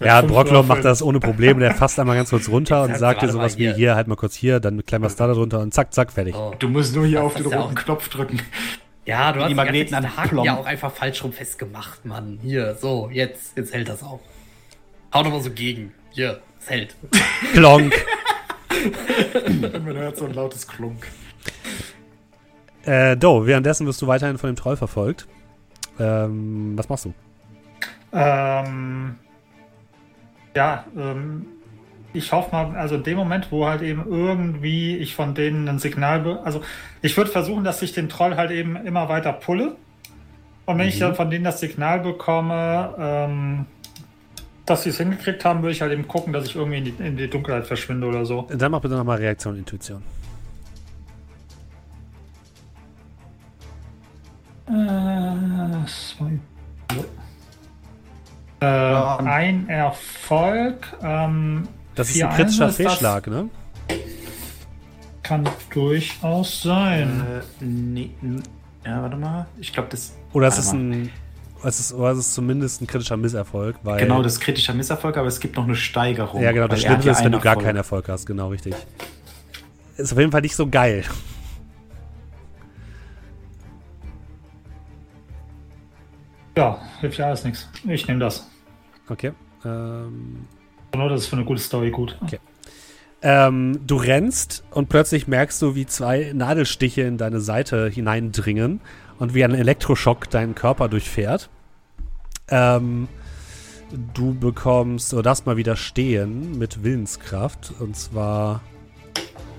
Ja, 0.00 0.28
Würfel. 0.28 0.62
macht 0.64 0.84
das 0.84 1.02
ohne 1.02 1.18
Probleme. 1.18 1.60
Der 1.60 1.74
fasst 1.74 1.98
einmal 1.98 2.16
ganz 2.16 2.28
kurz 2.28 2.48
runter 2.48 2.82
und 2.82 2.96
sagt 2.98 3.22
dir 3.22 3.30
sowas 3.30 3.56
wie 3.56 3.72
hier. 3.72 3.94
halt 3.94 4.06
mal 4.06 4.16
kurz 4.16 4.34
hier, 4.34 4.60
dann 4.60 4.84
klemmerst 4.84 5.18
du 5.18 5.24
da 5.26 5.32
drunter 5.32 5.60
und 5.60 5.72
zack, 5.72 5.94
zack, 5.94 6.12
fertig. 6.12 6.34
Oh. 6.36 6.54
Du 6.58 6.68
musst 6.68 6.94
nur 6.94 7.06
hier 7.06 7.20
Das 7.20 7.26
auf 7.26 7.34
den 7.34 7.46
roten 7.46 7.74
Knopf 7.74 8.08
drücken. 8.10 8.40
Ja, 9.06 9.32
du 9.32 9.40
hast 9.40 9.48
Die 9.48 9.54
Magneten 9.54 9.94
an 9.94 10.16
Haken 10.16 10.42
ja 10.42 10.58
auch 10.58 10.66
einfach 10.66 10.92
falsch 10.92 11.24
rum 11.24 11.32
festgemacht, 11.32 12.04
Mann. 12.04 12.38
Hier, 12.42 12.74
so, 12.74 13.08
jetzt, 13.10 13.56
jetzt 13.56 13.72
hält 13.72 13.88
das 13.88 14.02
auch. 14.02 14.20
Hau 15.14 15.22
doch 15.22 15.30
mal 15.30 15.40
so 15.40 15.50
gegen. 15.50 15.94
Hier, 16.10 16.40
es 16.60 16.68
hält. 16.68 16.96
Klonk. 17.54 17.94
Man 19.84 19.96
hört 19.96 20.16
so 20.16 20.26
ein 20.26 20.34
lautes 20.34 20.66
Klunk. 20.66 21.06
Äh, 22.84 23.16
Do, 23.16 23.46
währenddessen 23.46 23.86
wirst 23.86 24.00
du 24.02 24.06
weiterhin 24.06 24.38
von 24.38 24.50
dem 24.50 24.56
Troll 24.56 24.76
verfolgt. 24.76 25.26
Ähm, 25.98 26.72
was 26.76 26.88
machst 26.88 27.06
du? 27.06 27.14
Ähm, 28.12 29.16
ja, 30.54 30.84
ähm, 30.96 31.46
ich 32.12 32.32
hoffe 32.32 32.50
mal, 32.52 32.76
also 32.76 32.94
in 32.94 33.02
dem 33.02 33.16
Moment, 33.18 33.50
wo 33.50 33.66
halt 33.66 33.82
eben 33.82 34.04
irgendwie 34.08 34.96
ich 34.96 35.14
von 35.14 35.34
denen 35.34 35.68
ein 35.68 35.78
Signal, 35.78 36.38
also 36.44 36.62
ich 37.02 37.16
würde 37.16 37.30
versuchen, 37.30 37.64
dass 37.64 37.82
ich 37.82 37.92
den 37.92 38.08
Troll 38.08 38.36
halt 38.36 38.50
eben 38.50 38.76
immer 38.76 39.08
weiter 39.08 39.32
pulle. 39.32 39.76
Und 40.64 40.78
wenn 40.78 40.88
ich 40.88 40.98
dann 40.98 41.14
von 41.14 41.30
denen 41.30 41.44
das 41.44 41.60
Signal 41.60 42.00
bekomme, 42.00 42.94
ähm, 42.98 43.66
dass 44.66 44.82
sie 44.82 44.90
es 44.90 44.98
hingekriegt 44.98 45.44
haben, 45.44 45.62
würde 45.62 45.72
ich 45.72 45.80
halt 45.80 45.92
eben 45.92 46.06
gucken, 46.08 46.32
dass 46.32 46.46
ich 46.46 46.56
irgendwie 46.56 46.78
in 46.78 46.84
die, 46.84 46.94
in 46.98 47.16
die 47.16 47.30
Dunkelheit 47.30 47.66
verschwinde 47.66 48.06
oder 48.06 48.26
so. 48.26 48.46
Dann 48.50 48.72
mach 48.72 48.80
bitte 48.80 48.94
nochmal 48.94 49.18
Reaktion 49.18 49.54
und 49.54 49.60
Intuition. 49.60 50.02
Äh, 54.68 55.86
zwei. 55.86 56.38
Äh, 58.60 58.66
ein 58.66 59.68
Erfolg. 59.68 60.96
Ähm, 61.02 61.68
Das 61.94 62.10
ist 62.10 62.22
ein 62.22 62.34
kritischer 62.34 62.70
Fehlschlag, 62.70 63.26
ne? 63.28 63.48
Kann 65.22 65.48
durchaus 65.70 66.62
sein. 66.62 67.24
Äh, 67.60 67.64
nee, 67.64 68.10
ja, 68.84 69.02
warte 69.02 69.16
mal. 69.16 69.46
Ich 69.58 69.72
glaube, 69.72 69.88
das. 69.90 70.16
Oder 70.32 70.48
es 70.48 70.58
ist 70.58 70.72
mal. 70.72 71.08
Es 71.62 71.80
ist, 71.80 71.92
oder 71.92 72.12
es 72.12 72.18
ist 72.18 72.34
zumindest 72.34 72.82
ein 72.82 72.86
kritischer 72.86 73.16
Misserfolg, 73.16 73.76
weil. 73.82 74.00
Genau, 74.00 74.22
das 74.22 74.34
ist 74.34 74.40
kritischer 74.40 74.74
Misserfolg, 74.74 75.16
aber 75.16 75.26
es 75.26 75.40
gibt 75.40 75.56
noch 75.56 75.64
eine 75.64 75.74
Steigerung. 75.74 76.42
Ja, 76.42 76.52
genau, 76.52 76.68
das 76.68 76.82
ja 76.82 76.94
ist, 76.94 77.24
wenn 77.24 77.32
du 77.32 77.40
gar 77.40 77.56
keinen 77.56 77.76
Erfolg 77.76 78.08
hast, 78.08 78.26
genau, 78.26 78.48
richtig. 78.48 78.74
Ist 79.96 80.12
auf 80.12 80.18
jeden 80.18 80.30
Fall 80.30 80.42
nicht 80.42 80.54
so 80.54 80.68
geil. 80.68 81.04
Ja, 86.56 86.78
hilft 87.00 87.18
ja 87.18 87.26
alles 87.26 87.44
nichts. 87.44 87.68
Ich 87.86 88.06
nehme 88.08 88.20
das. 88.20 88.48
Okay. 89.08 89.32
Ähm, 89.64 90.46
Nur 90.94 91.08
das 91.08 91.22
ist 91.22 91.26
für 91.28 91.36
eine 91.36 91.44
gute 91.44 91.60
Story 91.60 91.90
gut. 91.90 92.16
Okay. 92.22 92.38
ähm, 93.22 93.80
du 93.86 93.96
rennst 93.96 94.64
und 94.70 94.88
plötzlich 94.88 95.26
merkst 95.28 95.60
du, 95.60 95.74
wie 95.74 95.86
zwei 95.86 96.32
Nadelstiche 96.34 97.02
in 97.02 97.18
deine 97.18 97.40
Seite 97.40 97.88
hineindringen 97.88 98.80
und 99.18 99.34
wie 99.34 99.44
ein 99.44 99.54
Elektroschock 99.54 100.30
deinen 100.30 100.54
Körper 100.54 100.88
durchfährt. 100.88 101.48
Ähm, 102.48 103.08
du 104.14 104.34
bekommst, 104.34 105.14
oder 105.14 105.22
darfst 105.22 105.46
mal 105.46 105.56
wieder 105.56 105.76
stehen 105.76 106.58
mit 106.58 106.82
Willenskraft. 106.82 107.72
Und 107.78 107.96
zwar. 107.96 108.62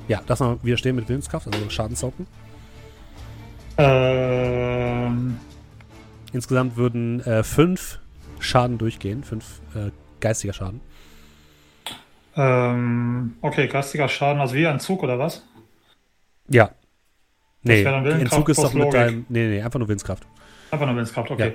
Ja, 0.08 0.22
darfst 0.26 0.42
mal 0.42 0.58
wieder 0.64 0.78
stehen 0.78 0.96
mit 0.96 1.10
Willenskraft, 1.10 1.48
also 1.48 1.70
Schadensauken. 1.70 2.28
Ähm, 3.78 5.38
Insgesamt 6.34 6.76
würden 6.76 7.22
äh, 7.22 7.44
fünf 7.44 8.00
Schaden 8.40 8.78
durchgehen, 8.78 9.24
fünf 9.24 9.62
äh, 9.76 9.92
geistiger 10.20 10.54
Schaden. 10.54 10.82
ähm, 12.36 13.36
okay, 13.42 13.68
geistiger 13.68 14.08
Schaden, 14.08 14.42
also 14.42 14.56
wie 14.56 14.68
ein 14.68 14.80
Zug 14.80 15.04
oder 15.04 15.20
was? 15.20 15.48
Ja. 16.48 16.72
Nee, 17.68 17.84
Entzug 17.84 18.50
ist 18.50 18.64
doch 18.64 18.74
mit 18.74 18.94
deinem. 18.94 19.26
Nee, 19.30 19.48
nee, 19.48 19.62
einfach 19.62 19.80
nur 19.80 19.88
Willenskraft. 19.88 20.26
Einfach 20.72 20.86
nur 20.86 20.96
Willenskraft, 20.96 21.32
okay. 21.32 21.54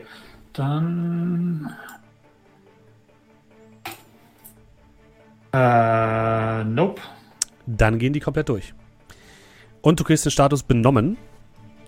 Dann. 0.52 1.72
Äh, 5.52 6.64
nope. 6.64 7.00
Dann 7.66 7.98
gehen 7.98 8.12
die 8.12 8.20
komplett 8.20 8.48
durch. 8.48 8.74
Und 9.82 10.00
du 10.00 10.04
kriegst 10.04 10.24
den 10.24 10.30
Status 10.30 10.62
benommen. 10.62 11.16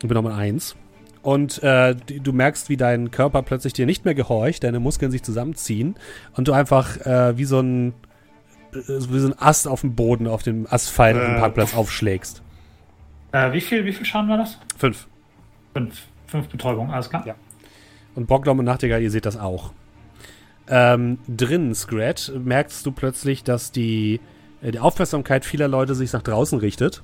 Benommen 0.02 0.32
1. 0.32 0.76
Und 1.22 1.62
äh, 1.62 1.94
du 1.94 2.32
merkst, 2.34 2.68
wie 2.68 2.76
dein 2.76 3.10
Körper 3.10 3.42
plötzlich 3.42 3.72
dir 3.72 3.86
nicht 3.86 4.04
mehr 4.04 4.14
gehorcht, 4.14 4.62
deine 4.62 4.78
Muskeln 4.78 5.10
sich 5.10 5.22
zusammenziehen 5.22 5.94
und 6.36 6.48
du 6.48 6.52
einfach 6.52 6.98
äh, 7.06 7.38
wie 7.38 7.46
so 7.46 7.60
ein 7.60 7.94
äh, 8.74 8.76
wie 8.86 9.18
so 9.18 9.28
ein 9.28 9.38
Ast 9.38 9.66
auf 9.66 9.80
dem 9.80 9.94
Boden, 9.94 10.26
auf 10.26 10.42
dem 10.42 10.66
Asphalt 10.68 11.16
Äh, 11.16 11.38
Parkplatz 11.38 11.74
aufschlägst. 11.74 12.42
Äh, 13.34 13.52
wie 13.52 13.60
viel, 13.60 13.84
wie 13.84 13.92
viel 13.92 14.06
Schaden 14.06 14.30
war 14.30 14.38
das? 14.38 14.58
Fünf. 14.78 15.08
Fünf. 15.72 16.02
Fünf 16.28 16.48
Betäubung, 16.48 16.92
alles 16.92 17.10
klar. 17.10 17.26
Ja. 17.26 17.34
Und 18.14 18.28
Bockdom 18.28 18.60
und 18.60 18.64
Nachtigall, 18.64 19.02
ihr 19.02 19.10
seht 19.10 19.26
das 19.26 19.36
auch. 19.36 19.72
Ähm, 20.68 21.18
drin, 21.26 21.74
Scrat, 21.74 22.32
merkst 22.36 22.86
du 22.86 22.92
plötzlich, 22.92 23.42
dass 23.42 23.72
die, 23.72 24.20
äh, 24.62 24.70
die 24.70 24.78
Aufmerksamkeit 24.78 25.44
vieler 25.44 25.66
Leute 25.66 25.96
sich 25.96 26.12
nach 26.12 26.22
draußen 26.22 26.60
richtet. 26.60 27.02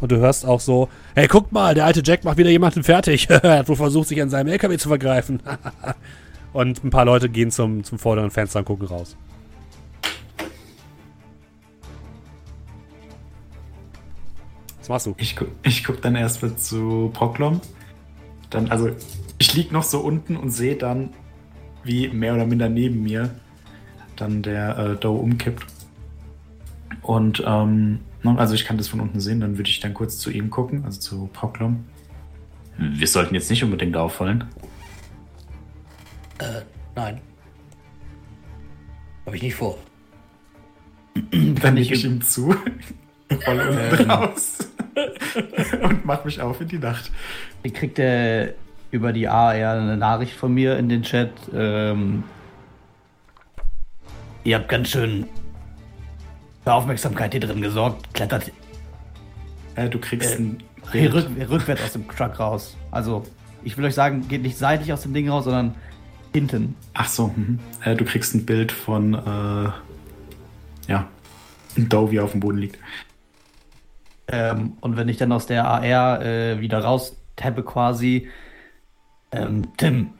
Und 0.00 0.10
du 0.10 0.16
hörst 0.16 0.44
auch 0.44 0.58
so, 0.58 0.88
hey, 1.14 1.28
guckt 1.28 1.52
mal, 1.52 1.76
der 1.76 1.84
alte 1.84 2.02
Jack 2.04 2.24
macht 2.24 2.38
wieder 2.38 2.50
jemanden 2.50 2.82
fertig. 2.82 3.30
er 3.30 3.58
hat 3.58 3.68
wohl 3.68 3.76
versucht, 3.76 4.08
sich 4.08 4.20
an 4.20 4.30
seinem 4.30 4.48
LKW 4.48 4.78
zu 4.78 4.88
vergreifen. 4.88 5.40
und 6.52 6.82
ein 6.82 6.90
paar 6.90 7.04
Leute 7.04 7.28
gehen 7.28 7.52
zum, 7.52 7.84
zum 7.84 8.00
vorderen 8.00 8.32
Fenster 8.32 8.58
und 8.58 8.64
gucken 8.64 8.88
raus. 8.88 9.16
Was 14.88 15.06
machst 15.06 15.06
du? 15.06 15.14
Ich, 15.18 15.36
gu 15.36 15.44
ich 15.62 15.84
guck 15.84 16.00
dann 16.00 16.16
erst 16.16 16.42
mal 16.42 16.56
zu 16.56 17.10
Proklom. 17.12 17.60
Dann, 18.48 18.70
also, 18.70 18.90
ich 19.36 19.54
lieg 19.54 19.70
noch 19.70 19.82
so 19.82 20.00
unten 20.00 20.34
und 20.36 20.48
sehe 20.48 20.76
dann, 20.76 21.10
wie 21.84 22.08
mehr 22.08 22.34
oder 22.34 22.46
minder 22.46 22.70
neben 22.70 23.02
mir 23.02 23.30
dann 24.16 24.42
der 24.42 24.78
äh, 24.78 24.96
Doe 24.96 25.18
umkippt. 25.18 25.66
Und, 27.02 27.42
ähm, 27.46 28.00
also 28.24 28.54
ich 28.54 28.64
kann 28.64 28.78
das 28.78 28.88
von 28.88 29.00
unten 29.00 29.20
sehen, 29.20 29.40
dann 29.40 29.58
würde 29.58 29.68
ich 29.68 29.80
dann 29.80 29.92
kurz 29.92 30.18
zu 30.18 30.30
ihm 30.30 30.48
gucken, 30.48 30.84
also 30.84 30.98
zu 30.98 31.26
Proklom. 31.34 31.84
Wir 32.78 33.06
sollten 33.06 33.34
jetzt 33.34 33.50
nicht 33.50 33.62
unbedingt 33.62 33.96
auffallen. 33.96 34.44
Äh, 36.38 36.62
nein. 36.96 37.20
Habe 39.26 39.36
ich 39.36 39.42
nicht 39.42 39.54
vor. 39.54 39.76
Dann 41.30 41.76
ich 41.76 41.90
nehme 41.90 41.96
ich 41.96 42.04
ihm 42.04 42.22
zu, 42.22 42.54
voll 43.44 43.60
unten 43.60 44.10
raus 44.10 44.58
und 45.82 46.04
mach 46.04 46.24
mich 46.24 46.40
auf 46.40 46.60
in 46.60 46.68
die 46.68 46.78
Nacht. 46.78 47.10
Ihr 47.62 47.72
kriegt 47.72 47.98
äh, 47.98 48.54
über 48.90 49.12
die 49.12 49.28
AR 49.28 49.52
eine 49.52 49.96
Nachricht 49.96 50.34
von 50.34 50.52
mir 50.52 50.76
in 50.78 50.88
den 50.88 51.02
Chat. 51.02 51.30
Ähm, 51.54 52.24
ihr 54.44 54.56
habt 54.56 54.68
ganz 54.68 54.90
schön 54.90 55.26
für 56.64 56.72
Aufmerksamkeit 56.72 57.32
hier 57.32 57.40
drin 57.40 57.62
gesorgt. 57.62 58.12
Klettert 58.14 58.50
Äh, 59.74 59.88
du 59.88 59.98
kriegst 59.98 60.34
Äh, 60.34 60.42
ein 60.42 60.62
hier 60.92 61.12
rück, 61.12 61.26
rückwärts 61.50 61.82
aus 61.82 61.92
dem 61.92 62.08
Truck 62.08 62.38
raus. 62.40 62.76
Also, 62.90 63.24
ich 63.62 63.76
will 63.76 63.84
euch 63.84 63.94
sagen, 63.94 64.26
geht 64.28 64.42
nicht 64.42 64.56
seitlich 64.56 64.92
aus 64.92 65.02
dem 65.02 65.12
Ding 65.12 65.28
raus, 65.28 65.44
sondern 65.44 65.74
hinten. 66.32 66.74
Ach 66.94 67.08
so, 67.08 67.28
mhm. 67.34 67.58
äh, 67.84 67.94
du 67.94 68.04
kriegst 68.04 68.34
ein 68.34 68.46
Bild 68.46 68.72
von, 68.72 69.14
äh, 69.14 69.70
ja, 70.88 71.08
ein 71.76 71.88
Doe, 71.88 72.10
wie 72.10 72.16
er 72.16 72.24
auf 72.24 72.32
dem 72.32 72.40
Boden 72.40 72.58
liegt. 72.58 72.78
Ähm, 74.30 74.74
und 74.80 74.96
wenn 74.96 75.08
ich 75.08 75.16
dann 75.16 75.32
aus 75.32 75.46
der 75.46 75.66
AR 75.66 76.22
äh, 76.22 76.60
wieder 76.60 76.80
raus 76.80 77.16
tappe 77.36 77.62
quasi, 77.62 78.28
ähm, 79.32 79.68
Tim, 79.76 80.10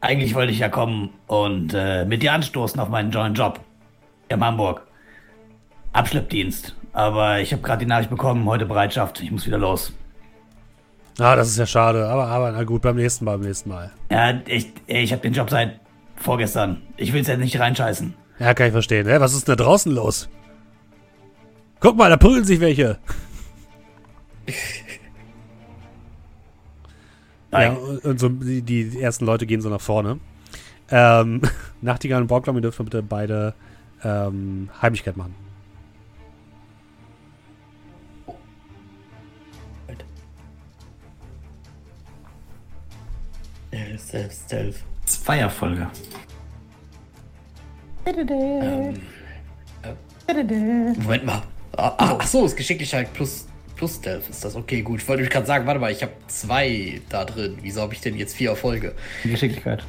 eigentlich 0.00 0.34
wollte 0.34 0.52
ich 0.52 0.58
ja 0.58 0.68
kommen 0.68 1.10
und 1.26 1.72
äh, 1.74 2.04
mit 2.04 2.22
dir 2.22 2.32
anstoßen 2.32 2.80
auf 2.80 2.88
meinen 2.88 3.10
neuen 3.10 3.34
Job. 3.34 3.60
In 4.28 4.44
Hamburg. 4.44 4.86
Abschleppdienst. 5.92 6.76
Aber 6.92 7.40
ich 7.40 7.52
habe 7.52 7.62
gerade 7.62 7.80
die 7.80 7.86
Nachricht 7.86 8.10
bekommen, 8.10 8.46
heute 8.46 8.66
Bereitschaft, 8.66 9.22
ich 9.22 9.30
muss 9.30 9.46
wieder 9.46 9.58
los. 9.58 9.92
Ah, 11.18 11.34
das 11.34 11.48
ist 11.48 11.58
ja 11.58 11.66
schade. 11.66 12.06
Aber, 12.08 12.26
aber 12.26 12.52
na 12.52 12.64
gut, 12.64 12.82
beim 12.82 12.96
nächsten 12.96 13.24
Mal, 13.24 13.38
beim 13.38 13.46
nächsten 13.46 13.70
Mal. 13.70 13.90
Ja, 14.10 14.34
ich, 14.46 14.72
ich 14.86 15.12
habe 15.12 15.22
den 15.22 15.32
Job 15.32 15.50
seit 15.50 15.80
vorgestern. 16.16 16.82
Ich 16.96 17.12
will's 17.12 17.28
jetzt 17.28 17.40
nicht 17.40 17.58
reinscheißen. 17.58 18.14
Ja, 18.38 18.54
kann 18.54 18.66
ich 18.66 18.72
verstehen. 18.72 19.06
Hä? 19.06 19.16
Was 19.18 19.34
ist 19.34 19.48
denn 19.48 19.56
da 19.56 19.64
draußen 19.64 19.92
los? 19.92 20.28
Guck 21.80 21.96
mal, 21.96 22.10
da 22.10 22.16
prügeln 22.16 22.44
sich 22.44 22.60
welche. 22.60 22.98
Ja, 27.50 27.70
Nein. 27.70 27.76
und, 27.76 28.04
und 28.04 28.20
so 28.20 28.28
die, 28.28 28.62
die 28.62 29.00
ersten 29.00 29.24
Leute 29.24 29.46
gehen 29.46 29.60
so 29.60 29.70
nach 29.70 29.80
vorne. 29.80 30.20
Ähm, 30.90 31.40
Nachtigall 31.80 32.20
und 32.20 32.28
Borglam, 32.28 32.56
ihr 32.56 32.62
dürft 32.62 32.78
bitte 32.78 33.02
beide 33.02 33.54
ähm, 34.04 34.68
Heimlichkeit 34.82 35.16
machen. 35.16 35.34
Stealth, 43.70 44.00
Stealth, 44.00 44.32
Stealth. 44.32 44.76
Zwei 45.04 45.38
Erfolge. 45.38 45.86
Moment 50.96 51.24
mal. 51.24 51.42
Ah, 51.76 51.94
ach 51.98 52.26
so, 52.26 52.44
ist 52.44 52.56
Geschicklichkeit 52.56 53.12
plus, 53.12 53.46
plus 53.78 53.94
Stealth 53.96 54.28
ist 54.28 54.44
das. 54.44 54.54
Okay, 54.56 54.82
gut. 54.82 55.00
Ich 55.00 55.08
wollte 55.08 55.22
mich 55.22 55.30
gerade 55.30 55.46
sagen, 55.46 55.66
warte 55.66 55.80
mal, 55.80 55.90
ich 55.90 56.02
habe 56.02 56.12
zwei 56.26 57.00
da 57.08 57.24
drin. 57.24 57.56
Wieso 57.62 57.80
habe 57.80 57.94
ich 57.94 58.00
denn 58.00 58.16
jetzt 58.16 58.34
vier 58.36 58.50
Erfolge? 58.50 58.94
Geschicklichkeit. 59.22 59.84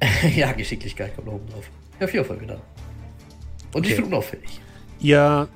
ja, 0.34 0.50
Geschicklichkeit 0.52 1.14
kommt 1.14 1.28
da 1.28 1.32
oben 1.32 1.46
drauf. 1.48 1.70
Ja, 2.00 2.06
vier 2.06 2.20
Erfolge 2.20 2.46
dann. 2.46 2.60
Und 3.74 3.86
ich 3.86 3.92
Okay. 3.92 4.02
bin 4.02 4.04
unauffällig. 4.06 4.60
Ihr. 4.98 5.48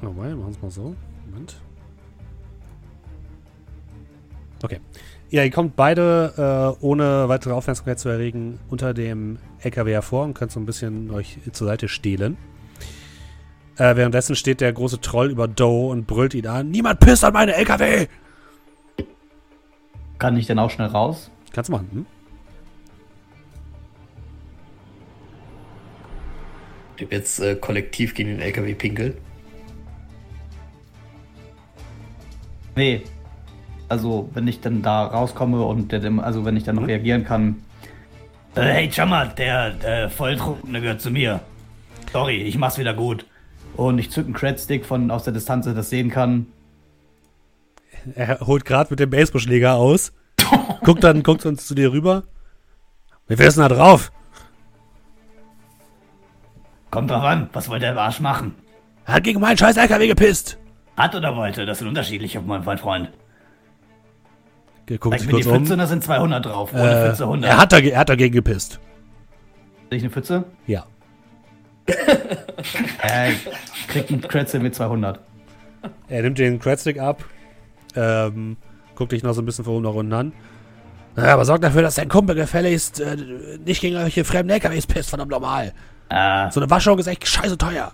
Warte, 0.00 0.16
machen 0.16 0.38
wir 0.38 0.48
es 0.48 0.62
mal 0.62 0.70
so. 0.70 0.94
Moment. 1.30 1.56
Okay. 4.62 4.80
Ja, 5.30 5.44
ihr 5.44 5.50
kommt 5.50 5.76
beide, 5.76 6.76
äh, 6.80 6.84
ohne 6.84 7.28
weitere 7.28 7.52
Aufmerksamkeit 7.52 7.98
zu 7.98 8.08
erregen, 8.08 8.58
unter 8.70 8.94
dem 8.94 9.38
LKW 9.60 9.92
hervor 9.92 10.24
und 10.24 10.34
könnt 10.34 10.50
so 10.52 10.58
ein 10.58 10.64
bisschen 10.66 11.10
euch 11.10 11.38
zur 11.52 11.66
Seite 11.66 11.88
stehlen. 11.88 12.38
Äh, 13.78 13.94
währenddessen 13.96 14.34
steht 14.36 14.60
der 14.60 14.72
große 14.72 15.00
Troll 15.00 15.30
über 15.30 15.46
Doe 15.48 15.88
und 15.90 16.06
brüllt 16.06 16.34
ihn 16.34 16.46
an. 16.46 16.70
Niemand 16.70 17.00
pisst 17.00 17.24
an 17.24 17.32
meine 17.32 17.54
LKW! 17.54 18.06
Kann 20.18 20.36
ich 20.36 20.46
dann 20.46 20.58
auch 20.58 20.70
schnell 20.70 20.88
raus? 20.88 21.30
Kannst 21.52 21.68
du 21.68 21.72
machen, 21.72 21.88
hm? 21.92 22.06
Ich 26.96 27.08
jetzt 27.12 27.38
äh, 27.38 27.54
kollektiv 27.54 28.14
gegen 28.14 28.30
den 28.30 28.40
LKW 28.40 28.74
pinkeln. 28.74 29.14
Nee. 32.74 33.02
Also, 33.88 34.28
wenn 34.34 34.46
ich 34.48 34.60
dann 34.60 34.82
da 34.82 35.06
rauskomme 35.06 35.62
und 35.62 35.92
der, 35.92 36.00
dem- 36.00 36.18
also 36.20 36.44
wenn 36.44 36.56
ich 36.56 36.64
dann 36.64 36.76
noch 36.76 36.86
reagieren 36.88 37.24
kann. 37.24 37.62
Äh, 38.56 38.62
hey, 38.62 38.90
Chama, 38.92 39.26
der 39.26 39.74
äh, 39.84 40.08
Volltrunkene 40.10 40.80
gehört 40.80 41.00
zu 41.00 41.10
mir. 41.12 41.40
Sorry, 42.12 42.42
ich 42.42 42.58
mach's 42.58 42.78
wieder 42.78 42.94
gut. 42.94 43.24
Und 43.78 43.98
ich 43.98 44.10
zück 44.10 44.24
einen 44.24 44.34
Cred-Stick 44.34 44.84
von 44.84 45.08
aus 45.12 45.22
der 45.22 45.32
Distanz, 45.32 45.64
dass 45.64 45.72
ich 45.72 45.76
das 45.78 45.88
sehen 45.88 46.10
kann. 46.10 46.46
Er 48.16 48.40
holt 48.40 48.64
gerade 48.64 48.90
mit 48.90 48.98
dem 48.98 49.08
Baseballschläger 49.10 49.74
aus. 49.74 50.12
guckt 50.82 51.04
dann, 51.04 51.22
guckt 51.22 51.46
uns 51.46 51.64
zu 51.64 51.76
dir 51.76 51.92
rüber. 51.92 52.24
Wir 53.28 53.38
wissen 53.38 53.60
da 53.60 53.68
drauf. 53.68 54.10
Kommt 56.90 57.10
drauf 57.10 57.22
an, 57.22 57.50
was 57.52 57.68
wollte 57.68 57.86
der 57.86 57.96
Arsch 57.96 58.18
machen? 58.18 58.56
Er 59.06 59.14
hat 59.14 59.22
gegen 59.24 59.40
meinen 59.40 59.56
scheiß 59.56 59.76
LKW 59.76 60.08
gepisst. 60.08 60.58
Hat 60.96 61.14
oder 61.14 61.36
wollte? 61.36 61.64
Das 61.64 61.78
sind 61.78 61.86
unterschiedliche, 61.86 62.40
mein 62.40 62.64
Freund. 62.78 63.10
Guckt 64.98 65.20
sich 65.20 65.28
die 65.28 65.34
kurz 65.34 65.46
um. 65.46 65.52
Pfütze 65.58 65.74
und 65.74 65.78
da 65.78 65.86
sind 65.86 66.02
200 66.02 66.44
drauf. 66.46 66.72
Ohne 66.72 66.82
Äh, 66.90 67.10
Pfütze 67.10 67.24
100. 67.24 67.48
er, 67.48 67.58
hat 67.58 67.72
dagegen, 67.72 67.92
er 67.94 68.00
hat 68.00 68.08
dagegen 68.08 68.34
gepisst. 68.34 68.80
Sehe 69.88 69.98
ich 69.98 70.02
eine 70.02 70.10
Pfütze? 70.10 70.44
Ja. 70.66 70.84
Äh, 73.02 73.32
kriegt 73.86 74.10
einen 74.10 74.20
Cred-Stick 74.20 74.60
mit 74.62 74.74
200. 74.74 75.20
Er 76.08 76.22
nimmt 76.22 76.38
den 76.38 76.58
Credstick 76.58 76.98
ab, 76.98 77.24
ähm, 77.94 78.56
guckt 78.96 79.12
dich 79.12 79.22
noch 79.22 79.32
so 79.32 79.40
ein 79.42 79.46
bisschen 79.46 79.64
von 79.64 79.74
oben 79.74 79.84
nach 79.84 79.94
unten 79.94 80.12
an. 80.12 80.32
Ja, 81.16 81.34
aber 81.34 81.44
sorgt 81.44 81.62
dafür, 81.64 81.82
dass 81.82 81.94
dein 81.94 82.08
Kumpel 82.08 82.34
gefälligst 82.34 83.00
äh, 83.00 83.16
nicht 83.64 83.80
gegen 83.80 83.94
irgendwelche 83.94 84.24
fremden 84.24 84.50
LKWs 84.50 84.86
pisst, 84.86 85.08
verdammt 85.10 85.30
normal. 85.30 85.72
Ah, 86.08 86.50
So 86.50 86.60
eine 86.60 86.68
Waschung 86.68 86.98
ist 86.98 87.06
echt 87.06 87.26
scheiße 87.26 87.56
teuer. 87.56 87.92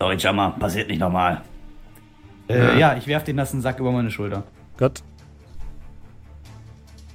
sorry, 0.00 0.18
Chama, 0.18 0.50
passiert 0.50 0.88
nicht 0.88 0.98
nochmal. 1.00 1.42
Äh, 2.48 2.78
ja, 2.78 2.96
ich 2.96 3.06
werf 3.06 3.24
den 3.24 3.36
nassen 3.36 3.60
Sack 3.60 3.78
über 3.80 3.92
meine 3.92 4.10
Schulter. 4.10 4.44
Gott, 4.76 5.02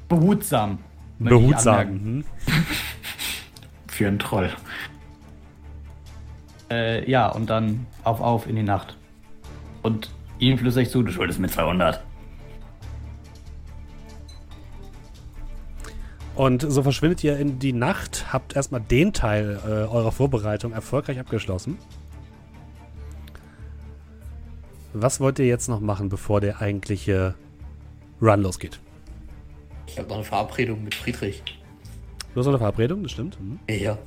Behutsam. 0.08 0.80
behutsam. 1.20 2.24
Für 4.02 4.08
einen 4.08 4.18
Troll. 4.18 4.50
Äh, 6.72 7.08
ja, 7.08 7.28
und 7.28 7.52
dann 7.52 7.86
auf, 8.04 8.20
auf 8.20 8.48
in 8.48 8.56
die 8.56 8.64
Nacht. 8.64 8.98
Und 9.84 10.10
ihm 10.40 10.58
flüssig 10.58 10.90
zu, 10.90 11.04
du 11.04 11.12
Schuldest 11.12 11.38
mir 11.38 11.50
200. 11.50 12.04
Und 16.34 16.64
so 16.68 16.82
verschwindet 16.82 17.24
ihr 17.24 17.38
in 17.38 17.60
die 17.60 17.74
Nacht, 17.74 18.34
habt 18.34 18.56
erstmal 18.56 18.82
den 18.82 19.14
Teil 19.14 19.60
äh, 19.64 19.70
eurer 19.70 20.12
Vorbereitung 20.12 20.72
erfolgreich 20.72 21.20
abgeschlossen. 21.20 21.78
Was 24.94 25.20
wollt 25.20 25.38
ihr 25.38 25.46
jetzt 25.46 25.68
noch 25.68 25.80
machen, 25.80 26.10
bevor 26.10 26.42
der 26.42 26.60
eigentliche 26.60 27.36
Run 28.20 28.42
losgeht? 28.42 28.80
Ich 29.86 30.00
habe 30.00 30.08
noch 30.08 30.16
eine 30.16 30.26
Verabredung 30.26 30.84
mit 30.84 30.96
Friedrich. 30.96 31.44
Du 32.34 32.40
hast 32.40 32.46
noch 32.46 32.54
eine 32.54 32.60
Verabredung, 32.60 33.04
das 33.04 33.12
stimmt. 33.12 33.38
Mhm. 33.42 33.60
Ja. 33.70 33.98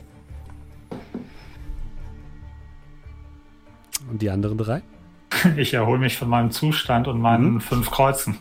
Und 4.10 4.22
die 4.22 4.30
anderen 4.30 4.59
drei? 4.59 4.82
Ich 5.56 5.74
erhole 5.74 5.98
mich 5.98 6.16
von 6.16 6.28
meinem 6.28 6.51
Zustand 6.52 7.06
und 7.06 7.20
meinen 7.20 7.60
fünf 7.60 7.90
Kreuzen. 7.90 8.38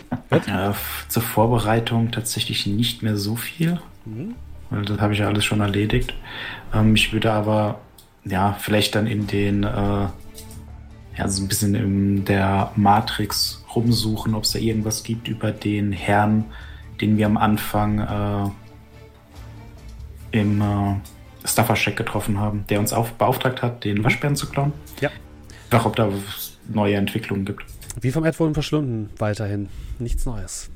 Ja, 0.48 0.74
zur 1.10 1.22
Vorbereitung 1.22 2.12
tatsächlich 2.12 2.66
nicht 2.66 3.04
mehr 3.04 3.18
so 3.18 3.36
viel. 3.36 3.82
Weil 4.70 4.86
das 4.86 5.00
habe 5.00 5.14
ich 5.14 5.20
ja 5.20 5.28
alles 5.28 5.44
schon 5.44 5.60
erledigt. 5.60 6.14
Ähm, 6.74 6.96
ich 6.96 7.12
würde 7.12 7.34
aber, 7.34 7.80
ja, 8.24 8.54
vielleicht 8.60 8.96
dann 8.96 9.08
in 9.08 9.28
den, 9.28 9.64
äh, 9.64 10.08
ja, 11.18 11.28
so 11.28 11.44
ein 11.44 11.48
bisschen 11.48 11.76
in 11.76 12.26
der 12.26 12.72
Matrix 12.76 13.64
rumsuchen, 13.76 14.34
ob 14.34 14.44
es 14.44 14.52
da 14.52 14.60
irgendwas 14.60 15.04
gibt 15.04 15.28
über 15.28 15.52
den 15.52 15.92
Herrn, 15.92 16.46
den 17.02 17.18
wir 17.18 17.26
am 17.26 17.38
Anfang 17.38 18.00
äh, 18.00 18.50
im 20.34 20.62
äh, 20.62 20.96
Staffer-Check 21.48 21.96
getroffen 21.96 22.40
haben, 22.40 22.66
der 22.68 22.80
uns 22.80 22.92
auf, 22.92 23.14
beauftragt 23.14 23.62
hat, 23.62 23.84
den 23.86 24.04
Waschbären 24.04 24.36
zu 24.36 24.48
klauen. 24.50 24.74
Ja. 25.00 25.10
Einfach, 25.70 25.86
ob 25.86 25.96
da 25.96 26.10
neue 26.68 26.96
Entwicklungen 26.96 27.46
gibt. 27.46 27.64
Wie 28.02 28.12
vom 28.12 28.26
Erdboden 28.26 28.54
verschwunden, 28.54 29.10
weiterhin. 29.18 29.70
Nichts 30.00 30.26
Neues. 30.26 30.70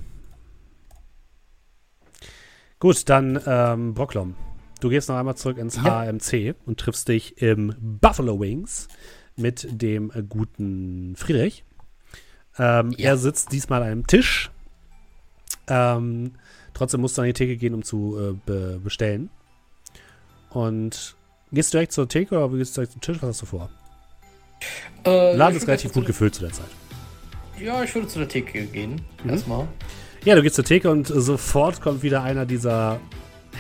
Gut, 2.80 3.10
dann 3.10 3.42
ähm, 3.46 3.94
Brocklom. 3.94 4.36
Du 4.82 4.90
gehst 4.90 5.10
noch 5.10 5.16
einmal 5.16 5.36
zurück 5.36 5.58
ins 5.58 5.78
Ja. 5.78 6.06
HMC 6.06 6.54
und 6.66 6.80
triffst 6.80 7.08
dich 7.08 7.42
im 7.42 7.74
Buffalo 7.80 8.40
Wings 8.40 8.88
mit 9.36 9.68
dem 9.82 10.12
äh, 10.14 10.22
guten 10.22 11.16
Friedrich. 11.16 11.64
Ähm, 12.60 12.92
Ja. 12.92 13.12
Er 13.12 13.18
sitzt 13.18 13.52
diesmal 13.52 13.82
an 13.82 13.88
einem 13.90 14.08
Tisch. 14.08 14.52
Ähm, 15.68 16.34
trotzdem 16.76 17.02
musst 17.02 17.18
du 17.18 17.22
an 17.24 17.28
die 17.28 17.34
Theke 17.34 17.58
gehen, 17.58 17.74
um 17.74 17.84
zu 17.84 18.18
äh, 18.20 18.34
be 18.46 18.80
bestellen. 18.84 19.30
Und 20.58 21.16
gehst 21.52 21.72
du 21.72 21.78
direkt 21.78 21.92
zur 21.92 22.10
Theke 22.10 22.36
oder 22.36 22.58
gehst 22.58 22.76
du 22.76 22.82
direkt 22.82 22.94
zum 22.94 23.02
Tisch? 23.02 23.18
Was 23.22 23.30
hast 23.30 23.42
du 23.44 23.46
vor? 23.46 23.70
Äh, 25.06 25.36
Laden 25.36 25.56
ist 25.56 25.68
relativ 25.68 25.94
gut 25.94 26.08
gefüllt 26.08 26.34
zu 26.34 26.42
der 26.42 26.52
Zeit. 26.52 26.66
Ja, 27.60 27.84
ich 27.84 27.94
würde 27.94 28.08
zu 28.08 28.18
der 28.18 28.28
Theke 28.28 28.66
gehen. 28.66 29.00
Mhm. 29.24 29.30
Erstmal. 29.30 29.68
Ja, 30.26 30.34
du 30.34 30.42
gehst 30.42 30.56
zur 30.56 30.66
Theke 30.66 30.90
und 30.90 31.06
sofort 31.06 31.80
kommt 31.80 32.02
wieder 32.02 32.24
einer 32.24 32.48
dieser 32.48 33.00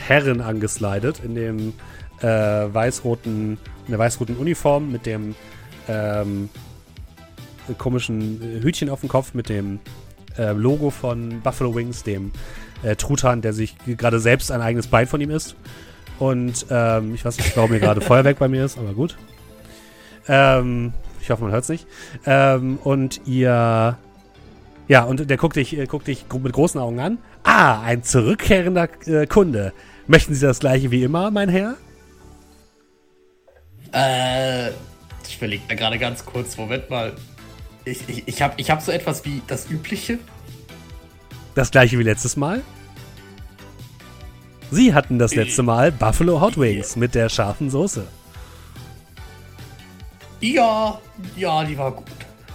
Herren 0.07 0.41
angeslidet 0.41 1.21
in 1.23 1.35
dem 1.35 1.73
äh, 2.21 2.25
weiß-roten, 2.25 3.59
in 3.85 3.91
der 3.91 3.99
weiß-roten 3.99 4.35
Uniform 4.35 4.91
mit 4.91 5.05
dem 5.05 5.35
ähm, 5.87 6.49
komischen 7.77 8.41
Hütchen 8.63 8.89
auf 8.89 9.01
dem 9.01 9.09
Kopf 9.09 9.35
mit 9.35 9.49
dem 9.49 9.79
äh, 10.35 10.51
Logo 10.51 10.89
von 10.89 11.41
Buffalo 11.41 11.75
Wings, 11.75 12.01
dem 12.01 12.31
äh, 12.81 12.95
Truthahn, 12.95 13.43
der 13.43 13.53
sich 13.53 13.75
gerade 13.85 14.19
selbst 14.19 14.51
ein 14.51 14.61
eigenes 14.61 14.87
Bein 14.87 15.05
von 15.05 15.21
ihm 15.21 15.29
isst. 15.29 15.55
Und 16.19 16.65
ähm, 16.69 17.13
ich 17.15 17.23
weiß 17.23 17.37
nicht, 17.37 17.55
warum 17.55 17.71
hier 17.71 17.79
gerade 17.79 18.01
Feuerwerk 18.01 18.39
bei 18.39 18.47
mir 18.47 18.65
ist, 18.65 18.77
aber 18.77 18.93
gut. 18.93 19.17
Ähm, 20.27 20.93
ich 21.21 21.29
hoffe, 21.29 21.43
man 21.43 21.51
hört 21.51 21.63
es 21.63 21.69
nicht. 21.69 21.87
Ähm, 22.25 22.79
und 22.83 23.21
ihr 23.25 23.97
ja, 24.87 25.03
und 25.03 25.29
der 25.29 25.37
guckt 25.37 25.57
dich, 25.57 25.77
äh, 25.77 25.85
guckt 25.85 26.07
dich 26.07 26.25
mit 26.31 26.53
großen 26.53 26.79
Augen 26.79 26.99
an. 26.99 27.17
Ah, 27.43 27.81
ein 27.81 28.03
zurückkehrender 28.03 28.87
äh, 29.05 29.27
Kunde. 29.27 29.73
Möchten 30.07 30.33
Sie 30.33 30.45
das 30.45 30.59
gleiche 30.59 30.91
wie 30.91 31.03
immer, 31.03 31.29
mein 31.31 31.49
Herr? 31.49 31.75
Äh, 33.93 34.69
ich 35.27 35.37
überlege 35.37 35.63
mir 35.67 35.75
gerade 35.75 35.99
ganz 35.99 36.25
kurz, 36.25 36.55
Moment 36.57 36.89
mal. 36.89 37.13
Ich, 37.83 38.07
ich, 38.07 38.27
ich 38.27 38.41
habe 38.41 38.53
ich 38.57 38.71
hab 38.71 38.81
so 38.81 38.91
etwas 38.91 39.25
wie 39.25 39.41
das 39.47 39.69
Übliche. 39.69 40.19
Das 41.55 41.71
gleiche 41.71 41.99
wie 41.99 42.03
letztes 42.03 42.37
Mal. 42.37 42.61
Sie 44.71 44.93
hatten 44.93 45.17
das 45.17 45.33
letzte 45.35 45.63
Mal 45.63 45.91
Buffalo 45.91 46.41
Hot 46.41 46.57
Wings 46.57 46.95
mit 46.95 47.15
der 47.15 47.29
scharfen 47.29 47.69
Soße. 47.69 48.05
Ja, 50.41 50.99
ja, 51.35 51.63
die 51.63 51.77
war 51.77 51.91
gut. 51.91 52.05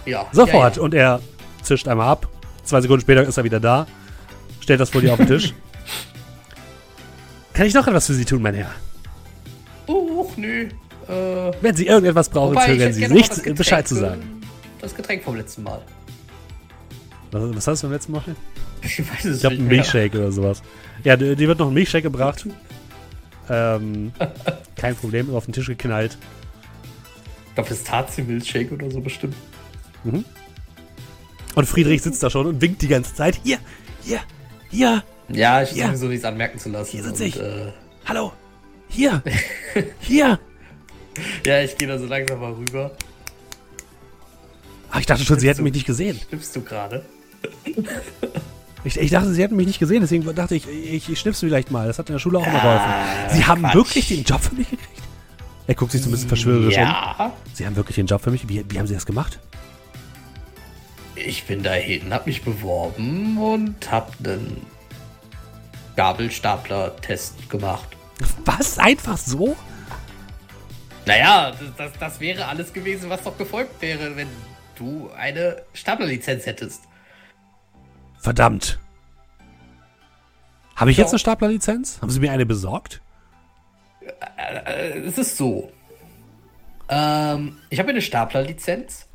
Ja. 0.05 0.25
Sofort. 0.31 0.75
Ja, 0.75 0.79
ja. 0.79 0.85
Und 0.85 0.93
er 0.93 1.19
zischt 1.61 1.87
einmal 1.87 2.09
ab. 2.09 2.27
Zwei 2.63 2.81
Sekunden 2.81 3.01
später 3.01 3.23
ist 3.23 3.37
er 3.37 3.43
wieder 3.43 3.59
da. 3.59 3.87
Stellt 4.61 4.79
das 4.79 4.91
vor 4.91 5.01
dir 5.01 5.11
auf 5.11 5.17
den 5.17 5.27
Tisch. 5.27 5.53
Kann 7.53 7.65
ich 7.65 7.73
noch 7.73 7.87
etwas 7.87 8.07
für 8.07 8.13
Sie 8.13 8.25
tun, 8.25 8.41
mein 8.41 8.55
Herr? 8.55 8.71
Uch, 9.87 10.37
nö. 10.37 10.69
Äh, 11.07 11.51
Wenn 11.61 11.75
Sie 11.75 11.87
irgendetwas 11.87 12.29
brauchen, 12.29 12.57
zögern 12.57 12.93
Sie 12.93 13.01
gerne 13.01 13.13
noch 13.13 13.19
nicht, 13.19 13.31
das 13.31 13.37
Getränk 13.37 13.57
Bescheid 13.57 13.87
zu 13.87 13.95
sagen. 13.95 14.41
Das 14.79 14.95
Getränk 14.95 15.23
vom 15.23 15.35
letzten 15.35 15.63
Mal. 15.63 15.81
Was, 17.31 17.55
was 17.55 17.67
hast 17.67 17.83
du 17.83 17.87
beim 17.87 17.93
letzten 17.93 18.11
Mal? 18.13 18.23
Ich 18.83 18.99
weiß 18.99 19.25
es 19.25 19.35
Ich 19.35 19.41
glaube, 19.41 19.55
nicht 19.55 19.61
ein 19.63 19.67
mehr. 19.67 19.77
Milchshake 19.77 20.15
oder 20.17 20.31
sowas. 20.31 20.61
Ja, 21.03 21.15
die, 21.15 21.35
die 21.35 21.47
wird 21.47 21.59
noch 21.59 21.67
ein 21.67 21.73
Milchshake 21.73 22.03
gebracht. 22.03 22.45
ähm, 23.49 24.11
kein 24.75 24.95
Problem, 24.95 25.29
ist 25.29 25.33
auf 25.35 25.45
den 25.45 25.53
Tisch 25.53 25.67
geknallt. 25.67 26.17
Ich 27.49 27.55
glaube, 27.55 27.69
Pistazie-Milchshake 27.69 28.71
oder 28.73 28.89
so 28.91 28.99
bestimmt. 28.99 29.35
Und 31.55 31.65
Friedrich 31.67 32.01
sitzt 32.01 32.21
da 32.23 32.29
schon 32.29 32.45
und 32.47 32.61
winkt 32.61 32.81
die 32.81 32.87
ganze 32.87 33.13
Zeit. 33.13 33.39
Hier, 33.43 33.57
hier, 34.01 34.19
hier, 34.69 35.03
Ja, 35.29 35.61
ich 35.61 35.69
versuche 35.69 35.97
so 35.97 36.07
nichts 36.07 36.25
anmerken 36.25 36.57
zu 36.59 36.69
lassen. 36.69 36.91
Hier 36.91 37.03
sitz 37.03 37.19
und, 37.19 37.25
ich. 37.27 37.39
Äh, 37.39 37.71
hallo, 38.05 38.33
hier, 38.89 39.21
hier. 39.99 40.39
ja, 41.45 41.61
ich 41.61 41.77
gehe 41.77 41.87
da 41.87 41.97
so 41.99 42.05
langsam 42.07 42.39
mal 42.41 42.51
rüber. 42.53 42.91
Ach, 44.91 44.99
ich 44.99 45.05
dachte 45.05 45.23
schon, 45.23 45.39
sie 45.39 45.47
hätten 45.47 45.59
du- 45.59 45.63
mich 45.63 45.73
nicht 45.73 45.85
gesehen. 45.85 46.19
Nimmst 46.31 46.55
du 46.55 46.61
gerade? 46.61 47.05
Ich, 48.85 48.97
ich 48.97 49.11
dachte, 49.11 49.33
sie 49.33 49.41
hätten 49.41 49.55
mich 49.55 49.67
nicht 49.67 49.79
gesehen, 49.79 50.01
deswegen 50.01 50.35
dachte 50.35 50.55
ich, 50.55 50.67
ich, 50.67 51.09
ich 51.09 51.19
schnipse 51.19 51.45
vielleicht 51.47 51.71
mal. 51.71 51.87
Das 51.87 51.99
hat 51.99 52.09
in 52.09 52.15
der 52.15 52.19
Schule 52.19 52.39
auch 52.39 52.45
immer 52.47 52.61
Ah, 52.61 53.03
geholfen. 53.23 53.35
Sie 53.37 53.45
haben 53.45 53.61
Quatsch. 53.61 53.75
wirklich 53.75 54.07
den 54.09 54.23
Job 54.23 54.41
für 54.41 54.55
mich 54.55 54.69
gekriegt? 54.69 54.89
Er 55.67 55.75
guckt 55.75 55.91
sich 55.93 56.01
so 56.01 56.09
ein 56.09 56.11
bisschen 56.11 56.27
verschwörerisch 56.27 56.75
um. 56.75 56.81
Ja. 56.83 57.31
Sie 57.53 57.65
haben 57.65 57.75
wirklich 57.77 57.95
den 57.95 58.05
Job 58.07 58.21
für 58.21 58.31
mich? 58.31 58.47
Wie, 58.49 58.65
wie 58.69 58.77
haben 58.79 58.87
Sie 58.87 58.93
das 58.93 59.05
gemacht? 59.05 59.39
Ich 61.15 61.45
bin 61.45 61.63
da 61.63 61.71
hinten, 61.73 62.13
hab 62.13 62.25
mich 62.27 62.41
beworben 62.43 63.37
und 63.37 63.89
hab 63.89 64.13
einen 64.21 64.65
Gabelstapler-Test 65.95 67.49
gemacht. 67.49 67.87
Was? 68.45 68.77
Einfach 68.79 69.17
so? 69.17 69.55
Naja, 71.05 71.51
das, 71.51 71.69
das, 71.77 71.91
das 71.99 72.19
wäre 72.19 72.45
alles 72.47 72.73
gewesen, 72.73 73.09
was 73.09 73.21
doch 73.23 73.37
gefolgt 73.37 73.81
wäre, 73.81 74.15
wenn 74.15 74.27
du 74.75 75.09
eine 75.17 75.61
Staplerlizenz 75.73 76.45
hättest. 76.45 76.81
Verdammt. 78.23 78.79
Habe 80.77 80.91
ich 80.91 80.97
jetzt 80.97 81.07
Ja. 81.09 81.11
eine 81.11 81.19
Staplerlizenz? 81.19 81.99
Haben 82.01 82.09
Sie 82.09 82.21
mir 82.21 82.31
eine 82.31 82.45
besorgt? 82.45 83.01
Äh, 84.37 84.97
es 84.99 85.17
ist 85.17 85.35
so. 85.37 85.71
Ähm, 86.87 87.57
ich 87.69 87.79
habe 87.79 87.89
eine 87.89 88.01
Staplerlizenz 88.01 89.07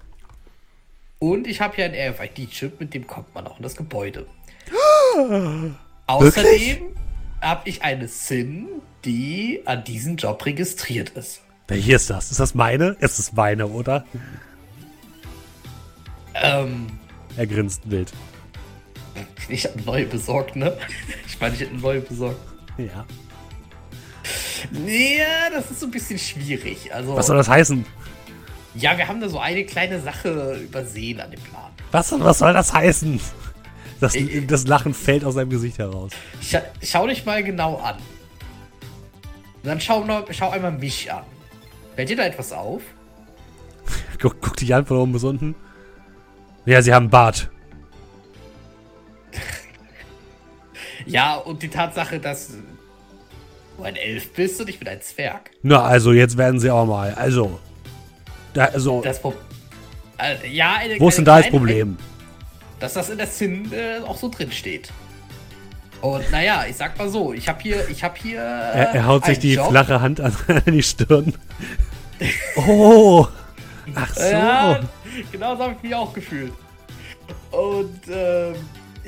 und 1.19 1.47
ich 1.47 1.61
habe 1.63 1.75
hier 1.77 1.87
einen 1.87 1.95
RFID-Chip, 1.95 2.79
mit 2.81 2.93
dem 2.93 3.07
kommt 3.07 3.35
man 3.35 3.47
auch 3.47 3.57
in 3.57 3.63
das 3.63 3.77
Gebäude. 3.77 4.27
Außerdem 6.07 6.95
habe 7.41 7.69
ich 7.69 7.83
eine 7.83 8.09
SIN, 8.09 8.69
die 9.07 9.63
an 9.65 9.85
diesen 9.85 10.17
Job 10.19 10.45
registriert 10.45 11.11
ist. 11.11 11.41
Welche 11.67 11.95
ist 11.95 12.11
das? 12.11 12.31
Ist 12.31 12.41
das 12.41 12.55
meine? 12.55 12.97
Es 13.01 13.19
ist 13.19 13.33
meine, 13.35 13.67
oder? 13.69 14.05
Ähm, 16.35 16.87
Er 17.37 17.47
grinst 17.47 17.91
wild. 17.91 18.13
ich 19.49 19.65
habe 19.65 19.81
neue 19.83 20.07
besorgt, 20.07 20.57
ne? 20.57 20.77
Ich 21.27 21.39
meine, 21.41 21.55
ich 21.55 21.61
hätte 21.61 21.77
neue 21.77 22.01
besorgt. 22.01 22.37
Ja. 22.79 23.05
Ja, 24.87 25.51
das 25.53 25.71
ist 25.71 25.81
so 25.81 25.87
ein 25.87 25.91
bisschen 25.93 26.19
schwierig. 26.19 26.93
Also, 26.93 27.17
Was 27.17 27.27
soll 27.27 27.37
das 27.37 27.49
heißen? 27.49 27.85
ja, 28.75 28.97
wir 28.97 29.09
haben 29.09 29.21
da 29.21 29.29
so 29.29 29.39
eine 29.39 29.65
kleine 29.65 30.01
Sache 30.01 30.61
übersehen 30.63 31.21
an 31.21 31.31
dem 31.31 31.41
Plan. 31.41 31.71
Was, 31.91 32.13
was 32.19 32.39
soll 32.39 32.53
das 32.53 32.73
heißen? 32.73 33.21
Das, 34.01 34.15
Ich- 34.15 34.47
das 34.47 34.67
Lachen 34.67 34.95
fällt 34.95 35.25
aus 35.25 35.35
seinem 35.35 35.51
Gesicht 35.51 35.79
heraus. 35.79 36.13
Scha 36.41 36.63
schau 36.83 37.07
dich 37.07 37.25
mal 37.25 37.43
genau 37.43 37.77
an. 37.77 37.97
Und 37.97 39.67
dann 39.67 39.81
schau, 39.81 40.05
noch, 40.05 40.27
schau 40.31 40.51
einmal 40.51 40.73
mich 40.73 41.11
an. 41.13 41.25
Fällt 41.97 42.11
dir 42.11 42.17
da 42.17 42.25
etwas 42.25 42.53
auf? 42.53 42.83
Guck, 44.21 44.41
guck 44.41 44.57
dich 44.57 44.73
an 44.75 44.87
von 44.87 44.99
oben 44.99 45.13
bis 45.13 45.25
unten. 45.25 45.55
Ja, 46.67 46.83
sie 46.83 46.93
haben 46.95 47.05
einen 47.05 47.11
Bart. 47.11 47.51
Ja, 51.07 51.37
und 51.37 51.63
die 51.63 51.69
Tatsache, 51.69 52.19
dass 52.19 52.49
du 53.77 53.83
ein 53.83 53.97
Elf 53.97 54.33
bist 54.33 54.61
und 54.61 54.69
ich 54.69 54.79
bin 54.79 54.89
ein 54.89 55.01
Zwerg. 55.01 55.51
Na, 55.63 55.83
also 55.83 56.13
jetzt 56.13 56.37
werden 56.37 56.61
sie 56.61 56.71
auch 56.71 56.85
mal. 56.85 57.15
Also. 57.15 57.59
Da, 58.53 58.67
also, 58.67 59.01
Das 59.03 59.21
Pro 59.21 59.33
äh, 60.19 60.49
ja, 60.49 60.75
eine, 60.75 60.99
wo 60.99 61.09
ist 61.09 61.19
denn 61.19 61.25
da 61.25 61.39
das 61.39 61.49
Problem? 61.51 61.97
Dass 62.81 62.95
das 62.95 63.09
in 63.11 63.19
der 63.19 63.27
Sinn 63.27 63.73
äh, 63.73 64.01
auch 64.05 64.17
so 64.17 64.29
drin 64.29 64.51
steht. 64.51 64.91
Und 66.01 66.31
naja, 66.31 66.65
ich 66.69 66.77
sag 66.77 66.97
mal 66.99 67.09
so, 67.09 67.33
ich 67.33 67.49
habe 67.49 67.61
hier, 67.61 67.89
ich 67.89 68.03
habe 68.05 68.15
hier. 68.21 68.41
Er, 68.41 68.95
er 68.95 69.07
haut 69.07 69.25
sich 69.25 69.39
die 69.39 69.55
Job. 69.55 69.71
flache 69.71 70.01
Hand 70.01 70.21
an, 70.21 70.35
an 70.49 70.63
die 70.67 70.83
Stirn. 70.83 71.35
Oh. 72.57 73.29
Ach 73.95 74.13
so. 74.13 74.23
Ja, 74.25 74.81
genau 75.31 75.55
so 75.55 75.63
habe 75.63 75.75
ich 75.77 75.83
mich 75.85 75.95
auch 75.95 76.13
gefühlt. 76.13 76.53
Und 77.53 78.01
ähm, 78.11 78.57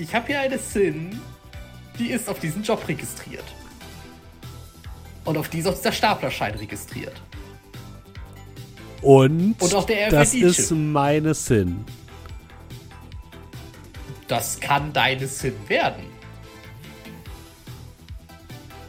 ich 0.01 0.15
habe 0.15 0.27
hier 0.29 0.41
eine 0.41 0.59
SIN, 0.59 1.21
die 1.99 2.11
ist 2.11 2.29
auf 2.29 2.41
diesen 2.41 2.63
Job 2.63 2.87
registriert. 2.89 3.45
Und 5.25 5.37
auf 5.37 5.49
die 5.51 5.59
ist 5.59 5.67
auch 5.67 5.75
dieser 5.75 5.93
Staplerschein 5.93 6.55
registriert. 6.55 7.21
Und, 9.03 9.57
Und 9.61 9.75
auch 9.75 9.85
der 9.85 10.11
das 10.11 10.35
ist 10.35 10.71
meine 10.71 11.35
Sinn. 11.35 11.85
Das 14.27 14.59
kann 14.59 14.93
deine 14.93 15.27
SIN 15.27 15.55
werden. 15.69 16.05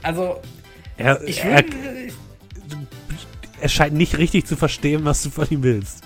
Also, 0.04 0.40
Er, 0.98 1.22
ich 1.24 1.44
er, 1.44 1.64
würde. 1.64 2.14
er 3.60 3.70
scheint 3.70 3.94
nicht 3.94 4.18
richtig 4.18 4.46
zu 4.46 4.56
verstehen, 4.56 5.04
was 5.04 5.24
du 5.24 5.30
von 5.30 5.48
ihm 5.50 5.64
willst. 5.64 6.04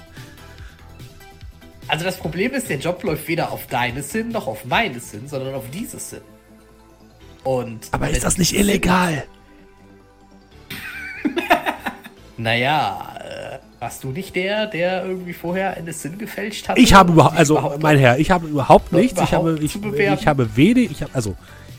Also, 1.88 2.06
das 2.06 2.18
Problem 2.18 2.54
ist, 2.54 2.70
der 2.70 2.78
Job 2.78 3.04
läuft 3.04 3.28
weder 3.28 3.52
auf 3.52 3.68
deine 3.68 4.02
SIN 4.02 4.30
noch 4.30 4.48
auf 4.48 4.66
meine 4.66 5.00
SIN, 5.00 5.28
sondern 5.28 5.54
auf 5.54 5.66
diese 5.72 6.00
SIN. 6.00 6.22
Und. 7.44 7.88
Aber 7.92 8.10
ist 8.10 8.24
das 8.24 8.38
nicht 8.38 8.54
illegal? 8.54 9.24
Naja, 12.38 13.16
äh, 13.20 13.60
warst 13.80 14.04
du 14.04 14.10
nicht 14.10 14.36
der, 14.36 14.68
der 14.68 15.06
irgendwie 15.06 15.34
vorher 15.34 15.78
eine 15.78 15.94
SIN 15.94 16.18
gefälscht 16.18 16.68
hat? 16.68 16.78
Ich 16.78 16.94
habe 16.94 17.12
um 17.12 17.16
überhaupt, 17.16 17.38
also 17.38 17.78
mein 17.80 17.98
Herr, 17.98 18.20
ich 18.20 18.30
habe 18.30 18.48
überhaupt 18.48 18.92
nichts. 18.92 19.22
Ich 19.22 19.32
habe, 19.32 19.58
ich, 19.62 19.78
ich 19.82 20.28
habe 20.28 20.56
weder, 20.58 20.82
ich 20.82 21.02
habe, 21.02 21.12
also 21.14 21.36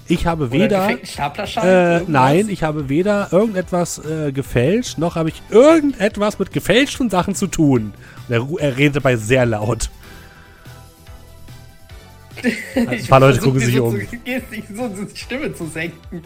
ich 0.09 0.27
habe 0.27 0.53
weder, 0.53 0.89
äh, 0.89 2.05
nein, 2.07 2.49
ich 2.49 2.63
habe 2.63 2.89
weder 2.89 3.29
irgendetwas 3.33 3.99
äh, 3.99 4.33
gefälscht, 4.33 4.99
noch 4.99 5.17
habe 5.17 5.29
ich 5.29 5.43
irgendetwas 5.51 6.39
mit 6.39 6.53
gefälschten 6.53 7.11
Sachen 7.11 7.35
zu 7.35 7.49
tun. 7.49 7.93
Und 8.29 8.59
er, 8.61 8.77
redet 8.77 8.97
dabei 8.97 9.17
sehr 9.17 9.47
laut. 9.47 9.91
Ein 12.75 13.07
paar 13.07 13.21
Leute 13.21 13.39
gucken 13.41 13.61
sich 13.61 13.77
so 13.77 13.87
um. 13.87 14.01
Zu, 14.01 14.07
so, 14.75 14.95
so 14.95 15.05
die 15.05 15.17
Stimme 15.17 15.55
zu 15.55 15.67
senken. 15.67 16.23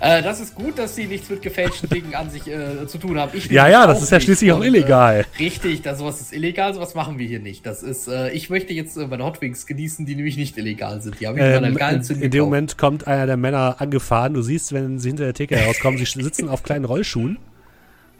Äh, 0.00 0.22
das 0.22 0.40
ist 0.40 0.54
gut, 0.54 0.78
dass 0.78 0.96
sie 0.96 1.06
nichts 1.06 1.30
mit 1.30 1.40
gefälschten 1.42 1.88
Dingen 1.88 2.14
an 2.14 2.28
sich 2.28 2.46
äh, 2.46 2.86
zu 2.86 2.98
tun 2.98 3.18
haben. 3.18 3.30
Ich 3.34 3.46
Ja, 3.50 3.68
ja, 3.68 3.86
das 3.86 4.02
ist 4.02 4.10
ja 4.10 4.20
schließlich 4.20 4.52
auch 4.52 4.58
Und, 4.58 4.66
illegal. 4.66 5.24
Äh, 5.38 5.42
richtig, 5.42 5.82
das, 5.82 5.98
sowas 5.98 6.20
ist 6.20 6.32
illegal, 6.32 6.74
sowas 6.74 6.94
machen 6.94 7.18
wir 7.18 7.26
hier 7.26 7.40
nicht. 7.40 7.64
Das 7.64 7.82
ist, 7.82 8.08
äh, 8.08 8.30
ich 8.32 8.50
möchte 8.50 8.72
jetzt 8.72 8.96
äh, 8.96 9.06
meine 9.06 9.24
Hot 9.24 9.40
Wings 9.40 9.66
genießen, 9.66 10.04
die 10.04 10.16
nämlich 10.16 10.36
nicht 10.36 10.58
illegal 10.58 11.00
sind. 11.00 11.20
Die 11.20 11.26
habe 11.26 11.38
ich 11.38 11.44
Ähm, 11.44 11.64
in, 11.64 12.22
in 12.22 12.30
dem. 12.30 12.44
Moment 12.44 12.76
kommt 12.76 13.06
einer 13.06 13.26
der 13.26 13.36
Männer 13.36 13.76
angefahren. 13.78 14.34
Du 14.34 14.42
siehst, 14.42 14.72
wenn 14.72 14.98
sie 14.98 15.08
hinter 15.08 15.24
der 15.24 15.34
Theke 15.34 15.56
herauskommen, 15.56 15.98
sie 15.98 16.22
sitzen 16.22 16.48
auf 16.48 16.62
kleinen 16.62 16.84
Rollschuhen 16.84 17.38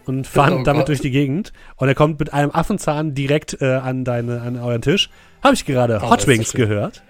und 0.06 0.26
fahren 0.26 0.60
Oh 0.60 0.62
damit 0.62 0.80
Gott. 0.82 0.88
durch 0.88 1.00
die 1.00 1.10
Gegend. 1.10 1.52
Und 1.76 1.88
er 1.88 1.94
kommt 1.94 2.18
mit 2.20 2.32
einem 2.32 2.50
Affenzahn 2.50 3.14
direkt 3.14 3.60
äh, 3.60 3.74
an, 3.74 4.04
deine, 4.04 4.40
an 4.42 4.56
euren 4.58 4.82
Tisch. 4.82 5.10
Habe 5.42 5.54
ich 5.54 5.64
gerade 5.64 6.00
Oh, 6.02 6.10
Hot 6.10 6.22
so 6.22 6.26
Wings 6.28 6.52
gehört. 6.52 7.02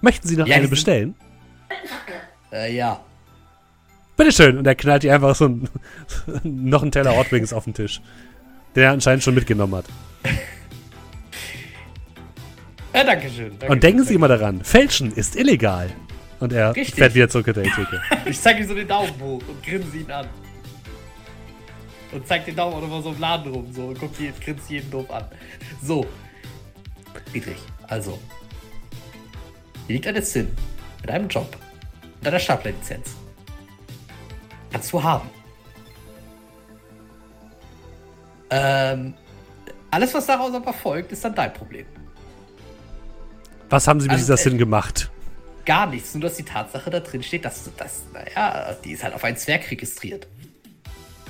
Möchten 0.00 0.26
Sie 0.28 0.36
noch 0.36 0.46
Ja, 0.46 0.56
eine 0.56 0.68
bestellen? 0.68 1.14
Äh, 2.52 2.74
ja. 2.74 3.00
Bitteschön. 4.16 4.58
Und 4.58 4.66
er 4.66 4.74
knallt 4.74 5.02
dir 5.02 5.14
einfach 5.14 5.34
so 5.34 5.46
ein, 5.46 5.68
noch 6.42 6.82
einen 6.82 6.90
Teller 6.92 7.16
Hot 7.16 7.30
Wings 7.32 7.52
auf 7.52 7.64
den 7.64 7.74
Tisch. 7.74 8.00
Den 8.76 8.82
er 8.84 8.92
anscheinend 8.92 9.22
schon 9.22 9.34
mitgenommen 9.34 9.74
hat. 9.76 9.84
Ja, 12.94 13.04
danke 13.04 13.30
schön. 13.30 13.50
Danke 13.58 13.72
Und 13.72 13.82
denken 13.84 14.00
schön, 14.00 14.08
Sie 14.08 14.14
immer 14.14 14.26
daran, 14.28 14.64
Fälschen 14.64 15.12
ist 15.12 15.36
illegal. 15.36 15.90
Und 16.40 16.52
er 16.52 16.74
Richtig. 16.74 16.96
fährt 16.96 17.14
wieder 17.14 17.28
zurück 17.28 17.46
hinter 17.46 17.62
die 17.62 17.70
Theke. 17.70 18.00
Ich 18.26 18.40
zeige 18.40 18.62
ihm 18.62 18.68
so 18.68 18.74
den 18.74 18.88
Daumen 18.88 19.12
hoch 19.20 19.40
und 19.46 19.62
grinse 19.64 19.96
ihn 19.96 20.10
an. 20.10 20.26
Und 22.12 22.26
zeig 22.26 22.44
den 22.44 22.56
Daumen 22.56 22.74
auch 22.74 22.80
nochmal 22.80 23.02
so 23.02 23.10
im 23.12 23.20
Laden 23.20 23.52
rum 23.52 23.72
so 23.72 23.86
und 23.86 23.98
guck 23.98 24.18
jeden, 24.18 24.38
grinst 24.40 24.68
jeden 24.68 24.90
doof 24.90 25.10
an. 25.10 25.24
So. 25.82 26.06
Friedrich, 27.30 27.60
also. 27.86 28.18
Hier 29.86 29.94
liegt 29.94 30.06
eine 30.06 30.22
Sinn 30.22 30.50
mit 31.00 31.10
einem 31.10 31.28
Job 31.28 31.56
und 32.20 32.26
einer 32.26 32.38
Staplerlizenz. 32.38 33.10
Kannst 34.72 34.92
du 34.92 35.02
haben. 35.02 35.28
Ähm, 38.50 39.14
alles, 39.90 40.12
was 40.14 40.26
daraus 40.26 40.52
aber 40.54 40.72
folgt, 40.72 41.12
ist 41.12 41.24
dann 41.24 41.34
dein 41.34 41.52
Problem. 41.52 41.86
Was 43.68 43.86
haben 43.86 44.00
sie 44.00 44.06
mit 44.06 44.14
Also, 44.14 44.24
dieser 44.24 44.34
äh, 44.34 44.50
Sin 44.50 44.58
gemacht? 44.58 45.10
Gar 45.64 45.86
nichts, 45.86 46.14
nur 46.14 46.22
dass 46.22 46.36
die 46.36 46.42
Tatsache 46.42 46.90
da 46.90 47.00
drin 47.00 47.22
steht, 47.22 47.44
dass 47.44 47.64
du 47.64 47.70
das, 47.76 48.02
naja, 48.12 48.76
die 48.84 48.92
ist 48.92 49.04
halt 49.04 49.14
auf 49.14 49.22
einen 49.22 49.36
Zwerg 49.36 49.70
registriert. 49.70 50.26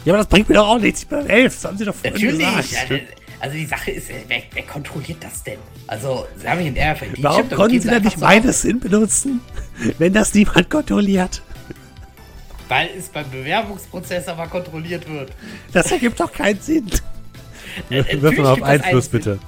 Ja, 0.05 0.13
aber 0.15 0.19
das 0.19 0.29
bringt 0.29 0.49
mir 0.49 0.55
doch 0.55 0.69
auch 0.69 0.79
nichts. 0.79 1.03
Ich 1.03 1.09
bin 1.09 1.27
elf, 1.29 1.55
das 1.55 1.65
haben 1.65 1.77
sie 1.79 1.85
doch 1.85 1.95
vorhin 1.95 2.13
Natürlich. 2.15 2.39
gesagt. 2.71 2.91
Also, 2.91 3.05
also 3.41 3.57
die 3.57 3.67
Sache 3.67 3.91
ist, 3.91 4.09
wer, 4.29 4.43
wer 4.53 4.63
kontrolliert 4.65 5.19
das 5.23 5.43
denn? 5.43 5.59
Also, 5.87 6.27
sie 6.37 6.49
haben 6.49 6.61
einen 6.61 6.77
RFID-Chip. 6.77 7.23
Warum 7.23 7.43
damit 7.43 7.57
konnten 7.57 7.81
sie 7.81 7.89
einfach 7.89 8.17
nicht 8.17 8.47
aus, 8.49 8.63
Sin 8.63 8.81
benutzen, 8.81 9.41
wenn 9.99 10.13
das 10.13 10.35
niemand 10.35 10.71
kontrolliert? 10.71 11.43
Weil 12.69 12.91
es 12.97 13.09
beim 13.09 13.29
Bewerbungsprozess 13.31 14.29
aber 14.29 14.47
kontrolliert 14.47 15.09
wird. 15.09 15.33
Das 15.73 15.91
ergibt 15.91 16.21
doch 16.21 16.33
keinen 16.33 16.61
Sinn. 16.61 16.89
Äh, 17.91 18.05
Wirf 18.21 18.39
mal 18.39 18.53
auf 18.53 18.63
Einfluss, 18.63 19.09
bitte. 19.09 19.39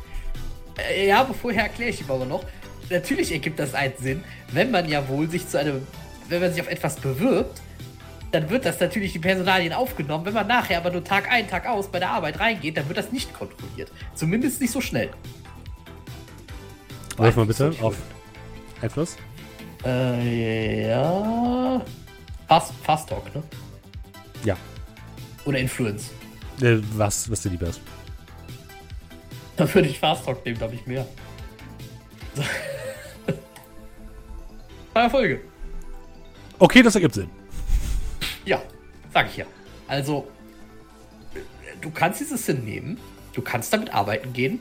Äh, 0.91 1.09
Ja, 1.09 1.21
aber 1.21 1.35
vorher 1.35 1.65
erkläre 1.65 1.91
ich 1.91 2.01
ihm 2.01 2.11
aber 2.11 2.25
noch. 2.25 2.45
Natürlich 2.91 3.33
ergibt 3.33 3.59
das 3.59 3.75
einen 3.75 3.95
Sinn, 3.99 4.25
wenn 4.53 4.71
man 4.71 4.89
ja 4.89 5.07
wohl 5.09 5.31
sich 5.31 5.49
zu 5.49 5.59
einem, 5.59 5.87
wenn 6.29 6.41
man 6.41 6.53
sich 6.53 6.61
auf 6.61 6.69
etwas 6.69 6.97
bewirbt, 6.97 7.61
dann 8.33 8.49
wird 8.49 8.65
das 8.65 8.81
natürlich 8.81 9.13
die 9.13 9.19
Personalien 9.19 9.75
aufgenommen. 9.75 10.25
Wenn 10.25 10.33
man 10.33 10.47
nachher 10.47 10.79
aber 10.79 10.91
nur 10.91 11.05
Tag 11.05 11.31
ein, 11.31 11.49
Tag 11.49 11.67
aus 11.67 11.89
bei 11.89 11.99
der 11.99 12.11
Arbeit 12.11 12.41
reingeht, 12.41 12.77
dann 12.79 12.89
wird 12.89 12.99
das 12.99 13.13
nicht 13.13 13.33
kontrolliert. 13.35 13.93
Zumindest 14.15 14.61
nicht 14.61 14.73
so 14.73 14.81
schnell. 14.81 15.11
Wirf 17.19 17.37
mal 17.37 17.45
bitte 17.47 17.73
auf 17.83 17.97
Einfluss. 18.81 19.17
Äh, 19.85 20.89
ja. 20.89 21.83
Fast, 22.49 22.73
Fast 22.83 23.09
Talk, 23.11 23.35
ne? 23.35 23.43
Ja. 24.45 24.57
Oder 25.45 25.59
Influence. 25.59 26.11
Äh, 26.63 26.79
was, 26.95 27.31
was 27.31 27.43
dir 27.43 27.51
lieber 27.51 27.67
ist. 27.67 27.83
Da 29.57 29.73
würde 29.75 29.89
ich 29.89 29.99
Fast 29.99 30.25
Talk 30.25 30.45
nehmen, 30.47 30.59
da 30.59 30.65
habe 30.65 30.75
ich 30.75 30.87
mehr. 30.87 31.07
Zwei 34.93 35.01
Erfolge. 35.03 35.43
Okay, 36.59 36.83
das 36.83 36.95
ergibt 36.95 37.15
Sinn. 37.15 37.42
Ja, 38.45 38.61
sag 39.13 39.29
ich 39.29 39.37
ja. 39.37 39.47
Also, 39.89 40.29
du 41.81 41.91
kannst 41.91 42.21
dieses 42.21 42.45
Sinn 42.47 42.65
nehmen, 42.65 42.99
du 43.35 43.43
kannst 43.43 43.73
damit 43.73 43.93
arbeiten 43.95 44.33
gehen. 44.33 44.61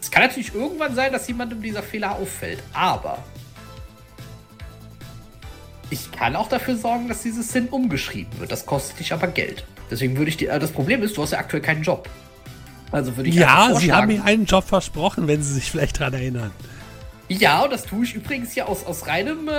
Es 0.00 0.10
kann 0.10 0.22
natürlich 0.22 0.54
irgendwann 0.54 0.94
sein, 0.94 1.12
dass 1.12 1.28
jemandem 1.28 1.60
dieser 1.62 1.82
Fehler 1.82 2.12
auffällt, 2.16 2.62
aber 2.72 3.18
ich 5.90 6.10
kann 6.12 6.36
auch 6.36 6.48
dafür 6.48 6.76
sorgen, 6.76 7.08
dass 7.08 7.22
dieses 7.22 7.48
Sinn 7.52 7.68
umgeschrieben 7.68 8.38
wird. 8.38 8.52
Das 8.52 8.64
kostet 8.64 9.00
dich 9.00 9.12
aber 9.12 9.26
Geld. 9.26 9.64
Deswegen 9.90 10.16
würde 10.16 10.28
ich 10.30 10.36
dir. 10.36 10.52
äh, 10.52 10.58
Das 10.58 10.70
Problem 10.70 11.02
ist, 11.02 11.16
du 11.16 11.22
hast 11.22 11.32
ja 11.32 11.38
aktuell 11.38 11.62
keinen 11.62 11.82
Job. 11.82 12.08
Also 12.92 13.16
würde 13.16 13.28
ich 13.28 13.34
Ja, 13.36 13.74
sie 13.74 13.92
haben 13.92 14.06
mir 14.08 14.24
einen 14.24 14.46
Job 14.46 14.64
versprochen, 14.64 15.26
wenn 15.28 15.42
sie 15.42 15.52
sich 15.54 15.70
vielleicht 15.70 15.98
dran 15.98 16.14
erinnern. 16.14 16.50
Ja, 17.28 17.62
und 17.62 17.72
das 17.72 17.84
tue 17.84 18.04
ich 18.04 18.14
übrigens 18.14 18.52
hier 18.52 18.68
aus, 18.68 18.84
aus 18.84 19.06
reinem, 19.06 19.48
äh, 19.48 19.52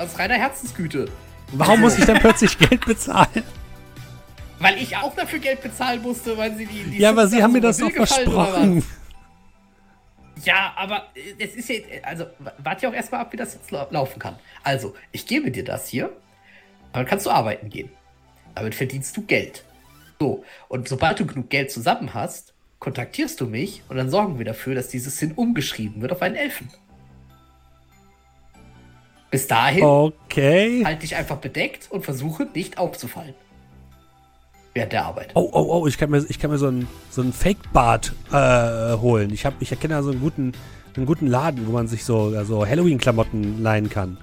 aus 0.00 0.18
reiner 0.18 0.34
Herzensgüte. 0.34 1.08
Warum 1.52 1.80
muss 1.80 1.98
ich 1.98 2.04
dann 2.04 2.18
plötzlich 2.18 2.56
Geld 2.58 2.84
bezahlen? 2.86 3.42
Weil 4.58 4.78
ich 4.78 4.96
auch 4.96 5.14
dafür 5.14 5.38
Geld 5.38 5.60
bezahlen 5.62 6.00
musste, 6.02 6.36
weil 6.38 6.56
sie 6.56 6.66
die. 6.66 6.84
die 6.84 6.98
Ja, 6.98 7.10
aber 7.10 7.26
sie 7.26 7.42
haben 7.42 7.52
mir 7.52 7.60
das 7.60 7.78
doch 7.78 7.90
versprochen. 7.90 8.84
Ja, 10.44 10.72
aber 10.76 11.08
äh, 11.14 11.34
es 11.44 11.54
ist 11.54 11.68
ja. 11.68 11.76
Also, 12.02 12.26
warte 12.58 12.84
ja 12.84 12.88
auch 12.90 12.94
erstmal 12.94 13.20
ab, 13.20 13.32
wie 13.32 13.36
das 13.36 13.54
jetzt 13.54 13.70
lau- 13.70 13.86
laufen 13.90 14.18
kann. 14.18 14.36
Also, 14.62 14.94
ich 15.12 15.26
gebe 15.26 15.50
dir 15.50 15.64
das 15.64 15.88
hier, 15.88 16.10
dann 16.92 17.06
kannst 17.06 17.26
du 17.26 17.30
arbeiten 17.30 17.68
gehen. 17.68 17.90
Damit 18.54 18.74
verdienst 18.74 19.16
du 19.16 19.22
Geld. 19.22 19.64
So, 20.20 20.44
und 20.68 20.88
sobald 20.88 21.18
du 21.20 21.26
genug 21.26 21.50
Geld 21.50 21.70
zusammen 21.70 22.14
hast, 22.14 22.54
kontaktierst 22.78 23.40
du 23.40 23.46
mich 23.46 23.82
und 23.88 23.96
dann 23.96 24.10
sorgen 24.10 24.38
wir 24.38 24.44
dafür, 24.44 24.74
dass 24.74 24.88
dieses 24.88 25.18
Sinn 25.18 25.32
umgeschrieben 25.32 26.02
wird 26.02 26.12
auf 26.12 26.22
einen 26.22 26.36
Elfen. 26.36 26.70
Bis 29.32 29.46
dahin 29.46 29.82
Okay. 29.82 30.84
halt 30.84 31.02
dich 31.02 31.16
einfach 31.16 31.38
bedeckt 31.38 31.90
und 31.90 32.04
versuche 32.04 32.46
nicht 32.54 32.76
aufzufallen. 32.78 33.34
Während 34.74 34.92
der 34.92 35.06
Arbeit. 35.06 35.30
Oh, 35.34 35.48
oh, 35.52 35.80
oh, 35.80 35.86
ich 35.86 35.98
kann 35.98 36.10
mir, 36.10 36.24
ich 36.28 36.38
kann 36.38 36.50
mir 36.50 36.58
so 36.58 36.68
einen, 36.68 36.86
so 37.10 37.22
einen 37.22 37.32
Fake-Bart 37.32 38.12
äh, 38.30 38.96
holen. 38.98 39.32
Ich, 39.32 39.44
hab, 39.44 39.54
ich 39.60 39.70
erkenne 39.70 39.94
da 39.94 40.02
so 40.02 40.10
einen 40.10 40.20
guten, 40.20 40.52
einen 40.96 41.06
guten 41.06 41.26
Laden, 41.26 41.66
wo 41.66 41.72
man 41.72 41.88
sich 41.88 42.04
so, 42.04 42.34
äh, 42.34 42.44
so 42.44 42.66
Halloween-Klamotten 42.66 43.62
leihen 43.62 43.88
kann. 43.90 44.18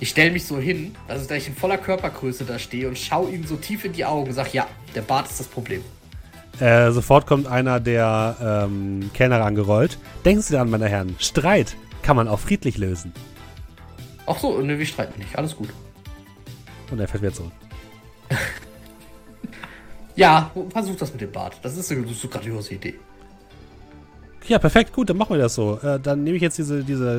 Ich 0.00 0.10
stelle 0.10 0.30
mich 0.30 0.46
so 0.46 0.58
hin, 0.58 0.94
also 1.08 1.26
dass 1.26 1.38
ich 1.38 1.48
in 1.48 1.54
voller 1.54 1.78
Körpergröße 1.78 2.44
da 2.44 2.58
stehe 2.58 2.88
und 2.88 2.98
schaue 2.98 3.30
ihm 3.30 3.46
so 3.46 3.56
tief 3.56 3.84
in 3.84 3.92
die 3.92 4.04
Augen 4.04 4.28
und 4.28 4.34
sage, 4.34 4.50
ja, 4.52 4.66
der 4.94 5.02
Bart 5.02 5.30
ist 5.30 5.40
das 5.40 5.46
Problem. 5.48 5.82
Äh, 6.60 6.90
sofort 6.92 7.26
kommt 7.26 7.46
einer 7.46 7.80
der 7.80 8.66
ähm, 8.66 9.10
Kellner 9.12 9.42
angerollt. 9.44 9.98
Denken 10.24 10.40
Sie 10.42 10.52
daran, 10.52 10.70
meine 10.70 10.88
Herren, 10.88 11.14
Streit 11.18 11.76
kann 12.02 12.16
man 12.16 12.28
auch 12.28 12.38
friedlich 12.38 12.78
lösen. 12.78 13.12
Ach 14.26 14.38
so, 14.38 14.60
ne, 14.60 14.78
wir 14.78 14.86
streiten 14.86 15.18
nicht, 15.18 15.36
alles 15.36 15.56
gut. 15.56 15.68
Und 16.90 16.98
er 17.00 17.08
fährt 17.08 17.22
wieder 17.22 17.32
zurück. 17.34 17.52
Ja, 20.16 20.50
versuch 20.70 20.96
das 20.96 21.12
mit 21.12 21.20
dem 21.20 21.30
Bart. 21.30 21.58
Das 21.62 21.76
ist 21.76 21.92
eine, 21.92 22.00
das 22.02 22.12
ist 22.12 22.24
eine 22.24 22.32
grandiose 22.32 22.74
Idee. 22.74 22.94
Ja, 24.46 24.58
perfekt, 24.58 24.94
gut, 24.94 25.10
dann 25.10 25.18
machen 25.18 25.36
wir 25.36 25.38
das 25.42 25.54
so. 25.54 25.78
Äh, 25.80 26.00
dann 26.00 26.24
nehme 26.24 26.36
ich 26.36 26.42
jetzt 26.42 26.56
diese, 26.56 26.82
diese. 26.82 27.18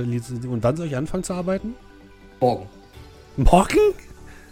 Und 0.50 0.64
wann 0.64 0.76
soll 0.76 0.88
ich 0.88 0.96
anfangen 0.98 1.24
zu 1.24 1.34
arbeiten? 1.34 1.76
Morgen. 2.40 2.68
Morgen? 3.36 3.78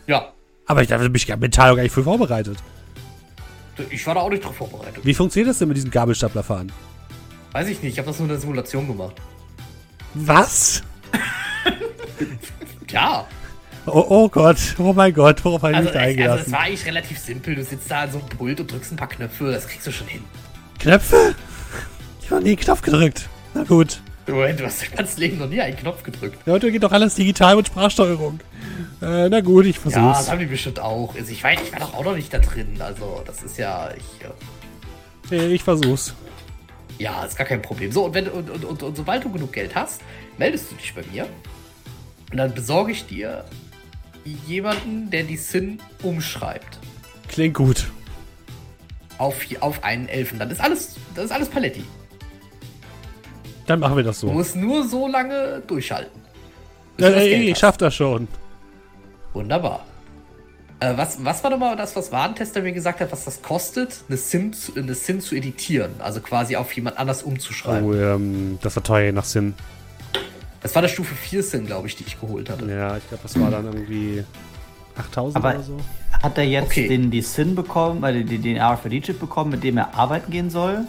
Ja, 0.05 0.31
Aber 0.67 0.83
ich 0.83 0.87
dachte, 0.89 1.09
bin 1.09 1.15
ich 1.15 1.27
mental 1.37 1.75
gar 1.75 1.81
nicht 1.81 1.91
für 1.91 2.03
vorbereitet. 2.03 2.59
ich 3.89 4.05
war 4.05 4.13
da 4.13 4.21
auch 4.21 4.29
nicht 4.29 4.43
drauf 4.45 4.55
vorbereitet. 4.55 5.03
Wie 5.03 5.15
funktioniert 5.15 5.49
das 5.49 5.57
denn 5.57 5.67
mit 5.67 5.77
diesem 5.77 5.89
Gabelstaplerfahren? 5.89 6.71
Weiß 7.51 7.67
ich 7.67 7.81
nicht, 7.81 7.93
ich 7.93 7.97
habe 7.97 8.07
das 8.09 8.19
nur 8.19 8.25
in 8.27 8.33
der 8.33 8.39
Simulation 8.39 8.85
gemacht. 8.85 9.15
Was? 10.13 10.83
Ja, 12.89 13.25
Oh, 13.87 14.03
oh 14.09 14.29
Gott, 14.29 14.57
oh 14.79 14.93
mein 14.93 15.13
Gott, 15.13 15.45
worauf 15.45 15.61
habe 15.61 15.73
ich 15.73 15.77
also, 15.77 15.89
mich 15.89 15.93
da 15.93 15.99
es, 15.99 16.05
also 16.07 16.11
es 16.15 16.19
eingelassen? 16.23 16.51
war 16.53 16.59
eigentlich 16.61 16.85
relativ 16.87 17.19
simpel. 17.19 17.53
Du 17.55 17.63
sitzt 17.63 17.91
da 17.91 17.99
an 18.01 18.11
so 18.11 18.17
einem 18.17 18.29
Pult 18.29 18.59
und 18.59 18.71
drückst 18.71 18.93
ein 18.93 18.95
paar 18.95 19.09
Knöpfe, 19.09 19.51
das 19.51 19.67
kriegst 19.67 19.85
du 19.85 19.91
schon 19.91 20.07
hin. 20.07 20.23
Knöpfe? 20.79 21.35
Ich 22.21 22.31
habe 22.31 22.41
nie 22.41 22.49
einen 22.49 22.57
Knopf 22.59 22.81
gedrückt. 22.81 23.29
Na 23.53 23.63
gut. 23.63 24.01
Moment, 24.27 24.59
du 24.59 24.65
hast 24.65 24.81
dein 24.81 24.95
ganzes 24.97 25.17
Leben 25.19 25.37
noch 25.37 25.47
nie 25.47 25.61
einen 25.61 25.77
Knopf 25.77 26.01
gedrückt. 26.01 26.39
Ja, 26.47 26.53
heute 26.53 26.71
geht 26.71 26.81
doch 26.81 26.91
alles 26.91 27.13
digital 27.13 27.55
mit 27.57 27.67
Sprachsteuerung. 27.67 28.39
Äh, 29.03 29.29
na 29.29 29.41
gut, 29.41 29.67
ich 29.67 29.75
Ja, 29.75 29.81
das 29.83 29.93
versuch's. 29.93 30.31
haben 30.31 30.39
die 30.39 30.45
bestimmt 30.47 30.79
auch. 30.79 31.13
Also 31.13 31.31
ich, 31.31 31.43
weiß, 31.43 31.59
ich 31.63 31.71
war 31.71 31.79
doch 31.81 31.93
auch 31.93 32.03
noch 32.05 32.15
nicht 32.15 32.33
da 32.33 32.39
drin. 32.39 32.77
Also, 32.79 33.21
das 33.27 33.43
ist 33.43 33.59
ja. 33.59 33.91
Ich, 33.95 34.25
äh, 34.25 34.31
Nee, 35.29 35.53
ich 35.53 35.63
versuch's. 35.63 36.15
Ja, 36.97 37.23
ist 37.23 37.37
gar 37.37 37.45
kein 37.45 37.61
Problem. 37.61 37.91
So, 37.91 38.05
und, 38.05 38.15
wenn, 38.15 38.27
und, 38.29 38.49
und, 38.49 38.65
und, 38.65 38.81
und 38.81 38.97
sobald 38.97 39.23
du 39.23 39.31
genug 39.31 39.53
Geld 39.53 39.75
hast, 39.75 40.01
meldest 40.39 40.71
du 40.71 40.75
dich 40.75 40.95
bei 40.95 41.03
mir. 41.13 41.27
Und 42.35 42.39
dann 42.39 42.53
besorge 42.53 42.91
ich 42.91 43.05
dir 43.07 43.45
jemanden, 44.45 45.09
der 45.09 45.23
die 45.23 45.37
Sin 45.37 45.79
umschreibt. 46.03 46.79
Klingt 47.29 47.53
gut. 47.53 47.87
Auf, 49.17 49.37
auf 49.61 49.81
einen 49.85 50.09
Elfen. 50.09 50.37
Dann 50.39 50.51
ist 50.51 50.59
alles, 50.59 50.97
das 51.15 51.23
ist 51.23 51.31
alles 51.31 51.47
Paletti. 51.47 51.85
Dann 53.67 53.79
machen 53.79 53.95
wir 53.95 54.03
das 54.03 54.19
Du 54.19 54.27
so. 54.27 54.33
musst 54.33 54.57
nur 54.57 54.85
so 54.85 55.07
lange 55.07 55.63
durchhalten. 55.65 56.11
bis 56.97 57.05
Äh, 57.05 57.09
du 57.11 57.15
ey, 57.15 57.51
ich 57.51 57.57
schaff 57.57 57.77
das 57.77 57.95
schon. 57.95 58.27
Wunderbar. 59.31 59.85
Äh, 60.81 60.91
was, 60.97 61.23
was 61.23 61.41
war 61.41 61.51
nochmal 61.51 61.77
das, 61.77 61.95
was 61.95 62.11
Warentester 62.11 62.61
mir 62.61 62.73
gesagt 62.73 62.99
hat, 62.99 63.13
was 63.13 63.23
das 63.23 63.41
kostet, 63.43 64.03
eine 64.09 64.17
Sim, 64.17 64.51
zu, 64.51 64.75
eine 64.75 64.93
Sim 64.93 65.21
zu 65.21 65.35
editieren? 65.35 65.93
Also 65.99 66.19
quasi 66.19 66.57
auf 66.57 66.73
jemand 66.73 66.97
anders 66.97 67.23
umzuschreiben. 67.23 67.89
Oh, 67.89 67.93
ähm, 67.93 68.59
das 68.61 68.75
war 68.75 68.83
teuer 68.83 69.05
je 69.05 69.11
nach 69.13 69.23
Sinn. 69.23 69.53
Das 70.65 70.73
war 70.73 70.81
der 70.81 70.89
Stufe 70.89 71.13
4 71.13 71.43
Sim, 71.43 71.67
glaube 71.67 71.85
ich, 71.87 71.95
die 71.95 72.05
ich 72.07 72.19
geholt 72.19 72.49
hatte. 72.49 72.65
Ja, 72.65 72.97
ich 72.97 73.07
glaube, 73.07 73.21
das 73.21 73.39
war 73.39 73.51
dann 73.51 73.65
irgendwie 73.65 74.23
8000 74.97 75.35
Aber- 75.35 75.53
oder 75.53 75.61
so. 75.63 75.77
Hat 76.23 76.39
er 76.39 76.43
jetzt 76.43 76.65
Okay. 76.71 76.87
den, 76.87 77.11
die 77.11 77.21
SIN 77.21 77.53
bekommen, 77.53 78.03
äh, 78.03 78.23
den, 78.23 78.41
den 78.41 78.57
RFID-Chip 78.59 79.19
bekommen, 79.19 79.51
mit 79.51 79.63
dem 79.63 79.77
er 79.77 79.93
arbeiten 79.93 80.31
gehen 80.31 80.49
soll? 80.49 80.85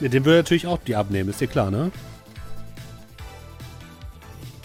Ja, 0.00 0.08
den 0.08 0.24
würde 0.24 0.38
natürlich 0.38 0.66
auch 0.66 0.78
die 0.84 0.96
abnehmen, 0.96 1.30
ist 1.30 1.40
dir 1.40 1.46
klar, 1.46 1.70
ne? 1.70 1.92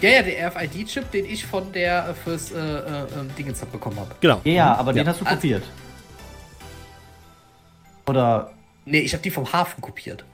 Ja, 0.01 0.09
ja, 0.09 0.23
der 0.23 0.47
RFID-Chip, 0.47 1.11
den 1.11 1.25
ich 1.25 1.45
von 1.45 1.71
der 1.73 2.09
äh, 2.09 2.13
fürs 2.15 2.51
äh, 2.53 2.57
äh, 2.57 3.01
äh, 3.03 3.05
Dingens 3.37 3.59
bekommen 3.65 3.99
habe. 3.99 4.15
Genau. 4.19 4.41
Ja, 4.45 4.51
ja, 4.51 4.75
aber 4.77 4.93
den 4.93 5.05
Ja. 5.05 5.11
hast 5.11 5.21
du 5.21 5.25
Ah. 5.27 5.35
kopiert. 5.35 5.61
Oder. 8.07 8.51
Nee, 8.85 9.01
ich 9.01 9.13
habe 9.13 9.21
die 9.21 9.29
vom 9.29 9.53
Hafen 9.53 9.79
kopiert. 9.79 10.25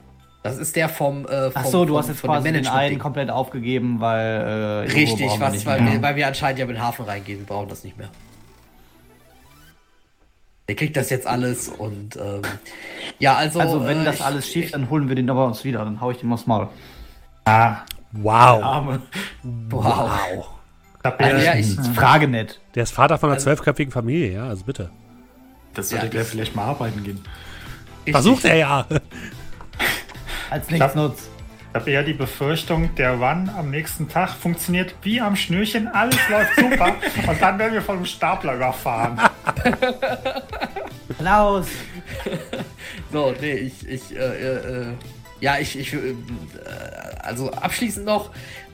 Das 0.44 0.58
ist 0.58 0.76
der 0.76 0.90
vom. 0.90 1.26
Äh, 1.28 1.52
vom 1.52 1.62
Ach 1.64 1.66
so, 1.66 1.86
du 1.86 1.90
vom, 1.94 1.98
hast 2.00 2.08
jetzt 2.10 2.22
quasi 2.24 2.52
den 2.52 2.68
einen 2.68 2.98
komplett 3.00 3.30
aufgegeben, 3.30 4.00
weil. 4.00 4.86
Äh, 4.88 4.92
Richtig, 4.92 5.30
was, 5.40 5.54
nicht 5.54 5.66
weil, 5.66 5.86
wir, 5.86 6.02
weil 6.02 6.16
wir 6.16 6.28
anscheinend 6.28 6.60
ja 6.60 6.66
mit 6.66 6.80
Hafen 6.80 7.06
reingehen. 7.06 7.40
Wir 7.40 7.46
brauchen 7.46 7.70
das 7.70 7.84
nicht 7.84 7.98
mehr. 7.98 8.10
Der 10.68 10.76
kriegt 10.76 10.96
das 10.96 11.10
jetzt 11.10 11.28
alles 11.28 11.68
und 11.68 12.16
ähm, 12.16 12.42
Ja, 13.20 13.36
also. 13.36 13.60
Also, 13.60 13.86
wenn 13.86 14.02
äh, 14.02 14.06
das 14.06 14.16
ich- 14.16 14.26
alles 14.26 14.48
schief, 14.48 14.72
dann 14.72 14.90
holen 14.90 15.08
wir 15.10 15.16
den 15.16 15.30
aber 15.30 15.46
uns 15.46 15.64
wieder. 15.64 15.80
Dann 15.84 16.00
hau 16.02 16.12
ich 16.12 16.18
dem 16.18 16.32
aufs 16.34 16.48
Maul. 16.48 16.70
Ah, 17.46 17.78
Wow. 18.14 19.00
Wow. 19.70 20.10
ich 21.00 21.06
hab 21.06 21.22
Also, 21.22 21.46
ja, 21.46 21.56
ich, 21.56 21.76
Frage 21.96 22.28
nett. 22.28 22.60
Der 22.76 22.84
ist 22.84 22.92
Vater 22.92 23.18
von 23.18 23.30
einer 23.30 23.36
Also- 23.36 23.46
zwölfköpfigen 23.46 23.92
Familie, 23.92 24.34
ja, 24.34 24.48
also 24.48 24.66
bitte. 24.66 24.90
Das 25.74 25.90
sollte 25.90 26.06
Ja, 26.08 26.12
der 26.12 26.22
ich- 26.24 26.28
vielleicht 26.28 26.56
mal 26.56 26.66
arbeiten 26.66 27.04
gehen. 27.04 27.24
ich- 28.06 28.12
Versucht 28.12 28.44
er 28.46 28.56
ja. 28.58 28.86
Als 30.52 30.70
nichts 30.70 30.96
nutzt. 30.96 31.30
ich 31.70 31.76
hab 31.76 31.88
eher 31.88 32.04
die 32.04 32.14
Befürchtung, 32.14 32.94
der 32.96 33.14
Run 33.14 33.50
am 33.58 33.70
nächsten 33.70 34.10
Tag 34.10 34.32
funktioniert 34.32 34.94
wie 35.02 35.22
am 35.22 35.38
Schnürchen, 35.38 35.88
alles 35.88 36.18
läuft 36.30 36.56
super 36.58 36.96
und 37.28 37.42
dann 37.42 37.58
werden 37.58 37.74
wir 37.74 37.82
von 37.82 37.96
einem 37.96 38.06
Stapler 38.06 38.56
überfahren. 38.56 39.18
Klaus! 41.18 41.68
So, 43.14 43.34
nee, 43.40 43.54
ich, 43.54 43.88
ich, 43.88 44.14
äh, 44.14 44.20
äh, 44.20 44.82
äh, 44.82 44.94
ja, 45.40 45.58
ich, 45.58 45.80
ich, 45.80 45.94
äh, 45.94 46.16
also 47.22 47.50
abschließend 47.52 48.06
noch, 48.06 48.32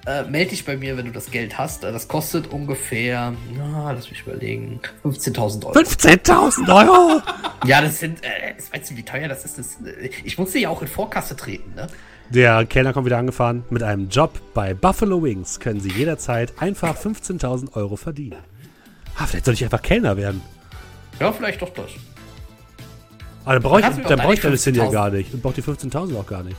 äh, 0.08 0.24
melde 0.24 0.52
dich 0.52 0.64
bei 0.66 0.78
mir, 0.78 0.96
wenn 0.98 1.06
du 1.06 1.12
das 1.12 1.30
Geld 1.30 1.58
hast. 1.58 1.84
Äh, 1.84 1.92
Das 1.92 2.08
kostet 2.08 2.48
ungefähr, 2.48 3.34
na, 3.56 3.92
lass 3.92 4.10
mich 4.10 4.22
überlegen, 4.22 4.80
15.000 5.04 5.66
Euro. 5.66 5.78
15.000 5.78 6.74
Euro. 6.74 7.22
Ja, 7.66 7.82
das 7.82 8.00
sind, 8.00 8.24
äh, 8.24 8.56
weißt 8.74 8.92
du, 8.92 8.96
wie 8.98 9.04
teuer 9.04 9.28
das 9.28 9.44
ist? 9.46 9.58
Das, 9.60 9.78
äh, 9.86 10.10
ich 10.24 10.38
musste 10.38 10.60
ja 10.60 10.70
auch 10.70 10.82
in 10.82 10.88
Vorkasse 10.88 11.36
treten, 11.36 11.74
ne? 11.76 11.88
Der 12.30 12.66
Kellner 12.66 12.92
kommt 12.92 13.06
wieder 13.06 13.18
angefahren. 13.18 13.64
Mit 13.70 13.84
einem 13.84 14.10
Job 14.10 14.40
bei 14.54 14.74
Buffalo 14.74 15.24
Wings 15.24 15.60
können 15.62 15.80
Sie 15.80 15.92
jederzeit 15.92 16.54
einfach 16.62 16.98
15.000 16.98 17.74
Euro 17.76 17.96
verdienen. 17.96 18.36
Ah, 19.18 19.26
vielleicht 19.26 19.46
soll 19.46 19.54
ich 19.54 19.64
einfach 19.64 19.82
Kellner 19.82 20.18
werden. 20.18 20.42
Ja, 21.20 21.32
vielleicht 21.32 21.62
doch 21.62 21.70
das. 21.70 21.90
Aber 23.46 23.54
dann 23.54 23.64
brauche 23.64 23.80
ich, 23.80 23.86
dann 23.86 24.04
doch 24.04 24.18
brauche 24.18 24.34
ich 24.34 24.42
das 24.42 24.66
ja 24.66 24.72
15.000 24.74 24.92
gar 24.92 25.10
nicht. 25.10 25.34
Und 25.34 25.42
brauche 25.42 25.54
die 25.54 25.64
15.000 25.64 26.18
auch 26.20 26.28
gar 26.28 26.44
nicht. 26.44 26.58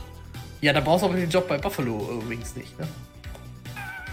Ja, 0.61 0.73
dann 0.73 0.83
brauchst 0.83 1.03
du 1.03 1.07
aber 1.07 1.15
den 1.17 1.29
Job 1.29 1.47
bei 1.47 1.57
Buffalo 1.59 2.19
äh, 2.25 2.29
Wings 2.29 2.55
nicht, 2.55 2.77
ne? 2.79 2.87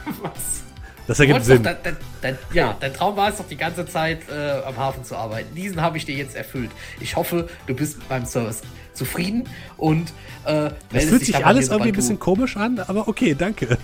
Das 1.09 1.19
Du 1.19 1.23
ergibt 1.23 1.47
wolltest 1.47 1.65
doch, 1.65 1.71
Sinn. 1.73 1.77
dein, 1.85 1.97
dein, 2.21 2.39
ja, 2.53 2.77
dein 2.81 2.93
Traum 2.93 3.17
war 3.17 3.29
es 3.29 3.37
doch 3.37 3.47
die 3.47 3.57
ganze 3.57 3.87
Zeit 3.87 4.29
äh, 4.29 4.67
am 4.67 4.77
Hafen 4.77 5.05
zu 5.05 5.15
arbeiten. 5.15 5.55
Diesen 5.55 5.81
habe 5.81 5.97
ich 5.99 6.05
dir 6.05 6.17
jetzt 6.17 6.35
erfüllt. 6.35 6.71
Ich 6.99 7.15
hoffe, 7.15 7.49
du 7.69 7.75
bist 7.75 7.99
mit 7.99 8.11
meinem 8.11 8.27
Service 8.27 8.63
zufrieden 8.93 9.45
und 9.77 10.09
äh, 10.45 10.53
Das 10.71 10.73
meldest 10.91 11.09
fühlt 11.11 11.25
sich 11.27 11.47
alles 11.47 11.69
irgendwie 11.69 11.91
ein 11.91 11.95
bisschen 11.95 12.19
komisch 12.19 12.57
an, 12.57 12.81
aber 12.81 13.07
okay, 13.07 13.37
danke. 13.39 13.79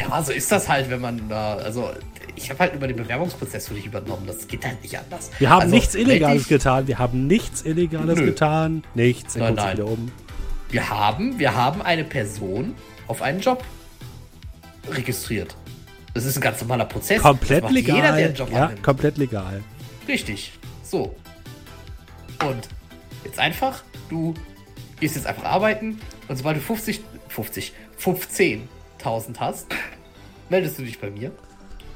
Ja, 0.00 0.20
so 0.20 0.32
ist 0.32 0.50
das 0.50 0.68
halt, 0.68 0.90
wenn 0.90 1.00
man 1.00 1.28
da. 1.28 1.54
Also, 1.58 1.90
ich 2.34 2.50
habe 2.50 2.58
halt 2.58 2.74
über 2.74 2.88
den 2.88 2.96
Bewerbungsprozess 2.96 3.68
für 3.68 3.74
dich 3.74 3.86
übernommen. 3.86 4.24
Das 4.26 4.48
geht 4.48 4.64
halt 4.66 4.82
nicht 4.82 4.98
anders. 4.98 5.30
Wir 5.38 5.50
haben 5.50 5.62
also, 5.62 5.74
nichts 5.76 5.94
Illegales 5.94 6.42
dich- 6.42 6.48
getan. 6.48 6.88
Wir 6.88 6.98
haben 6.98 7.28
nichts 7.28 7.62
Illegales 7.62 8.18
Nö. 8.18 8.24
getan. 8.26 8.82
Nichts. 8.96 9.36
Er 9.36 9.44
Nein, 9.44 9.54
nein. 9.54 9.76
wieder 9.76 9.86
um. 9.86 10.10
Wir 10.70 10.90
haben, 10.90 11.38
wir 11.38 11.54
haben 11.54 11.82
eine 11.82 12.02
Person 12.04 12.74
auf 13.06 13.22
einen 13.22 13.40
Job 13.40 13.62
registriert. 14.90 15.56
Das 16.14 16.24
ist 16.24 16.36
ein 16.36 16.40
ganz 16.40 16.60
normaler 16.60 16.84
Prozess. 16.84 17.20
Komplett 17.20 17.70
legal. 17.70 17.96
Jeder, 17.96 18.12
der 18.12 18.26
einen 18.26 18.34
Job 18.34 18.50
ja, 18.50 18.64
annimmt. 18.64 18.82
komplett 18.82 19.18
legal. 19.18 19.62
Richtig. 20.06 20.52
So. 20.82 21.14
Und 22.44 22.68
jetzt 23.24 23.38
einfach, 23.38 23.82
du 24.08 24.34
gehst 25.00 25.16
jetzt 25.16 25.26
einfach 25.26 25.44
arbeiten 25.44 26.00
und 26.28 26.36
sobald 26.36 26.56
du 26.56 26.60
50, 26.60 27.00
50, 27.28 27.72
15.000 28.00 29.38
hast, 29.38 29.66
meldest 30.48 30.78
du 30.78 30.82
dich 30.82 31.00
bei 31.00 31.10
mir. 31.10 31.32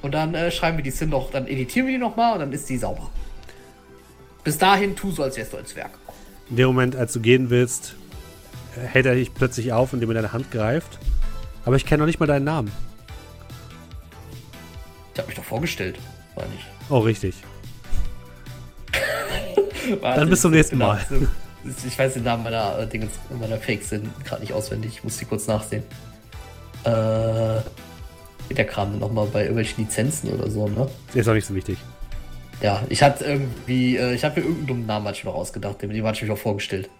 Und 0.02 0.12
dann 0.12 0.34
äh, 0.34 0.50
schreiben 0.50 0.76
wir 0.76 0.84
die 0.84 0.90
Sim 0.90 1.10
noch, 1.10 1.30
dann 1.30 1.46
editieren 1.46 1.86
wir 1.86 1.94
die 1.94 2.00
nochmal 2.00 2.34
und 2.34 2.40
dann 2.40 2.52
ist 2.52 2.68
die 2.68 2.76
sauber. 2.76 3.10
Bis 4.44 4.58
dahin 4.58 4.96
tu 4.96 5.12
so, 5.12 5.22
als 5.22 5.36
wärst 5.36 5.52
du 5.52 5.56
als 5.56 5.76
Werk. 5.76 5.92
In 6.50 6.56
dem 6.56 6.66
Moment, 6.66 6.96
als 6.96 7.12
du 7.12 7.20
gehen 7.20 7.50
willst, 7.50 7.94
äh, 8.76 8.86
hält 8.86 9.06
er 9.06 9.14
dich 9.14 9.32
plötzlich 9.32 9.72
auf, 9.72 9.92
indem 9.92 10.10
er 10.10 10.14
deine 10.14 10.32
Hand 10.32 10.50
greift. 10.50 10.98
Aber 11.64 11.76
ich 11.76 11.86
kenne 11.86 11.98
noch 12.00 12.06
nicht 12.06 12.20
mal 12.20 12.26
deinen 12.26 12.44
Namen. 12.44 12.72
Ich 15.14 15.18
habe 15.18 15.28
mich 15.28 15.36
doch 15.36 15.44
vorgestellt. 15.44 15.98
War 16.34 16.46
nicht. 16.46 16.64
Oh, 16.88 16.98
richtig. 17.00 17.34
Warte, 20.00 20.20
Dann 20.20 20.30
bis 20.30 20.40
zum 20.40 20.52
nächsten 20.52 20.76
genau, 20.78 20.92
Mal. 20.94 21.06
so- 21.08 21.26
Ich 21.86 21.98
weiß 21.98 22.14
den 22.14 22.24
Namen 22.24 22.42
meiner 22.44 22.78
äh, 22.78 23.08
meiner 23.38 23.58
Fakes 23.58 23.90
sind 23.90 24.08
gerade 24.24 24.40
nicht 24.42 24.52
auswendig. 24.52 24.92
Ich 24.94 25.04
muss 25.04 25.18
die 25.18 25.24
kurz 25.24 25.46
nachsehen. 25.46 25.82
Äh, 26.84 27.60
der 28.54 28.66
Kram 28.66 28.98
nochmal 28.98 29.26
bei 29.26 29.40
irgendwelchen 29.42 29.84
Lizenzen 29.84 30.30
oder 30.30 30.50
so, 30.50 30.68
ne? 30.68 30.88
Ist 31.14 31.28
auch 31.28 31.32
nicht 31.32 31.46
so 31.46 31.54
wichtig. 31.54 31.78
Ja, 32.60 32.82
ich 32.88 33.02
hatte 33.02 33.24
irgendwie, 33.24 33.96
äh, 33.96 34.12
ich 34.14 34.24
habe 34.24 34.34
mir 34.40 34.42
irgendeinen 34.46 34.66
dummen 34.66 34.86
Namen 34.86 35.04
manchmal 35.04 35.32
noch 35.32 35.40
ausgedacht, 35.40 35.80
dem 35.82 35.90
hatte 36.06 36.16
ich 36.16 36.22
mich 36.22 36.30
auch 36.30 36.38
vorgestellt. 36.38 36.90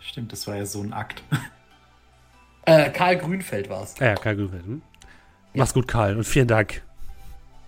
Stimmt, 0.00 0.32
das 0.32 0.46
war 0.46 0.56
ja 0.56 0.66
so 0.66 0.82
ein 0.82 0.92
Akt. 0.92 1.22
Äh, 2.66 2.90
Karl 2.90 3.16
Grünfeld 3.18 3.68
war 3.68 3.82
es. 3.84 3.94
Ah 4.00 4.06
ja, 4.06 4.14
Karl 4.14 4.36
Grünfeld. 4.36 4.64
Hm? 4.64 4.82
Mach's 5.54 5.74
gut, 5.74 5.86
Karl. 5.88 6.16
Und 6.16 6.24
vielen 6.24 6.48
Dank. 6.48 6.82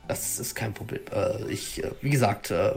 Das 0.08 0.38
ist 0.38 0.54
kein 0.54 0.72
Problem. 0.72 1.02
Äh, 1.12 1.50
ich, 1.50 1.82
äh, 1.84 1.90
wie 2.00 2.10
gesagt, 2.10 2.50
äh, 2.50 2.72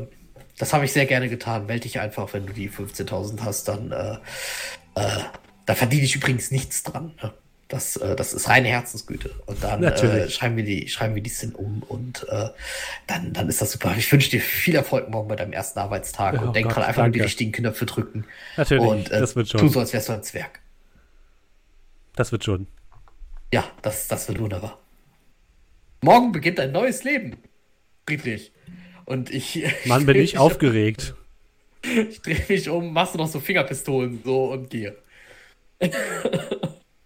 das 0.57 0.73
habe 0.73 0.85
ich 0.85 0.93
sehr 0.93 1.05
gerne 1.05 1.29
getan. 1.29 1.65
Melde 1.65 1.83
dich 1.83 1.99
einfach, 1.99 2.33
wenn 2.33 2.45
du 2.45 2.53
die 2.53 2.69
15.000 2.69 3.41
hast, 3.43 3.67
dann, 3.67 3.91
äh, 3.91 4.13
äh, 4.95 5.19
da 5.65 5.75
verdiene 5.75 6.03
ich 6.03 6.15
übrigens 6.15 6.51
nichts 6.51 6.83
dran. 6.83 7.13
Ne? 7.21 7.33
Das, 7.69 7.95
äh, 7.97 8.15
das 8.15 8.33
ist 8.33 8.49
reine 8.49 8.67
Herzensgüte. 8.67 9.31
Und 9.45 9.63
dann 9.63 9.83
äh, 9.83 10.29
schreiben 10.29 10.57
wir 10.57 10.63
die, 10.63 10.87
schreiben 10.89 11.13
wir 11.15 11.21
die 11.21 11.29
Sinn 11.29 11.53
um 11.53 11.83
und 11.87 12.27
äh, 12.27 12.49
dann, 13.05 13.31
dann 13.31 13.47
ist 13.47 13.61
das 13.61 13.71
super. 13.71 13.93
Ich 13.95 14.11
wünsche 14.11 14.31
dir 14.31 14.41
viel 14.41 14.75
Erfolg 14.75 15.09
morgen 15.09 15.27
bei 15.27 15.35
deinem 15.35 15.53
ersten 15.53 15.77
Arbeitstag 15.79 16.33
Ja, 16.35 16.41
und 16.41 16.49
oh 16.49 16.51
denk 16.51 16.67
Gott, 16.67 16.77
dran, 16.77 16.83
einfach 16.85 17.03
nur 17.03 17.11
die 17.11 17.19
danke. 17.19 17.27
richtigen 17.27 17.51
Knöpfe 17.51 17.85
drücken. 17.85 18.25
Natürlich, 18.57 18.83
und 18.83 19.11
äh, 19.11 19.19
das 19.19 19.35
wird 19.35 19.49
tu 19.51 19.59
schon. 19.59 19.69
so, 19.69 19.79
als 19.79 19.93
wärst 19.93 20.09
du 20.09 20.13
ein 20.13 20.23
Zwerg. 20.23 20.59
Das 22.19 22.33
wird 22.33 22.43
schon. 22.43 22.67
Ja, 23.53 23.63
das, 23.81 24.09
das 24.09 24.27
wird 24.27 24.39
wunderbar. 24.39 24.77
Morgen 26.01 26.33
beginnt 26.33 26.59
ein 26.59 26.73
neues 26.73 27.05
Leben. 27.05 27.37
Friedrich. 28.05 28.51
Und 29.05 29.29
ich. 29.29 29.63
Mann, 29.85 30.05
bin 30.05 30.17
ich 30.17 30.37
aufgeregt. 30.37 31.15
Ich 31.81 32.21
drehe 32.21 32.43
mich 32.49 32.67
um, 32.67 32.91
machst 32.91 33.13
du 33.13 33.19
noch 33.19 33.29
so 33.29 33.39
Fingerpistolen 33.39 34.19
so 34.25 34.51
und 34.51 34.69
gehe. 34.69 34.97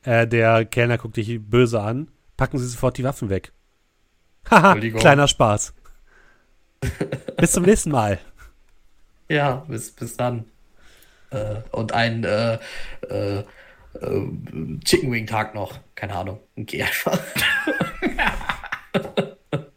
Äh, 0.06 0.28
der 0.28 0.66
Kellner 0.66 0.98
guckt 0.98 1.16
dich 1.16 1.40
böse 1.40 1.80
an. 1.80 2.10
Packen 2.36 2.58
Sie 2.58 2.68
sofort 2.68 2.98
die 2.98 3.06
Waffen 3.06 3.30
weg. 3.30 3.54
Haha, 4.52 4.76
kleiner 4.76 5.30
Spaß. 5.30 5.74
Bis 7.38 7.54
zum 7.54 7.64
nächsten 7.64 7.90
Mal. 7.90 8.20
Ja, 9.30 9.64
bis, 9.70 9.92
bis 9.92 10.18
dann. 10.18 10.44
Äh, 11.30 11.62
und 11.72 11.94
ein 11.94 12.26
äh, 12.26 12.60
äh, 14.02 14.80
Chicken 14.84 15.12
Wing 15.12 15.26
Tag 15.28 15.54
noch. 15.56 15.80
Keine 15.96 16.16
Ahnung. 16.16 16.40
Geh 16.56 16.84
einfach. 16.84 17.20
Du 18.92 19.70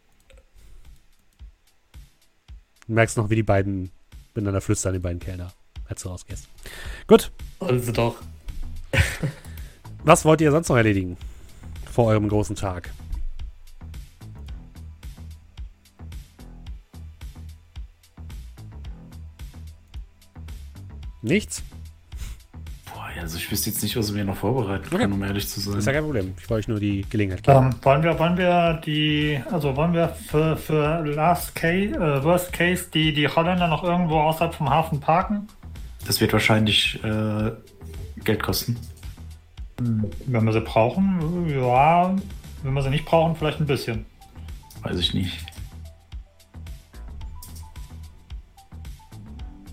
merkst 2.95 3.17
noch, 3.17 3.31
wie 3.31 3.37
die 3.37 3.43
beiden 3.43 3.91
miteinander 4.35 4.61
flüstern, 4.61 4.93
die 4.95 4.99
beiden 4.99 5.19
Kellner, 5.21 5.53
als 5.89 6.03
du 6.03 6.09
rausgehst. 6.09 6.49
Gut, 7.07 7.31
Also 7.59 7.93
doch. 7.93 8.17
was 10.05 10.25
wollt 10.25 10.41
ihr 10.41 10.51
sonst 10.51 10.69
noch 10.69 10.77
erledigen? 10.77 11.17
Vor 11.91 12.07
eurem 12.07 12.29
großen 12.29 12.57
Tag. 12.57 12.91
Nichts? 21.23 21.63
Also 23.21 23.39
ich 23.39 23.51
wüsste 23.51 23.71
jetzt 23.71 23.83
nicht, 23.83 23.97
was 23.97 24.15
wir 24.15 24.25
noch 24.25 24.37
vorbereiten 24.37 24.87
Okay. 24.87 24.99
können, 24.99 25.13
um 25.15 25.23
ehrlich 25.23 25.49
zu 25.49 25.59
Ist 25.61 25.67
ja 25.67 25.81
sein. 25.81 25.95
kein 25.95 26.05
Problem. 26.05 26.35
Ich 26.39 26.49
wollte 26.51 26.61
euch 26.61 26.69
nur 26.69 26.81
die 26.81 27.05
Gelegenheit 27.09 27.43
geben. 27.43 27.57
Ähm, 27.73 27.75
wollen 27.83 28.03
wir, 28.03 28.19
wollen 28.19 28.37
wir 28.37 28.81
die, 28.85 29.41
also 29.51 29.75
wollen 29.77 29.93
wir 29.95 30.09
für, 30.09 30.57
für 30.57 31.03
Last 31.05 31.55
Case, 31.55 31.95
äh, 31.95 32.23
Worst 32.25 32.53
Case 32.53 32.87
die, 32.93 33.13
die 33.13 33.27
Holländer 33.29 33.69
noch 33.69 33.83
irgendwo 33.85 34.21
außerhalb 34.21 34.55
vom 34.55 34.71
Hafen 34.71 35.01
parken? 35.01 35.49
Das 36.07 36.21
wird 36.21 36.33
wahrscheinlich 36.33 37.03
äh, 37.03 37.51
Geld 38.25 38.43
kosten. 38.43 38.77
Wenn 39.79 40.45
wir 40.45 40.53
sie 40.53 40.61
brauchen, 40.61 41.49
ja. 41.51 42.15
Wenn 42.63 42.73
wir 42.75 42.83
sie 42.83 42.91
nicht 42.91 43.05
brauchen, 43.05 43.37
vielleicht 43.37 43.61
ein 43.61 43.67
bisschen. 43.67 44.07
Weiß 44.83 44.99
ich 44.99 45.13
nicht. 45.15 45.45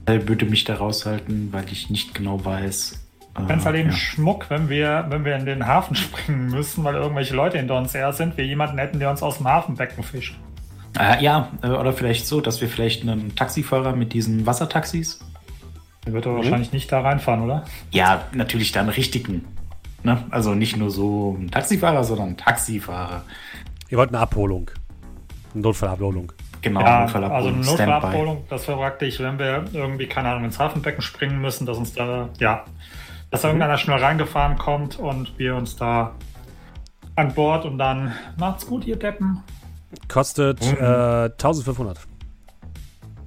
Er 0.05 0.27
würde 0.27 0.45
mich 0.45 0.65
da 0.65 0.75
raushalten, 0.75 1.53
weil 1.53 1.71
ich 1.71 1.89
nicht 1.89 2.13
genau 2.13 2.43
weiß. 2.43 2.99
Ich 3.35 3.45
fände 3.45 3.55
es 3.55 3.65
halt 3.65 3.75
eben 3.75 3.89
ja. 3.89 3.95
Schmuck, 3.95 4.49
wenn 4.49 4.69
wir, 4.69 5.05
wenn 5.09 5.25
wir 5.25 5.35
in 5.35 5.45
den 5.45 5.65
Hafen 5.65 5.95
springen 5.95 6.47
müssen, 6.47 6.83
weil 6.83 6.95
irgendwelche 6.95 7.35
Leute 7.35 7.57
hinter 7.57 7.77
uns 7.77 7.93
her 7.93 8.13
sind, 8.13 8.37
wir 8.37 8.45
jemanden 8.45 8.77
hätten, 8.77 8.99
der 8.99 9.09
uns 9.09 9.23
aus 9.23 9.37
dem 9.37 9.47
Hafenbecken 9.47 10.03
fischt. 10.03 10.35
Äh, 10.99 11.23
ja, 11.23 11.49
äh, 11.63 11.69
oder 11.69 11.93
vielleicht 11.93 12.27
so, 12.27 12.41
dass 12.41 12.61
wir 12.61 12.67
vielleicht 12.67 13.01
einen 13.01 13.35
Taxifahrer 13.35 13.95
mit 13.95 14.13
diesen 14.13 14.45
Wassertaxis. 14.45 15.19
Der 16.05 16.13
wird 16.13 16.25
doch 16.25 16.35
wahrscheinlich 16.35 16.73
nicht 16.73 16.91
da 16.91 17.01
reinfahren, 17.01 17.41
oder? 17.41 17.63
Ja, 17.91 18.23
natürlich 18.33 18.71
dann 18.71 18.89
richtigen. 18.89 19.45
Ne? 20.03 20.21
Also 20.29 20.53
nicht 20.53 20.77
nur 20.77 20.91
so 20.91 21.37
ein 21.39 21.49
Taxifahrer, 21.49 22.03
sondern 22.03 22.29
ein 22.29 22.37
Taxifahrer. 22.37 23.23
Ihr 23.89 23.97
wollt 23.97 24.09
eine 24.09 24.19
Abholung. 24.19 24.69
Eine 25.53 25.63
Notfallabholung. 25.63 26.31
Genau, 26.61 26.81
Ja, 26.81 27.01
Notfallabholung, 27.01 27.35
also 27.35 27.49
eine 27.49 27.63
Standby. 27.63 27.85
Notfallabholung, 27.85 28.43
das 28.49 28.67
wäre 28.67 28.77
praktisch, 28.77 29.19
wenn 29.19 29.39
wir 29.39 29.65
irgendwie, 29.73 30.07
keine 30.07 30.29
Ahnung, 30.29 30.45
ins 30.45 30.59
Hafenbecken 30.59 31.01
springen 31.01 31.41
müssen, 31.41 31.65
dass 31.65 31.77
uns 31.77 31.93
da, 31.93 32.29
ja, 32.39 32.65
dass 33.33 33.41
da 33.41 33.47
irgendeiner 33.47 33.79
schnell 33.79 33.97
reingefahren 33.97 34.59
kommt 34.59 34.99
und 34.99 35.39
wir 35.39 35.55
uns 35.55 35.75
da 35.75 36.13
an 37.15 37.33
Bord 37.33 37.65
und 37.65 37.79
dann 37.79 38.13
macht's 38.37 38.67
gut, 38.67 38.85
ihr 38.85 38.95
Deppen. 38.95 39.41
Kostet 40.07 40.61
äh, 40.61 41.31
1500. 41.31 41.97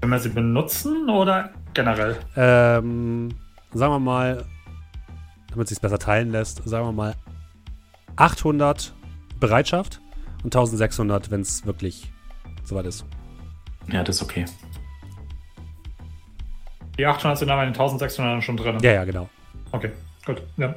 Wenn 0.01 0.11
wir 0.11 0.21
sie 0.21 0.29
benutzen 0.29 1.11
oder 1.11 1.51
generell? 1.75 2.21
Ähm, 2.37 3.31
sagen 3.75 3.93
wir 3.95 3.99
mal, 3.99 4.45
damit 5.51 5.65
es 5.65 5.71
sich 5.71 5.81
besser 5.81 5.99
teilen 5.99 6.31
lässt, 6.31 6.63
sagen 6.69 6.87
wir 6.87 6.93
mal 6.93 7.17
800 8.15 8.95
Bereitschaft 9.41 10.01
und 10.45 10.55
1600, 10.55 11.33
wenn 11.33 11.41
es 11.41 11.67
wirklich 11.67 12.13
soweit 12.63 12.87
ist. 12.87 13.05
Ja, 13.91 14.05
das 14.05 14.17
ist 14.17 14.23
okay. 14.23 14.45
Die 16.97 17.05
800 17.05 17.39
sind 17.39 17.51
aber 17.51 17.65
in 17.65 17.73
den 17.73 17.81
1600 17.81 18.45
schon 18.45 18.57
drin. 18.57 18.79
Ja, 18.83 18.93
ja, 18.93 19.05
genau. 19.05 19.29
Okay, 19.77 19.91
gut. 20.25 20.43
Ja. 20.57 20.75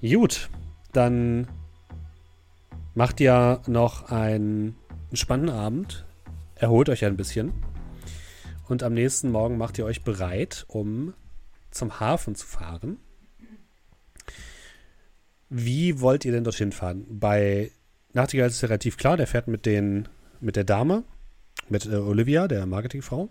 Gut, 0.00 0.48
dann 0.92 1.48
macht 2.94 3.18
ihr 3.18 3.60
noch 3.66 4.12
einen 4.12 4.76
spannenden 5.12 5.56
Abend, 5.56 6.04
erholt 6.54 6.88
euch 6.88 7.04
ein 7.04 7.16
bisschen 7.16 7.52
und 8.68 8.84
am 8.84 8.94
nächsten 8.94 9.32
Morgen 9.32 9.58
macht 9.58 9.76
ihr 9.76 9.86
euch 9.86 10.04
bereit, 10.04 10.66
um 10.68 11.14
zum 11.72 11.98
Hafen 11.98 12.36
zu 12.36 12.46
fahren. 12.46 12.98
Wie 15.48 16.00
wollt 16.00 16.24
ihr 16.24 16.30
denn 16.30 16.44
dorthin 16.44 16.70
fahren? 16.70 17.06
Bei 17.08 17.72
Nachtigall 18.12 18.46
ist 18.46 18.62
es 18.62 18.62
relativ 18.62 18.98
klar, 18.98 19.16
der 19.16 19.26
fährt 19.26 19.48
mit, 19.48 19.66
den, 19.66 20.06
mit 20.38 20.54
der 20.54 20.62
Dame, 20.64 21.02
mit 21.68 21.86
äh, 21.86 21.96
Olivia, 21.96 22.46
der 22.46 22.66
Marketingfrau. 22.66 23.30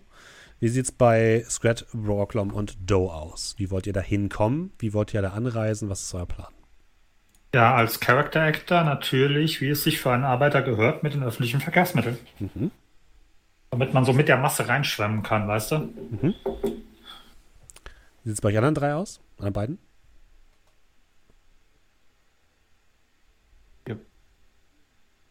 Wie 0.64 0.70
sieht 0.70 0.86
es 0.86 0.92
bei 0.92 1.44
Scrat, 1.46 1.84
Brocklom 1.92 2.50
und 2.50 2.90
Doe 2.90 3.12
aus? 3.12 3.54
Wie 3.58 3.70
wollt 3.70 3.86
ihr 3.86 3.92
da 3.92 4.00
hinkommen? 4.00 4.72
Wie 4.78 4.94
wollt 4.94 5.12
ihr 5.12 5.20
da 5.20 5.32
anreisen? 5.32 5.90
Was 5.90 6.00
ist 6.00 6.14
euer 6.14 6.24
Plan? 6.24 6.54
ja, 7.54 7.74
als 7.74 8.00
Character 8.00 8.40
Actor 8.40 8.82
natürlich, 8.82 9.60
wie 9.60 9.68
es 9.68 9.84
sich 9.84 10.00
für 10.00 10.10
einen 10.12 10.24
Arbeiter 10.24 10.62
gehört, 10.62 11.02
mit 11.02 11.12
den 11.12 11.22
öffentlichen 11.22 11.60
Verkehrsmitteln. 11.60 12.16
Mhm. 12.38 12.70
Damit 13.72 13.92
man 13.92 14.06
so 14.06 14.14
mit 14.14 14.26
der 14.26 14.38
Masse 14.38 14.66
reinschwemmen 14.66 15.22
kann, 15.22 15.46
weißt 15.46 15.72
du? 15.72 15.92
Wie 16.22 16.34
sieht 18.24 18.32
es 18.32 18.40
bei 18.40 18.48
euch 18.48 18.56
anderen 18.56 18.74
drei 18.74 18.94
aus? 18.94 19.20
Anderen 19.36 19.52
beiden? 19.52 19.78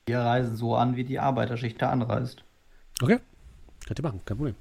Wir 0.05 0.19
reisen 0.19 0.55
so 0.55 0.76
an, 0.76 0.95
wie 0.95 1.05
die 1.05 1.18
Arbeiterschicht 1.18 1.81
da 1.81 1.89
anreist. 1.89 2.43
Okay. 3.01 3.18
Könnt 3.88 3.99
ihr 3.99 4.03
machen, 4.03 4.22
kein 4.26 4.38
Problem. 4.38 4.55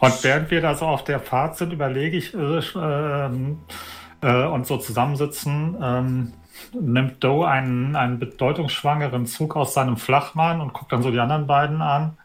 Und 0.00 0.24
während 0.24 0.50
wir 0.50 0.60
da 0.60 0.74
so 0.74 0.86
auf 0.86 1.04
der 1.04 1.20
Fahrt 1.20 1.56
sind, 1.56 1.72
überlege 1.72 2.16
ich 2.16 2.34
äh, 2.34 2.60
ähm, 2.76 3.60
äh, 4.20 4.44
und 4.44 4.66
so 4.66 4.76
zusammensitzen, 4.78 5.76
ähm, 5.82 6.32
nimmt 6.72 7.22
Doe 7.22 7.46
einen, 7.46 7.96
einen 7.96 8.18
bedeutungsschwangeren 8.18 9.26
Zug 9.26 9.56
aus 9.56 9.74
seinem 9.74 9.96
Flachmann 9.96 10.60
und 10.60 10.72
guckt 10.72 10.92
dann 10.92 11.02
so 11.02 11.10
die 11.10 11.20
anderen 11.20 11.46
beiden 11.46 11.80
an. 11.82 12.18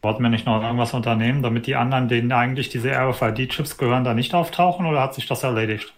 Wollten 0.00 0.22
wir 0.22 0.30
nicht 0.30 0.46
noch 0.46 0.62
irgendwas 0.62 0.94
unternehmen, 0.94 1.42
damit 1.42 1.66
die 1.66 1.74
anderen, 1.74 2.08
denen 2.08 2.30
eigentlich 2.30 2.68
diese 2.68 2.92
RFID-Chips 2.92 3.78
gehören, 3.78 4.04
da 4.04 4.14
nicht 4.14 4.32
auftauchen 4.32 4.86
oder 4.86 5.00
hat 5.02 5.14
sich 5.14 5.26
das 5.26 5.42
erledigt? 5.42 5.92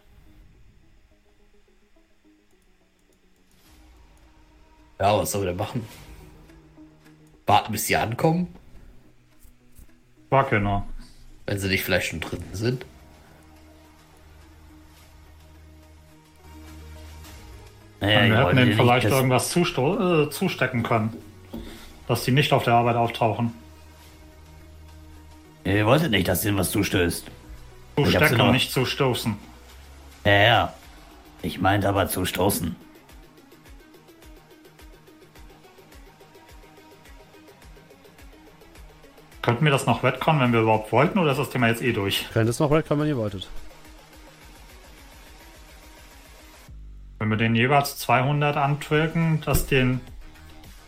Ja, 4.98 5.16
was 5.16 5.32
soll 5.32 5.44
der 5.44 5.54
machen? 5.54 5.86
Warten, 7.46 7.72
bis 7.72 7.86
sie 7.86 7.96
ankommen, 7.96 8.54
War 10.30 10.44
genau. 10.48 10.86
wenn 11.46 11.58
sie 11.58 11.68
nicht 11.68 11.82
vielleicht 11.84 12.06
schon 12.06 12.20
drin 12.20 12.42
sind. 12.52 12.86
Naja, 18.00 18.28
wir 18.28 18.46
hätten 18.48 18.68
nicht, 18.68 18.76
vielleicht 18.78 19.06
dass- 19.06 19.12
irgendwas 19.12 19.50
zusto 19.50 20.22
äh, 20.24 20.30
zustecken 20.30 20.82
können. 20.82 21.12
Dass 22.08 22.24
die 22.24 22.30
nicht 22.32 22.52
auf 22.52 22.64
der 22.64 22.74
Arbeit 22.74 22.96
auftauchen. 22.96 23.52
Ihr 25.64 25.84
wolltet 25.86 26.10
nicht, 26.10 26.26
dass 26.26 26.40
denen 26.42 26.56
was 26.56 26.70
zustößt. 26.70 27.26
Zustecken, 27.96 28.38
noch- 28.38 28.52
nicht 28.52 28.72
zustoßen. 28.72 29.36
Ja, 30.24 30.32
ja. 30.32 30.74
Ich 31.42 31.60
meinte 31.60 31.88
aber 31.88 32.08
zustoßen. 32.08 32.74
Könnten 39.42 39.64
wir 39.64 39.72
das 39.72 39.86
noch 39.86 40.02
retconnen, 40.02 40.42
wenn 40.42 40.52
wir 40.52 40.60
überhaupt 40.60 40.92
wollten, 40.92 41.18
oder 41.18 41.32
ist 41.32 41.38
das 41.38 41.50
Thema 41.50 41.68
jetzt 41.68 41.82
eh 41.82 41.92
durch? 41.92 42.26
Könnt 42.32 42.48
es 42.48 42.58
noch 42.58 42.70
wegkommen, 42.70 43.02
wenn 43.04 43.08
ihr 43.08 43.16
wolltet. 43.16 43.48
Wenn 47.18 47.28
wir 47.30 47.36
den 47.36 47.54
jeweils 47.54 47.96
200 47.98 48.56
antwirken, 48.56 49.40
dass, 49.42 49.66
den, 49.66 50.00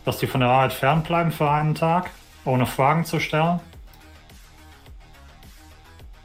dass 0.05 0.17
die 0.19 0.27
von 0.27 0.41
der 0.41 0.49
Arbeit 0.49 0.73
fernbleiben 0.73 1.31
für 1.31 1.49
einen 1.49 1.75
Tag, 1.75 2.09
ohne 2.45 2.65
Fragen 2.65 3.05
zu 3.05 3.19
stellen? 3.19 3.59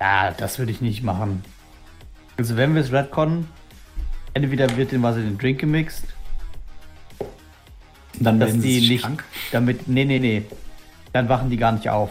Ja, 0.01 0.31
das 0.31 0.59
würde 0.59 0.73
ich 0.73 0.81
nicht 0.81 1.03
machen. 1.03 1.45
Also 2.37 2.57
wenn 2.57 2.75
wir 2.75 2.83
es 2.83 2.93
retconnen, 2.93 3.49
entweder 4.35 4.77
wird 4.77 4.93
dem 4.93 5.03
was 5.03 5.17
in 5.17 5.25
den 5.25 5.39
Drink 5.39 5.61
gemixt, 5.61 6.05
Dann 8.21 8.39
dass 8.39 8.51
werden 8.51 8.61
sie 8.63 8.81
die 8.81 8.89
nicht 8.91 9.03
krank. 9.03 9.25
damit. 9.51 9.89
Nee, 9.89 10.05
nee, 10.05 10.19
nee. 10.19 10.45
Dann 11.13 11.29
wachen 11.29 11.51
die 11.51 11.57
gar 11.57 11.73
nicht 11.73 11.89
auf. 11.89 12.11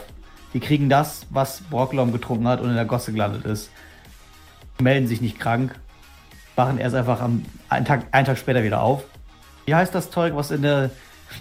Die 0.54 0.60
kriegen 0.60 0.90
das, 0.90 1.26
was 1.30 1.62
Brocklom 1.70 2.12
getrunken 2.12 2.48
hat 2.48 2.62
und 2.62 2.70
in 2.70 2.76
der 2.76 2.86
Gosse 2.86 3.12
gelandet 3.12 3.46
ist. 3.46 3.70
Melden 4.82 5.08
sich 5.08 5.22
nicht 5.22 5.40
krank. 5.40 5.76
Wachen 6.56 6.78
erst 6.78 6.96
einfach 6.96 7.22
am 7.22 7.44
einen 7.70 7.86
Tag, 7.86 8.06
einen 8.12 8.26
Tag 8.26 8.38
später 8.38 8.64
wieder 8.64 8.82
auf. 8.82 9.04
Wie 9.66 9.76
heißt 9.76 9.94
das 9.94 10.10
Zeug, 10.10 10.36
was 10.36 10.50
in 10.52 10.62
der 10.62 10.90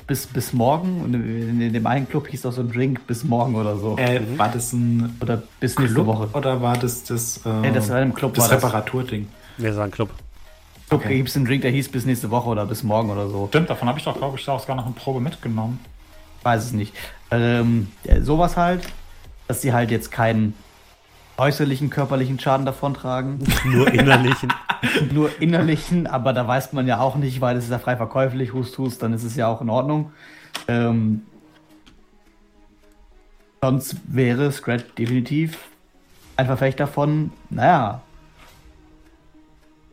bis, 0.07 0.27
bis 0.27 0.53
morgen? 0.53 1.01
Und 1.03 1.15
in, 1.15 1.61
in 1.61 1.73
dem 1.73 1.87
einen 1.87 2.09
Club 2.09 2.29
hieß 2.29 2.43
doch 2.43 2.53
so 2.53 2.61
ein 2.63 2.71
Drink 2.71 3.07
bis 3.07 3.25
morgen 3.25 3.55
oder 3.55 3.77
so. 3.77 3.97
Äh, 3.99 4.21
war 4.37 4.49
das 4.51 4.73
ein 4.73 5.17
Oder 5.21 5.43
bis 5.61 5.79
nächste 5.79 5.95
Club 5.95 6.07
Woche. 6.07 6.29
oder 6.35 6.61
war 6.61 6.77
das 6.77 7.05
das, 7.05 7.41
äh, 7.47 7.49
Nee, 7.61 7.71
das 7.73 7.89
war 7.89 8.03
im 8.03 8.13
Club. 8.13 8.35
das 8.35 8.45
war 8.51 8.57
das. 8.57 8.65
Reparaturding? 8.65 9.29
Wir 9.59 9.73
sagen 9.73 9.91
Club. 9.93 10.11
Club 10.89 11.01
Okay. 11.05 11.17
gibt 11.17 11.29
es 11.31 11.37
einen 11.37 11.47
Drink, 11.47 11.63
der 11.63 11.71
hieß 11.71 11.89
bis 11.91 12.05
nächste 12.05 12.31
Woche 12.31 12.49
oder 12.49 12.67
bis 12.67 12.83
morgen 12.83 13.11
oder 13.11 13.29
so. 13.29 13.47
Stimmt, 13.49 13.71
davon 13.71 13.89
habe 13.89 13.99
ich 13.99 14.05
doch, 14.05 14.17
glaube 14.17 14.39
ich, 14.39 14.49
auch 14.49 14.61
sogar 14.61 14.77
noch 14.77 14.85
eine 14.87 14.95
Probe 14.95 15.21
mitgenommen. 15.21 15.81
weiß 16.43 16.65
es 16.65 16.73
nicht. 16.73 16.95
Ähm, 17.31 17.89
ja, 18.05 18.23
sowas 18.23 18.57
halt, 18.57 18.87
dass 19.49 19.63
sie 19.63 19.73
halt 19.73 19.91
jetzt 19.91 20.11
keinen 20.11 20.55
äußerlichen 21.39 21.91
körperlichen 21.91 22.39
Schaden 22.39 22.67
davontragen, 22.67 23.39
Nur 23.65 23.93
innerlichen. 23.93 24.53
nur 25.13 25.41
innerlichen, 25.41 26.07
aber 26.07 26.33
da 26.33 26.47
weiß 26.47 26.73
man 26.73 26.87
ja 26.87 27.01
auch 27.01 27.17
nicht, 27.17 27.41
weil 27.41 27.57
es 27.57 27.65
ist 27.65 27.71
ja 27.71 27.79
frei 27.79 27.97
verkäuflich, 27.97 28.53
hust, 28.53 28.77
hust, 28.79 29.03
dann 29.03 29.13
ist 29.13 29.25
es 29.25 29.37
ja 29.37 29.49
auch 29.49 29.61
in 29.61 29.71
Ordnung. 29.71 30.13
Ähm, 30.69 31.23
sonst 33.63 33.97
wäre 34.07 34.53
Scratch 34.53 34.85
definitiv 34.99 35.59
ein 36.37 36.47
Verfechter 36.47 36.87
von, 36.87 37.33
naja, 37.51 38.03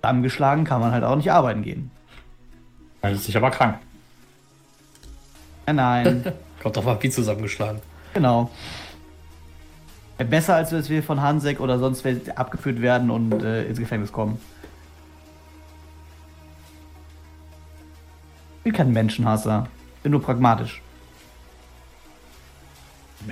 zusammengeschlagen 0.01 0.65
kann 0.65 0.81
man 0.81 0.91
halt 0.91 1.03
auch 1.03 1.15
nicht 1.15 1.31
arbeiten 1.31 1.63
gehen. 1.63 1.91
Er 3.01 3.11
ist 3.11 3.25
sich 3.25 3.35
aber 3.37 3.51
krank. 3.51 3.79
Nein, 5.65 5.75
nein. 5.75 6.33
Kommt 6.63 6.77
doch 6.77 6.85
mal 6.85 6.97
wie 7.01 7.09
zusammengeschlagen. 7.09 7.81
Genau. 8.13 8.49
Äh, 10.17 10.23
Besser 10.23 10.55
als 10.55 10.69
dass 10.69 10.89
wir 10.89 11.03
von 11.03 11.21
Hansek 11.21 11.59
oder 11.59 11.77
sonst 11.77 12.05
wer 12.05 12.15
abgeführt 12.37 12.81
werden 12.81 13.11
und 13.11 13.43
äh, 13.43 13.65
ins 13.65 13.79
Gefängnis 13.79 14.13
kommen. 14.13 14.39
Ich 18.59 18.63
bin 18.63 18.73
kein 18.73 18.93
Menschenhasser. 18.93 19.67
Bin 20.03 20.13
nur 20.13 20.21
pragmatisch. 20.21 20.81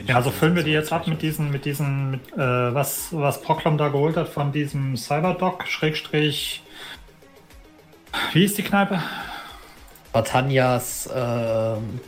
Ja, 0.06 0.16
also 0.16 0.30
füllen 0.30 0.56
wir 0.56 0.64
die 0.64 0.72
jetzt 0.72 0.92
ab 0.92 1.08
mit 1.08 1.22
diesen, 1.22 1.52
mit 1.52 1.64
diesen, 1.64 2.12
mit, 2.12 2.34
äh, 2.34 2.38
was, 2.38 3.10
was 3.12 3.42
Proclom 3.42 3.78
da 3.78 3.88
geholt 3.90 4.18
hat 4.18 4.28
von 4.28 4.52
diesem 4.52 4.98
Cyberdoc, 4.98 5.68
Schrägstrich. 5.68 6.64
Wie 8.34 8.44
ist 8.44 8.58
die 8.58 8.64
Kneipe? 8.64 9.02
War 10.12 10.24
Tanjas, 10.26 11.10
ähm, 11.14 12.02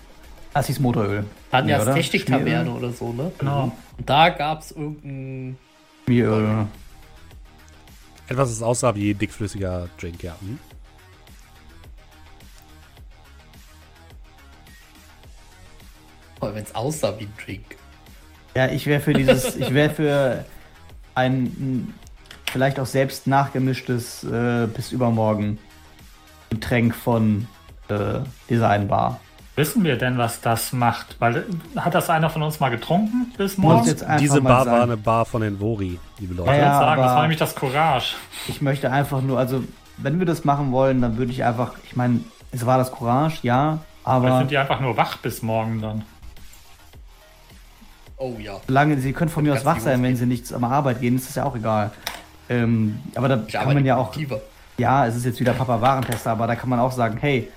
Das 0.54 0.70
ist 0.70 0.80
Motoröl. 0.80 1.26
Tanjas 1.50 1.78
Ja, 1.78 1.82
oder? 1.84 1.96
Techniktaverne 1.96 2.72
oder 2.72 2.92
so, 2.92 3.12
ne? 3.12 3.32
Genau. 3.40 3.72
Und 3.98 4.10
da 4.10 4.30
gab 4.30 4.62
es 4.62 4.72
irgendein. 4.72 5.58
Schmieröl. 6.06 6.68
Etwas, 8.28 8.50
das 8.50 8.62
aussah 8.62 8.94
wie 8.96 9.14
dickflüssiger 9.14 9.90
Drink, 10.00 10.22
ja. 10.24 10.36
Hm? 10.40 10.60
Wenn 16.42 16.64
es 16.64 16.76
aussah 16.76 17.18
wie 17.18 17.24
ein 17.24 17.34
Drink. 17.44 17.78
Ja, 18.56 18.68
ich 18.68 18.86
wäre 18.86 19.00
für 19.00 19.14
dieses, 19.14 19.56
ich 19.56 19.74
wäre 19.74 19.90
für 19.90 20.46
ein 21.16 21.94
vielleicht 22.52 22.80
auch 22.80 22.86
selbst 22.86 23.26
nachgemischtes 23.28 24.24
äh, 24.26 24.68
bis 24.68 24.92
übermorgen 24.92 25.58
Getränk 26.50 26.94
von 26.94 27.48
äh, 27.88 28.20
dieser 28.50 28.70
einen 28.70 28.88
Bar. 28.88 29.20
Wissen 29.56 29.84
wir 29.84 29.98
denn, 29.98 30.18
was 30.18 30.42
das 30.42 30.74
macht? 30.74 31.16
Weil 31.20 31.46
hat 31.76 31.94
das 31.94 32.10
einer 32.10 32.30
von 32.32 32.42
uns 32.42 32.60
mal 32.60 32.70
getrunken 32.70 33.32
bis 33.38 33.58
morgen? 33.58 33.86
Diese 34.20 34.42
Bar 34.42 34.64
sagen. 34.66 34.76
war 34.78 34.84
eine 34.84 34.98
Bar 34.98 35.26
von 35.26 35.42
den 35.42 35.60
Vori, 35.60 36.00
liebe 36.20 36.34
Leute. 36.34 36.50
Ja, 36.50 36.56
Ich 36.56 36.62
ja. 36.62 36.74
würde 36.74 36.86
sagen, 36.86 37.02
das 37.04 37.12
war 37.14 37.22
nämlich 37.22 37.40
das 37.40 37.56
Courage. 37.56 38.16
Ich 38.48 38.62
möchte 38.64 38.92
einfach 38.92 39.22
nur, 39.22 39.38
also 39.38 39.64
wenn 39.98 40.18
wir 40.18 40.26
das 40.26 40.44
machen 40.44 40.72
wollen, 40.72 41.02
dann 41.02 41.18
würde 41.18 41.32
ich 41.32 41.44
einfach, 41.44 41.74
ich 41.86 41.96
meine, 41.96 42.22
es 42.52 42.66
war 42.66 42.80
das 42.80 42.92
Courage, 42.92 43.38
ja, 43.44 43.80
Vielleicht 44.04 44.26
aber 44.26 44.38
sind 44.40 44.52
die 44.52 44.58
einfach 44.58 44.80
nur 44.80 44.98
wach 44.98 45.18
bis 45.18 45.44
morgen 45.44 45.82
dann. 45.82 46.04
Oh 48.18 48.36
ja. 48.40 48.60
solange 48.68 48.98
sie 49.00 49.14
können 49.14 49.30
von 49.30 49.44
mir 49.44 49.54
aus 49.54 49.66
wach 49.66 49.80
sein, 49.80 50.02
wenn 50.04 50.16
sie 50.16 50.26
nichts 50.26 50.52
am 50.54 50.64
Arbeit 50.64 51.02
gehen, 51.02 51.16
ist 51.16 51.28
das 51.28 51.36
ja 51.36 51.46
auch 51.46 51.56
egal. 51.56 51.92
Ähm, 52.50 53.00
aber 53.16 53.28
da 53.28 53.44
Ich 53.48 53.54
kann 53.54 53.74
man 53.74 53.86
ja 53.86 53.98
auch, 53.98 54.08
aktiver. 54.08 54.42
ja, 54.78 55.06
es 55.06 55.16
ist 55.16 55.26
jetzt 55.26 55.40
wieder 55.40 55.54
Papa 55.54 55.80
Warentester, 55.82 56.32
aber 56.32 56.48
da 56.48 56.56
kann 56.56 56.70
man 56.70 56.80
auch 56.80 56.92
sagen, 56.92 57.18
hey, 57.20 57.50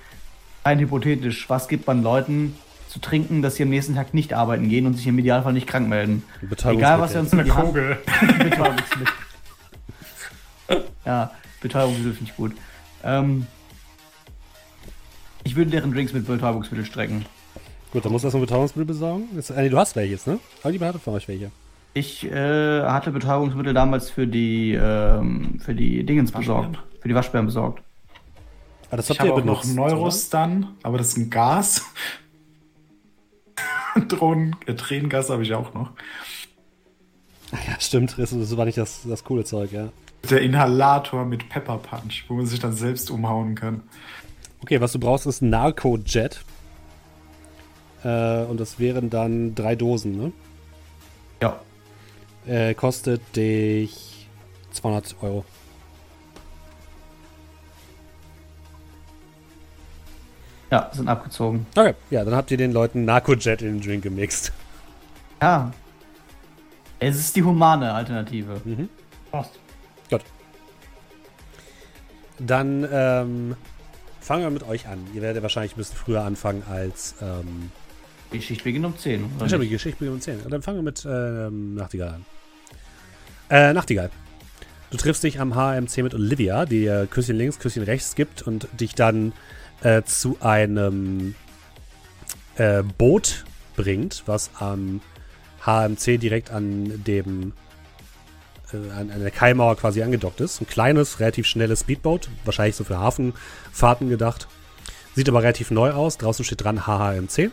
rein 0.66 0.80
hypothetisch, 0.80 1.48
was 1.48 1.68
gibt 1.68 1.86
man 1.86 2.02
Leuten 2.02 2.56
zu 2.88 2.98
trinken, 2.98 3.40
dass 3.40 3.56
sie 3.56 3.62
am 3.62 3.68
nächsten 3.68 3.94
Tag 3.94 4.14
nicht 4.14 4.34
arbeiten 4.34 4.68
gehen 4.68 4.86
und 4.86 4.94
sich 4.94 5.06
im 5.06 5.18
Idealfall 5.18 5.52
nicht 5.52 5.66
krank 5.66 5.88
melden? 5.88 6.24
Egal, 6.64 7.00
was 7.00 7.14
wir 7.14 7.20
uns 7.20 7.32
in 7.32 7.38
Eine 7.38 7.48
die 7.48 7.54
Hand 7.54 7.68
Kugel. 7.68 7.98
Betäubungsmittel. 8.38 9.14
ja, 11.04 11.30
Betäubungsmittel 11.60 12.12
finde 12.14 12.30
ich 12.30 12.36
gut. 12.36 12.52
Ähm, 13.04 13.46
ich 15.44 15.54
würde 15.54 15.70
deren 15.70 15.92
Drinks 15.92 16.12
mit 16.12 16.26
Betäubungsmittel 16.26 16.84
strecken. 16.84 17.24
Gut, 17.92 18.04
dann 18.04 18.10
musst 18.10 18.24
du 18.24 18.26
erstmal 18.26 18.44
Betäubungsmittel 18.44 18.86
besorgen. 18.86 19.24
Jetzt, 19.36 19.50
äh, 19.50 19.70
du 19.70 19.78
hast 19.78 19.94
welches, 19.94 20.26
ne? 20.26 20.40
Aber 20.62 20.72
die 20.72 20.80
hatte 20.80 20.98
von 20.98 21.14
euch 21.14 21.28
welche. 21.28 21.52
Ich 21.94 22.24
äh, 22.30 22.82
hatte 22.82 23.12
Betäubungsmittel 23.12 23.72
damals 23.72 24.10
für 24.10 24.26
die, 24.26 24.74
ähm, 24.74 25.60
für 25.60 25.74
die 25.74 26.04
Dingens 26.04 26.32
besorgt. 26.32 26.78
Für 27.00 27.08
die 27.08 27.14
Waschbären 27.14 27.46
besorgt. 27.46 27.85
Ah, 28.90 28.96
das 28.96 29.06
Ich 29.10 29.18
habt 29.18 29.20
habe 29.20 29.30
ihr 29.30 29.34
auch 29.42 29.44
noch 29.44 29.62
benutzt. 29.62 29.76
Neurostan, 29.76 30.68
aber 30.82 30.98
das 30.98 31.08
ist 31.08 31.16
ein 31.16 31.30
Gas. 31.30 31.82
Drohnen, 34.08 34.56
äh, 34.66 34.74
Tränengas 34.74 35.30
habe 35.30 35.42
ich 35.42 35.54
auch 35.54 35.72
noch. 35.74 35.92
oder? 37.52 37.60
Ja, 37.68 37.80
stimmt. 37.80 38.16
Das, 38.18 38.30
das 38.30 38.56
war 38.56 38.64
nicht 38.64 38.78
das, 38.78 39.00
das 39.04 39.24
coole 39.24 39.44
Zeug, 39.44 39.72
ja. 39.72 39.88
Der 40.28 40.42
Inhalator 40.42 41.24
mit 41.24 41.48
Pepper 41.48 41.78
Punch, 41.78 42.24
wo 42.28 42.34
man 42.34 42.46
sich 42.46 42.58
dann 42.60 42.72
selbst 42.72 43.10
umhauen 43.10 43.54
kann. 43.54 43.82
Okay, 44.62 44.80
was 44.80 44.92
du 44.92 44.98
brauchst, 44.98 45.26
ist 45.26 45.42
ein 45.42 45.50
Narco-Jet. 45.50 46.40
Äh, 48.04 48.44
und 48.44 48.58
das 48.58 48.78
wären 48.78 49.10
dann 49.10 49.54
drei 49.54 49.76
Dosen, 49.76 50.16
ne? 50.16 50.32
Ja. 51.42 51.60
Äh, 52.46 52.74
kostet 52.74 53.20
dich 53.36 54.28
200 54.72 55.16
Euro. 55.22 55.44
Ja, 60.70 60.90
sind 60.92 61.08
abgezogen. 61.08 61.66
Okay, 61.76 61.94
ja, 62.10 62.24
dann 62.24 62.34
habt 62.34 62.50
ihr 62.50 62.56
den 62.56 62.72
Leuten 62.72 63.04
Narco-Jet 63.04 63.62
in 63.62 63.78
den 63.78 63.80
Drink 63.80 64.02
gemixt. 64.02 64.52
Ja. 65.40 65.72
Es 66.98 67.16
ist 67.16 67.36
die 67.36 67.42
humane 67.42 67.92
Alternative. 67.92 68.60
Passt. 69.30 69.58
Dann 72.38 72.86
ähm, 72.90 73.56
fangen 74.20 74.42
wir 74.42 74.50
mit 74.50 74.62
euch 74.68 74.88
an. 74.88 74.98
Ihr 75.14 75.22
werdet 75.22 75.42
wahrscheinlich 75.42 75.72
ein 75.72 75.78
bisschen 75.78 75.96
früher 75.96 76.22
anfangen 76.22 76.62
als. 76.68 77.14
Ähm, 77.22 77.70
Die 78.32 78.42
Schicht 78.42 78.64
beginnt 78.64 78.84
um 78.84 78.96
10. 78.96 79.24
oder 79.36 79.46
ich 79.46 79.52
habe 79.52 79.64
die? 79.64 79.70
Geschichte 79.70 79.98
beginnt 79.98 80.16
um 80.16 80.20
10. 80.20 80.40
Und 80.40 80.50
dann 80.50 80.62
fangen 80.62 80.78
wir 80.78 80.82
mit 80.82 81.06
ähm, 81.08 81.74
Nachtigall 81.74 82.08
an. 82.10 82.26
Äh, 83.48 83.72
Nachtigall. 83.72 84.10
Du 84.90 84.98
triffst 84.98 85.22
dich 85.22 85.40
am 85.40 85.54
HMC 85.54 86.02
mit 86.02 86.14
Olivia, 86.14 86.64
die 86.64 86.80
dir 86.80 87.06
Küsschen 87.06 87.36
links, 87.36 87.58
Küsschen 87.58 87.82
rechts 87.82 88.14
gibt 88.14 88.42
und 88.42 88.68
dich 88.78 88.94
dann 88.94 89.32
äh, 89.82 90.02
zu 90.02 90.38
einem 90.40 91.34
äh, 92.56 92.82
Boot 92.82 93.44
bringt, 93.76 94.22
was 94.26 94.50
am 94.58 95.00
HMC 95.64 96.18
direkt 96.18 96.50
an 96.50 97.04
dem 97.04 97.52
äh, 98.72 98.90
an, 98.90 99.10
an 99.10 99.20
der 99.20 99.30
Kaimauer 99.30 99.76
quasi 99.76 100.02
angedockt 100.02 100.40
ist. 100.40 100.60
Ein 100.60 100.66
kleines, 100.66 101.20
relativ 101.20 101.46
schnelles 101.46 101.80
Speedboat, 101.80 102.28
wahrscheinlich 102.44 102.76
so 102.76 102.84
für 102.84 102.98
Hafenfahrten 102.98 104.08
gedacht. 104.08 104.48
Sieht 105.14 105.28
aber 105.28 105.42
relativ 105.42 105.70
neu 105.70 105.92
aus. 105.92 106.18
Draußen 106.18 106.44
steht 106.44 106.62
dran 106.62 106.86
HHMC. 106.86 107.50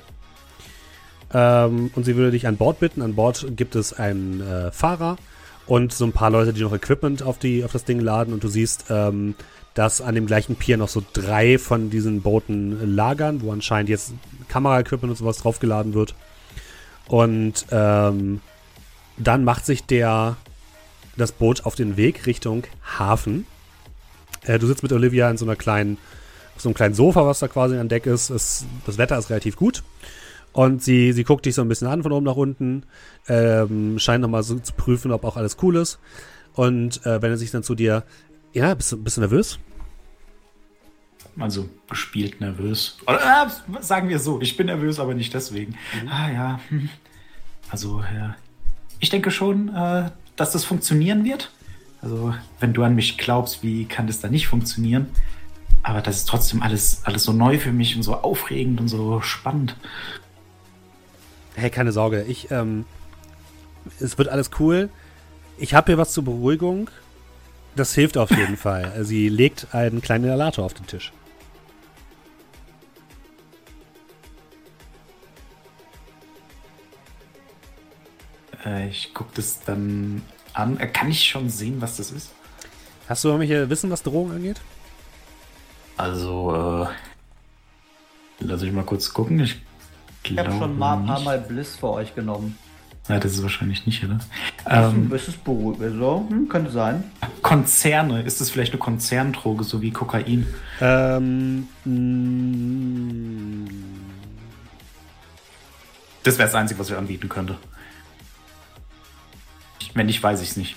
Ähm, 1.33 1.91
und 1.95 2.03
sie 2.03 2.15
würde 2.15 2.31
dich 2.31 2.47
an 2.47 2.57
Bord 2.57 2.79
bitten. 2.79 3.01
An 3.01 3.15
Bord 3.15 3.45
gibt 3.55 3.75
es 3.75 3.93
einen 3.93 4.41
äh, 4.41 4.71
Fahrer 4.71 5.17
und 5.65 5.93
so 5.93 6.05
ein 6.05 6.11
paar 6.11 6.29
Leute, 6.29 6.53
die 6.53 6.61
noch 6.61 6.73
Equipment 6.73 7.23
auf, 7.23 7.39
die, 7.39 7.63
auf 7.63 7.71
das 7.71 7.85
Ding 7.85 7.99
laden. 7.99 8.33
Und 8.33 8.43
du 8.43 8.47
siehst, 8.47 8.85
ähm, 8.89 9.35
dass 9.73 10.01
an 10.01 10.15
dem 10.15 10.27
gleichen 10.27 10.55
Pier 10.55 10.77
noch 10.77 10.89
so 10.89 11.03
drei 11.13 11.57
von 11.57 11.89
diesen 11.89 12.21
Booten 12.21 12.95
lagern, 12.95 13.41
wo 13.41 13.51
anscheinend 13.51 13.89
jetzt 13.89 14.13
Kameraequipment 14.47 15.11
und 15.11 15.17
sowas 15.17 15.37
draufgeladen 15.37 15.93
wird. 15.93 16.15
Und 17.07 17.65
ähm, 17.71 18.41
dann 19.17 19.43
macht 19.43 19.65
sich 19.65 19.83
der 19.85 20.37
das 21.17 21.31
Boot 21.31 21.65
auf 21.65 21.75
den 21.75 21.97
Weg 21.97 22.25
Richtung 22.25 22.63
Hafen. 22.97 23.45
Äh, 24.43 24.59
du 24.59 24.67
sitzt 24.67 24.83
mit 24.83 24.91
Olivia 24.91 25.29
in 25.29 25.37
so 25.37 25.45
einer 25.45 25.55
kleinen, 25.55 25.97
auf 26.55 26.61
so 26.61 26.69
einem 26.69 26.75
kleinen 26.75 26.95
Sofa, 26.95 27.25
was 27.25 27.39
da 27.39 27.47
quasi 27.47 27.77
an 27.77 27.89
Deck 27.89 28.05
ist. 28.05 28.29
Es, 28.29 28.65
das 28.85 28.97
Wetter 28.97 29.17
ist 29.17 29.29
relativ 29.29 29.55
gut. 29.55 29.83
Und 30.51 30.83
sie, 30.83 31.13
sie 31.13 31.23
guckt 31.23 31.45
dich 31.45 31.55
so 31.55 31.61
ein 31.63 31.67
bisschen 31.67 31.87
an 31.87 32.03
von 32.03 32.11
oben 32.11 32.25
nach 32.25 32.35
unten, 32.35 32.83
ähm, 33.27 33.97
scheint 33.97 34.21
nochmal 34.21 34.43
so 34.43 34.59
zu 34.59 34.73
prüfen, 34.73 35.11
ob 35.11 35.23
auch 35.23 35.35
alles 35.35 35.57
cool 35.63 35.77
ist. 35.77 35.99
Und 36.53 37.03
äh, 37.07 37.21
wendet 37.23 37.39
sich 37.39 37.49
dann 37.49 37.63
zu 37.63 37.73
dir, 37.73 38.03
ja, 38.53 38.73
bist 38.73 38.91
du, 38.91 38.97
bist 38.97 39.17
du 39.17 39.21
nervös? 39.21 39.59
Also 41.37 41.67
gespielt 41.89 42.39
nervös. 42.39 42.97
Oder 43.07 43.47
äh, 43.47 43.81
sagen 43.83 44.09
wir 44.09 44.19
so, 44.19 44.39
ich 44.41 44.55
bin 44.55 44.67
nervös, 44.67 44.99
aber 44.99 45.15
nicht 45.15 45.33
deswegen. 45.33 45.75
Ah 46.09 46.29
ja. 46.29 46.59
hm. 46.69 46.89
Also, 47.69 48.03
ja. 48.15 48.35
Ich 48.99 49.09
denke 49.09 49.31
schon, 49.31 49.69
äh, 49.75 50.11
dass 50.35 50.51
das 50.51 50.63
funktionieren 50.63 51.25
wird. 51.25 51.51
Also, 52.01 52.35
wenn 52.59 52.73
du 52.73 52.83
an 52.83 52.95
mich 52.95 53.17
glaubst, 53.17 53.63
wie 53.63 53.85
kann 53.85 54.07
das 54.07 54.19
dann 54.19 54.31
nicht 54.31 54.47
funktionieren? 54.47 55.07
Aber 55.81 56.01
das 56.01 56.17
ist 56.17 56.29
trotzdem 56.29 56.61
alles, 56.61 57.01
alles 57.03 57.23
so 57.23 57.33
neu 57.33 57.57
für 57.57 57.71
mich 57.71 57.95
und 57.95 58.03
so 58.03 58.15
aufregend 58.15 58.79
und 58.79 58.87
so 58.87 59.21
spannend. 59.21 59.75
Hey, 61.55 61.69
keine 61.69 61.91
Sorge, 61.91 62.23
ich, 62.23 62.51
ähm, 62.51 62.85
es 63.99 64.17
wird 64.17 64.29
alles 64.29 64.51
cool. 64.59 64.89
Ich 65.57 65.73
habe 65.73 65.87
hier 65.87 65.97
was 65.97 66.13
zur 66.13 66.23
Beruhigung. 66.23 66.89
Das 67.75 67.93
hilft 67.93 68.17
auf 68.17 68.29
jeden 68.31 68.57
Fall. 68.65 69.03
Sie 69.03 69.29
legt 69.29 69.73
einen 69.73 70.01
kleinen 70.01 70.25
Inhalator 70.25 70.65
auf 70.65 70.73
den 70.73 70.85
Tisch. 70.87 71.11
Äh, 78.65 78.89
ich 78.89 79.13
gucke 79.13 79.31
das 79.35 79.61
dann 79.63 80.21
an. 80.53 80.79
Äh, 80.79 80.87
kann 80.87 81.09
ich 81.09 81.23
schon 81.27 81.49
sehen, 81.49 81.81
was 81.81 81.97
das 81.97 82.11
ist? 82.11 82.31
Hast 83.09 83.23
du 83.23 83.29
irgendwelche 83.29 83.69
Wissen, 83.69 83.89
was 83.89 84.03
Drogen 84.03 84.31
angeht? 84.31 84.61
Also, 85.97 86.85
äh, 86.85 86.87
lass 88.39 88.61
ich 88.61 88.71
mal 88.71 88.85
kurz 88.85 89.13
gucken. 89.13 89.39
Ich, 89.41 89.61
Ich 90.23 90.37
habe 90.37 90.51
schon 90.51 90.77
mal 90.77 90.97
ein 90.97 91.05
paar. 91.05 91.19
Mal 91.19 91.39
Bliss 91.39 91.75
für 91.75 91.89
euch 91.89 92.15
genommen. 92.15 92.57
Ja, 93.09 93.19
das 93.19 93.33
ist 93.33 93.43
wahrscheinlich 93.43 93.85
nicht, 93.85 94.01
oder? 94.05 94.19
Ähm, 94.65 95.11
ist 95.11 95.27
es 95.27 95.35
beruhigend? 95.35 95.97
So, 95.99 96.25
hm, 96.29 96.47
könnte 96.47 96.71
sein. 96.71 97.03
Konzerne, 97.41 98.21
ist 98.21 98.39
das 98.39 98.49
vielleicht 98.49 98.71
eine 98.71 98.79
Konzerndroge, 98.79 99.65
so 99.65 99.81
wie 99.81 99.91
Kokain? 99.91 100.47
Ähm, 100.79 101.67
mm, 101.83 103.65
Das 106.23 106.37
wäre 106.37 106.47
das 106.47 106.55
Einzige, 106.55 106.79
was 106.79 106.89
ich 106.89 106.95
anbieten 106.95 107.27
könnte. 107.27 107.57
Wenn 109.93 110.05
nicht, 110.05 110.23
weiß 110.23 110.41
ich 110.41 110.51
es 110.51 110.57
nicht. 110.57 110.75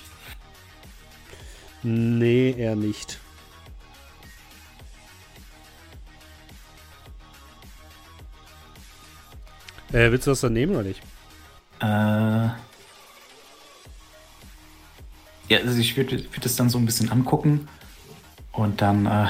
nee, 1.83 2.51
eher 2.57 2.75
nicht. 2.75 3.19
Äh, 9.93 10.11
willst 10.11 10.27
du 10.27 10.31
das 10.31 10.41
dann 10.41 10.53
nehmen 10.53 10.73
oder 10.75 10.83
nicht? 10.83 11.01
Äh, 11.81 12.49
ja, 15.49 15.59
also 15.63 15.79
ich 15.79 15.95
würde 15.95 16.17
würd 16.17 16.45
das 16.45 16.55
dann 16.55 16.69
so 16.69 16.77
ein 16.77 16.85
bisschen 16.85 17.11
angucken 17.11 17.67
und 18.51 18.81
dann, 18.81 19.05
äh, 19.05 19.27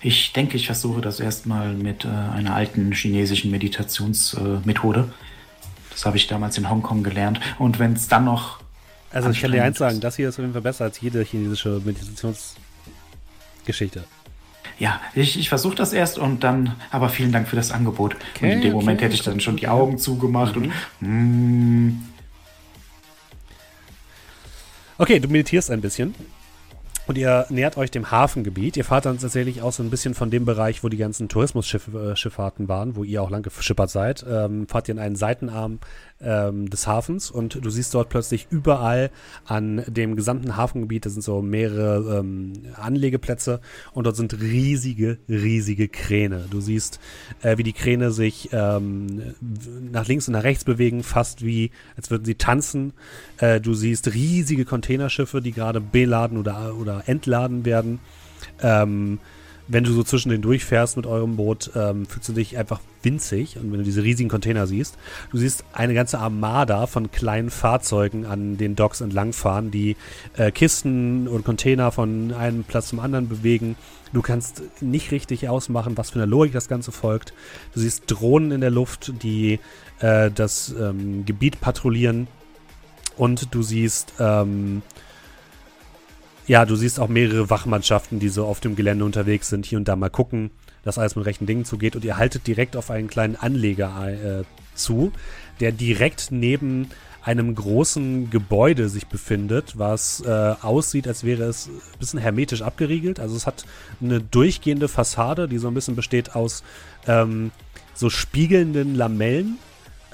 ich 0.00 0.32
denke, 0.32 0.56
ich 0.56 0.66
versuche 0.66 1.00
das 1.00 1.20
erstmal 1.20 1.74
mit 1.74 2.04
äh, 2.04 2.08
einer 2.08 2.54
alten 2.54 2.92
chinesischen 2.92 3.50
Meditationsmethode. 3.50 5.00
Äh, 5.00 5.90
das 5.90 6.06
habe 6.06 6.16
ich 6.16 6.28
damals 6.28 6.56
in 6.56 6.70
Hongkong 6.70 7.02
gelernt. 7.02 7.40
Und 7.58 7.78
wenn 7.78 7.92
es 7.94 8.08
dann 8.08 8.24
noch 8.24 8.60
Also 9.10 9.30
ich 9.30 9.40
kann 9.40 9.52
dir 9.52 9.64
eins 9.64 9.78
sagen, 9.78 10.00
das 10.00 10.16
hier 10.16 10.28
ist 10.28 10.36
auf 10.36 10.40
jeden 10.40 10.52
Fall 10.52 10.62
besser 10.62 10.84
als 10.84 11.00
jede 11.00 11.24
chinesische 11.24 11.80
Meditationsgeschichte. 11.84 14.04
Ja, 14.80 14.98
ich, 15.14 15.38
ich 15.38 15.50
versuche 15.50 15.76
das 15.76 15.92
erst 15.92 16.18
und 16.18 16.42
dann, 16.42 16.74
aber 16.90 17.10
vielen 17.10 17.32
Dank 17.32 17.46
für 17.46 17.54
das 17.54 17.70
Angebot. 17.70 18.16
Okay, 18.34 18.46
und 18.46 18.50
in 18.50 18.60
dem 18.62 18.74
okay, 18.74 18.80
Moment 18.80 19.02
hätte 19.02 19.14
ich 19.14 19.22
dann 19.22 19.38
schon 19.38 19.56
die. 19.56 19.68
Augen 19.68 19.98
zugemacht 19.98 20.56
und 20.56 20.72
mm, 21.00 22.02
Okay, 24.96 25.20
du 25.20 25.28
meditierst 25.28 25.70
ein 25.70 25.80
bisschen. 25.80 26.14
Und 27.06 27.18
ihr 27.18 27.46
nähert 27.48 27.76
euch 27.76 27.90
dem 27.90 28.10
Hafengebiet. 28.10 28.76
Ihr 28.76 28.84
fahrt 28.84 29.04
dann 29.06 29.18
tatsächlich 29.18 29.62
auch 29.62 29.72
so 29.72 29.82
ein 29.82 29.90
bisschen 29.90 30.14
von 30.14 30.30
dem 30.30 30.44
Bereich, 30.44 30.84
wo 30.84 30.88
die 30.88 30.96
ganzen 30.96 31.28
Tourismusschifffahrten 31.28 32.68
waren, 32.68 32.96
wo 32.96 33.04
ihr 33.04 33.22
auch 33.22 33.30
lang 33.30 33.42
geschippert 33.42 33.90
seid. 33.90 34.24
Ähm, 34.28 34.68
fahrt 34.68 34.88
ihr 34.88 34.92
in 34.92 35.00
einen 35.00 35.16
Seitenarm 35.16 35.78
ähm, 36.22 36.68
des 36.68 36.86
Hafens 36.86 37.30
und 37.30 37.64
du 37.64 37.70
siehst 37.70 37.94
dort 37.94 38.08
plötzlich 38.08 38.46
überall 38.50 39.10
an 39.46 39.82
dem 39.86 40.16
gesamten 40.16 40.56
Hafengebiet, 40.56 41.06
da 41.06 41.10
sind 41.10 41.22
so 41.22 41.42
mehrere 41.42 42.18
ähm, 42.18 42.52
Anlegeplätze 42.74 43.60
und 43.92 44.04
dort 44.04 44.16
sind 44.16 44.40
riesige, 44.40 45.18
riesige 45.28 45.88
Kräne. 45.88 46.46
Du 46.50 46.60
siehst, 46.60 47.00
äh, 47.42 47.58
wie 47.58 47.62
die 47.62 47.72
Kräne 47.72 48.10
sich 48.10 48.50
ähm, 48.52 49.34
nach 49.92 50.06
links 50.06 50.28
und 50.28 50.32
nach 50.32 50.44
rechts 50.44 50.64
bewegen, 50.64 51.02
fast 51.02 51.44
wie, 51.44 51.70
als 51.96 52.10
würden 52.10 52.24
sie 52.24 52.34
tanzen. 52.34 52.92
Äh, 53.38 53.60
du 53.60 53.74
siehst 53.74 54.12
riesige 54.14 54.64
Containerschiffe, 54.64 55.40
die 55.40 55.52
gerade 55.52 55.80
beladen 55.80 56.38
oder, 56.38 56.74
oder 56.76 57.04
entladen 57.06 57.64
werden. 57.64 58.00
Ähm, 58.62 59.18
wenn 59.70 59.84
du 59.84 59.92
so 59.92 60.02
zwischen 60.02 60.30
den 60.30 60.42
durchfährst 60.42 60.96
mit 60.96 61.06
eurem 61.06 61.36
Boot, 61.36 61.70
ähm, 61.76 62.04
fühlst 62.06 62.28
du 62.28 62.32
dich 62.32 62.58
einfach 62.58 62.80
winzig. 63.02 63.56
Und 63.56 63.70
wenn 63.70 63.78
du 63.78 63.84
diese 63.84 64.02
riesigen 64.02 64.28
Container 64.28 64.66
siehst, 64.66 64.98
du 65.30 65.38
siehst 65.38 65.64
eine 65.72 65.94
ganze 65.94 66.18
Armada 66.18 66.86
von 66.86 67.12
kleinen 67.12 67.50
Fahrzeugen 67.50 68.26
an 68.26 68.56
den 68.56 68.74
Docks 68.74 69.00
entlangfahren, 69.00 69.70
die 69.70 69.96
äh, 70.36 70.50
Kisten 70.50 71.28
und 71.28 71.44
Container 71.44 71.92
von 71.92 72.32
einem 72.32 72.64
Platz 72.64 72.88
zum 72.88 72.98
anderen 72.98 73.28
bewegen. 73.28 73.76
Du 74.12 74.22
kannst 74.22 74.62
nicht 74.80 75.12
richtig 75.12 75.48
ausmachen, 75.48 75.96
was 75.96 76.10
für 76.10 76.18
eine 76.18 76.26
Logik 76.26 76.52
das 76.52 76.66
Ganze 76.66 76.90
folgt. 76.90 77.32
Du 77.72 77.80
siehst 77.80 78.04
Drohnen 78.08 78.50
in 78.50 78.60
der 78.60 78.70
Luft, 78.70 79.12
die 79.22 79.60
äh, 80.00 80.32
das 80.32 80.74
ähm, 80.78 81.24
Gebiet 81.26 81.60
patrouillieren. 81.60 82.26
Und 83.16 83.54
du 83.54 83.62
siehst 83.62 84.14
ähm, 84.18 84.82
ja, 86.50 86.64
du 86.66 86.74
siehst 86.74 86.98
auch 86.98 87.06
mehrere 87.06 87.48
Wachmannschaften, 87.48 88.18
die 88.18 88.28
so 88.28 88.44
auf 88.44 88.58
dem 88.58 88.74
Gelände 88.74 89.04
unterwegs 89.04 89.48
sind, 89.48 89.66
hier 89.66 89.78
und 89.78 89.86
da 89.86 89.94
mal 89.94 90.10
gucken, 90.10 90.50
dass 90.82 90.98
alles 90.98 91.14
mit 91.14 91.24
rechten 91.24 91.46
Dingen 91.46 91.64
zugeht. 91.64 91.94
Und 91.94 92.04
ihr 92.04 92.16
haltet 92.16 92.48
direkt 92.48 92.76
auf 92.76 92.90
einen 92.90 93.06
kleinen 93.06 93.36
Anleger 93.36 94.08
äh, 94.08 94.42
zu, 94.74 95.12
der 95.60 95.70
direkt 95.70 96.32
neben 96.32 96.88
einem 97.22 97.54
großen 97.54 98.30
Gebäude 98.30 98.88
sich 98.88 99.06
befindet, 99.06 99.78
was 99.78 100.24
äh, 100.26 100.54
aussieht, 100.60 101.06
als 101.06 101.22
wäre 101.22 101.44
es 101.44 101.68
ein 101.68 101.98
bisschen 102.00 102.18
hermetisch 102.18 102.62
abgeriegelt. 102.62 103.20
Also 103.20 103.36
es 103.36 103.46
hat 103.46 103.64
eine 104.00 104.20
durchgehende 104.20 104.88
Fassade, 104.88 105.46
die 105.46 105.58
so 105.58 105.68
ein 105.68 105.74
bisschen 105.74 105.94
besteht 105.94 106.34
aus 106.34 106.64
ähm, 107.06 107.52
so 107.94 108.10
spiegelnden 108.10 108.96
Lamellen, 108.96 109.58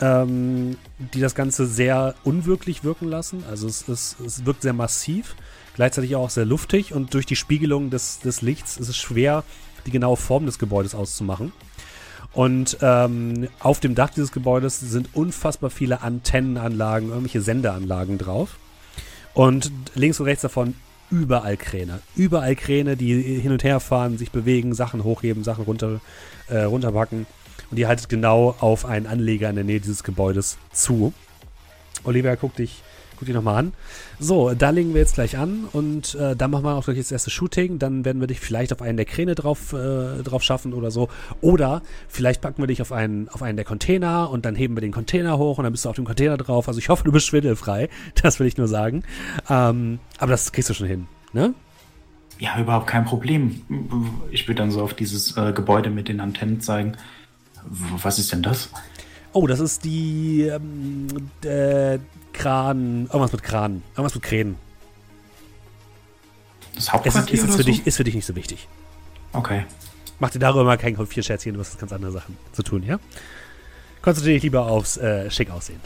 ähm, 0.01 0.77
die 1.15 1.21
das 1.21 1.35
Ganze 1.35 1.67
sehr 1.67 2.15
unwirklich 2.25 2.85
wirken 2.85 3.09
lassen. 3.09 3.45
Also 3.51 3.67
es, 3.67 3.89
es, 3.89 4.17
es 4.25 4.45
wirkt 4.45 4.63
sehr 4.63 4.73
massiv 4.73 5.37
gleichzeitig 5.77 6.17
auch 6.17 6.31
sehr 6.31 6.47
luftig 6.47 6.93
und 6.93 7.15
durch 7.15 7.27
die 7.27 7.37
Spiegelung 7.37 7.91
des, 7.91 8.19
des 8.19 8.43
Lichts 8.43 8.79
ist 8.79 8.89
es 8.89 8.97
schwer, 8.97 9.45
die 9.85 9.91
genaue 9.91 10.17
Form 10.17 10.47
des 10.47 10.59
Gebäudes 10.59 10.95
auszumachen. 10.95 11.53
Und 12.33 12.79
ähm, 12.81 13.49
auf 13.61 13.79
dem 13.81 13.95
Dach 13.95 14.11
dieses 14.11 14.33
Gebäudes 14.33 14.81
sind 14.81 15.11
unfassbar 15.15 15.71
viele 15.71 16.03
Antennenanlagen, 16.03 17.11
irgendwelche 17.11 17.41
Sendeanlagen 17.41 18.19
drauf. 18.19 18.59
Und 19.33 19.71
links 19.95 20.19
und 20.19 20.27
rechts 20.27 20.43
davon 20.43 20.75
überall 21.11 21.57
Kräne. 21.57 22.01
Überall 22.15 22.57
Kräne, 22.57 22.97
die 22.97 23.39
hin 23.39 23.53
und 23.53 23.63
her 23.63 23.81
fahren, 23.81 24.19
sich 24.19 24.31
bewegen, 24.31 24.75
Sachen 24.75 25.05
hochheben, 25.05 25.45
Sachen 25.45 25.65
runter, 25.65 26.01
äh, 26.49 26.63
runterpacken. 26.63 27.27
Und 27.71 27.79
ihr 27.79 27.89
haltet 27.89 28.09
genau 28.09 28.55
auf 28.61 28.85
einen 28.85 29.07
Anleger 29.07 29.51
in 29.51 29.57
der 29.57 29.65
Nähe 29.65 29.81
dieses 29.81 30.05
Gebäudes 30.05 30.59
zu. 30.73 31.13
Olivia 32.05 32.35
guckt 32.37 32.59
dich 32.59 32.83
Guck 33.17 33.27
dir 33.27 33.35
nochmal 33.35 33.57
an. 33.57 33.73
So, 34.19 34.53
da 34.53 34.71
legen 34.71 34.93
wir 34.93 35.01
jetzt 35.01 35.15
gleich 35.15 35.39
an 35.39 35.65
und 35.73 36.15
äh, 36.17 36.37
dann 36.37 36.51
machen 36.51 36.65
wir 36.65 36.75
auch 36.75 36.85
gleich 36.85 36.99
das 36.99 37.11
erste 37.11 37.31
Shooting. 37.31 37.79
Dann 37.79 38.05
werden 38.05 38.21
wir 38.21 38.27
dich 38.27 38.41
vielleicht 38.41 38.73
auf 38.73 38.83
einen 38.83 38.97
der 38.97 39.07
Kräne 39.07 39.35
drauf, 39.35 39.73
äh, 39.73 40.23
drauf 40.23 40.43
schaffen 40.43 40.75
oder 40.75 40.91
so. 40.91 41.09
Oder 41.41 41.83
vielleicht 42.09 42.43
packen 42.43 42.63
wir 42.63 42.67
dich 42.67 42.83
auf 42.83 42.93
einen, 42.93 43.29
auf 43.31 43.43
einen 43.43 43.57
der 43.57 43.65
Container 43.65 44.31
und 44.31 44.45
dann 44.45 44.55
heben 44.55 44.77
wir 44.77 44.83
den 44.83 44.93
Container 44.93 45.39
hoch 45.39 45.57
und 45.57 45.65
dann 45.65 45.73
bist 45.73 45.87
du 45.87 45.89
auf 45.89 45.97
dem 45.97 46.05
Container 46.05 46.37
drauf. 46.37 46.69
Also 46.69 46.79
ich 46.79 46.89
hoffe, 46.91 47.05
du 47.05 47.13
bist 47.13 47.27
schwindelfrei. 47.27 47.89
Das 48.23 48.39
will 48.39 48.47
ich 48.47 48.59
nur 48.59 48.69
sagen. 48.69 49.03
Ähm, 49.49 49.99
aber 50.19 50.33
das 50.33 50.53
kriegst 50.53 50.69
du 50.69 50.75
schon 50.75 50.87
hin, 50.87 51.07
ne? 51.33 51.55
Ja, 52.39 52.61
überhaupt 52.61 52.87
kein 52.87 53.07
Problem. 53.07 53.63
Ich 54.31 54.47
würde 54.47 54.59
dann 54.59 54.71
so 54.71 54.83
auf 54.83 54.93
dieses 54.93 55.39
äh, 55.39 55.55
Gebäude 55.55 55.89
mit 55.89 56.09
den 56.09 56.21
Antennen 56.21 56.61
zeigen. 56.61 56.93
Was 57.69 58.19
ist 58.19 58.33
denn 58.33 58.43
das? 58.43 58.71
Oh, 59.33 59.47
das 59.47 59.61
ist 59.61 59.85
die 59.85 60.43
ähm, 60.43 61.09
äh, 61.45 61.99
Kran, 62.33 63.07
irgendwas 63.07 63.33
mit 63.33 63.43
Kran, 63.43 63.83
irgendwas 63.93 64.15
mit 64.15 64.23
Kränen. 64.23 64.57
Das 66.75 66.93
Hauptquartier 66.93 67.35
ist, 67.35 67.41
ist, 67.41 67.45
oder 67.45 67.53
für 67.53 67.63
so? 67.63 67.71
dich, 67.71 67.87
ist 67.87 67.97
für 67.97 68.05
dich 68.05 68.15
nicht 68.15 68.27
so 68.27 68.35
wichtig. 68.37 68.69
Okay. 69.33 69.65
Mach 70.19 70.31
dir 70.31 70.39
darüber 70.39 70.65
mal 70.65 70.79
kein 70.79 70.97
Kopfierscherzchen, 70.97 71.55
du 71.55 71.61
hast 71.61 71.79
ganz 71.79 71.93
andere 71.93 72.13
Sachen 72.13 72.37
zu 72.53 72.63
tun, 72.63 72.83
ja? 72.83 72.99
Konzentriere 74.03 74.37
dich 74.37 74.45
lieber 74.45 74.67
aufs 74.67 74.97
äh, 74.97 75.31
schick 75.31 75.51
aussehen. 75.51 75.81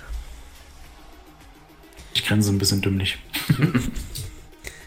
Ich 2.14 2.26
grinse 2.26 2.52
ein 2.52 2.58
bisschen 2.58 2.80
dümmlich. 2.82 3.18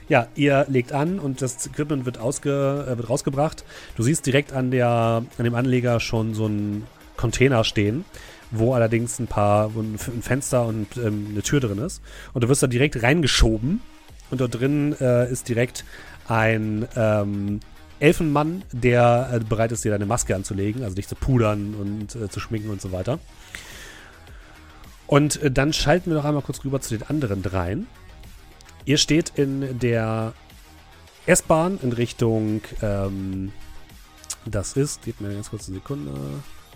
Ja, 0.10 0.28
ihr 0.36 0.66
legt 0.68 0.92
an 0.92 1.20
und 1.20 1.42
das 1.42 1.66
Equipment 1.66 2.06
wird, 2.06 2.18
ausge, 2.18 2.86
äh, 2.90 2.98
wird 2.98 3.10
rausgebracht. 3.10 3.64
Du 3.96 4.04
siehst 4.04 4.26
direkt 4.26 4.54
an, 4.54 4.72
der, 4.72 5.24
an 5.38 5.44
dem 5.44 5.56
Anleger 5.56 6.00
schon 6.00 6.34
so 6.34 6.46
einen 6.46 6.86
Container 7.16 7.64
stehen, 7.64 8.06
wo 8.52 8.74
allerdings 8.74 9.20
ein 9.20 9.28
paar, 9.28 9.72
ein 9.76 9.98
Fenster 9.98 10.66
und 10.66 10.98
ähm, 10.98 11.28
eine 11.32 11.42
Tür 11.42 11.60
drin 11.60 11.78
ist. 11.78 12.02
Und 12.34 12.44
du 12.44 12.50
wirst 12.50 12.64
da 12.64 12.68
direkt 12.68 13.02
reingeschoben 13.02 13.82
und 14.30 14.42
dort 14.42 14.60
drin 14.60 14.96
äh, 15.00 15.32
ist 15.32 15.48
direkt 15.48 15.86
ein 16.28 16.88
ähm, 16.96 17.60
Elfenmann, 18.00 18.64
der 18.72 19.30
äh, 19.32 19.40
bereit 19.40 19.72
ist, 19.72 19.86
dir 19.86 19.92
deine 19.92 20.06
Maske 20.06 20.36
anzulegen, 20.36 20.84
also 20.84 20.96
dich 20.96 21.08
zu 21.08 21.16
pudern 21.16 21.76
und 21.76 22.16
äh, 22.16 22.30
zu 22.30 22.40
schminken 22.40 22.70
und 22.70 22.82
so 22.82 22.92
weiter. 22.92 23.20
Und 25.08 25.42
äh, 25.42 25.52
dann 25.52 25.74
schalten 25.74 26.10
wir 26.10 26.18
noch 26.18 26.26
einmal 26.26 26.42
kurz 26.42 26.64
rüber 26.66 26.82
zu 26.82 26.98
den 26.98 27.08
anderen 27.08 27.42
dreien. 27.42 27.88
Ihr 28.86 28.98
steht 28.98 29.32
in 29.36 29.80
der 29.80 30.34
S-Bahn 31.26 31.80
in 31.82 31.94
Richtung, 31.94 32.62
ähm, 32.82 33.53
das 34.45 34.74
ist, 34.74 35.03
gebt 35.03 35.22
mir 35.22 35.34
ganz 35.34 35.50
kurz 35.50 35.68
eine 35.68 35.78
Sekunde, 35.78 36.12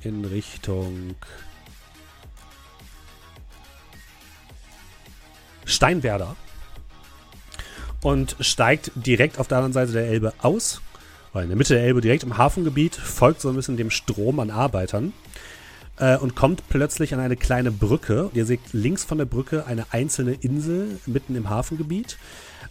in 0.04 0.24
Richtung 0.24 1.16
Steinwerder 5.66 6.38
und 8.02 8.38
steigt 8.40 8.92
direkt 8.96 9.38
auf 9.38 9.50
der 9.50 9.58
anderen 9.58 9.74
Seite 9.74 9.92
der 9.92 10.08
Elbe 10.08 10.34
aus, 10.40 10.82
oder 11.34 11.44
in 11.44 11.50
der 11.50 11.58
Mitte 11.58 11.74
der 11.74 11.84
Elbe 11.84 12.00
direkt 12.00 12.24
im 12.24 12.38
Hafengebiet, 12.38 12.96
folgt 12.96 13.42
so 13.42 13.50
ein 13.50 13.56
bisschen 13.56 13.76
dem 13.76 13.92
Strom 13.92 14.40
an 14.40 14.50
Arbeitern 14.50 15.12
äh, 15.98 16.18
und 16.18 16.36
kommt 16.36 16.64
plötzlich 16.70 17.14
an 17.14 17.20
eine 17.20 17.36
kleine 17.36 17.72
Brücke. 17.72 18.30
Ihr 18.34 18.46
seht 18.46 18.62
links 18.74 19.04
von 19.04 19.18
der 19.18 19.26
Brücke 19.26 19.66
eine 19.66 19.86
einzelne 19.92 20.34
Insel 20.34 21.00
mitten 21.06 21.36
im 21.36 21.50
Hafengebiet. 21.50 22.18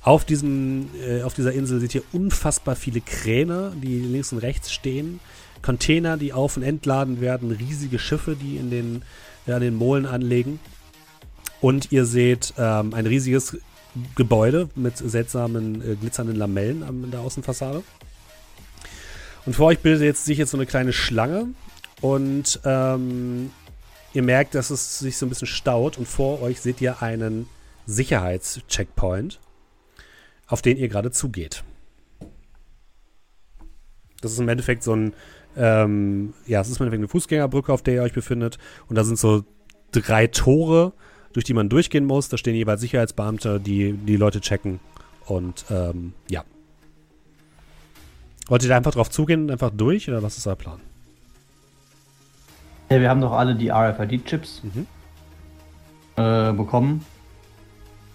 Auf, 0.03 0.25
diesem, 0.25 0.89
äh, 1.05 1.23
auf 1.23 1.35
dieser 1.35 1.53
Insel 1.53 1.81
seht 1.81 1.95
ihr 1.95 2.03
unfassbar 2.13 2.77
viele 2.77 3.01
Kräne, 3.01 3.73
die 3.83 3.99
links 3.99 4.33
und 4.33 4.39
rechts 4.39 4.73
stehen. 4.73 5.21
Container, 5.63 6.17
die 6.17 6.33
auf- 6.33 6.57
und 6.57 6.63
entladen 6.63 7.21
werden. 7.21 7.51
Riesige 7.51 7.99
Schiffe, 7.99 8.37
die 8.37 8.57
in 8.57 8.71
den, 8.71 9.03
ja, 9.47 9.57
an 9.57 9.63
den 9.63 9.75
Molen 9.75 10.07
anlegen. 10.07 10.61
Und 11.61 11.91
ihr 11.91 12.05
seht 12.05 12.55
ähm, 12.57 12.95
ein 12.95 13.07
riesiges 13.07 13.57
Gebäude 14.15 14.69
mit 14.77 14.99
seltsamen 14.99 15.83
äh, 15.83 15.97
glitzernden 15.97 16.37
Lamellen 16.37 16.83
an 16.83 17.11
der 17.11 17.21
Außenfassade. 17.21 17.83
Und 19.47 19.57
vor 19.57 19.67
euch 19.67 19.79
bildet 19.79 20.03
jetzt, 20.03 20.25
sich 20.25 20.39
jetzt 20.39 20.51
so 20.51 20.57
eine 20.57 20.67
kleine 20.67 20.93
Schlange. 20.93 21.49
Und 22.01 22.61
ähm, 22.65 23.51
ihr 24.13 24.23
merkt, 24.23 24.55
dass 24.55 24.71
es 24.71 24.99
sich 24.99 25.17
so 25.17 25.27
ein 25.27 25.29
bisschen 25.29 25.47
staut. 25.47 25.99
Und 25.99 26.07
vor 26.07 26.43
euch 26.43 26.61
seht 26.61 26.81
ihr 26.81 27.03
einen 27.03 27.49
Sicherheitscheckpoint, 27.87 29.41
auf 30.47 30.63
den 30.63 30.77
ihr 30.77 30.89
gerade 30.89 31.11
zugeht. 31.11 31.65
Das 34.21 34.33
ist 34.33 34.39
im 34.39 34.49
Endeffekt 34.49 34.83
so 34.83 34.95
ein, 34.95 35.15
ähm, 35.57 36.35
ja, 36.47 36.61
es 36.61 36.69
ist 36.69 36.79
im 36.79 36.85
Endeffekt 36.85 37.01
eine 37.01 37.09
Fußgängerbrücke, 37.09 37.73
auf 37.73 37.83
der 37.83 37.95
ihr 37.95 38.03
euch 38.03 38.13
befindet. 38.13 38.59
Und 38.89 38.97
da 38.97 39.05
sind 39.05 39.19
so 39.19 39.45
drei 39.93 40.27
Tore, 40.27 40.93
durch 41.33 41.45
die 41.45 41.55
man 41.55 41.69
durchgehen 41.69 42.05
muss. 42.05 42.29
Da 42.29 42.37
stehen 42.37 42.55
jeweils 42.55 42.81
Sicherheitsbeamte, 42.81 43.61
die 43.61 43.93
die 43.93 44.17
Leute 44.17 44.41
checken. 44.41 44.81
Und 45.27 45.67
ähm, 45.71 46.15
ja. 46.29 46.45
Wollt 48.49 48.63
ihr 48.63 48.69
da 48.69 48.77
einfach 48.77 48.93
drauf 48.93 49.11
zugehen 49.11 49.45
und 49.45 49.51
einfach 49.51 49.71
durch? 49.71 50.09
Oder 50.09 50.23
was 50.23 50.39
ist 50.39 50.47
euer 50.47 50.57
Plan? 50.57 50.81
Ja, 52.89 53.01
wir 53.01 53.09
haben 53.11 53.21
doch 53.21 53.33
alle 53.33 53.55
die 53.55 53.71
RFID-Chips 53.71 54.63
Mhm. 54.65 54.87
äh, 56.17 56.53
bekommen. 56.53 57.05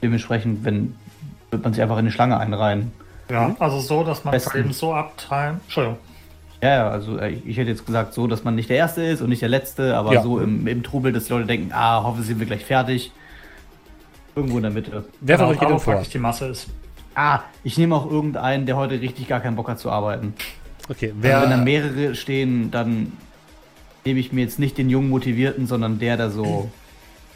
Dementsprechend, 0.01 0.64
wenn 0.66 0.95
wird 1.51 1.64
man 1.64 1.74
sich 1.74 1.82
einfach 1.83 1.95
in 1.98 2.00
eine 2.06 2.11
Schlange 2.11 2.38
einreihen. 2.40 2.91
Ja, 3.30 3.53
also 3.59 3.80
so, 3.82 4.03
dass 4.06 4.24
man 4.24 4.33
es 4.33 4.53
eben 4.56 4.72
so 4.72 4.93
abteilen. 4.93 5.59
Entschuldigung. 5.66 5.98
Ja, 6.64 6.69
ja, 6.69 6.90
also 6.90 7.17
äh, 7.17 7.32
ich, 7.32 7.45
ich 7.45 7.58
hätte 7.58 7.69
jetzt 7.72 7.85
gesagt, 7.85 8.14
so, 8.14 8.27
dass 8.27 8.43
man 8.43 8.56
nicht 8.56 8.69
der 8.69 8.77
Erste 8.77 9.01
ist 9.03 9.22
und 9.22 9.30
nicht 9.30 9.41
der 9.41 9.50
Letzte, 9.50 9.98
aber 9.98 10.14
Ja. 10.14 10.22
so 10.24 10.40
im, 10.40 10.66
im 10.67 10.83
Trubel, 10.83 11.11
dass 11.11 11.25
die 11.25 11.33
Leute 11.33 11.48
denken, 11.48 11.72
ah, 11.74 12.03
hoffe, 12.03 12.22
sind 12.24 12.40
wir 12.40 12.45
gleich 12.48 12.64
fertig. 12.66 13.11
Irgendwo 14.35 14.58
in 14.58 14.64
der 14.64 14.72
Mitte. 14.72 15.03
Wer 15.19 15.38
von 15.38 15.48
Genau, 15.50 15.51
euch 15.51 15.69
geht 15.74 15.82
vor? 15.82 16.01
die 16.14 16.17
Masse 16.19 16.48
ist. 16.48 16.67
Ah, 17.16 17.40
ich 17.64 17.77
nehme 17.77 17.95
auch 17.95 18.09
irgendeinen, 18.09 18.66
der 18.66 18.77
heute 18.77 19.01
richtig 19.01 19.27
gar 19.27 19.41
keinen 19.41 19.56
Bock 19.58 19.67
hat 19.67 19.80
zu 19.80 19.91
arbeiten. 19.91 20.33
Okay, 20.90 21.14
Wer, 21.19 21.41
wenn 21.41 21.50
da 21.50 21.56
wer. 21.58 21.64
mehrere 21.64 22.16
stehen, 22.16 22.72
dann 22.72 23.11
nehme 24.05 24.19
ich 24.19 24.31
mir 24.31 24.41
jetzt 24.41 24.59
nicht 24.59 24.77
den 24.77 24.89
jungen 24.89 25.09
Motivierten, 25.09 25.67
sondern 25.67 25.99
der, 25.99 26.17
der 26.17 26.30
so 26.31 26.69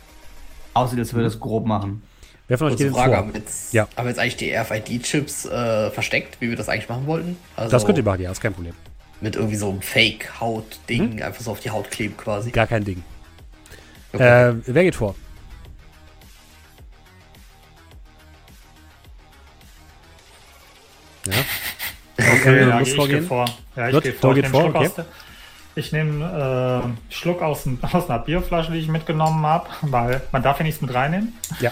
aussieht, 0.73 0.99
als 0.99 1.13
würde 1.13 1.27
es 1.27 1.39
grob 1.39 1.65
machen. 1.65 2.01
Wer 2.47 2.57
von 2.59 2.67
euch 2.67 2.77
geht 2.77 2.91
Frage, 2.91 3.09
vor? 3.11 3.17
haben 3.17 3.33
wir 3.33 3.39
jetzt, 3.39 3.73
Ja. 3.73 3.87
haben 3.95 4.05
wir 4.05 4.09
jetzt 4.09 4.19
eigentlich 4.19 4.35
die 4.37 4.51
RFID-Chips 4.55 5.45
äh, 5.45 5.89
versteckt, 5.89 6.37
wie 6.41 6.49
wir 6.49 6.55
das 6.55 6.69
eigentlich 6.69 6.89
machen 6.89 7.07
wollten? 7.07 7.37
Also 7.55 7.71
Das 7.71 7.85
könnt 7.85 7.97
ihr 7.97 8.03
machen, 8.03 8.21
ja, 8.21 8.31
ist 8.31 8.39
kein 8.41 8.53
Problem. 8.53 8.73
Mit 9.21 9.35
irgendwie 9.35 9.55
so 9.55 9.69
einem 9.69 9.81
Fake-Haut-Ding 9.81 11.13
Hm? 11.13 11.23
einfach 11.23 11.41
so 11.41 11.51
auf 11.51 11.59
die 11.59 11.71
Haut 11.71 11.89
kleben 11.89 12.15
quasi. 12.17 12.51
Gar 12.51 12.67
kein 12.67 12.83
Ding. 12.83 13.03
Okay. 14.13 14.49
Äh, 14.49 14.55
wer 14.67 14.83
geht 14.83 14.95
vor? 14.95 15.15
Ja. 21.27 21.33
Okay, 22.17 22.59
du 22.63 22.69
ja, 22.69 22.79
musst 22.79 22.91
ich 22.91 22.95
vorgehen? 22.95 23.19
gehe 23.19 23.27
vor. 23.27 23.45
Ja, 23.75 23.87
ich 23.89 23.93
Gut, 23.95 24.07
vor. 24.15 24.35
Ich 24.35 24.41
geht 24.43 24.51
vor, 24.51 24.65
okay. 24.75 24.89
Ich 25.75 25.91
nehme 25.91 26.23
äh, 26.25 26.83
einen 26.85 26.97
Schluck 27.09 27.41
aus, 27.41 27.67
aus 27.91 28.09
einer 28.09 28.19
Bierflasche, 28.19 28.71
die 28.71 28.79
ich 28.79 28.87
mitgenommen 28.87 29.45
habe, 29.45 29.67
weil 29.81 30.21
man 30.31 30.41
darf 30.43 30.57
ja 30.59 30.63
nichts 30.63 30.81
mit 30.81 30.93
reinnehmen. 30.93 31.33
Ja. 31.59 31.71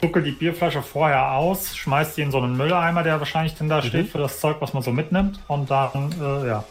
Duckel 0.00 0.22
die 0.22 0.32
Bierflasche 0.32 0.82
vorher 0.82 1.32
aus, 1.32 1.76
schmeiß 1.76 2.16
die 2.16 2.22
in 2.22 2.32
so 2.32 2.38
einen 2.38 2.56
Mülleimer, 2.56 3.02
der 3.04 3.20
wahrscheinlich 3.20 3.54
dann 3.54 3.68
da 3.68 3.78
Mhm. 3.80 3.86
steht 3.86 4.08
für 4.08 4.18
das 4.18 4.40
Zeug, 4.40 4.56
was 4.60 4.72
man 4.72 4.82
so 4.82 4.90
mitnimmt. 4.90 5.38
Und 5.46 5.70
dann, 5.70 6.12
äh, 6.20 6.48
ja. 6.48 6.64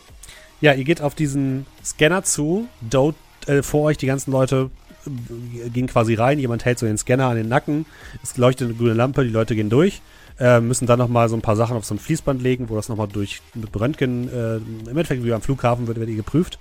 Ja, 0.60 0.74
ihr 0.74 0.84
geht 0.84 1.02
auf 1.02 1.16
diesen 1.16 1.66
Scanner 1.84 2.24
zu. 2.24 2.68
Dort 2.82 3.16
äh, 3.48 3.64
vor 3.64 3.84
euch 3.84 3.98
die 3.98 4.06
ganzen 4.06 4.32
Leute 4.32 4.70
äh, 5.08 5.70
gehen 5.70 5.88
quasi 5.88 6.14
rein. 6.14 6.40
Jemand 6.40 6.66
hält 6.66 6.78
so 6.78 6.86
den 6.86 6.98
Scanner 6.98 7.28
an 7.28 7.38
den 7.38 7.48
Nacken. 7.48 7.86
Es 8.22 8.36
leuchtet 8.38 8.68
eine 8.68 8.78
grüne 8.78 8.94
Lampe. 8.94 9.24
Die 9.24 9.30
Leute 9.32 9.56
gehen 9.56 9.70
durch. 9.70 10.02
Äh, 10.42 10.60
müssen 10.60 10.88
dann 10.88 10.98
nochmal 10.98 11.30
so 11.30 11.36
ein 11.36 11.44
paar 11.44 11.56
Sachen 11.56 11.78
auf 11.78 11.86
so 11.86 11.94
ein 11.94 12.00
Fließband 12.00 12.42
legen, 12.42 12.70
wo 12.70 12.76
das 12.76 12.90
nochmal 12.90 13.08
durch 13.08 13.44
mit 13.54 13.80
Röntgen, 13.80 14.28
äh, 14.28 14.56
im 14.56 14.88
Endeffekt 14.88 15.24
wie 15.24 15.32
am 15.34 15.42
Flughafen 15.44 15.86
wird, 15.86 16.00
wird 16.00 16.10
ihr 16.10 16.16
geprüft. 16.16 16.58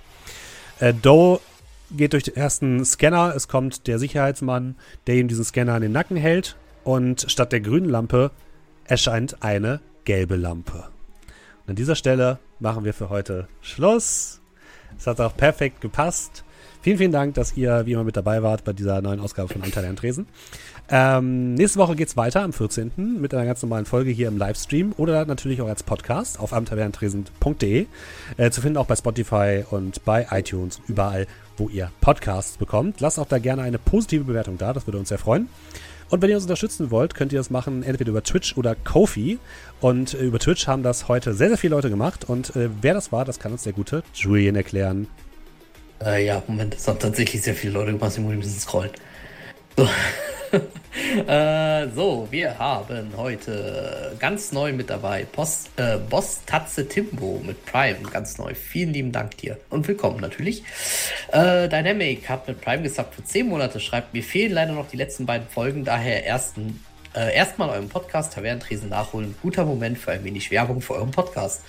Äh, 0.79 0.93
Doe 0.93 1.39
geht 1.89 2.13
durch 2.13 2.21
den 2.21 2.35
ersten 2.35 2.85
Scanner. 2.85 3.33
Es 3.35 3.47
kommt 3.47 3.87
der 3.87 3.97
Sicherheitsmann, 3.97 4.75
der 5.07 5.15
ihm 5.15 5.27
diesen 5.27 5.43
Scanner 5.43 5.73
an 5.73 5.81
den 5.81 5.93
Nacken 5.93 6.15
hält. 6.15 6.57
Und 6.83 7.25
statt 7.27 7.51
der 7.51 7.61
grünen 7.61 7.89
Lampe 7.89 8.29
erscheint 8.85 9.41
eine 9.41 9.79
gelbe 10.05 10.35
Lampe. 10.35 10.89
Und 11.63 11.71
an 11.71 11.75
dieser 11.75 11.95
Stelle 11.95 12.37
machen 12.59 12.85
wir 12.85 12.93
für 12.93 13.09
heute 13.09 13.47
Schluss. 13.61 14.41
Es 14.95 15.07
hat 15.07 15.19
auch 15.19 15.35
perfekt 15.35 15.81
gepasst. 15.81 16.43
Vielen, 16.83 16.97
vielen 16.97 17.11
Dank, 17.11 17.35
dass 17.35 17.55
ihr 17.55 17.85
wie 17.85 17.91
immer 17.91 18.03
mit 18.03 18.17
dabei 18.17 18.41
wart 18.41 18.63
bei 18.63 18.73
dieser 18.73 19.01
neuen 19.03 19.19
Ausgabe 19.19 19.53
von 19.53 19.61
Anteil 19.61 19.85
an 19.85 19.95
Tresen. 19.95 20.25
Ähm, 20.89 21.53
nächste 21.53 21.77
Woche 21.77 21.95
geht's 21.95 22.17
weiter 22.17 22.41
am 22.41 22.53
14. 22.53 23.19
mit 23.21 23.35
einer 23.35 23.45
ganz 23.45 23.61
normalen 23.61 23.85
Folge 23.85 24.09
hier 24.09 24.27
im 24.27 24.37
Livestream 24.39 24.93
oder 24.97 25.25
natürlich 25.25 25.61
auch 25.61 25.67
als 25.67 25.83
Podcast 25.83 26.39
auf 26.39 26.53
abenteuertresen.de. 26.53 27.85
Äh, 28.37 28.49
zu 28.49 28.61
finden 28.61 28.77
auch 28.77 28.87
bei 28.87 28.95
Spotify 28.95 29.63
und 29.69 30.03
bei 30.05 30.25
iTunes, 30.31 30.81
überall, 30.87 31.27
wo 31.55 31.69
ihr 31.69 31.91
Podcasts 32.01 32.57
bekommt. 32.57 32.99
Lasst 32.99 33.19
auch 33.19 33.27
da 33.27 33.37
gerne 33.37 33.61
eine 33.61 33.77
positive 33.77 34.23
Bewertung 34.23 34.57
da, 34.57 34.73
das 34.73 34.87
würde 34.87 34.97
uns 34.97 35.09
sehr 35.09 35.19
freuen. 35.19 35.49
Und 36.09 36.23
wenn 36.23 36.31
ihr 36.31 36.35
uns 36.35 36.45
unterstützen 36.45 36.89
wollt, 36.89 37.13
könnt 37.13 37.31
ihr 37.31 37.39
das 37.39 37.51
machen 37.51 37.83
entweder 37.83 38.09
über 38.09 38.23
Twitch 38.23 38.57
oder 38.57 38.73
Kofi. 38.73 39.37
Und 39.81 40.15
äh, 40.15 40.23
über 40.23 40.39
Twitch 40.39 40.65
haben 40.65 40.81
das 40.81 41.07
heute 41.07 41.35
sehr, 41.35 41.49
sehr 41.49 41.59
viele 41.59 41.75
Leute 41.75 41.91
gemacht. 41.91 42.27
Und 42.27 42.55
äh, 42.55 42.69
wer 42.81 42.95
das 42.95 43.11
war, 43.11 43.23
das 43.23 43.37
kann 43.37 43.51
uns 43.51 43.61
der 43.61 43.73
gute 43.73 44.01
Julian 44.15 44.55
erklären. 44.55 45.05
Äh, 46.03 46.25
ja, 46.25 46.41
Moment, 46.47 46.73
das 46.73 46.87
haben 46.87 46.99
tatsächlich 46.99 47.41
sehr 47.41 47.55
viele 47.55 47.73
Leute 47.73 47.91
gemacht, 47.93 48.13
ich 48.13 48.19
muss 48.19 48.33
ein 48.33 48.39
bisschen 48.39 48.59
scrollen. 48.59 48.91
So. 49.77 49.87
äh, 51.27 51.87
so, 51.95 52.27
wir 52.29 52.57
haben 52.59 53.13
heute 53.15 54.15
ganz 54.19 54.51
neu 54.51 54.73
mit 54.73 54.89
dabei 54.89 55.25
Post, 55.31 55.69
äh, 55.77 55.97
Boss 55.97 56.41
Tatze 56.45 56.87
Timbo 56.87 57.41
mit 57.45 57.65
Prime, 57.65 57.99
ganz 58.11 58.37
neu. 58.37 58.53
Vielen 58.53 58.91
lieben 58.91 59.11
Dank 59.11 59.37
dir 59.37 59.57
und 59.69 59.87
willkommen 59.87 60.19
natürlich. 60.19 60.63
Äh, 61.31 61.69
Dynamic 61.69 62.27
hat 62.27 62.47
mit 62.47 62.59
Prime 62.59 62.83
gesubbt 62.83 63.15
für 63.15 63.23
10 63.23 63.47
Monate, 63.47 63.79
schreibt, 63.79 64.13
mir 64.13 64.23
fehlen 64.23 64.53
leider 64.53 64.73
noch 64.73 64.89
die 64.89 64.97
letzten 64.97 65.25
beiden 65.25 65.47
Folgen, 65.47 65.85
daher 65.85 66.25
ersten, 66.25 66.83
äh, 67.15 67.33
erstmal 67.33 67.69
euren 67.69 67.89
Podcast 67.89 68.33
Tavernentresen 68.33 68.89
nachholen. 68.89 69.35
Guter 69.41 69.65
Moment 69.65 69.97
für 69.97 70.11
ein 70.11 70.23
wenig 70.23 70.51
Werbung 70.51 70.81
für 70.81 70.95
euren 70.95 71.11
Podcast. 71.11 71.61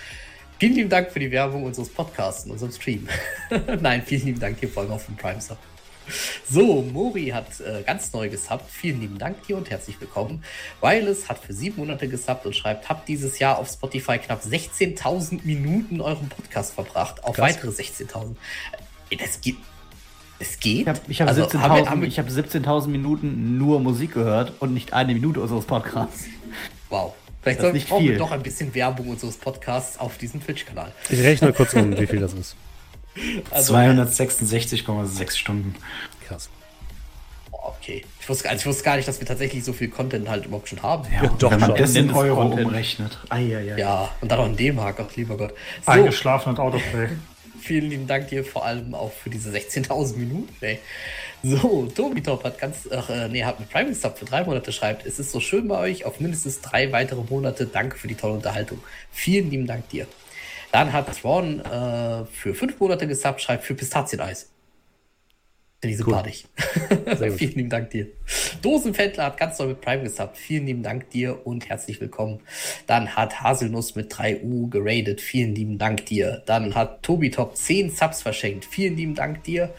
Vielen 0.63 0.75
lieben 0.75 0.89
Dank 0.89 1.11
für 1.11 1.19
die 1.19 1.29
Werbung 1.29 1.65
unseres 1.65 1.89
Podcasts, 1.89 2.45
unserem 2.49 2.71
Stream. 2.71 3.09
Nein, 3.81 4.01
vielen 4.01 4.27
lieben 4.27 4.39
Dank 4.39 4.57
hier 4.61 4.69
vor 4.69 4.83
allem 4.83 4.93
auf 4.93 5.05
dem 5.07 5.17
Prime 5.17 5.41
Sub. 5.41 5.57
So, 6.49 6.83
Mori 6.83 7.31
hat 7.31 7.59
äh, 7.59 7.83
ganz 7.85 8.13
neu 8.13 8.29
gesubbt. 8.29 8.71
Vielen 8.71 9.01
lieben 9.01 9.17
Dank 9.17 9.45
dir 9.45 9.57
und 9.57 9.69
herzlich 9.69 9.99
willkommen. 9.99 10.41
Wireless 10.79 11.27
hat 11.27 11.39
für 11.39 11.51
sieben 11.51 11.81
Monate 11.81 12.07
gesubbt 12.07 12.45
und 12.45 12.55
schreibt, 12.55 12.87
habt 12.87 13.09
dieses 13.09 13.39
Jahr 13.39 13.57
auf 13.59 13.67
Spotify 13.69 14.17
knapp 14.19 14.41
16.000 14.41 15.41
Minuten 15.43 15.99
eurem 15.99 16.29
Podcast 16.29 16.73
verbracht. 16.75 17.21
Auf 17.25 17.35
Krass. 17.35 17.55
weitere 17.57 17.71
16.000. 17.71 18.35
Äh, 19.09 19.17
Das 19.17 19.41
geht. 19.41 19.57
Es 20.39 20.57
geht? 20.61 20.87
Ich 21.09 21.19
habe 21.19 21.29
hab 21.31 21.37
Also, 21.37 21.43
17.000 21.43 21.59
haben 21.59 21.75
wir- 21.75 21.89
haben 21.89 22.01
wir- 22.03 22.07
ich 22.07 22.19
hab 22.19 22.29
17.000 22.29 22.87
Minuten 22.87 23.57
nur 23.57 23.81
Musik 23.81 24.13
gehört 24.13 24.53
und 24.61 24.73
nicht 24.73 24.93
eine 24.93 25.13
Minute 25.13 25.41
unseres 25.41 25.65
Podcasts. 25.65 26.23
Wow. 26.89 27.15
Vielleicht 27.43 27.59
sollten 27.61 27.75
nicht 27.75 27.89
brauchen 27.89 28.03
wir 28.03 28.11
viel. 28.11 28.17
doch 28.17 28.31
ein 28.31 28.41
bisschen 28.41 28.73
Werbung 28.73 29.09
unseres 29.09 29.37
Podcasts 29.37 29.99
auf 29.99 30.17
diesem 30.17 30.43
Twitch-Kanal. 30.43 30.91
Ich 31.09 31.19
rechne 31.19 31.51
kurz 31.53 31.73
um, 31.73 31.97
wie 31.97 32.07
viel 32.07 32.19
das 32.19 32.33
ist. 32.33 32.55
Also, 33.51 33.75
266,6 33.75 35.37
Stunden. 35.37 35.75
Krass. 36.27 36.49
okay. 37.51 38.03
Ich 38.19 38.27
wusste, 38.27 38.49
also 38.49 38.61
ich 38.61 38.65
wusste 38.65 38.83
gar 38.83 38.95
nicht, 38.95 39.07
dass 39.07 39.19
wir 39.19 39.27
tatsächlich 39.27 39.63
so 39.63 39.71
viel 39.71 39.89
Content 39.89 40.27
halt 40.29 40.45
überhaupt 40.47 40.67
schon 40.69 40.81
haben. 40.81 41.05
Ja, 41.13 41.29
doch 41.37 41.51
wenn 41.51 41.59
man 41.59 41.69
schon. 41.71 41.77
das 41.79 41.95
in 41.95 42.11
Euro 42.11 42.41
Content. 42.41 42.65
umrechnet. 42.67 43.19
Eieiei. 43.29 43.77
Ja, 43.77 44.09
und 44.21 44.31
dann 44.31 44.39
noch 44.39 44.47
in 44.47 44.55
D-Mark, 44.55 44.99
ach 44.99 45.15
lieber 45.15 45.37
Gott. 45.37 45.53
So, 45.85 45.91
Eingeschlafen 45.91 46.49
und 46.49 46.59
Autoplay. 46.59 47.09
vielen 47.63 47.89
lieben 47.89 48.07
Dank 48.07 48.27
dir 48.27 48.43
vor 48.43 48.65
allem 48.65 48.93
auch 48.93 49.11
für 49.11 49.29
diese 49.29 49.49
16.000 49.51 50.17
Minuten, 50.17 50.53
ey. 50.61 50.79
So, 51.41 51.87
Tobi 51.87 52.21
Top 52.21 52.43
hat 52.43 52.57
ganz, 52.57 52.87
ach, 52.89 53.09
äh, 53.09 53.27
nee, 53.27 53.43
hat 53.43 53.59
mit 53.59 53.69
Prime 53.69 53.93
Sub 53.93 54.17
für 54.17 54.25
drei 54.25 54.43
Monate 54.43 54.71
schreibt, 54.71 55.05
es 55.05 55.19
ist 55.19 55.31
so 55.31 55.39
schön 55.39 55.67
bei 55.67 55.77
euch, 55.77 56.05
auf 56.05 56.19
mindestens 56.19 56.61
drei 56.61 56.91
weitere 56.91 57.21
Monate. 57.21 57.65
Danke 57.65 57.97
für 57.97 58.07
die 58.07 58.15
tolle 58.15 58.35
Unterhaltung. 58.35 58.79
Vielen 59.11 59.49
lieben 59.49 59.67
Dank 59.67 59.89
dir. 59.89 60.07
Dann 60.71 60.93
hat 60.93 61.13
Thrawn 61.19 61.59
äh, 61.59 62.25
für 62.25 62.55
fünf 62.55 62.79
Monate 62.79 63.07
gesubbt, 63.07 63.41
schreibt 63.41 63.65
für 63.65 63.75
Pistazieneis. 63.75 64.52
Finde 65.83 65.95
ich 65.95 65.97
sympathisch. 65.97 66.43
Gut. 67.19 67.33
Vielen 67.33 67.55
lieben 67.55 67.69
Dank 67.69 67.89
dir. 67.89 68.07
Dosenfendler 68.61 69.25
hat 69.25 69.35
ganz 69.35 69.59
neu 69.59 69.65
mit 69.65 69.81
Prime 69.81 70.03
gesubbt. 70.03 70.37
Vielen 70.37 70.65
lieben 70.65 70.81
Dank 70.81 71.09
dir 71.09 71.45
und 71.45 71.67
herzlich 71.67 71.99
willkommen. 71.99 72.39
Dann 72.87 73.17
hat 73.17 73.41
Haselnuss 73.41 73.93
mit 73.93 74.09
3U 74.09 74.69
geradet. 74.69 75.19
Vielen 75.19 75.53
lieben 75.53 75.77
Dank 75.77 76.05
dir. 76.05 76.41
Dann 76.45 76.73
hat 76.73 77.03
Tobi 77.03 77.31
Top 77.31 77.57
10 77.57 77.91
Subs 77.91 78.21
verschenkt. 78.21 78.63
Vielen 78.63 78.95
lieben 78.95 79.13
Dank 79.13 79.43
dir. 79.43 79.73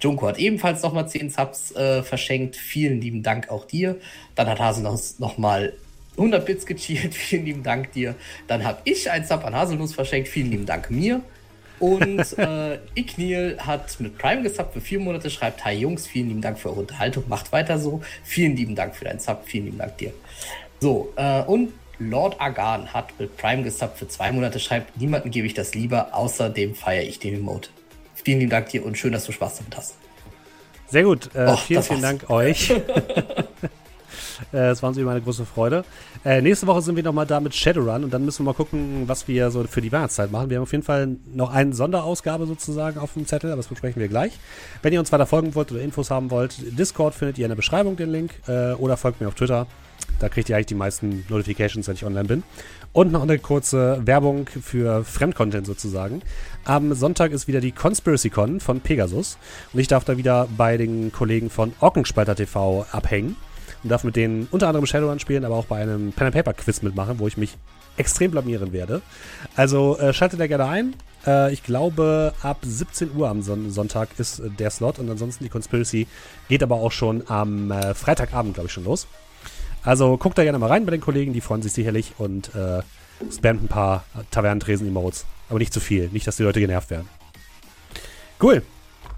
Junko 0.00 0.28
hat 0.28 0.38
ebenfalls 0.38 0.80
nochmal 0.82 1.08
10 1.08 1.30
Subs 1.30 1.74
äh, 1.74 2.04
verschenkt. 2.04 2.54
Vielen 2.54 3.00
lieben 3.00 3.24
Dank 3.24 3.50
auch 3.50 3.64
dir. 3.64 3.96
Dann 4.36 4.46
hat 4.46 4.60
Haselnuss 4.60 5.18
nochmal 5.18 5.72
100 6.12 6.46
Bits 6.46 6.66
gecheert. 6.66 7.14
Vielen 7.16 7.46
lieben 7.46 7.62
Dank 7.64 7.90
dir. 7.90 8.14
Dann 8.46 8.62
habe 8.62 8.78
ich 8.84 9.10
ein 9.10 9.24
Sub 9.24 9.44
an 9.44 9.56
Haselnuss 9.56 9.92
verschenkt. 9.92 10.28
Vielen 10.28 10.52
lieben 10.52 10.66
Dank 10.66 10.88
mir. 10.88 11.20
Und 11.78 12.38
äh, 12.38 12.78
Ignil 12.94 13.58
hat 13.60 14.00
mit 14.00 14.18
Prime 14.18 14.42
gesubbt 14.42 14.74
für 14.74 14.80
vier 14.80 15.00
Monate, 15.00 15.30
schreibt, 15.30 15.64
hi 15.64 15.72
Jungs, 15.72 16.06
vielen 16.06 16.28
lieben 16.28 16.40
Dank 16.40 16.58
für 16.58 16.70
eure 16.70 16.80
Unterhaltung, 16.80 17.24
macht 17.28 17.52
weiter 17.52 17.78
so. 17.78 18.00
Vielen 18.24 18.56
lieben 18.56 18.74
Dank 18.74 18.96
für 18.96 19.04
deinen 19.04 19.20
Sub, 19.20 19.42
vielen 19.44 19.66
lieben 19.66 19.78
Dank 19.78 19.96
dir. 19.98 20.12
So, 20.80 21.12
äh, 21.16 21.42
und 21.42 21.72
Lord 21.98 22.40
Agan 22.40 22.92
hat 22.92 23.18
mit 23.18 23.36
Prime 23.36 23.62
gesubbt 23.62 23.98
für 23.98 24.08
zwei 24.08 24.30
Monate, 24.32 24.60
schreibt, 24.60 25.00
niemanden 25.00 25.30
gebe 25.30 25.46
ich 25.46 25.54
das 25.54 25.74
lieber, 25.74 26.14
außerdem 26.14 26.74
feiere 26.74 27.02
ich 27.02 27.18
den 27.18 27.34
Emote. 27.34 27.70
Vielen 28.14 28.40
lieben 28.40 28.50
Dank 28.50 28.68
dir 28.68 28.84
und 28.84 28.96
schön, 28.96 29.12
dass 29.12 29.24
du 29.26 29.32
Spaß 29.32 29.58
damit 29.58 29.76
hast. 29.76 29.94
Sehr 30.88 31.02
gut. 31.02 31.30
Äh, 31.34 31.46
Oh, 31.48 31.56
vielen, 31.56 31.82
vielen. 31.82 32.02
Dank 32.02 32.30
euch. 32.30 32.72
Äh, 34.52 34.70
Es 34.70 34.82
war 34.82 34.88
uns 34.88 34.98
immer 34.98 35.12
eine 35.12 35.20
große 35.20 35.44
Freude. 35.44 35.84
Äh, 36.24 36.40
nächste 36.42 36.66
Woche 36.66 36.82
sind 36.82 36.96
wir 36.96 37.02
nochmal 37.02 37.26
da 37.26 37.40
mit 37.40 37.54
Shadowrun 37.54 38.04
und 38.04 38.12
dann 38.12 38.24
müssen 38.24 38.44
wir 38.44 38.52
mal 38.52 38.56
gucken, 38.56 39.04
was 39.06 39.28
wir 39.28 39.50
so 39.50 39.64
für 39.64 39.80
die 39.80 39.92
Weihnachtszeit 39.92 40.30
machen. 40.30 40.50
Wir 40.50 40.56
haben 40.56 40.64
auf 40.64 40.72
jeden 40.72 40.84
Fall 40.84 41.16
noch 41.32 41.52
eine 41.52 41.74
Sonderausgabe 41.74 42.46
sozusagen 42.46 42.98
auf 42.98 43.14
dem 43.14 43.26
Zettel, 43.26 43.50
aber 43.50 43.58
das 43.58 43.68
besprechen 43.68 44.00
wir 44.00 44.08
gleich. 44.08 44.38
Wenn 44.82 44.92
ihr 44.92 45.00
uns 45.00 45.12
weiter 45.12 45.26
folgen 45.26 45.54
wollt 45.54 45.72
oder 45.72 45.80
Infos 45.80 46.10
haben 46.10 46.30
wollt, 46.30 46.78
Discord 46.78 47.14
findet 47.14 47.38
ihr 47.38 47.44
in 47.46 47.50
der 47.50 47.56
Beschreibung 47.56 47.96
den 47.96 48.10
Link 48.10 48.34
äh, 48.46 48.72
oder 48.72 48.96
folgt 48.96 49.20
mir 49.20 49.28
auf 49.28 49.34
Twitter. 49.34 49.66
Da 50.18 50.28
kriegt 50.28 50.48
ihr 50.48 50.56
eigentlich 50.56 50.66
die 50.66 50.74
meisten 50.74 51.24
Notifications, 51.28 51.86
wenn 51.86 51.94
ich 51.94 52.04
online 52.04 52.26
bin. 52.26 52.42
Und 52.92 53.12
noch 53.12 53.22
eine 53.22 53.38
kurze 53.38 54.00
Werbung 54.04 54.48
für 54.48 55.04
Fremdcontent 55.04 55.66
sozusagen. 55.66 56.22
Am 56.64 56.94
Sonntag 56.94 57.32
ist 57.32 57.46
wieder 57.46 57.60
die 57.60 57.72
Conspiracy 57.72 58.30
Con 58.30 58.60
von 58.60 58.80
Pegasus 58.80 59.38
und 59.72 59.80
ich 59.80 59.88
darf 59.88 60.04
da 60.04 60.16
wieder 60.16 60.48
bei 60.56 60.76
den 60.76 61.12
Kollegen 61.12 61.50
von 61.50 61.72
Ockenspalter 61.80 62.34
TV 62.34 62.86
abhängen 62.90 63.36
und 63.82 63.90
darf 63.90 64.04
mit 64.04 64.16
denen 64.16 64.48
unter 64.50 64.68
anderem 64.68 64.86
Shadowrun 64.86 65.18
spielen, 65.18 65.44
aber 65.44 65.56
auch 65.56 65.66
bei 65.66 65.80
einem 65.80 66.12
Pen 66.12 66.26
and 66.26 66.36
Paper 66.36 66.52
Quiz 66.52 66.82
mitmachen, 66.82 67.18
wo 67.18 67.26
ich 67.26 67.36
mich 67.36 67.56
extrem 67.96 68.30
blamieren 68.30 68.72
werde. 68.72 69.02
Also 69.56 69.98
äh, 69.98 70.12
schaltet 70.12 70.40
da 70.40 70.46
gerne 70.46 70.66
ein. 70.66 70.94
Äh, 71.26 71.52
ich 71.52 71.62
glaube, 71.62 72.32
ab 72.42 72.58
17 72.62 73.14
Uhr 73.16 73.28
am 73.28 73.42
Son 73.42 73.70
Sonntag 73.70 74.08
ist 74.18 74.38
äh, 74.38 74.50
der 74.50 74.70
Slot 74.70 74.98
und 74.98 75.10
ansonsten 75.10 75.44
die 75.44 75.50
Conspiracy 75.50 76.06
geht 76.48 76.62
aber 76.62 76.76
auch 76.76 76.92
schon 76.92 77.24
am 77.28 77.70
äh, 77.70 77.94
Freitagabend, 77.94 78.54
glaube 78.54 78.68
ich, 78.68 78.72
schon 78.72 78.84
los. 78.84 79.06
Also 79.82 80.16
guckt 80.16 80.38
da 80.38 80.44
gerne 80.44 80.58
mal 80.58 80.68
rein 80.68 80.84
bei 80.84 80.90
den 80.90 81.00
Kollegen, 81.00 81.32
die 81.32 81.40
freuen 81.40 81.62
sich 81.62 81.72
sicherlich 81.72 82.14
und 82.18 82.54
äh, 82.54 82.82
spammt 83.32 83.64
ein 83.64 83.68
paar 83.68 84.04
Tavernentresen-Emotes. 84.30 85.24
Aber 85.48 85.58
nicht 85.58 85.72
zu 85.72 85.80
viel, 85.80 86.08
nicht, 86.12 86.26
dass 86.26 86.36
die 86.36 86.42
Leute 86.42 86.60
genervt 86.60 86.90
werden. 86.90 87.08
Cool. 88.40 88.62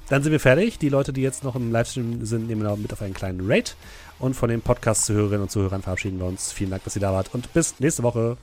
Dann 0.08 0.22
sind 0.22 0.32
wir 0.32 0.40
fertig. 0.40 0.78
Die 0.78 0.88
Leute, 0.88 1.12
die 1.12 1.22
jetzt 1.22 1.44
noch 1.44 1.54
im 1.54 1.70
Livestream 1.70 2.24
sind, 2.24 2.48
nehmen 2.48 2.82
mit 2.82 2.92
auf 2.92 3.02
einen 3.02 3.14
kleinen 3.14 3.40
Raid. 3.48 3.76
Und 4.20 4.34
von 4.34 4.50
den 4.50 4.60
Podcast-Zuhörerinnen 4.60 5.42
und 5.42 5.50
Zuhörern 5.50 5.82
verabschieden 5.82 6.18
wir 6.18 6.26
uns. 6.26 6.52
Vielen 6.52 6.70
Dank, 6.70 6.84
dass 6.84 6.94
ihr 6.94 7.00
da 7.00 7.12
wart 7.12 7.34
und 7.34 7.52
bis 7.54 7.80
nächste 7.80 8.02
Woche. 8.02 8.36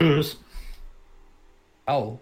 Tschüss. 0.00 0.40
Au. 1.86 2.18